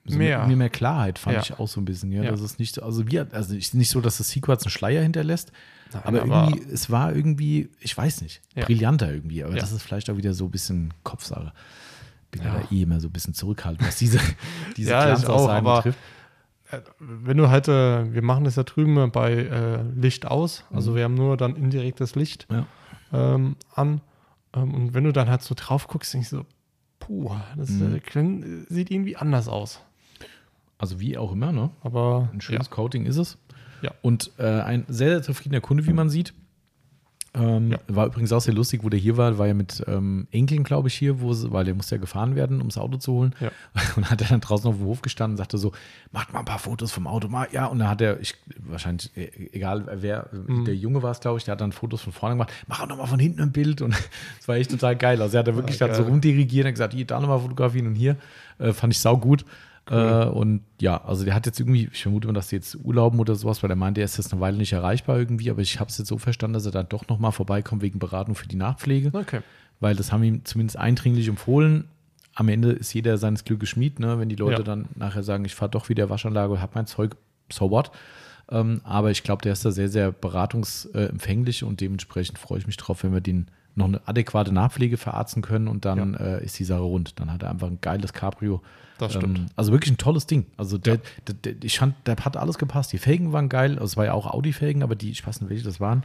[0.05, 0.45] So mehr.
[0.47, 1.41] Mehr, mehr Klarheit fand Ja.
[1.41, 2.11] ich auch so ein bisschen.
[2.13, 2.31] Ja, Ja.
[2.31, 5.01] Das ist nicht so, also wir, also ist nicht so, dass das Sequats einen Schleier
[5.01, 5.51] hinterlässt,
[5.91, 8.63] Nein, aber, aber- irgendwie, es war irgendwie, ich weiß nicht, Ja.
[8.65, 9.43] brillanter irgendwie.
[9.43, 11.51] Aber das ist vielleicht auch wieder so ein bisschen Kopfsache.
[12.31, 12.67] Bin ja, Ja.
[12.71, 14.19] eh immer so ein bisschen zurückhaltend, was diese,
[14.77, 15.99] diese Ja, auch, Glanzaussagen aber- betrifft.
[16.71, 20.91] Äh, Wenn du halt, äh, wir machen das ja drüben bei äh, Licht aus, also
[20.91, 20.95] Mhm.
[20.95, 22.67] wir haben nur dann indirektes Licht Ja.
[23.11, 24.01] ähm, an.
[24.53, 26.45] Ähm, und wenn du dann halt so drauf guckst, denkst du so,
[26.99, 27.95] puh, das Mhm.
[28.13, 29.79] äh, sieht irgendwie anders aus.
[30.77, 31.71] Also wie auch immer, ne?
[31.81, 33.37] Aber Ein schönes Coating ist es.
[33.81, 33.91] Ja.
[34.03, 36.33] Und äh, ein sehr, sehr zufriedener Kunde, wie man sieht.
[37.33, 37.77] Ähm, Ja.
[37.87, 40.87] War übrigens auch sehr lustig, wo der hier war, war ja mit ähm, Enkeln, glaube
[40.87, 43.35] ich, hier, wo weil der musste ja gefahren werden, um das Auto zu holen.
[43.39, 43.51] Ja.
[43.95, 45.71] Und hat er dann draußen auf dem Hof gestanden und sagte so,
[46.11, 47.27] macht mal ein paar Fotos vom Auto.
[47.27, 47.47] Mal.
[47.51, 50.65] Ja, und dann hat er, ich, wahrscheinlich, äh, egal wer, Mhm.
[50.65, 52.51] der Junge war es, glaube ich, der hat dann Fotos von vorne gemacht.
[52.67, 53.81] Mach auch noch mal von hinten ein Bild.
[53.81, 53.93] Und
[54.39, 55.21] es war echt total geil.
[55.21, 57.95] Also er hat da wirklich dann so rumdirigiert und gesagt, hier, da nochmal fotografieren und
[57.95, 58.15] hier.
[58.57, 59.45] Äh, fand ich sau gut.
[59.89, 63.19] Äh, und ja, also der hat jetzt irgendwie, ich vermute mal, dass die jetzt urlauben
[63.19, 65.79] oder sowas, weil er meinte, er ist jetzt eine Weile nicht erreichbar irgendwie, aber ich
[65.79, 68.55] habe es jetzt so verstanden, dass er dann doch nochmal vorbeikommt wegen Beratung für die
[68.55, 69.41] Nachpflege, okay.
[69.79, 71.85] weil das haben ihm zumindest eindringlich empfohlen.
[72.35, 74.19] Am Ende ist jeder seines Glückes Schmied, ne?
[74.19, 74.63] wenn die Leute Ja.
[74.63, 77.15] dann nachher sagen, ich fahre doch wieder Waschanlage und habe mein Zeug,
[77.51, 77.91] so what.
[78.51, 82.77] Ähm, aber ich glaube, der ist da sehr, sehr beratungsempfänglich und dementsprechend freue ich mich
[82.77, 83.47] drauf, wenn wir den
[83.79, 87.19] noch eine adäquate Nachpflege verarzten können und dann äh, ist die Sache rund.
[87.19, 88.61] Dann hat er einfach ein geiles Cabrio.
[88.99, 89.39] Das stimmt.
[89.39, 90.45] Ähm, also wirklich ein tolles Ding.
[90.57, 92.93] Also der, der, der, ich fand, der hat alles gepasst.
[92.93, 93.73] Die Felgen waren geil.
[93.73, 96.03] Also es war ja auch Audi-Felgen, aber die, ich weiß nicht, welche das waren.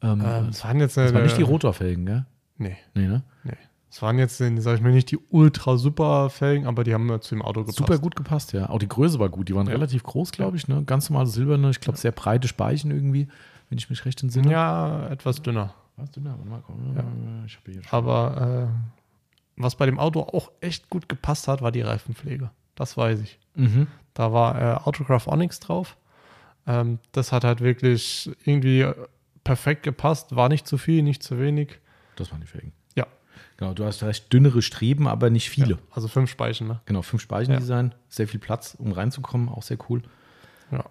[0.00, 2.24] Ähm, Ähm, es waren jetzt das waren äh, nicht die Rotorfelgen, gell?
[2.58, 3.22] Nee, Nee, ne?
[3.44, 3.52] nee.
[3.90, 7.10] Es waren jetzt, äh, sag ich mal, nicht die ultra super Felgen, aber die haben
[7.10, 7.76] äh, zu dem Auto gepasst.
[7.78, 8.70] Super gut gepasst, ja.
[8.70, 9.48] Auch die Größe war gut.
[9.50, 9.72] Die waren Ja.
[9.74, 10.66] relativ groß, glaube ich.
[10.66, 10.82] Ne?
[10.84, 11.68] Ganz normale silberne.
[11.70, 13.28] Ich glaube, sehr breite Speichen irgendwie,
[13.68, 14.50] wenn ich mich recht entsinne.
[14.50, 15.74] Ja, etwas dünner.
[16.10, 16.36] Dünner?
[16.36, 16.96] Warte mal, komm.
[16.96, 17.04] Ja.
[17.46, 17.92] Ich habe hier schon.
[17.92, 22.50] Aber äh, was bei dem Auto auch echt gut gepasst hat, war die Reifenpflege.
[22.74, 23.38] Das weiß ich.
[23.54, 23.86] Mhm.
[24.14, 25.96] Da war äh, Autograph Onyx drauf.
[26.66, 28.94] Ähm, das hat halt wirklich irgendwie äh,
[29.44, 30.34] perfekt gepasst.
[30.36, 31.78] War nicht zu viel, nicht zu wenig.
[32.16, 32.72] Das waren die Felgen.
[32.94, 33.06] Ja.
[33.56, 35.74] Genau, du hast recht dünnere Streben, aber nicht viele.
[35.74, 36.80] Ja, also fünf Speichen, ne?
[36.86, 40.02] Genau, fünf Speichendesign, sehr viel Platz, um reinzukommen, auch sehr cool.
[40.70, 40.84] Ja.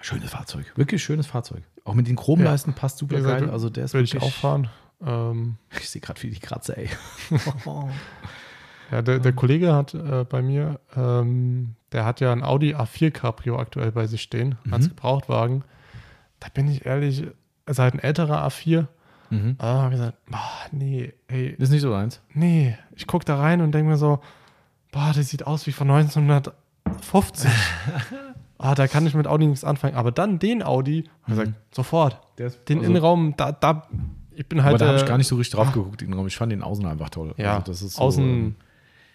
[0.00, 1.62] Schönes Fahrzeug, wirklich schönes Fahrzeug.
[1.84, 3.50] Auch mit den Chromleisten passt super geil.
[3.50, 4.68] Also der ist Will ich wirklich, auch fahren.
[5.04, 6.88] Ähm, Ich sehe gerade wie die Kratzer, ey.
[8.90, 13.10] ja, der, der Kollege hat äh, bei mir, ähm, der hat ja ein Audi A4
[13.10, 14.90] Cabrio aktuell bei sich stehen, als Mhm.
[14.90, 15.64] Gebrauchtwagen.
[16.40, 17.26] Da bin ich ehrlich,
[17.66, 18.86] also halt ein älterer A4.
[19.30, 19.56] mhm.
[19.58, 20.38] Ah, hab ich gesagt, boah,
[20.72, 22.20] nee, ey, Ist nicht so eins.
[22.34, 22.76] nee.
[22.94, 24.20] Ich gucke da rein und denke mir so,
[24.92, 27.50] boah, das sieht aus wie von 1950.
[28.58, 29.94] ah, da kann ich mit Audi nichts anfangen.
[29.96, 31.30] Aber dann den Audi, Mhm.
[31.30, 32.20] gesagt, sofort.
[32.38, 33.88] Ist, Den Innenraum, da, da,
[34.32, 34.74] ich bin halt.
[34.74, 36.26] aber da habe ich äh, gar nicht so richtig drauf geguckt, den Raum.
[36.26, 37.34] Ich fand den Außen einfach toll.
[37.36, 38.24] Ja, also das ist so, außen.
[38.24, 38.54] ähm,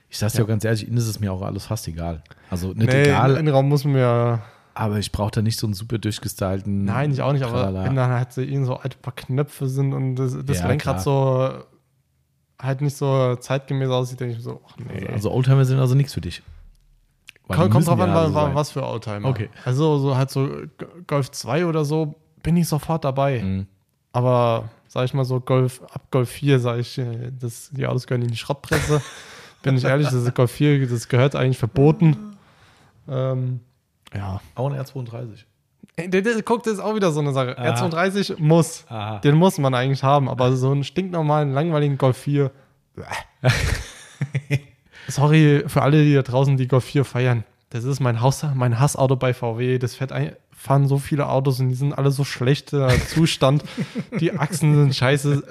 [0.09, 0.43] Ich sag's dir Ja.
[0.45, 2.21] auch ganz ehrlich, innen ist es mir auch alles fast egal.
[2.49, 4.41] Also nicht nee, egal, Innenraum muss mir.
[4.75, 6.83] aber ich brauche da nicht so einen super durchgestylten.
[6.85, 7.85] Nein, ich auch nicht, aber Tralala.
[7.85, 11.01] wenn dann halt so irgendwie so ein paar Knöpfe sind und das, das Ja, Lenkrad
[11.01, 11.51] so
[12.59, 15.07] halt nicht so zeitgemäß aussieht, denke ich so, ach nee.
[15.07, 16.41] Also Oldtimer sind also nichts für dich.
[17.47, 19.29] Kommt, drauf an, ja so was für Oldtimer.
[19.29, 19.49] Okay.
[19.65, 20.49] Also so halt so
[21.07, 23.41] Golf 2 oder so, bin ich sofort dabei.
[23.41, 23.67] Mhm.
[24.13, 28.07] Aber sag ich mal so, Golf, ab Golf 4 sage ich, äh, das, die Autos
[28.07, 29.01] gehören in die Schrottpresse.
[29.63, 32.37] Bin ich ehrlich, das ist Golf 4, das gehört eigentlich verboten.
[33.07, 33.61] Ähm,
[34.13, 34.41] ja.
[34.55, 35.45] Auch ein R32.
[35.95, 37.57] Ey, der, der, guck, das ist auch wieder so eine Sache.
[37.57, 37.73] Ah.
[37.73, 38.85] R32 muss.
[38.89, 39.19] Aha.
[39.19, 42.51] Den muss man eigentlich haben, aber so einen stinknormalen, langweiligen Golf 4.
[45.07, 47.43] Sorry für alle, die da draußen die Golf 4 feiern.
[47.69, 49.79] Das ist mein, Haus, mein Hassauto bei VW.
[49.79, 53.63] Das fährt ein, fahren so viele Autos und die sind alle so schlechter Zustand.
[54.19, 55.43] die Achsen sind scheiße.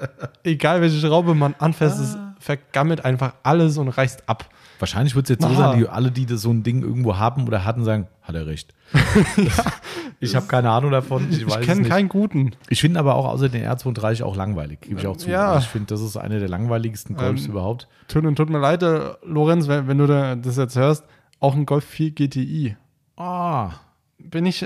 [0.43, 4.49] Egal welche Schraube man anfasst, es vergammelt einfach alles und reißt ab.
[4.79, 5.71] Wahrscheinlich wird es jetzt so Aha.
[5.71, 8.45] sein, die, alle, die das so ein Ding irgendwo haben oder hatten, sagen, hat er
[8.47, 8.73] recht.
[10.19, 11.27] ich habe keine Ahnung davon.
[11.31, 12.51] Ich, Ich kenne keinen guten.
[12.69, 15.29] Ich finde aber auch außer den R32 auch langweilig, gebe ich auch zu.
[15.29, 15.57] Ja.
[15.57, 17.87] Ich finde, das ist eine der langweiligsten Golfs Ähm, überhaupt.
[18.07, 21.05] Tut, tut mir leid, äh, Lorenz, wenn, wenn du da das jetzt hörst,
[21.39, 22.77] auch ein Golf 4 GTI.
[23.17, 23.71] Ah,
[24.17, 24.65] Bin ich,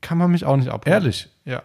[0.00, 0.92] kann man mich auch nicht abholen.
[0.92, 1.28] ehrlich.
[1.44, 1.62] Ja.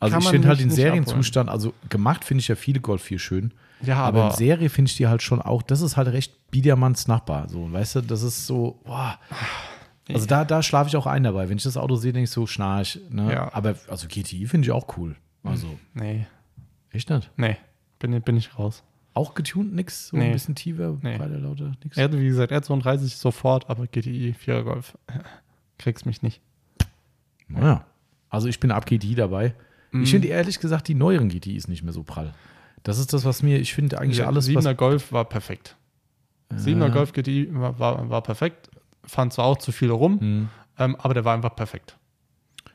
[0.00, 3.18] Also Kann ich finde halt den Serienzustand, also gemacht finde ich ja viele Golf 4
[3.18, 3.54] schön.
[3.82, 6.50] Ja, aber, aber, in Serie finde ich die halt schon auch, das ist halt recht
[6.50, 7.48] Biedermanns Nachbar.
[7.48, 9.18] So, weißt du, das ist so, boah.
[10.08, 11.48] Also da, da schlafe ich auch ein dabei.
[11.48, 13.00] Wenn ich das Auto sehe, denke ich so, schnarch.
[13.10, 13.32] Ne?
[13.32, 13.52] Ja.
[13.54, 15.16] Aber also GTI finde ich auch cool.
[15.42, 16.26] Also, nee,
[16.90, 17.30] echt nicht?
[17.36, 17.56] nee,
[17.98, 18.82] bin, bin ich raus.
[19.12, 20.08] Auch getuned, nix?
[20.08, 20.26] So Nee.
[20.26, 21.18] ein bisschen tiefer, Nee.
[21.18, 21.96] breiter, lauter, nix?
[21.96, 24.98] Er, wie gesagt, R32 sofort, aber GTI 4er Golf,
[25.78, 26.40] kriegst mich nicht.
[27.48, 27.84] Naja.
[28.30, 29.54] Also ich bin ab GTI dabei.
[29.92, 30.02] Mhm.
[30.02, 32.34] Ich finde ehrlich gesagt, die neueren GTIs nicht mehr so prall.
[32.84, 34.76] Das ist das, was mir, ich finde eigentlich Ja, alles, 7er was.
[34.76, 35.76] Golf war perfekt.
[36.54, 38.70] 7er Golf GTI war, war, war perfekt.
[39.04, 40.48] Fand zwar auch zu viel rum, Hm.
[40.78, 41.98] ähm, aber der war einfach perfekt.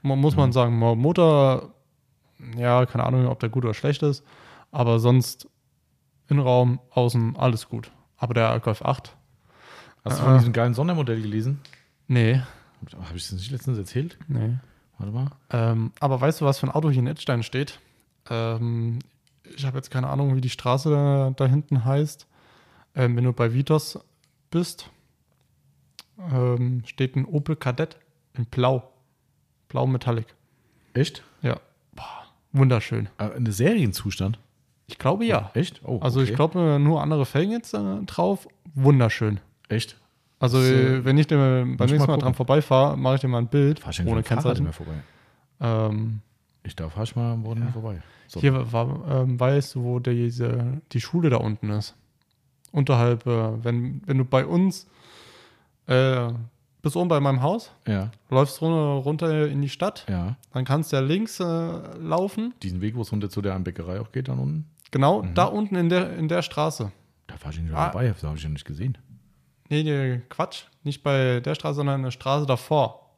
[0.02, 1.74] Muss man sagen, Mo- Motor,
[2.58, 4.24] ja, keine Ahnung, ob der gut oder schlecht ist,
[4.72, 5.48] aber sonst
[6.28, 7.92] Innenraum, außen, alles gut.
[8.18, 9.16] Aber der Golf 8,
[10.06, 11.60] Hast du von diesem geilen Sondermodell gelesen?
[12.08, 12.42] nee,
[12.94, 14.18] Habe ich das nicht letztens erzählt?
[14.28, 14.56] nee.
[14.98, 15.32] Warte mal.
[15.52, 17.80] Ähm, aber weißt du, was für ein Auto hier in Edstein steht?
[18.30, 19.00] Ähm,
[19.56, 22.28] ich habe jetzt keine Ahnung, wie die Straße da, da hinten heißt.
[22.96, 24.00] Ähm, wenn du bei Vitos
[24.52, 24.90] bist,
[26.32, 27.98] ähm, steht ein Opel Kadett
[28.34, 28.92] in Blau.
[29.68, 30.28] Blau Metallic.
[30.94, 31.24] Echt?
[31.42, 31.60] Ja.
[31.96, 33.08] Boah, wunderschön.
[33.18, 34.40] Äh, Eine Serienzustand?
[34.88, 35.52] Ich glaube ja.
[35.54, 35.82] Echt?
[35.86, 36.36] Oh, Also ich okay.
[36.36, 38.48] glaube nur andere Felgen jetzt äh, drauf.
[38.74, 39.40] Wunderschön.
[39.70, 39.98] Echt?
[40.40, 41.38] Also Das, äh, wenn ich den
[41.78, 44.00] beim ich nächsten mal Mal dran vorbeifahre, mache ich dir mal ein Bild Fahr ich
[44.02, 44.64] ohne dem Kennzeichen.
[44.64, 44.94] immer vorbei?
[45.62, 46.22] Ähm,
[46.64, 48.02] Ich darf fahr ich mal am Boden vorbei.
[48.28, 48.40] So.
[48.42, 51.96] Hier war, ähm, weißt du, wo diese, die Schule da unten ist.
[52.72, 54.88] Unterhalb, äh, wenn, wenn du bei uns
[55.88, 56.28] äh,
[56.82, 60.38] bis oben bei meinem Haus, Ja, läufst runter, in die Stadt, ja.
[60.54, 61.44] dann kannst du ja links äh,
[61.98, 62.54] laufen.
[62.62, 64.70] Diesen Weg, wo es runter zu der Bäckerei auch geht, dann unten.
[64.92, 65.34] Genau, Mhm.
[65.34, 66.92] da unten in der, in der Straße.
[67.28, 67.90] Da fahr ich nicht Ah.
[67.92, 68.98] vorbei, das habe ich ja nicht gesehen.
[69.70, 70.64] Nee, nee, Quatsch.
[70.84, 73.12] Nicht bei der Straße, sondern eine Straße davor.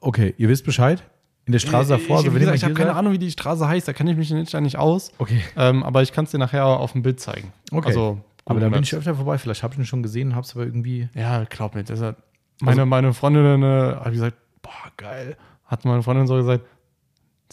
[0.00, 1.02] Okay, ihr wisst Bescheid?
[1.50, 3.66] In der Straße Äh, davor, ich, also gesagt, ich habe keine Ahnung, wie die Straße
[3.66, 5.10] heißt, da kenne ich mich nicht, nicht aus.
[5.18, 5.42] Okay.
[5.56, 7.52] Ähm, aber ich kann es dir nachher auf dem Bild zeigen.
[7.72, 7.88] Okay.
[7.88, 9.36] Also, Aber Google da bin ich öfter vorbei.
[9.36, 11.08] Vielleicht habe ich ihn schon gesehen, habe es aber irgendwie.
[11.12, 11.82] Ja, glaub mir.
[11.82, 12.18] Das hat
[12.60, 15.36] meine, meine Freundin äh, hat gesagt, boah, geil.
[15.66, 16.64] Hat meine Freundin so gesagt,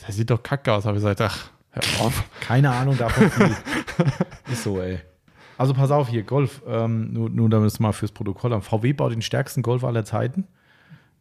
[0.06, 0.86] der sieht doch kacke aus.
[0.86, 2.24] Habe ich gesagt, ach, hör auf.
[2.42, 3.32] Keine Ahnung davon.
[4.52, 5.00] Ist so, ey.
[5.58, 8.62] Also pass auf hier, Golf, ähm, nur, nur damit es mal fürs Protokoll haben.
[8.62, 10.46] VW baut den stärksten Golf aller Zeiten.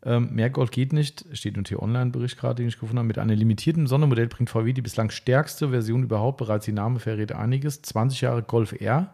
[0.07, 3.09] Ähm, mehr Golf geht nicht, steht im T-Online-Bericht gerade, den ich gefunden habe.
[3.09, 6.39] Mit einem limitierten Sondermodell bringt VW die bislang stärkste Version überhaupt.
[6.39, 7.83] Bereits die Name verrät einiges.
[7.83, 9.13] 20 Jahre Golf R.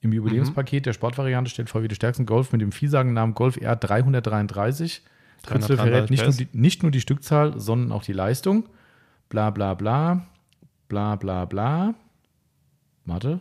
[0.00, 3.76] Im Jubiläumspaket der Sportvariante stellt VW den stärksten Golf mit dem vielsagenden Namen Golf R
[3.76, 5.02] 333.
[5.46, 8.68] Kürzel 333 verrät nicht nur, die, nicht nur die Stückzahl, sondern auch die Leistung.
[9.28, 10.26] Bla bla bla.
[10.88, 11.94] Bla bla bla.
[13.04, 13.38] Warte.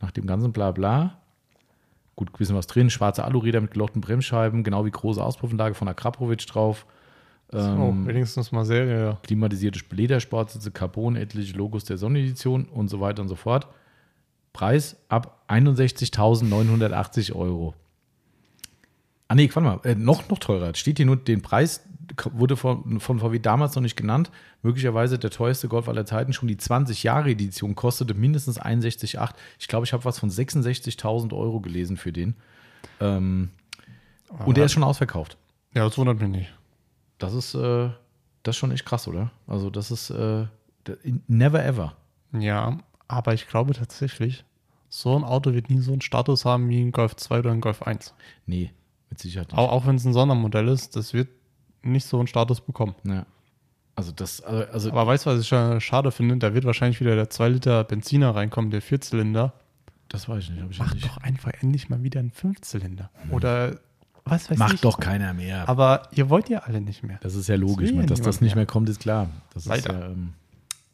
[0.00, 1.19] Nach dem ganzen Blabla.
[2.20, 2.90] Gut, wissen was drin.
[2.90, 6.84] Schwarze Aluräder mit gelochten Bremsscheiben, genau wie große Auspuffanlage von Akrapovic drauf.
[7.50, 9.16] oh, Ähm, wenigstens mal Serie.
[9.22, 13.68] klimatisierte Ledersportsitze, Carbon, etliche Logos der Sonnenedition und so weiter und so fort.
[14.52, 17.72] Preis ab 61.980 Euro.
[19.28, 20.74] Ah nee, warte mal, äh, noch, noch teurer.
[20.74, 21.88] Steht hier nur, den Preis
[22.32, 24.30] wurde von, von VW damals noch nicht genannt.
[24.62, 26.32] Möglicherweise der teuerste Golf aller Zeiten.
[26.32, 29.34] Schon die 20-Jahre-Edition kostete mindestens 61,8.
[29.58, 32.34] Ich glaube, ich habe was von 66.000 Euro gelesen für den.
[33.00, 33.50] Ähm,
[34.44, 35.36] und der ist schon ausverkauft.
[35.74, 36.54] Ja, das wundert mich nicht.
[37.18, 37.90] Das ist, äh,
[38.42, 39.30] das ist schon echt krass, oder?
[39.46, 40.46] Also, das ist äh,
[41.26, 41.96] never ever.
[42.32, 42.78] Ja,
[43.08, 44.44] aber ich glaube tatsächlich,
[44.88, 47.60] so ein Auto wird nie so einen Status haben wie ein Golf 2 oder ein
[47.60, 48.14] Golf 1.
[48.46, 48.72] Nee,
[49.08, 49.58] mit Sicherheit nicht.
[49.58, 51.28] Auch, auch wenn es ein Sondermodell ist, das wird
[51.82, 52.94] nicht so einen Status bekommen.
[53.04, 53.26] Ja.
[53.96, 56.36] Also, das, also, also Aber weißt du, was ich schon schade finde?
[56.38, 59.52] Da wird wahrscheinlich wieder der 2 Liter Benziner reinkommen, der Vierzylinder.
[60.08, 60.64] das weiß ich nicht.
[60.70, 61.06] Ich Mach nicht.
[61.06, 63.10] doch einfach endlich mal wieder einen Fünfzylinder.
[63.30, 63.76] Oder
[64.24, 64.80] was weiß Macht ich.
[64.82, 65.68] doch keiner mehr.
[65.68, 67.18] Aber ihr wollt ja alle nicht mehr.
[67.22, 67.90] das ist ja logisch.
[67.90, 68.60] will ja dass das nicht mehr.
[68.64, 69.28] mehr kommt, ist klar.
[69.54, 69.98] Das ist Leider.
[69.98, 70.34] ja, ähm,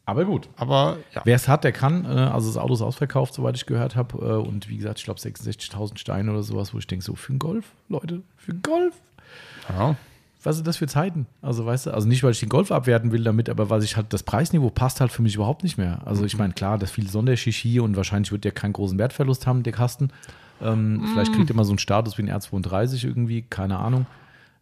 [0.05, 0.49] Aber gut.
[0.57, 1.21] Aber ja.
[1.23, 2.05] Wer es hat, der kann.
[2.05, 4.17] Äh, also das Auto ist ausverkauft, soweit ich gehört habe.
[4.17, 7.31] Äh, und wie gesagt, ich glaube 66.000 Steine oder sowas, wo ich denke, so für
[7.31, 8.95] einen Golf, Leute, für einen Golf.
[9.69, 9.95] ja.
[10.47, 11.25] Was sind das für Zeiten?
[11.41, 13.97] Also weißt du, also nicht, weil ich den Golf abwerten will damit, aber weil ich
[13.97, 15.99] halt, das Preisniveau passt halt für mich überhaupt nicht mehr.
[16.05, 19.63] Also ich meine, klar, das viel Sonderschichi und wahrscheinlich wird der keinen großen Wertverlust haben,
[19.63, 20.09] der Kasten.
[20.61, 24.05] Ähm, Vielleicht kriegt er mal so einen Status wie ein R32 irgendwie, keine Ahnung.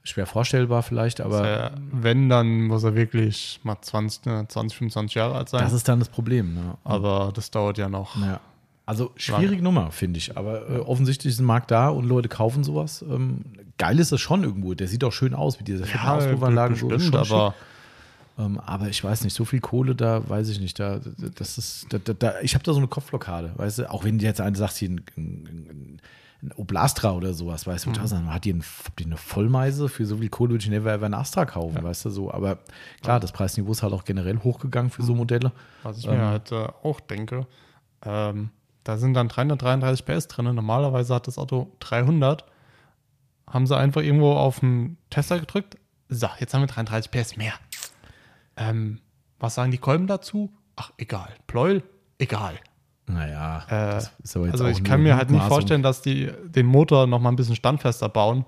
[0.01, 5.13] Schwer vorstellbar vielleicht, aber Äh, wenn, dann muss er wirklich mal 20, ne, 20 25
[5.13, 5.61] Jahre alt sein.
[5.61, 6.55] das ist dann das Problem.
[6.55, 6.77] Ne?
[6.83, 8.15] aber das dauert ja noch.
[8.17, 8.39] Ja.
[8.85, 10.37] Also schwierige Nummer, finde ich.
[10.37, 13.03] Aber äh, offensichtlich ist ein Markt da und Leute kaufen sowas.
[13.07, 13.41] Ähm,
[13.77, 14.73] geil ist das schon irgendwo.
[14.75, 16.75] Der sieht auch schön aus mit dieser fetten Auspuffanlage.
[16.75, 17.55] So, bestimmt, aber
[18.37, 20.77] ähm, aber ich weiß nicht, so viel Kohle da, weiß ich nicht.
[20.79, 20.99] Da,
[21.35, 23.89] das ist, da, da, ich habe da so eine Kopfblockade, weißt du.
[23.91, 25.99] Auch wenn jetzt einer sagt, hier ein, ein,
[26.43, 28.05] ein Oblastra oder sowas, weißt du, Mhm.
[28.07, 30.91] sagen, hat die, ein, habt ihr eine Vollmeise für so viel Kohle würde ich never
[30.93, 32.29] ever ein Astra kaufen, weißt du so.
[32.31, 32.59] Aber
[33.01, 35.53] klar, das Preisniveau ist halt auch generell hochgegangen für so Modelle.
[35.83, 36.17] was ich Ähm.
[36.17, 37.47] mir halt äh, auch denke,
[38.03, 38.49] ähm,
[38.85, 40.55] da sind dann 333 PS drin.
[40.55, 42.45] Normalerweise hat das Auto 300.
[43.47, 45.77] Haben sie einfach irgendwo auf den Tester gedrückt.
[46.07, 47.53] So, jetzt haben wir 33 PS mehr.
[48.57, 49.01] Ähm,
[49.39, 50.51] was sagen die Kolben dazu?
[50.77, 51.29] Ach, egal.
[51.47, 51.83] Pleuel?
[52.19, 52.55] Egal.
[53.07, 56.31] Naja, Äh, das ist aber jetzt Also ich kann mir halt nicht vorstellen, dass die
[56.45, 58.45] den Motor noch mal ein bisschen standfester bauen,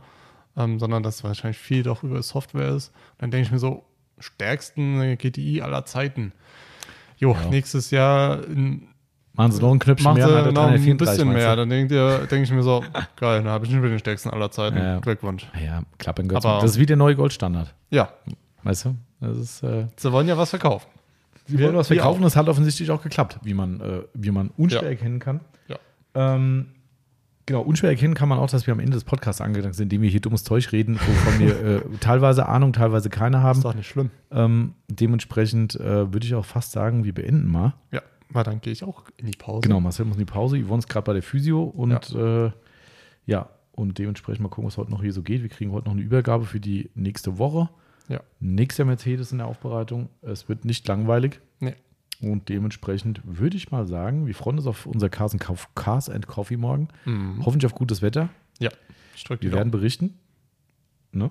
[0.55, 2.91] ähm, sondern dass wahrscheinlich viel doch über Software ist.
[3.19, 3.85] dann denke ich mir so,
[4.19, 6.31] stärksten GTI aller Zeiten.
[7.17, 7.49] Jo, Ja.
[7.49, 8.87] nächstes Jahr in,
[9.37, 11.55] Machen sie noch ein Knöpfchen mehr, sie hat er noch ein 334, bisschen mehr.
[11.55, 12.83] Dann denke denk ich mir so,
[13.17, 14.77] geil, dann habe ich nicht mehr den stärksten aller Zeiten.
[14.77, 14.99] Ja.
[14.99, 15.47] Glückwunsch.
[15.53, 16.43] Naja, Klapp in Götz.
[16.43, 17.73] Das ist wie der neue Goldstandard.
[17.91, 18.09] Ja,
[18.63, 18.95] Weißt du?
[19.21, 20.87] Das ist, äh, sie wollen ja was verkaufen.
[21.45, 24.81] wir wollen was verkaufen, das hat offensichtlich auch geklappt, wie man, äh, wie man unschwer
[24.83, 24.89] Ja.
[24.89, 25.39] erkennen kann.
[25.67, 25.77] Ja.
[26.15, 26.65] Ähm,
[27.45, 30.01] genau, unschwer erkennen kann man auch, dass wir am Ende des Podcasts angegangen sind, indem
[30.01, 33.59] wir hier dummes Zeug reden, wovon wir äh, teilweise Ahnung, teilweise keine haben.
[33.59, 34.09] Ist doch nicht schlimm.
[34.31, 37.73] Ähm, dementsprechend äh, würde ich auch fast sagen, wir beenden mal.
[37.91, 39.61] Ja, weil dann gehe ich auch in die Pause.
[39.61, 40.61] Genau, Marcel muss in die Pause.
[40.61, 42.45] Yvonne ist gerade bei der Physio und ja.
[42.47, 42.51] Äh,
[43.25, 45.41] ja, und dementsprechend mal gucken, was heute noch hier so geht.
[45.43, 47.69] Wir kriegen heute noch eine Übergabe für die nächste Woche.
[48.09, 48.21] Ja.
[48.39, 50.09] Nächster Mercedes in der Aufbereitung.
[50.21, 51.41] Es wird nicht langweilig.
[51.59, 51.75] Nee.
[52.21, 55.45] Und dementsprechend würde ich mal sagen, wir freuen uns auf unser Cars and,
[55.75, 56.87] Cars and Coffee morgen.
[57.05, 57.45] Mhm.
[57.45, 58.29] Hoffentlich auf gutes Wetter.
[58.59, 58.69] Ja,
[59.15, 60.17] ich drücke Wir die werden berichten.
[61.11, 61.29] Ne?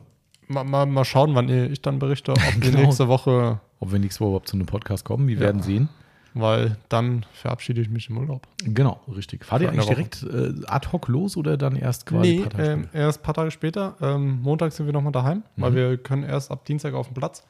[0.48, 2.82] Mal, mal, mal schauen, wann ich dann berichte, ob die Genau.
[2.82, 5.26] nächste Woche, Ob wir nächste Woche überhaupt zu einem Podcast kommen.
[5.26, 5.40] Wir Ja.
[5.40, 5.88] werden sehen.
[6.38, 8.46] Weil dann verabschiede ich mich im Urlaub.
[8.62, 9.44] Genau, richtig.
[9.44, 12.50] Fahrt ihr eigentlich direkt äh, ad hoc los oder dann erst quasi Nee, ein paar
[12.58, 13.96] Tage ähm, erst ein paar Tage später.
[14.00, 15.74] Ähm, Montag sind wir nochmal daheim, weil Mhm.
[15.74, 17.42] wir können erst ab Dienstag auf den Platz.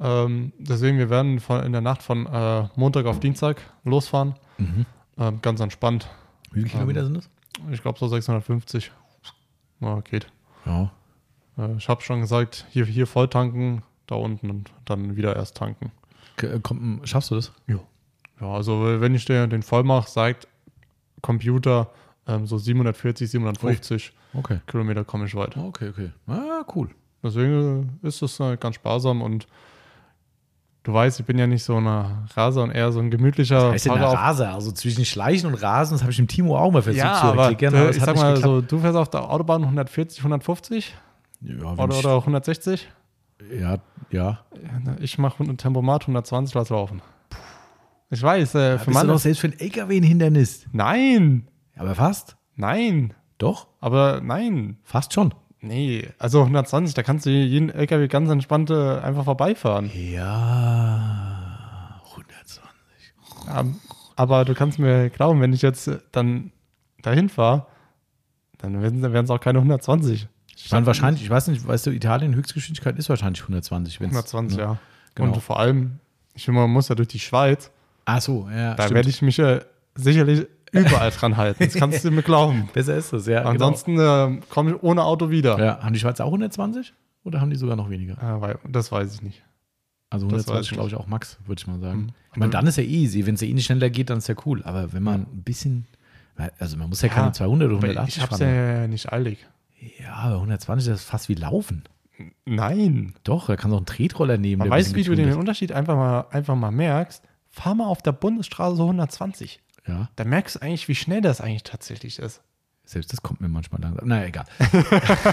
[0.00, 4.34] Ähm, deswegen, wir werden von, in der Nacht von äh, Montag auf Dienstag losfahren.
[4.58, 4.86] Mhm.
[5.18, 6.08] Ähm, ganz entspannt.
[6.52, 7.30] Wie viele Kilometer Ähm, sind das?
[7.70, 8.90] Ich glaube so 650.
[9.80, 10.26] Ja, geht.
[10.64, 10.90] Ja.
[11.58, 15.56] Äh, ich habe schon gesagt, hier, hier voll tanken, da unten und dann wieder erst
[15.56, 15.90] tanken.
[16.36, 17.52] K- äh, Komm, schaffst du das?
[17.66, 17.76] Ja.
[18.42, 20.46] Ja, also wenn ich den, den voll mache, sagt
[21.22, 21.88] Computer
[22.26, 24.60] ähm, so 740, 750 Okay.
[24.66, 25.56] Kilometer komme ich weit.
[25.56, 26.10] Okay, okay.
[26.26, 26.88] Ah, cool.
[27.22, 29.46] Deswegen ist es äh, ganz sparsam und
[30.84, 33.84] du weißt, ich bin ja nicht so ein Raser und eher so ein gemütlicher heißt
[33.84, 34.54] denn Fahrer der auf- Raser?
[34.54, 37.26] Also zwischen Schleichen und Rasen, das habe ich dem Timo auch mal versucht Ja, zu
[37.26, 37.74] aber erklären.
[37.74, 38.42] äh, es ich sag mal geklappt.
[38.42, 40.94] so, du fährst auf der Autobahn 140, 150
[41.42, 42.88] Ja, oder, oder 160.
[43.60, 43.76] ja,
[44.10, 44.38] ja.
[45.00, 47.02] Ich mache ein Tempomat 120, lass laufen.
[48.12, 50.66] Ich weiß, äh, für du doch selbst für einen LKW ein Hindernis.
[50.70, 52.36] Nein, Aber fast.
[52.56, 54.76] nein, Doch, aber nein.
[54.84, 55.32] fast schon.
[55.62, 59.90] Nee, also 120, da kannst du jeden LKW ganz entspannt äh, einfach vorbeifahren.
[59.94, 61.22] Ja,
[62.10, 62.62] 120.
[63.56, 63.76] Ähm,
[64.16, 66.52] aber du kannst mir glauben, wenn ich jetzt äh, dann
[67.00, 67.66] dahin fahre,
[68.58, 70.28] dann werden es auch keine 120.
[70.54, 74.02] Ich meine, wahrscheinlich, ich weiß nicht, weißt du, Italien Höchstgeschwindigkeit ist wahrscheinlich 120.
[74.02, 74.62] Wenn's, 120, ne?
[74.64, 74.78] ja.
[75.14, 75.32] Genau.
[75.32, 75.98] Und vor allem,
[76.34, 77.71] ich finde, man muss ja durch die Schweiz,
[78.04, 78.74] Ach so, ja.
[78.74, 79.60] da werde ich mich äh,
[79.94, 81.62] sicherlich überall dran halten.
[81.64, 82.68] Das kannst du mir glauben.
[82.72, 83.42] Besser ist das, ja.
[83.42, 85.56] Ansonsten äh, komme ich ohne Auto wieder.
[85.56, 85.66] Genau.
[85.66, 86.92] Ja, haben die Schweizer auch 120?
[87.24, 88.14] Oder haben die sogar noch weniger?
[88.42, 89.42] Äh, das weiß ich nicht.
[90.10, 92.00] Also Das weiß 120, ich glaube ich, auch Max, würde ich mal sagen.
[92.00, 92.08] Mhm.
[92.32, 93.24] Ich meine, dann ist ja easy.
[93.26, 94.62] Wenn es ja eh nicht schneller geht, dann ist ja cool.
[94.64, 95.86] Aber wenn man ein bisschen,
[96.58, 98.54] also man muss ja, Ja, keine 200 oder Aber 180 ich hab's fahren.
[98.54, 99.46] ja nicht eilig.
[100.00, 101.84] Ja, aber 120 das ist fast wie Laufen.
[102.44, 103.14] Nein.
[103.24, 104.58] Doch, da kannst du auch einen Tretroller nehmen.
[104.60, 107.22] Man weiß, wie du den Unterschied einfach mal, einfach mal merkst.
[107.52, 109.56] Fahr mal auf der Bundesstraße so 120.
[109.56, 109.88] ist.
[109.88, 112.40] Ja, Da merkst du eigentlich, wie schnell das eigentlich tatsächlich ist.
[112.84, 114.08] selbst das kommt mir manchmal langsam.
[114.08, 114.44] Naja, egal.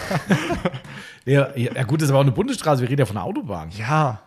[1.25, 2.81] ja, ja, gut, das ist aber auch eine Bundesstraße.
[2.81, 3.69] Wir reden ja von einer Autobahn.
[3.71, 4.21] Ja.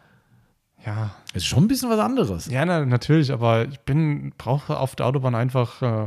[0.85, 1.15] Ja.
[1.33, 2.47] Das ist schon ein bisschen was anderes.
[2.47, 6.07] Ja, na, natürlich, aber ich bin, brauche auf der Autobahn einfach, äh,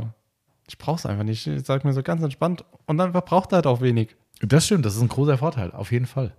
[0.68, 1.46] ich brauche es einfach nicht.
[1.46, 4.16] Ich sag mir so ganz entspannt und dann verbraucht er halt auch wenig.
[4.42, 6.34] Das stimmt, das ist ein großer Vorteil, auf jeden Fall.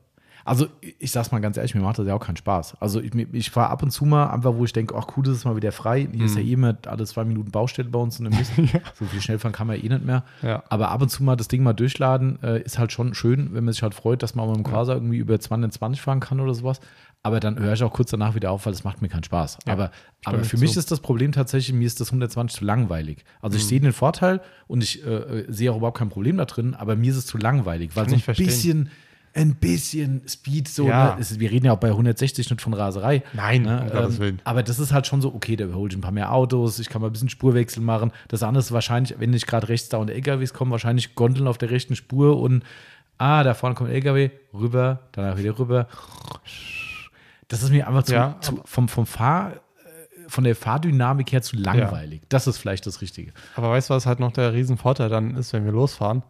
[0.47, 0.67] Also
[0.99, 2.77] ich sag's mal ganz ehrlich, mir macht das ja auch keinen Spaß.
[2.79, 5.35] Also ich, ich fahre ab und zu mal einfach, wo ich denke, ach cool, das
[5.35, 6.07] ist mal wieder frei.
[6.11, 8.51] Hier ist ja eh immer alle zwei Minuten Baustelle bei uns und im Mist.
[8.97, 10.23] So viel schnell fahren kann man eh nicht mehr.
[10.41, 10.63] Ja.
[10.69, 13.65] Aber ab und zu mal das Ding mal durchladen, äh, ist halt schon schön, wenn
[13.65, 16.53] man sich halt freut, dass man mit dem Quasar irgendwie über 220 fahren kann oder
[16.53, 16.79] sowas.
[17.23, 19.57] Aber dann höre ich auch kurz danach wieder auf, weil das macht mir keinen Spaß.
[19.67, 19.91] Ja, aber
[20.23, 20.79] aber für mich zu.
[20.79, 23.25] ist das Problem tatsächlich, mir ist das 120 zu langweilig.
[23.41, 23.59] Also Mhm.
[23.59, 26.95] ich sehe den Vorteil und ich äh, sehe auch überhaupt kein Problem da drin, aber
[26.95, 28.89] mir ist es zu langweilig, weil Kann so ein bisschen,
[29.37, 31.15] ein bisschen Speed so, Ja.
[31.15, 31.21] ne?
[31.21, 33.23] es, wir reden ja auch bei 160 nicht von Raserei.
[33.33, 33.89] Nein, ne?
[34.17, 34.41] Willen.
[34.43, 36.89] aber das ist halt schon so, okay, da überhole ich ein paar mehr Autos, ich
[36.89, 38.11] kann mal ein bisschen Spurwechsel machen.
[38.27, 41.57] Das andere ist wahrscheinlich, wenn nicht gerade rechts da und LKWs kommen, wahrscheinlich Gondeln auf
[41.57, 42.63] der rechten Spur und
[43.19, 45.87] ah, da vorne kommt ein LKW, rüber, danach wieder rüber.
[47.47, 49.57] Das ist mir einfach zu, Ja, zu vom, vom Fahr, äh,
[50.27, 52.21] von der Fahrdynamik her zu langweilig.
[52.29, 53.31] Das ist vielleicht das Richtige.
[53.55, 56.23] Aber weißt du, was halt noch der Riesenvorteil dann ist, wenn wir losfahren?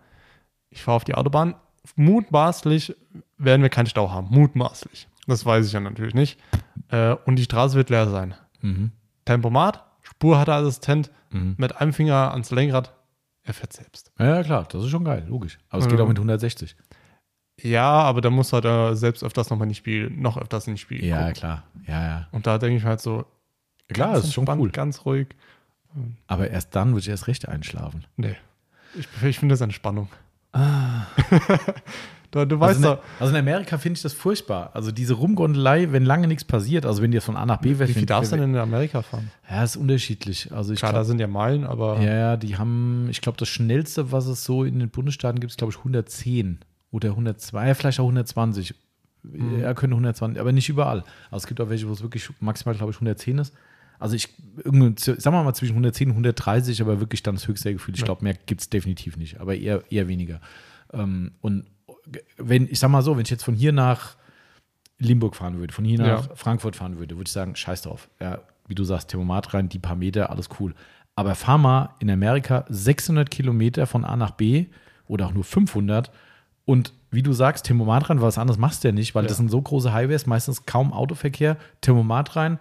[0.69, 1.55] Ich fahre auf die Autobahn.
[1.95, 2.95] Mutmaßlich
[3.37, 4.27] werden wir keinen Stau haben.
[4.29, 5.07] Mutmaßlich.
[5.27, 6.39] Das weiß ich ja natürlich nicht.
[6.89, 8.35] Äh, und die Straße wird leer sein.
[8.61, 8.91] Mhm.
[9.25, 12.93] Tempomat, Spurhalteassistent, mit einem Finger ans Lenkrad,
[13.43, 14.11] er fährt selbst.
[14.19, 15.59] Ja, klar, das ist schon geil, logisch.
[15.69, 16.75] Aber es geht auch mit 160.
[17.61, 20.75] Ja, aber da muss halt äh, selbst öfters nochmal in die Spiel, noch öfters in
[20.75, 21.03] die Spiel.
[21.03, 21.33] Ja, gucken.
[21.33, 21.63] klar.
[21.87, 22.27] Ja, ja.
[22.31, 23.25] Und da denke ich halt so,
[23.89, 24.69] Klar, ganz das ist schon cool.
[24.69, 25.27] Ganz ruhig.
[26.27, 28.05] Aber erst dann würde ich erst recht einschlafen.
[28.15, 28.35] Nee.
[28.95, 29.61] Ich, ich finde das
[30.53, 31.75] Entspannung.
[32.31, 34.71] du, du weißt Also, doch, in, also in Amerika finde ich das furchtbar.
[34.73, 37.87] Also diese Rumgondelei, wenn lange nichts passiert, also wenn dir von A nach B wie
[37.87, 39.31] viel darfst du denn in Amerika fahren?
[39.49, 40.51] Ja, ist unterschiedlich.
[40.51, 43.37] Also ich Klar, da glaube, sind ja Meilen, aber ja, ja, die haben, ich glaube,
[43.37, 46.59] das schnellste, was es so in den Bundesstaaten gibt, ist, glaube ich, 110
[46.91, 48.75] oder 102, vielleicht auch 120.
[49.23, 49.59] Mhm.
[49.59, 51.03] Ja, können 120, aber nicht überall.
[51.31, 53.53] Also es gibt auch welche, wo es wirklich maximal, glaube ich, 110 ist.
[53.99, 54.29] Also ich,
[54.63, 57.95] sagen wir mal zwischen 110 und 130, aber wirklich dann das höchste Gefühl.
[57.95, 60.39] Ich glaube, mehr gibt es definitiv nicht, aber eher, eher weniger.
[60.93, 61.65] Ähm, und
[62.37, 64.15] wenn, ich sag mal so, wenn ich jetzt von hier nach
[64.99, 66.35] Limburg fahren würde, von hier nach Ja.
[66.35, 68.09] Frankfurt fahren würde, würde ich sagen, scheiß drauf.
[68.19, 70.73] Ja, wie du sagst, Thermomat rein, die paar Meter, alles cool.
[71.15, 74.65] Aber fahr mal in Amerika 600 Kilometer von A nach B
[75.07, 76.11] oder auch nur 500
[76.65, 79.29] und wie du sagst, Thermomat rein, was anderes machst du ja nicht, weil Ja.
[79.29, 82.59] das sind so große Highways, meistens kaum Autoverkehr, Thermomat rein,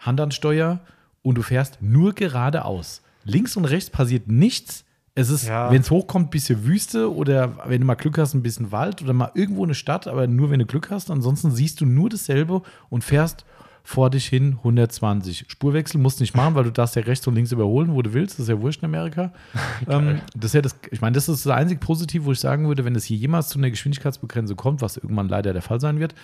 [0.00, 0.80] Hand an Steuer
[1.22, 3.02] und du fährst nur geradeaus.
[3.24, 4.84] Links und rechts passiert nichts.
[5.14, 5.70] Es ist, Ja.
[5.70, 9.02] wenn es hochkommt, ein bisschen Wüste oder wenn du mal Glück hast, ein bisschen Wald
[9.02, 11.10] oder mal irgendwo eine Stadt, aber nur wenn du Glück hast.
[11.10, 13.44] Ansonsten siehst du nur dasselbe und fährst
[13.82, 15.46] vor dich hin 120.
[15.48, 18.12] Spurwechsel musst du nicht machen, weil du darfst ja rechts und links überholen, wo du
[18.12, 18.34] willst.
[18.34, 19.32] Das ist ja wurscht in Amerika.
[19.88, 22.68] ähm, das ist ja das, ich meine, das ist das einzig Positiv, wo ich sagen
[22.68, 25.98] würde, wenn es hier jemals zu einer Geschwindigkeitsbegrenzung kommt, was irgendwann leider der Fall sein
[25.98, 26.14] wird,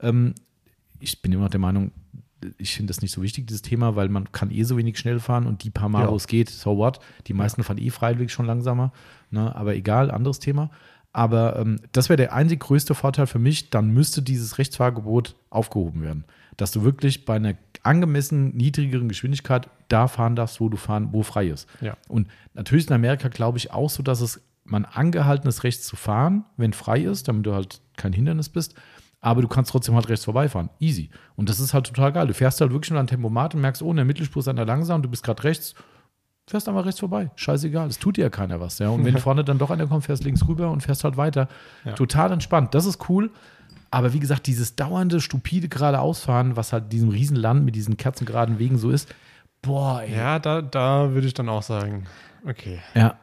[0.00, 0.34] ähm,
[1.00, 1.92] ich bin immer noch der Meinung,
[2.58, 5.20] ich finde das nicht so wichtig, dieses Thema, weil man kann eh so wenig schnell
[5.20, 6.10] fahren und die paar Mal, Ja.
[6.10, 6.98] wo es geht, so what.
[7.26, 8.92] Die meisten fahren eh freiwillig schon langsamer.
[9.30, 9.54] Ne?
[9.54, 10.70] Aber egal, anderes Thema.
[11.12, 16.02] Aber ähm, das wäre der einzig größte Vorteil für mich, dann müsste dieses Rechtsfahrgebot aufgehoben
[16.02, 16.24] werden.
[16.56, 21.22] Dass du wirklich bei einer angemessen niedrigeren Geschwindigkeit da fahren darfst, wo du fahren, wo
[21.22, 21.68] frei ist.
[21.80, 21.96] Ja.
[22.08, 25.94] Und natürlich in Amerika glaube ich auch so, dass es man angehalten ist, rechts zu
[25.94, 28.74] fahren, wenn frei ist, damit du halt kein Hindernis bist.
[29.24, 30.68] Aber du kannst trotzdem halt rechts vorbeifahren.
[30.80, 31.08] Easy.
[31.34, 32.26] Und das ist halt total geil.
[32.26, 34.66] Du fährst halt wirklich nur an Tempomat und merkst, oh, in der Mittelspur ist einer
[34.66, 35.74] langsam, du bist gerade rechts,
[36.46, 37.30] fährst einfach rechts vorbei.
[37.34, 37.88] Scheißegal.
[37.88, 38.78] Es tut dir ja keiner was.
[38.80, 38.90] Ja?
[38.90, 41.48] Und wenn vorne dann doch einer kommt, fährst links rüber und fährst halt weiter.
[41.86, 41.92] Ja.
[41.92, 42.74] Total entspannt.
[42.74, 43.30] Das ist cool.
[43.90, 48.76] Aber wie gesagt, dieses dauernde, stupide geradeausfahren, was halt diesem Riesenland mit diesen kerzengeraden Wegen
[48.76, 49.08] so ist,
[49.62, 50.14] boah, ey.
[50.14, 52.04] ja, da, da würde ich dann auch sagen,
[52.46, 52.80] okay.
[52.94, 53.16] Ja.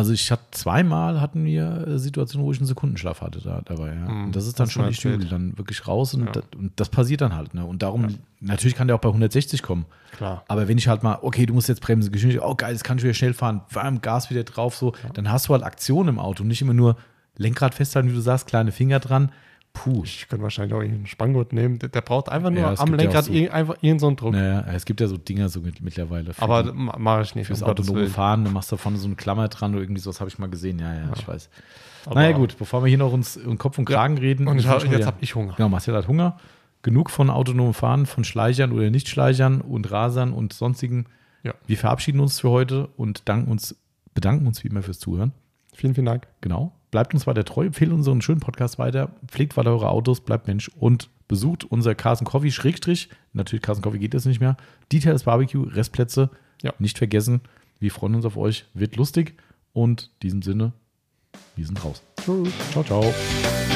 [0.00, 3.94] Also ich hatte zweimal hatten wir äh, Situationen, wo ich einen Sekundenschlaf hatte da, dabei.
[3.94, 4.06] Ja.
[4.06, 5.30] Und das ist dann schon erzählt.
[5.30, 6.32] Dann wirklich raus und, Ja.
[6.32, 7.52] das, und das passiert dann halt.
[7.52, 7.66] Ne?
[7.66, 9.84] Und darum, natürlich kann der auch bei 160 kommen.
[10.16, 10.42] Klar.
[10.48, 12.96] Aber wenn ich halt mal, okay, du musst jetzt bremsen, Geschwindigkeit, oh geil, jetzt kann
[12.96, 16.18] ich wieder schnell fahren, warm, Gas wieder drauf, so, dann hast du halt Aktion im
[16.18, 16.44] Auto.
[16.44, 16.96] Nicht immer nur
[17.36, 19.32] Lenkrad festhalten, wie du sagst, kleine Finger dran.
[19.72, 20.02] Puh.
[20.04, 21.78] Ich könnte wahrscheinlich auch einen Spanngurt nehmen.
[21.78, 24.06] Der, der braucht einfach nur Ja, am gibt ja Lenkrad so- irg- einfach irgendeinen so
[24.08, 24.32] einen Druck.
[24.32, 26.34] Naja, es gibt ja so Dinger so mit, mittlerweile.
[26.34, 27.46] für Aber mache ich nicht.
[27.46, 28.06] fürs um autonome.
[28.08, 30.50] Fahren, dann machst du vorne so eine Klammer dran oder irgendwie sowas habe ich mal
[30.50, 30.80] gesehen.
[30.80, 31.48] Ja, ja, ich weiß.
[32.06, 34.48] Aber- naja, gut, bevor wir hier noch uns in Kopf und Kragen reden.
[34.48, 35.54] Und ich hab, jetzt habe ich Hunger.
[35.56, 36.38] Genau, Marcel hat Hunger.
[36.82, 41.06] Genug von autonomem Fahren, von Schleichern oder Nichtschleichern und Rasern und sonstigen.
[41.42, 41.54] Ja.
[41.66, 43.76] Wir verabschieden uns für heute und danken uns,
[44.14, 45.32] bedanken uns wie immer fürs Zuhören.
[45.74, 46.26] Vielen, vielen Dank.
[46.40, 46.72] Genau.
[46.90, 50.68] Bleibt uns weiter treu, empfehlt unseren schönen Podcast weiter, pflegt weiter eure Autos, bleibt Mensch
[50.78, 54.56] und besucht unser Carson Coffee, Schrägstrich, natürlich Carson Coffee geht jetzt nicht mehr,
[54.92, 56.30] Details Barbecue, Restplätze,
[56.62, 56.72] Ja.
[56.80, 57.40] nicht vergessen.
[57.78, 59.34] Wir freuen uns auf euch, wird lustig
[59.72, 60.72] und in diesem Sinne,
[61.54, 62.02] wir sind raus.
[62.20, 62.52] Tschüss.
[62.72, 63.69] Ciao, ciao.